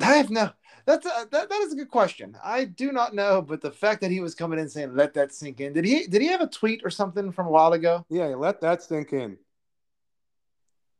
I 0.00 0.14
have 0.14 0.30
no. 0.30 0.50
That's 0.86 1.06
a, 1.06 1.28
that, 1.30 1.50
that 1.50 1.60
is 1.60 1.72
a 1.72 1.76
good 1.76 1.90
question. 1.90 2.36
I 2.42 2.64
do 2.64 2.90
not 2.90 3.14
know, 3.14 3.42
but 3.42 3.60
the 3.60 3.70
fact 3.70 4.00
that 4.00 4.10
he 4.10 4.20
was 4.20 4.34
coming 4.34 4.58
in 4.58 4.68
saying 4.68 4.96
"let 4.96 5.14
that 5.14 5.32
sink 5.32 5.60
in," 5.60 5.74
did 5.74 5.84
he 5.84 6.06
did 6.06 6.22
he 6.22 6.28
have 6.28 6.40
a 6.40 6.46
tweet 6.46 6.80
or 6.84 6.90
something 6.90 7.32
from 7.32 7.46
a 7.46 7.50
while 7.50 7.74
ago? 7.74 8.04
Yeah, 8.08 8.26
let 8.28 8.60
that 8.62 8.82
sink 8.82 9.12
in. 9.12 9.36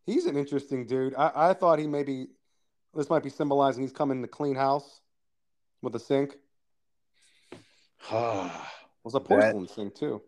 He's 0.04 0.26
an 0.26 0.36
interesting 0.36 0.86
dude. 0.86 1.14
I, 1.14 1.32
I 1.34 1.54
thought 1.54 1.78
he 1.78 1.86
maybe 1.86 2.28
this 2.94 3.10
might 3.10 3.22
be 3.22 3.30
symbolizing 3.30 3.82
he's 3.82 3.92
coming 3.92 4.22
to 4.22 4.28
clean 4.28 4.56
house 4.56 5.00
with 5.82 5.94
a 5.94 6.00
sink. 6.00 6.36
It 9.02 9.04
was 9.04 9.14
a 9.14 9.20
porcelain 9.20 9.66
sink 9.66 9.94
too. 9.94 10.20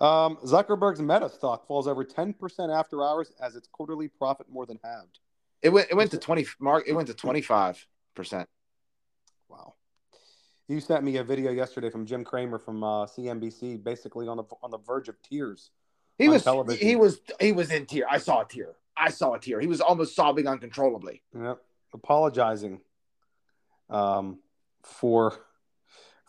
Um, 0.00 0.36
Zuckerberg's 0.44 1.00
Meta 1.00 1.28
stock 1.28 1.66
falls 1.66 1.88
over 1.88 2.04
10% 2.04 2.36
after 2.72 3.02
hours 3.02 3.32
as 3.40 3.56
its 3.56 3.66
quarterly 3.66 4.06
profit 4.06 4.46
more 4.48 4.64
than 4.64 4.78
halved. 4.84 5.18
It 5.64 5.70
went 5.70 5.88
it 5.90 5.94
went 5.94 6.10
to 6.10 6.18
twenty 6.18 6.46
mark. 6.60 6.84
It 6.86 6.92
went 6.92 7.08
to 7.08 7.14
twenty 7.14 7.40
five 7.40 7.84
percent. 8.14 8.50
Wow. 9.48 9.74
You 10.68 10.78
sent 10.78 11.02
me 11.02 11.16
a 11.16 11.24
video 11.24 11.52
yesterday 11.52 11.88
from 11.88 12.04
Jim 12.04 12.22
Cramer 12.22 12.58
from 12.58 12.84
uh, 12.84 13.06
CNBC, 13.06 13.82
basically 13.82 14.28
on 14.28 14.36
the 14.36 14.44
on 14.62 14.70
the 14.70 14.78
verge 14.78 15.08
of 15.08 15.16
tears. 15.22 15.70
He 16.18 16.28
was 16.28 16.44
television. 16.44 16.86
he 16.86 16.96
was 16.96 17.18
he 17.40 17.52
was 17.52 17.70
in 17.70 17.86
tear. 17.86 18.04
I 18.10 18.18
saw 18.18 18.42
a 18.42 18.44
tear. 18.44 18.76
I 18.96 19.10
saw 19.10 19.34
a 19.34 19.38
tear. 19.38 19.60
He 19.60 19.66
was 19.66 19.80
almost 19.80 20.14
sobbing 20.14 20.46
uncontrollably. 20.46 21.22
Yep. 21.38 21.58
apologizing 21.92 22.80
um, 23.90 24.38
for 24.82 25.38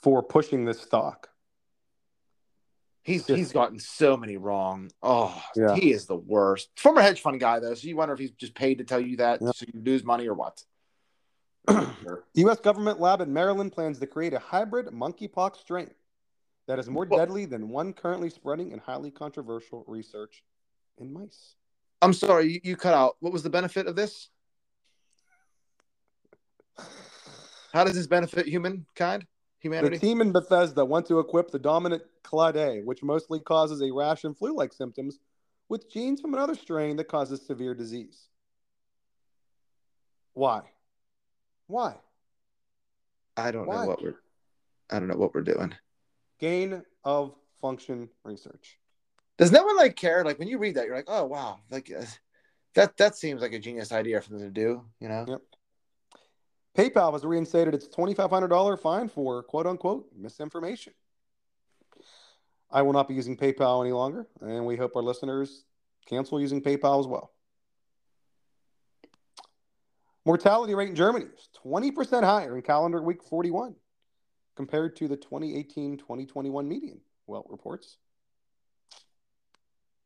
for 0.02 0.22
pushing 0.24 0.66
this 0.66 0.80
stock. 0.82 1.30
He's 3.04 3.28
he's 3.28 3.52
gotten 3.52 3.80
so 3.80 4.18
many 4.18 4.38
wrong. 4.38 4.90
Oh, 5.04 5.40
Yeah. 5.56 5.76
he 5.76 5.92
is 5.92 6.06
the 6.08 6.16
worst. 6.16 6.70
Former 6.78 7.02
hedge 7.02 7.22
fund 7.22 7.40
guy 7.40 7.60
though, 7.60 7.76
so 7.76 7.88
you 7.88 7.96
wonder 7.96 8.14
if 8.14 8.20
he's 8.20 8.32
just 8.32 8.56
paid 8.56 8.80
to 8.80 8.84
tell 8.84 9.00
you 9.00 9.18
that 9.18 9.42
Yep. 9.42 9.56
so 9.56 9.66
you 9.72 9.82
lose 9.84 10.04
money 10.04 10.28
or 10.28 10.34
what. 10.34 10.64
The 12.36 12.42
U.S. 12.42 12.60
government 12.60 13.00
lab 13.00 13.22
in 13.22 13.32
Maryland 13.34 13.72
plans 13.72 13.98
to 14.00 14.06
create 14.08 14.34
a 14.34 14.40
hybrid 14.40 14.88
monkeypox 14.88 15.58
strain 15.58 15.90
that 16.68 16.78
is 16.80 16.88
more 16.90 17.06
deadly 17.06 17.46
than 17.46 17.70
one 17.70 17.94
currently 17.94 18.30
spreading 18.30 18.72
in 18.72 18.80
highly 18.80 19.10
controversial 19.10 19.84
research 19.88 20.44
in 21.00 21.12
mice. 21.14 21.56
I'm 22.06 22.14
sorry, 22.14 22.54
you, 22.54 22.60
you 22.64 22.76
cut 22.76 22.94
out. 22.94 23.16
What 23.20 23.34
was 23.34 23.42
the 23.42 23.50
benefit 23.50 23.88
of 23.88 23.96
this? 23.96 24.30
How 27.74 27.84
does 27.84 27.96
this 27.96 28.06
benefit 28.06 28.48
humankind? 28.48 29.26
Humanity? 29.60 29.98
The 29.98 30.06
team 30.06 30.22
in 30.22 30.32
Bethesda 30.32 30.86
want 30.86 31.08
to 31.08 31.18
equip 31.18 31.50
the 31.50 31.58
dominant 31.58 32.04
clade, 32.24 32.86
which 32.86 33.02
mostly 33.02 33.40
causes 33.40 33.82
a 33.82 33.92
rash 33.92 34.24
and 34.24 34.38
flu-like 34.38 34.72
symptoms, 34.72 35.18
with 35.68 35.92
genes 35.92 36.22
from 36.22 36.36
another 36.36 36.54
strain 36.54 36.96
that 36.98 37.08
causes 37.08 37.44
severe 37.44 37.74
disease. 37.74 38.28
Why? 40.34 40.62
Why? 41.66 41.96
I 43.36 43.50
don't 43.50 43.66
Why? 43.66 43.82
know 43.82 43.88
what 43.88 44.04
we're 44.04 44.20
I 44.92 45.00
don't 45.00 45.08
know 45.08 45.18
what 45.18 45.34
we're 45.34 45.42
doing. 45.42 45.74
Gain 46.40 46.84
of 47.04 47.34
function 47.60 48.10
research. 48.24 48.78
Does 49.38 49.52
no 49.52 49.64
one 49.64 49.78
like 49.78 49.96
care? 49.96 50.24
Like 50.24 50.40
when 50.40 50.48
you 50.48 50.58
read 50.58 50.76
that, 50.76 50.86
you're 50.86 50.96
like, 50.96 51.08
oh 51.08 51.26
wow, 51.26 51.60
like 51.70 51.92
uh, 51.92 52.06
that 52.76 52.98
that 52.98 53.16
seems 53.16 53.42
like 53.42 53.54
a 53.54 53.60
genius 53.60 53.92
idea 53.92 54.22
for 54.22 54.32
them 54.32 54.42
to 54.42 54.50
do. 54.50 54.84
You 55.00 55.10
know? 55.10 55.26
Yep. 55.28 55.42
PayPal 56.78 57.14
has 57.14 57.24
reinstated 57.24 57.74
its 57.74 57.88
$2,500 57.88 58.80
fine 58.80 59.08
for 59.08 59.44
quote 59.44 59.66
unquote 59.66 60.08
misinformation. 60.16 60.94
I 62.70 62.82
will 62.82 62.94
not 62.94 63.08
be 63.08 63.14
using 63.14 63.38
PayPal 63.38 63.84
any 63.84 63.94
longer, 63.94 64.28
and 64.42 64.66
we 64.66 64.76
hope 64.76 64.96
our 64.96 65.02
listeners 65.02 65.64
cancel 66.06 66.42
using 66.42 66.62
PayPal 66.62 67.00
as 67.00 67.08
well. 67.08 67.32
Mortality 70.26 70.74
rate 70.74 70.90
in 70.90 70.96
Germany 70.96 71.26
is 71.26 71.50
20% 71.64 72.24
higher 72.24 72.56
in 72.56 72.64
calendar 72.64 73.02
week 73.02 73.24
41 73.24 73.76
compared 74.56 74.96
to 74.98 75.08
the 75.08 75.16
2018 75.16 75.98
2021 75.98 76.68
median, 76.68 77.00
Welt 77.28 77.46
reports. 77.50 77.98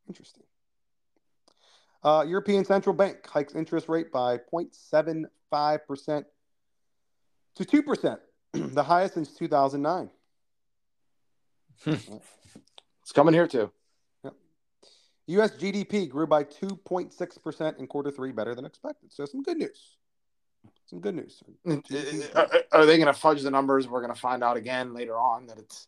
Interesting. 0.09 0.43
Uh, 2.03 2.25
European 2.27 2.65
Central 2.65 2.95
Bank 2.95 3.25
hikes 3.27 3.55
interest 3.55 3.87
rate 3.87 4.11
by 4.11 4.37
0.75% 4.37 6.25
to 7.55 7.63
2%, 7.63 8.17
the 8.53 8.83
highest 8.83 9.13
since 9.13 9.33
2009. 9.35 10.09
Hmm. 11.83 12.15
It's 13.01 13.11
coming 13.11 13.33
here 13.33 13.47
too. 13.47 13.71
U.S. 15.29 15.51
GDP 15.51 16.09
grew 16.09 16.25
by 16.25 16.43
2.6% 16.43 17.77
in 17.77 17.85
quarter 17.85 18.09
three, 18.09 18.31
better 18.31 18.55
than 18.55 18.65
expected. 18.65 19.13
So, 19.13 19.25
some 19.25 19.43
good 19.43 19.57
news. 19.57 19.95
Some 20.87 21.01
good 21.01 21.15
news. 21.15 21.43
Are, 22.35 22.49
are 22.71 22.85
they 22.87 22.97
going 22.97 23.05
to 23.05 23.13
fudge 23.13 23.43
the 23.43 23.51
numbers? 23.51 23.87
We're 23.87 24.01
going 24.01 24.13
to 24.13 24.19
find 24.19 24.43
out 24.43 24.57
again 24.57 24.93
later 24.93 25.17
on 25.17 25.45
that 25.47 25.59
it's. 25.59 25.87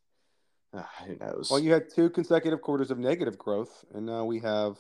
Uh, 0.74 0.84
who 1.06 1.16
knows? 1.18 1.50
Well, 1.52 1.60
you 1.60 1.74
had 1.74 1.90
two 1.90 2.10
consecutive 2.10 2.62
quarters 2.62 2.92
of 2.92 2.98
negative 2.98 3.38
growth, 3.38 3.84
and 3.94 4.06
now 4.06 4.24
we 4.26 4.40
have, 4.40 4.78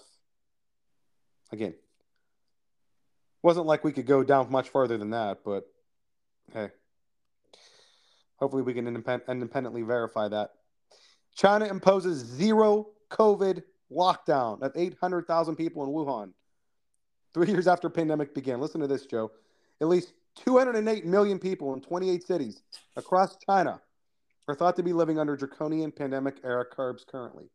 again, 1.51 1.73
wasn't 3.43 3.65
like 3.65 3.84
we 3.84 3.91
could 3.91 4.05
go 4.05 4.23
down 4.23 4.51
much 4.51 4.69
farther 4.69 4.97
than 4.97 5.09
that, 5.09 5.39
but 5.43 5.65
hey, 6.53 6.69
hopefully 8.38 8.63
we 8.63 8.73
can 8.73 8.85
independ- 8.85 9.27
independently 9.27 9.81
verify 9.81 10.27
that. 10.27 10.51
China 11.35 11.65
imposes 11.65 12.19
zero 12.19 12.88
COVID 13.09 13.63
lockdown 13.91 14.61
of 14.61 14.72
800,000 14.76 15.55
people 15.55 15.84
in 15.84 15.89
Wuhan 15.89 16.34
three 17.34 17.47
years 17.47 17.68
after 17.68 17.89
pandemic 17.89 18.34
began. 18.34 18.61
Listen 18.61 18.81
to 18.81 18.88
this, 18.88 19.05
Joe. 19.05 19.31
At 19.81 19.88
least 19.88 20.13
208 20.45 21.05
million 21.05 21.39
people 21.39 21.73
in 21.73 21.81
28 21.81 22.23
cities 22.23 22.61
across 22.95 23.38
China 23.38 23.81
are 24.47 24.55
thought 24.55 24.76
to 24.76 24.84
be 24.84 24.93
living 24.93 25.19
under 25.19 25.35
draconian 25.35 25.91
pandemic 25.91 26.38
era 26.43 26.65
curbs 26.65 27.05
currently. 27.07 27.45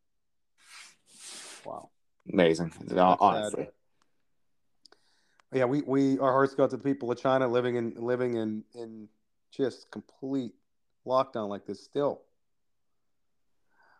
Wow. 1.65 1.89
Amazing. 2.31 2.73
That's 2.85 3.17
honestly. 3.19 3.63
sad. 3.63 3.71
Yeah, 5.53 5.65
we, 5.65 5.81
we 5.81 6.19
our 6.19 6.31
hearts 6.31 6.55
go 6.55 6.63
out 6.63 6.71
to 6.71 6.77
the 6.77 6.83
people 6.83 7.11
of 7.11 7.19
China 7.19 7.47
living 7.47 7.75
in 7.75 7.93
living 7.95 8.35
in 8.35 8.63
in 8.75 9.07
just 9.51 9.89
complete 9.91 10.51
lockdown 11.05 11.47
like 11.47 11.65
this 11.65 11.83
still. 11.83 12.21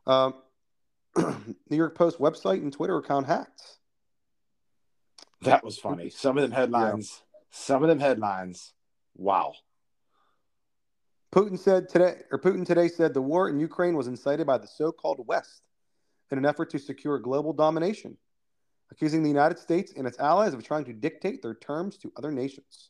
Um, 0.06 0.34
New 1.16 1.78
York 1.78 1.96
Post 1.96 2.20
website 2.20 2.62
and 2.62 2.72
Twitter 2.72 2.98
account 2.98 3.28
hacked. 3.28 3.62
That 5.42 5.64
was 5.64 5.78
funny. 5.78 6.10
Some 6.10 6.38
of 6.38 6.42
them 6.42 6.52
headlines. 6.52 7.24
Some 7.50 7.84
of 7.84 7.90
them 7.90 8.00
headlines. 8.00 8.74
Wow. 9.16 9.54
Putin 11.38 11.60
said 11.60 11.88
today, 11.88 12.16
or 12.32 12.40
Putin 12.40 12.66
today 12.66 12.88
said 12.88 13.14
the 13.14 13.22
war 13.22 13.48
in 13.48 13.60
Ukraine 13.60 13.96
was 13.96 14.08
incited 14.08 14.48
by 14.48 14.58
the 14.58 14.66
so-called 14.66 15.28
West 15.28 15.62
in 16.32 16.40
an 16.40 16.48
effort 16.48 16.72
to 16.72 16.80
secure 16.80 17.20
global 17.20 17.54
domination, 17.54 18.18
accusing 18.92 19.22
the 19.22 19.30
United 19.30 19.60
States 19.60 19.94
and 19.96 20.08
its 20.08 20.18
allies 20.18 20.56
of 20.56 20.64
trying 20.64 20.86
to 20.86 20.94
dictate 20.94 21.44
their 21.44 21.54
terms 21.54 21.96
to 21.98 22.12
other 22.18 22.32
nations. 22.32 22.90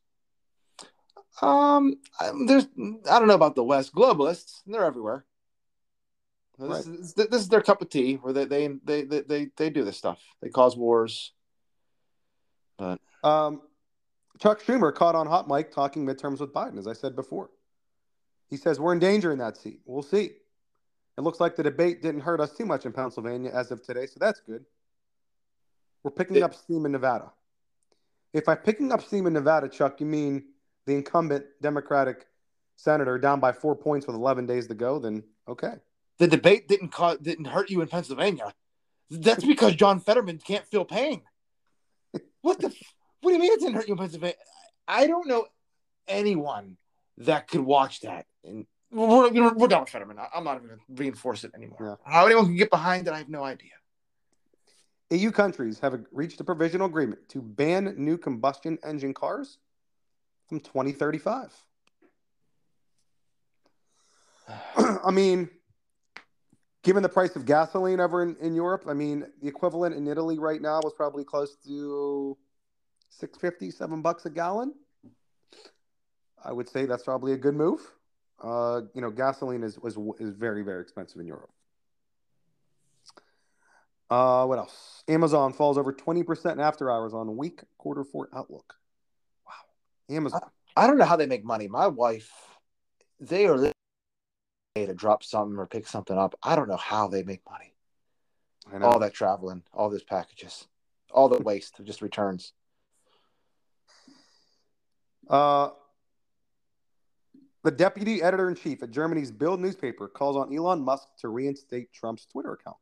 Um, 1.42 1.96
I- 2.22 2.32
there's 2.48 2.68
I 3.12 3.20
don't 3.20 3.28
know 3.28 3.34
about 3.34 3.56
the 3.56 3.66
West 3.66 3.94
globalists. 3.94 4.62
They're 4.66 4.86
everywhere. 4.86 5.26
This, 6.58 6.88
is, 6.88 7.14
this 7.16 7.42
is 7.42 7.50
their 7.50 7.62
cup 7.62 7.82
of 7.82 7.90
tea, 7.90 8.16
where 8.16 8.32
they 8.32 8.46
they, 8.46 8.68
they 8.86 9.04
they 9.04 9.22
they 9.22 9.48
they 9.58 9.70
do 9.70 9.84
this 9.84 9.98
stuff. 9.98 10.24
They 10.42 10.48
cause 10.48 10.78
wars. 10.78 11.34
But 12.78 13.02
Um, 13.26 13.62
Chuck 14.40 14.62
Schumer 14.62 14.96
caught 14.96 15.16
on 15.16 15.28
hot 15.28 15.50
mic 15.50 15.74
talking 15.74 16.06
midterms 16.06 16.40
with 16.40 16.54
Biden, 16.54 16.80
as 16.80 16.88
I 16.88 16.94
said 16.94 17.14
before. 17.14 17.50
He 18.50 18.58
says 18.58 18.80
we're 18.80 18.94
in 18.94 19.00
danger 19.00 19.32
in 19.32 19.40
that 19.40 19.58
seat. 19.58 19.82
We'll 19.86 20.04
see. 20.04 20.32
It 21.18 21.22
looks 21.22 21.40
like 21.40 21.56
the 21.56 21.64
debate 21.64 22.02
didn't 22.02 22.22
hurt 22.22 22.40
us 22.40 22.54
too 22.56 22.66
much 22.66 22.86
in 22.86 22.94
Pennsylvania 22.94 23.52
as 23.54 23.72
of 23.72 23.84
today, 23.84 24.06
so 24.06 24.18
that's 24.20 24.40
good. 24.40 24.64
We're 26.04 26.12
picking 26.12 26.44
up 26.44 26.54
steam 26.54 26.86
in 26.86 26.92
Nevada. 26.92 27.32
If 28.34 28.46
by 28.46 28.56
picking 28.56 28.92
up 28.92 29.02
steam 29.02 29.26
in 29.26 29.34
Nevada, 29.34 29.68
Chuck, 29.68 30.00
you 30.00 30.06
mean 30.06 30.44
the 30.86 30.94
incumbent 30.94 31.46
Democratic 31.62 32.28
senator 32.76 33.18
down 33.18 33.40
by 33.40 33.52
four 33.52 33.76
points 33.76 34.06
with 34.06 34.16
11 34.16 34.46
days 34.46 34.68
to 34.68 34.76
go, 34.76 35.00
then 35.00 35.24
okay. 35.48 35.74
The 36.20 36.28
debate 36.28 36.68
didn't 36.68 36.90
cause, 36.90 37.18
didn't 37.18 37.46
hurt 37.46 37.70
you 37.70 37.82
in 37.82 37.88
Pennsylvania. 37.88 38.54
That's 39.10 39.44
because 39.44 39.76
John 39.76 40.00
Fetterman 40.00 40.40
can't 40.40 40.66
feel 40.66 40.86
pain. 40.86 41.22
What 42.42 42.60
the? 42.60 42.68
f- 42.68 42.94
What 43.22 43.32
do 43.32 43.36
you 43.36 43.42
mean 43.42 43.54
it 43.54 43.60
didn't 43.60 43.76
hurt 43.76 43.88
you 43.88 43.94
in 43.94 43.98
Pennsylvania? 44.00 44.36
I 44.88 45.08
don't 45.08 45.28
know 45.28 45.46
anyone 46.08 46.78
that 47.20 47.48
could 47.48 47.62
watch 47.62 48.02
that. 48.02 48.26
And 48.48 48.66
we're, 48.92 49.28
you 49.28 49.42
know, 49.42 49.54
we're 49.56 49.68
done 49.68 49.82
with 49.82 49.90
Fetterman. 49.90 50.18
I- 50.18 50.30
I'm 50.34 50.44
not 50.44 50.58
even 50.58 50.68
going 50.68 50.80
to 50.80 50.86
reinforce 50.90 51.44
it 51.44 51.52
anymore. 51.56 52.00
How 52.06 52.26
anyone 52.26 52.46
can 52.46 52.56
get 52.56 52.70
behind 52.70 53.08
it, 53.08 53.14
I 53.14 53.18
have 53.20 53.30
no 53.30 53.44
idea. 53.44 53.72
EU 55.10 55.32
countries 55.32 55.80
have 55.80 56.06
reached 56.12 56.40
a 56.42 56.44
provisional 56.44 56.88
agreement 56.88 57.30
to 57.30 57.42
ban 57.42 57.96
new 57.98 58.18
combustion 58.18 58.78
engine 58.84 59.14
cars 59.14 59.58
from 60.48 60.60
2035. 60.60 61.54
I 64.78 65.12
mean, 65.12 65.50
given 66.84 67.04
the 67.04 67.10
price 67.10 67.36
of 67.36 67.46
gasoline 67.46 68.00
over 68.00 68.24
in, 68.24 68.36
in 68.42 68.54
Europe, 68.54 68.86
I 68.88 68.94
mean, 68.94 69.26
the 69.42 69.48
equivalent 69.48 69.96
in 69.96 70.08
Italy 70.08 70.40
right 70.40 70.62
now 70.62 70.80
was 70.84 70.94
probably 70.94 71.24
close 71.24 71.56
to 71.66 72.38
650, 73.10 73.72
seven 73.72 74.02
bucks 74.02 74.26
a 74.26 74.30
gallon. 74.30 74.74
I 76.44 76.52
would 76.52 76.70
say 76.70 76.86
that's 76.86 77.04
probably 77.04 77.34
a 77.34 77.38
good 77.38 77.56
move. 77.56 77.82
Uh, 78.42 78.82
you 78.94 79.02
know, 79.02 79.10
gasoline 79.10 79.64
is, 79.64 79.80
was, 79.80 79.98
is 80.20 80.34
very, 80.34 80.64
very 80.64 80.82
expensive 80.82 81.20
in 81.20 81.28
Europe. 81.28 81.50
Uh, 84.10 84.46
what 84.46 84.58
else? 84.58 85.04
Amazon 85.08 85.52
falls 85.54 85.78
over 85.78 85.92
20% 85.92 86.54
in 86.54 86.60
after 86.60 86.90
hours 86.90 87.14
on 87.14 87.36
weak 87.36 87.62
quarter 87.78 88.04
four 88.04 88.30
outlook. 88.34 88.76
Wow. 89.46 90.16
Amazon. 90.16 90.42
I 90.76 90.88
don't 90.88 90.98
know 90.98 91.06
how 91.06 91.16
they 91.16 91.26
make 91.26 91.44
money. 91.44 91.68
My 91.68 91.88
wife, 91.88 92.32
they 93.20 93.48
are 93.48 93.74
to 94.76 94.94
drop 94.94 95.24
something 95.24 95.58
or 95.58 95.66
pick 95.66 95.88
something 95.88 96.18
up. 96.18 96.36
I 96.44 96.56
don't 96.56 96.68
know 96.68 96.78
how 96.78 97.08
they 97.08 97.24
make 97.24 97.42
money. 97.50 97.74
I 98.72 98.78
know. 98.78 98.86
All 98.86 99.00
that 99.00 99.14
traveling, 99.14 99.64
all 99.74 99.90
those 99.90 100.04
packages, 100.04 100.68
all 101.12 101.30
the 101.30 101.40
waste 101.40 101.80
of 101.80 101.86
just 101.86 102.02
returns. 102.02 102.54
Uh, 105.30 105.70
the 107.68 107.72
deputy 107.72 108.22
editor 108.22 108.48
in 108.48 108.56
chief 108.56 108.82
at 108.82 108.92
Germany's 108.92 109.30
Bild 109.30 109.60
newspaper 109.60 110.08
calls 110.08 110.38
on 110.38 110.56
Elon 110.56 110.80
Musk 110.80 111.10
to 111.20 111.28
reinstate 111.28 111.92
Trump's 111.92 112.26
Twitter 112.26 112.54
account. 112.54 112.78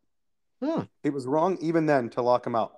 Hmm. 0.64 0.82
It 1.03 1.12
was 1.12 1.26
wrong 1.26 1.57
even 1.60 1.88
then 1.88 2.07
to 2.12 2.22
lock 2.22 2.45
him 2.45 2.56
out. 2.56 2.74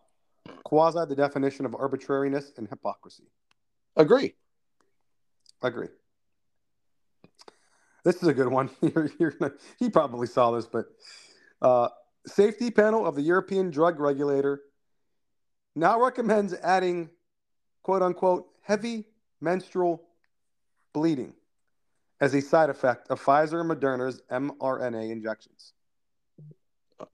Quasi 0.64 1.00
the 1.10 1.18
definition 1.18 1.66
of 1.66 1.76
arbitrariness 1.76 2.54
and 2.56 2.66
hypocrisy. 2.70 3.26
Agree. 3.98 4.36
Agree. 5.62 5.90
This 8.06 8.24
is 8.24 8.30
a 8.30 8.34
good 8.34 8.48
one. 8.48 8.70
You're, 8.82 9.12
you're 9.20 9.32
gonna, 9.32 9.52
he 9.78 9.90
probably 9.90 10.28
saw 10.28 10.52
this, 10.52 10.66
but 10.66 10.86
uh, 11.62 11.90
safety 12.26 12.72
panel 12.72 13.06
of 13.06 13.16
the 13.16 13.22
European 13.22 13.70
drug 13.70 14.00
regulator 14.00 14.62
now 15.76 16.02
recommends 16.02 16.54
adding 16.54 17.10
"quote 17.84 18.02
unquote" 18.02 18.48
heavy 18.62 19.10
menstrual 19.42 20.08
bleeding 20.94 21.34
as 22.20 22.34
a 22.34 22.42
side 22.42 22.70
effect 22.70 23.10
of 23.10 23.22
Pfizer 23.22 23.62
and 23.62 23.70
Moderna's 23.70 24.22
mRNA 24.32 25.12
injections. 25.12 25.74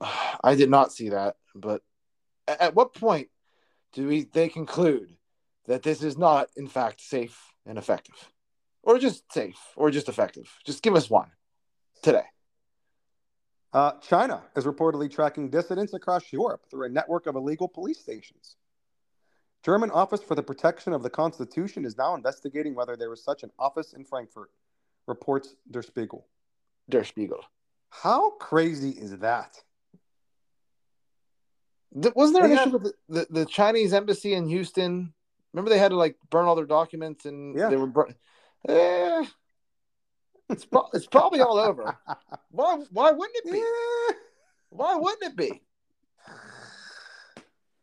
I 0.44 0.54
did 0.54 0.70
not 0.70 0.92
see 0.92 1.10
that, 1.10 1.36
but 1.54 1.82
at 2.48 2.74
what 2.74 2.94
point 2.94 3.28
do 3.92 4.08
we 4.08 4.24
they 4.24 4.48
conclude 4.48 5.16
that 5.66 5.82
this 5.82 6.02
is 6.02 6.18
not 6.18 6.48
in 6.56 6.68
fact 6.68 7.00
safe 7.00 7.38
and 7.66 7.78
effective? 7.78 8.16
Or 8.82 8.98
just 8.98 9.32
safe 9.32 9.58
or 9.76 9.90
just 9.90 10.08
effective? 10.08 10.50
Just 10.64 10.82
give 10.82 10.94
us 10.94 11.08
one 11.08 11.30
today. 12.02 12.24
Uh, 13.72 13.92
China 14.00 14.42
is 14.54 14.64
reportedly 14.64 15.10
tracking 15.10 15.50
dissidents 15.50 15.94
across 15.94 16.32
Europe 16.32 16.64
through 16.70 16.86
a 16.86 16.88
network 16.88 17.26
of 17.26 17.34
illegal 17.34 17.66
police 17.66 17.98
stations. 17.98 18.56
German 19.64 19.90
Office 19.90 20.22
for 20.22 20.34
the 20.34 20.42
Protection 20.42 20.92
of 20.92 21.02
the 21.02 21.10
Constitution 21.10 21.84
is 21.84 21.96
now 21.96 22.14
investigating 22.14 22.74
whether 22.74 22.96
there 22.96 23.10
was 23.10 23.24
such 23.24 23.42
an 23.42 23.50
office 23.58 23.94
in 23.94 24.04
Frankfurt, 24.04 24.50
reports 25.06 25.54
Der 25.70 25.82
Spiegel. 25.82 26.26
Der 26.90 27.04
Spiegel. 27.04 27.40
How 27.90 28.30
crazy 28.32 28.90
is 28.90 29.16
that? 29.18 29.56
Th- 32.00 32.14
Wasn't 32.14 32.34
there 32.36 32.44
an 32.44 32.50
They 32.54 32.60
issue 32.60 32.70
with 32.70 32.82
the, 32.82 32.92
the, 33.08 33.26
the 33.30 33.46
Chinese 33.46 33.92
embassy 33.92 34.34
in 34.34 34.48
Houston? 34.48 35.12
Remember 35.52 35.70
they 35.70 35.78
had 35.78 35.90
to 35.92 35.96
like 35.96 36.16
burn 36.30 36.46
all 36.46 36.56
their 36.56 36.66
documents 36.66 37.24
and 37.24 37.56
Yeah. 37.56 37.68
they 37.68 37.76
were 37.76 37.86
burn- 37.86 38.14
eh, 38.68 39.24
it's, 40.48 40.64
pro- 40.64 40.88
it's 40.92 41.06
probably 41.06 41.40
all 41.40 41.58
over. 41.58 41.96
Why 42.50 42.78
why 42.90 43.10
wouldn't 43.12 43.36
it 43.44 43.52
be? 43.52 43.62
Why 44.70 44.96
wouldn't 44.96 45.22
it 45.22 45.36
be? 45.36 45.60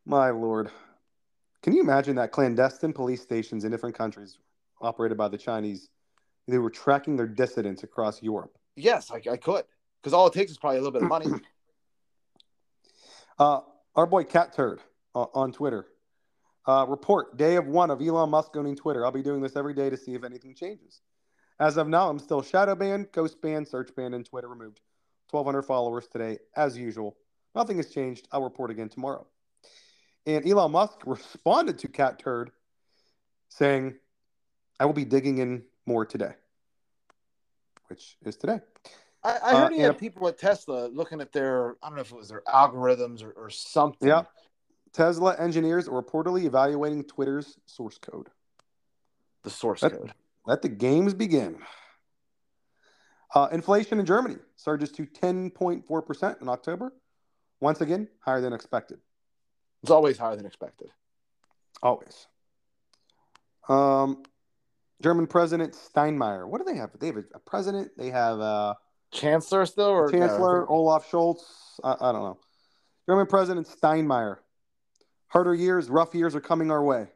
My 0.06 0.30
lord. 0.32 0.70
Can 1.62 1.74
you 1.74 1.82
imagine 1.82 2.16
that 2.16 2.32
clandestine 2.32 2.92
police 2.94 3.22
stations 3.22 3.64
in 3.66 3.72
different 3.72 3.96
countries 3.98 4.40
operated 4.82 5.18
by 5.18 5.28
the 5.28 5.38
Chinese? 5.38 5.90
They 6.48 6.58
were 6.58 6.70
tracking 6.70 7.16
their 7.16 7.28
dissidents 7.28 7.84
across 7.84 8.22
Europe. 8.22 8.58
Yes, 8.76 9.12
I, 9.12 9.22
I 9.32 9.38
could. 9.38 9.64
Because 10.02 10.14
all 10.14 10.28
it 10.28 10.34
takes 10.34 10.52
is 10.52 10.58
probably 10.58 10.80
a 10.80 10.82
little 10.82 10.94
bit 10.94 11.04
of 11.04 11.10
money. 11.10 11.28
Uh, 13.40 13.62
our 13.96 14.06
boy 14.06 14.24
Cat 14.24 14.54
Turd 14.54 14.82
uh, 15.16 15.26
on 15.34 15.52
Twitter. 15.52 15.88
Uh, 16.68 16.86
report 16.88 17.38
day 17.38 17.56
of 17.56 17.66
one 17.66 17.90
of 17.90 18.00
Elon 18.00 18.30
Musk 18.30 18.56
owning 18.56 18.76
Twitter. 18.76 19.04
I'll 19.04 19.12
be 19.12 19.24
doing 19.24 19.42
this 19.42 19.56
every 19.56 19.74
day 19.74 19.90
to 19.90 19.98
see 19.98 20.14
if 20.14 20.24
anything 20.24 20.54
changes. 20.54 21.02
As 21.60 21.78
of 21.78 21.88
now, 21.88 22.08
I'm 22.08 22.20
still 22.20 22.44
shadow 22.44 22.76
banned, 22.76 23.12
ghost 23.12 23.42
banned, 23.42 23.68
search 23.68 23.90
banned, 23.96 24.14
and 24.14 24.24
Twitter 24.24 24.48
removed. 24.48 24.82
1,200 25.32 25.64
followers 25.64 26.08
today, 26.08 26.38
as 26.56 26.78
usual. 26.78 27.18
Nothing 27.56 27.78
has 27.78 27.90
changed. 27.90 28.28
I'll 28.32 28.44
report 28.44 28.70
again 28.70 28.90
tomorrow. 28.90 29.26
And 30.26 30.48
Elon 30.48 30.72
Musk 30.72 31.00
responded 31.06 31.80
to 31.80 31.88
Cat 31.88 32.20
Turd 32.20 32.52
saying, 33.50 33.96
I 34.80 34.86
will 34.86 34.94
be 34.94 35.06
digging 35.06 35.40
in 35.40 35.64
more 35.86 36.06
today, 36.06 36.34
which 37.88 38.18
is 38.24 38.36
today. 38.38 38.60
I, 39.24 39.30
I 39.32 39.34
Uh, 39.54 39.58
heard 39.64 39.74
he 39.74 39.80
had 39.80 39.98
people 39.98 40.28
at 40.28 40.38
Tesla 40.38 40.88
looking 40.88 41.22
at 41.22 41.32
their, 41.32 41.76
I 41.84 41.88
don't 41.88 41.96
know 41.96 42.02
if 42.02 42.12
it 42.12 42.18
was 42.18 42.30
their 42.30 42.42
algorithms 42.48 43.24
or, 43.24 43.32
or 43.32 43.50
something. 43.50 44.08
Yeah. 44.08 44.24
Tesla 44.94 45.36
engineers 45.38 45.88
are 45.88 46.02
reportedly 46.02 46.44
evaluating 46.46 47.04
Twitter's 47.06 47.58
source 47.66 47.98
code. 47.98 48.30
The 49.44 49.50
source 49.50 49.82
Let- 49.84 49.94
code. 49.94 50.14
Let 50.46 50.64
the 50.64 50.70
games 50.70 51.14
begin. 51.14 51.60
Uh, 53.34 53.48
inflation 53.52 54.00
in 54.00 54.06
Germany 54.08 54.38
surges 54.56 54.92
to 54.94 55.06
10.4% 55.06 56.42
in 56.42 56.50
October. 56.50 56.92
Once 57.60 57.80
again, 57.80 58.08
higher 58.20 58.42
than 58.42 58.52
expected. 58.52 59.00
It's 59.84 59.92
always 59.92 60.18
higher 60.18 60.36
than 60.36 60.48
expected. 60.48 60.90
Always. 61.84 62.28
Um, 63.70 64.24
German 65.02 65.28
President 65.28 65.74
Steinmeier. 65.74 66.48
What 66.48 66.60
do 66.60 66.72
they 66.72 66.78
have? 66.78 66.92
They 67.00 67.08
have 67.08 67.18
a 67.18 67.40
president. 67.40 67.92
They 67.98 68.10
have 68.10 68.40
a 68.40 68.78
Chancellor 69.12 69.66
still 69.66 69.88
or 69.88 70.12
no? 70.12 70.20
Chancellor 70.20 70.70
Olaf 70.70 71.10
Scholz. 71.10 71.40
I, 71.84 71.96
I 72.00 72.12
don't 72.12 72.24
know. 72.24 72.40
German 73.08 73.26
President 73.28 73.68
Steinmeier. 73.68 74.38
Harder 75.28 75.56
years, 75.56 75.90
rough 75.90 76.14
years 76.14 76.36
are 76.36 76.42
coming 76.42 76.72
our 76.72 76.84
way. 76.84 77.08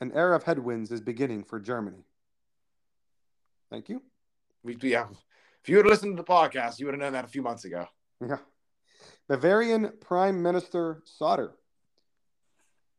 An 0.00 0.12
era 0.14 0.36
of 0.36 0.44
headwinds 0.44 0.92
is 0.92 1.00
beginning 1.00 1.44
for 1.44 1.58
Germany. 1.58 2.04
Thank 3.70 3.88
you. 3.88 4.02
We, 4.62 4.76
yeah. 4.80 5.06
If 5.62 5.68
you 5.68 5.76
had 5.76 5.86
listened 5.86 6.16
to 6.16 6.22
the 6.22 6.26
podcast, 6.26 6.78
you 6.78 6.86
would 6.86 6.94
have 6.94 7.00
known 7.00 7.12
that 7.12 7.24
a 7.24 7.28
few 7.28 7.42
months 7.42 7.64
ago. 7.64 7.86
Yeah. 8.24 8.38
Bavarian 9.28 9.92
Prime 10.00 10.42
Minister 10.42 11.02
Söder. 11.20 11.50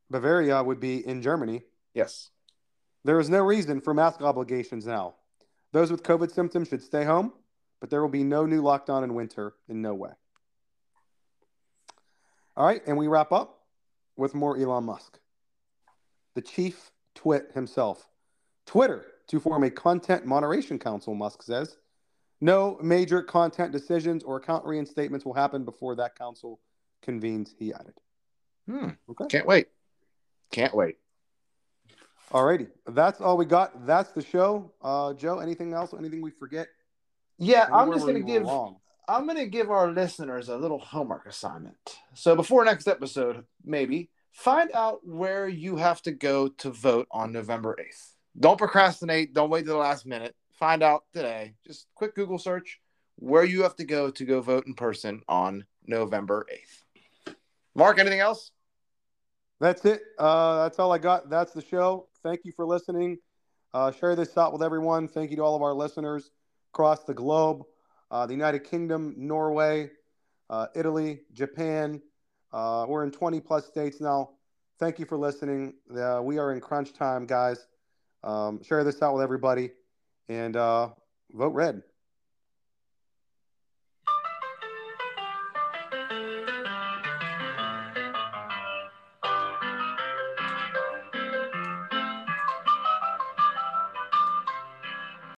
Bavaria 0.10 0.62
would 0.62 0.80
be 0.80 1.06
in 1.06 1.22
Germany. 1.22 1.64
Yes. 1.94 2.30
There 3.04 3.20
is 3.20 3.30
no 3.30 3.42
reason 3.44 3.82
for 3.82 3.94
mask 3.94 4.22
obligations 4.22 4.86
now. 4.86 5.16
Those 5.72 5.92
with 5.92 6.04
COVID 6.04 6.32
symptoms 6.32 6.68
should 6.68 6.82
stay 6.82 7.06
home, 7.06 7.34
but 7.80 7.90
there 7.90 8.02
will 8.02 8.10
be 8.10 8.24
no 8.24 8.46
new 8.46 8.62
lockdown 8.62 9.04
in 9.04 9.14
winter 9.14 9.54
in 9.68 9.82
no 9.82 9.94
way. 9.94 10.12
All 12.58 12.66
right, 12.66 12.82
and 12.86 12.98
we 12.98 13.08
wrap 13.08 13.32
up 13.32 13.62
with 14.18 14.36
more 14.36 14.58
Elon 14.58 14.84
Musk. 14.84 15.18
The 16.36 16.42
chief 16.42 16.92
twit 17.16 17.52
himself. 17.54 18.10
Twitter 18.66 19.06
to 19.28 19.40
form 19.40 19.64
a 19.64 19.70
content 19.70 20.26
moderation 20.26 20.78
council, 20.78 21.16
Musk 21.16 21.44
says. 21.44 21.78
No 22.42 22.78
major 22.82 23.22
content 23.22 23.72
decisions 23.72 24.24
or 24.24 24.38
account 24.38 24.66
reinstatements 24.66 25.26
will 25.26 25.34
happen 25.34 25.66
before 25.66 25.96
that 25.96 26.18
council 26.18 26.60
convenes, 27.02 27.54
he 27.58 27.74
added. 27.74 27.94
Hmm. 28.68 28.90
Okay. 29.10 29.26
Can't 29.30 29.48
wait. 29.48 29.68
Can't 30.52 30.74
wait. 30.74 30.98
All 32.32 32.46
righty. 32.46 32.68
That's 32.86 33.22
all 33.22 33.38
we 33.38 33.46
got. 33.46 33.86
That's 33.88 34.12
the 34.12 34.22
show. 34.22 34.72
Uh, 34.82 35.14
Joe, 35.14 35.40
anything 35.40 35.74
else? 35.74 35.94
Anything 35.98 36.22
we 36.22 36.32
forget? 36.32 36.68
Yeah, 37.40 37.68
I'm 37.72 37.92
just 37.92 38.06
gonna 38.06 38.20
give 38.20 38.44
wrong. 38.44 38.78
I'm 39.08 39.26
gonna 39.26 39.48
give 39.48 39.72
our 39.72 39.92
listeners 39.92 40.50
a 40.50 40.58
little 40.58 40.78
homework 40.78 41.26
assignment. 41.26 41.78
So 42.14 42.36
before 42.36 42.64
next 42.66 42.88
episode, 42.88 43.46
maybe 43.66 44.12
find 44.32 44.70
out 44.74 45.00
where 45.04 45.48
you 45.48 45.78
have 45.78 46.02
to 46.04 46.12
go 46.12 46.50
to 46.50 46.70
vote 46.70 47.08
on 47.12 47.32
November 47.32 47.76
8th. 47.80 48.14
Don't 48.40 48.58
procrastinate, 48.58 49.34
don't 49.34 49.50
wait 49.50 49.62
to 49.62 49.72
the 49.72 49.78
last 49.78 50.06
minute. 50.06 50.36
Find 50.54 50.84
out 50.84 51.06
today. 51.14 51.56
Just 51.66 51.88
quick 51.96 52.14
Google 52.14 52.38
search 52.38 52.80
where 53.16 53.44
you 53.44 53.64
have 53.64 53.76
to 53.78 53.86
go 53.86 54.12
to 54.12 54.26
go 54.26 54.42
vote 54.42 54.68
in 54.68 54.76
person 54.76 55.22
on 55.28 55.66
November 55.88 56.46
8th. 56.52 57.34
Mark, 57.76 57.98
anything 57.98 58.20
else? 58.20 58.52
That's 59.60 59.84
it. 59.86 60.02
Uh, 60.18 60.64
that's 60.64 60.80
all 60.80 60.92
I 60.92 60.98
got. 60.98 61.30
That's 61.30 61.52
the 61.52 61.62
show. 61.62 62.08
Thank 62.24 62.42
you 62.46 62.52
for 62.52 62.66
listening. 62.66 63.18
Uh, 63.74 63.92
share 63.92 64.16
this 64.16 64.38
out 64.38 64.54
with 64.54 64.64
everyone. 64.64 65.08
Thank 65.08 65.32
you 65.32 65.38
to 65.38 65.44
all 65.44 65.56
of 65.56 65.62
our 65.62 65.74
listeners 65.74 66.32
across 66.74 67.04
the 67.04 67.14
globe 67.14 67.64
uh, 68.12 68.26
the 68.26 68.34
United 68.34 68.64
Kingdom, 68.64 69.14
Norway, 69.18 69.92
uh, 70.50 70.68
Italy, 70.76 71.22
Japan. 71.34 72.02
Uh, 72.52 72.86
we're 72.88 73.04
in 73.04 73.12
20 73.12 73.40
plus 73.40 73.68
states 73.68 74.02
now. 74.02 74.32
Thank 74.80 74.98
you 74.98 75.06
for 75.06 75.18
listening. 75.18 75.74
We 75.90 76.40
are 76.40 76.52
in 76.52 76.62
crunch 76.62 76.94
time, 76.94 77.26
guys. 77.26 77.68
Um, 78.24 78.64
share 78.64 78.84
this 78.84 79.02
out 79.02 79.14
with 79.14 79.24
everybody 79.24 79.72
and 80.28 80.56
uh, 80.56 80.90
vote 81.32 81.54
red. 81.54 81.84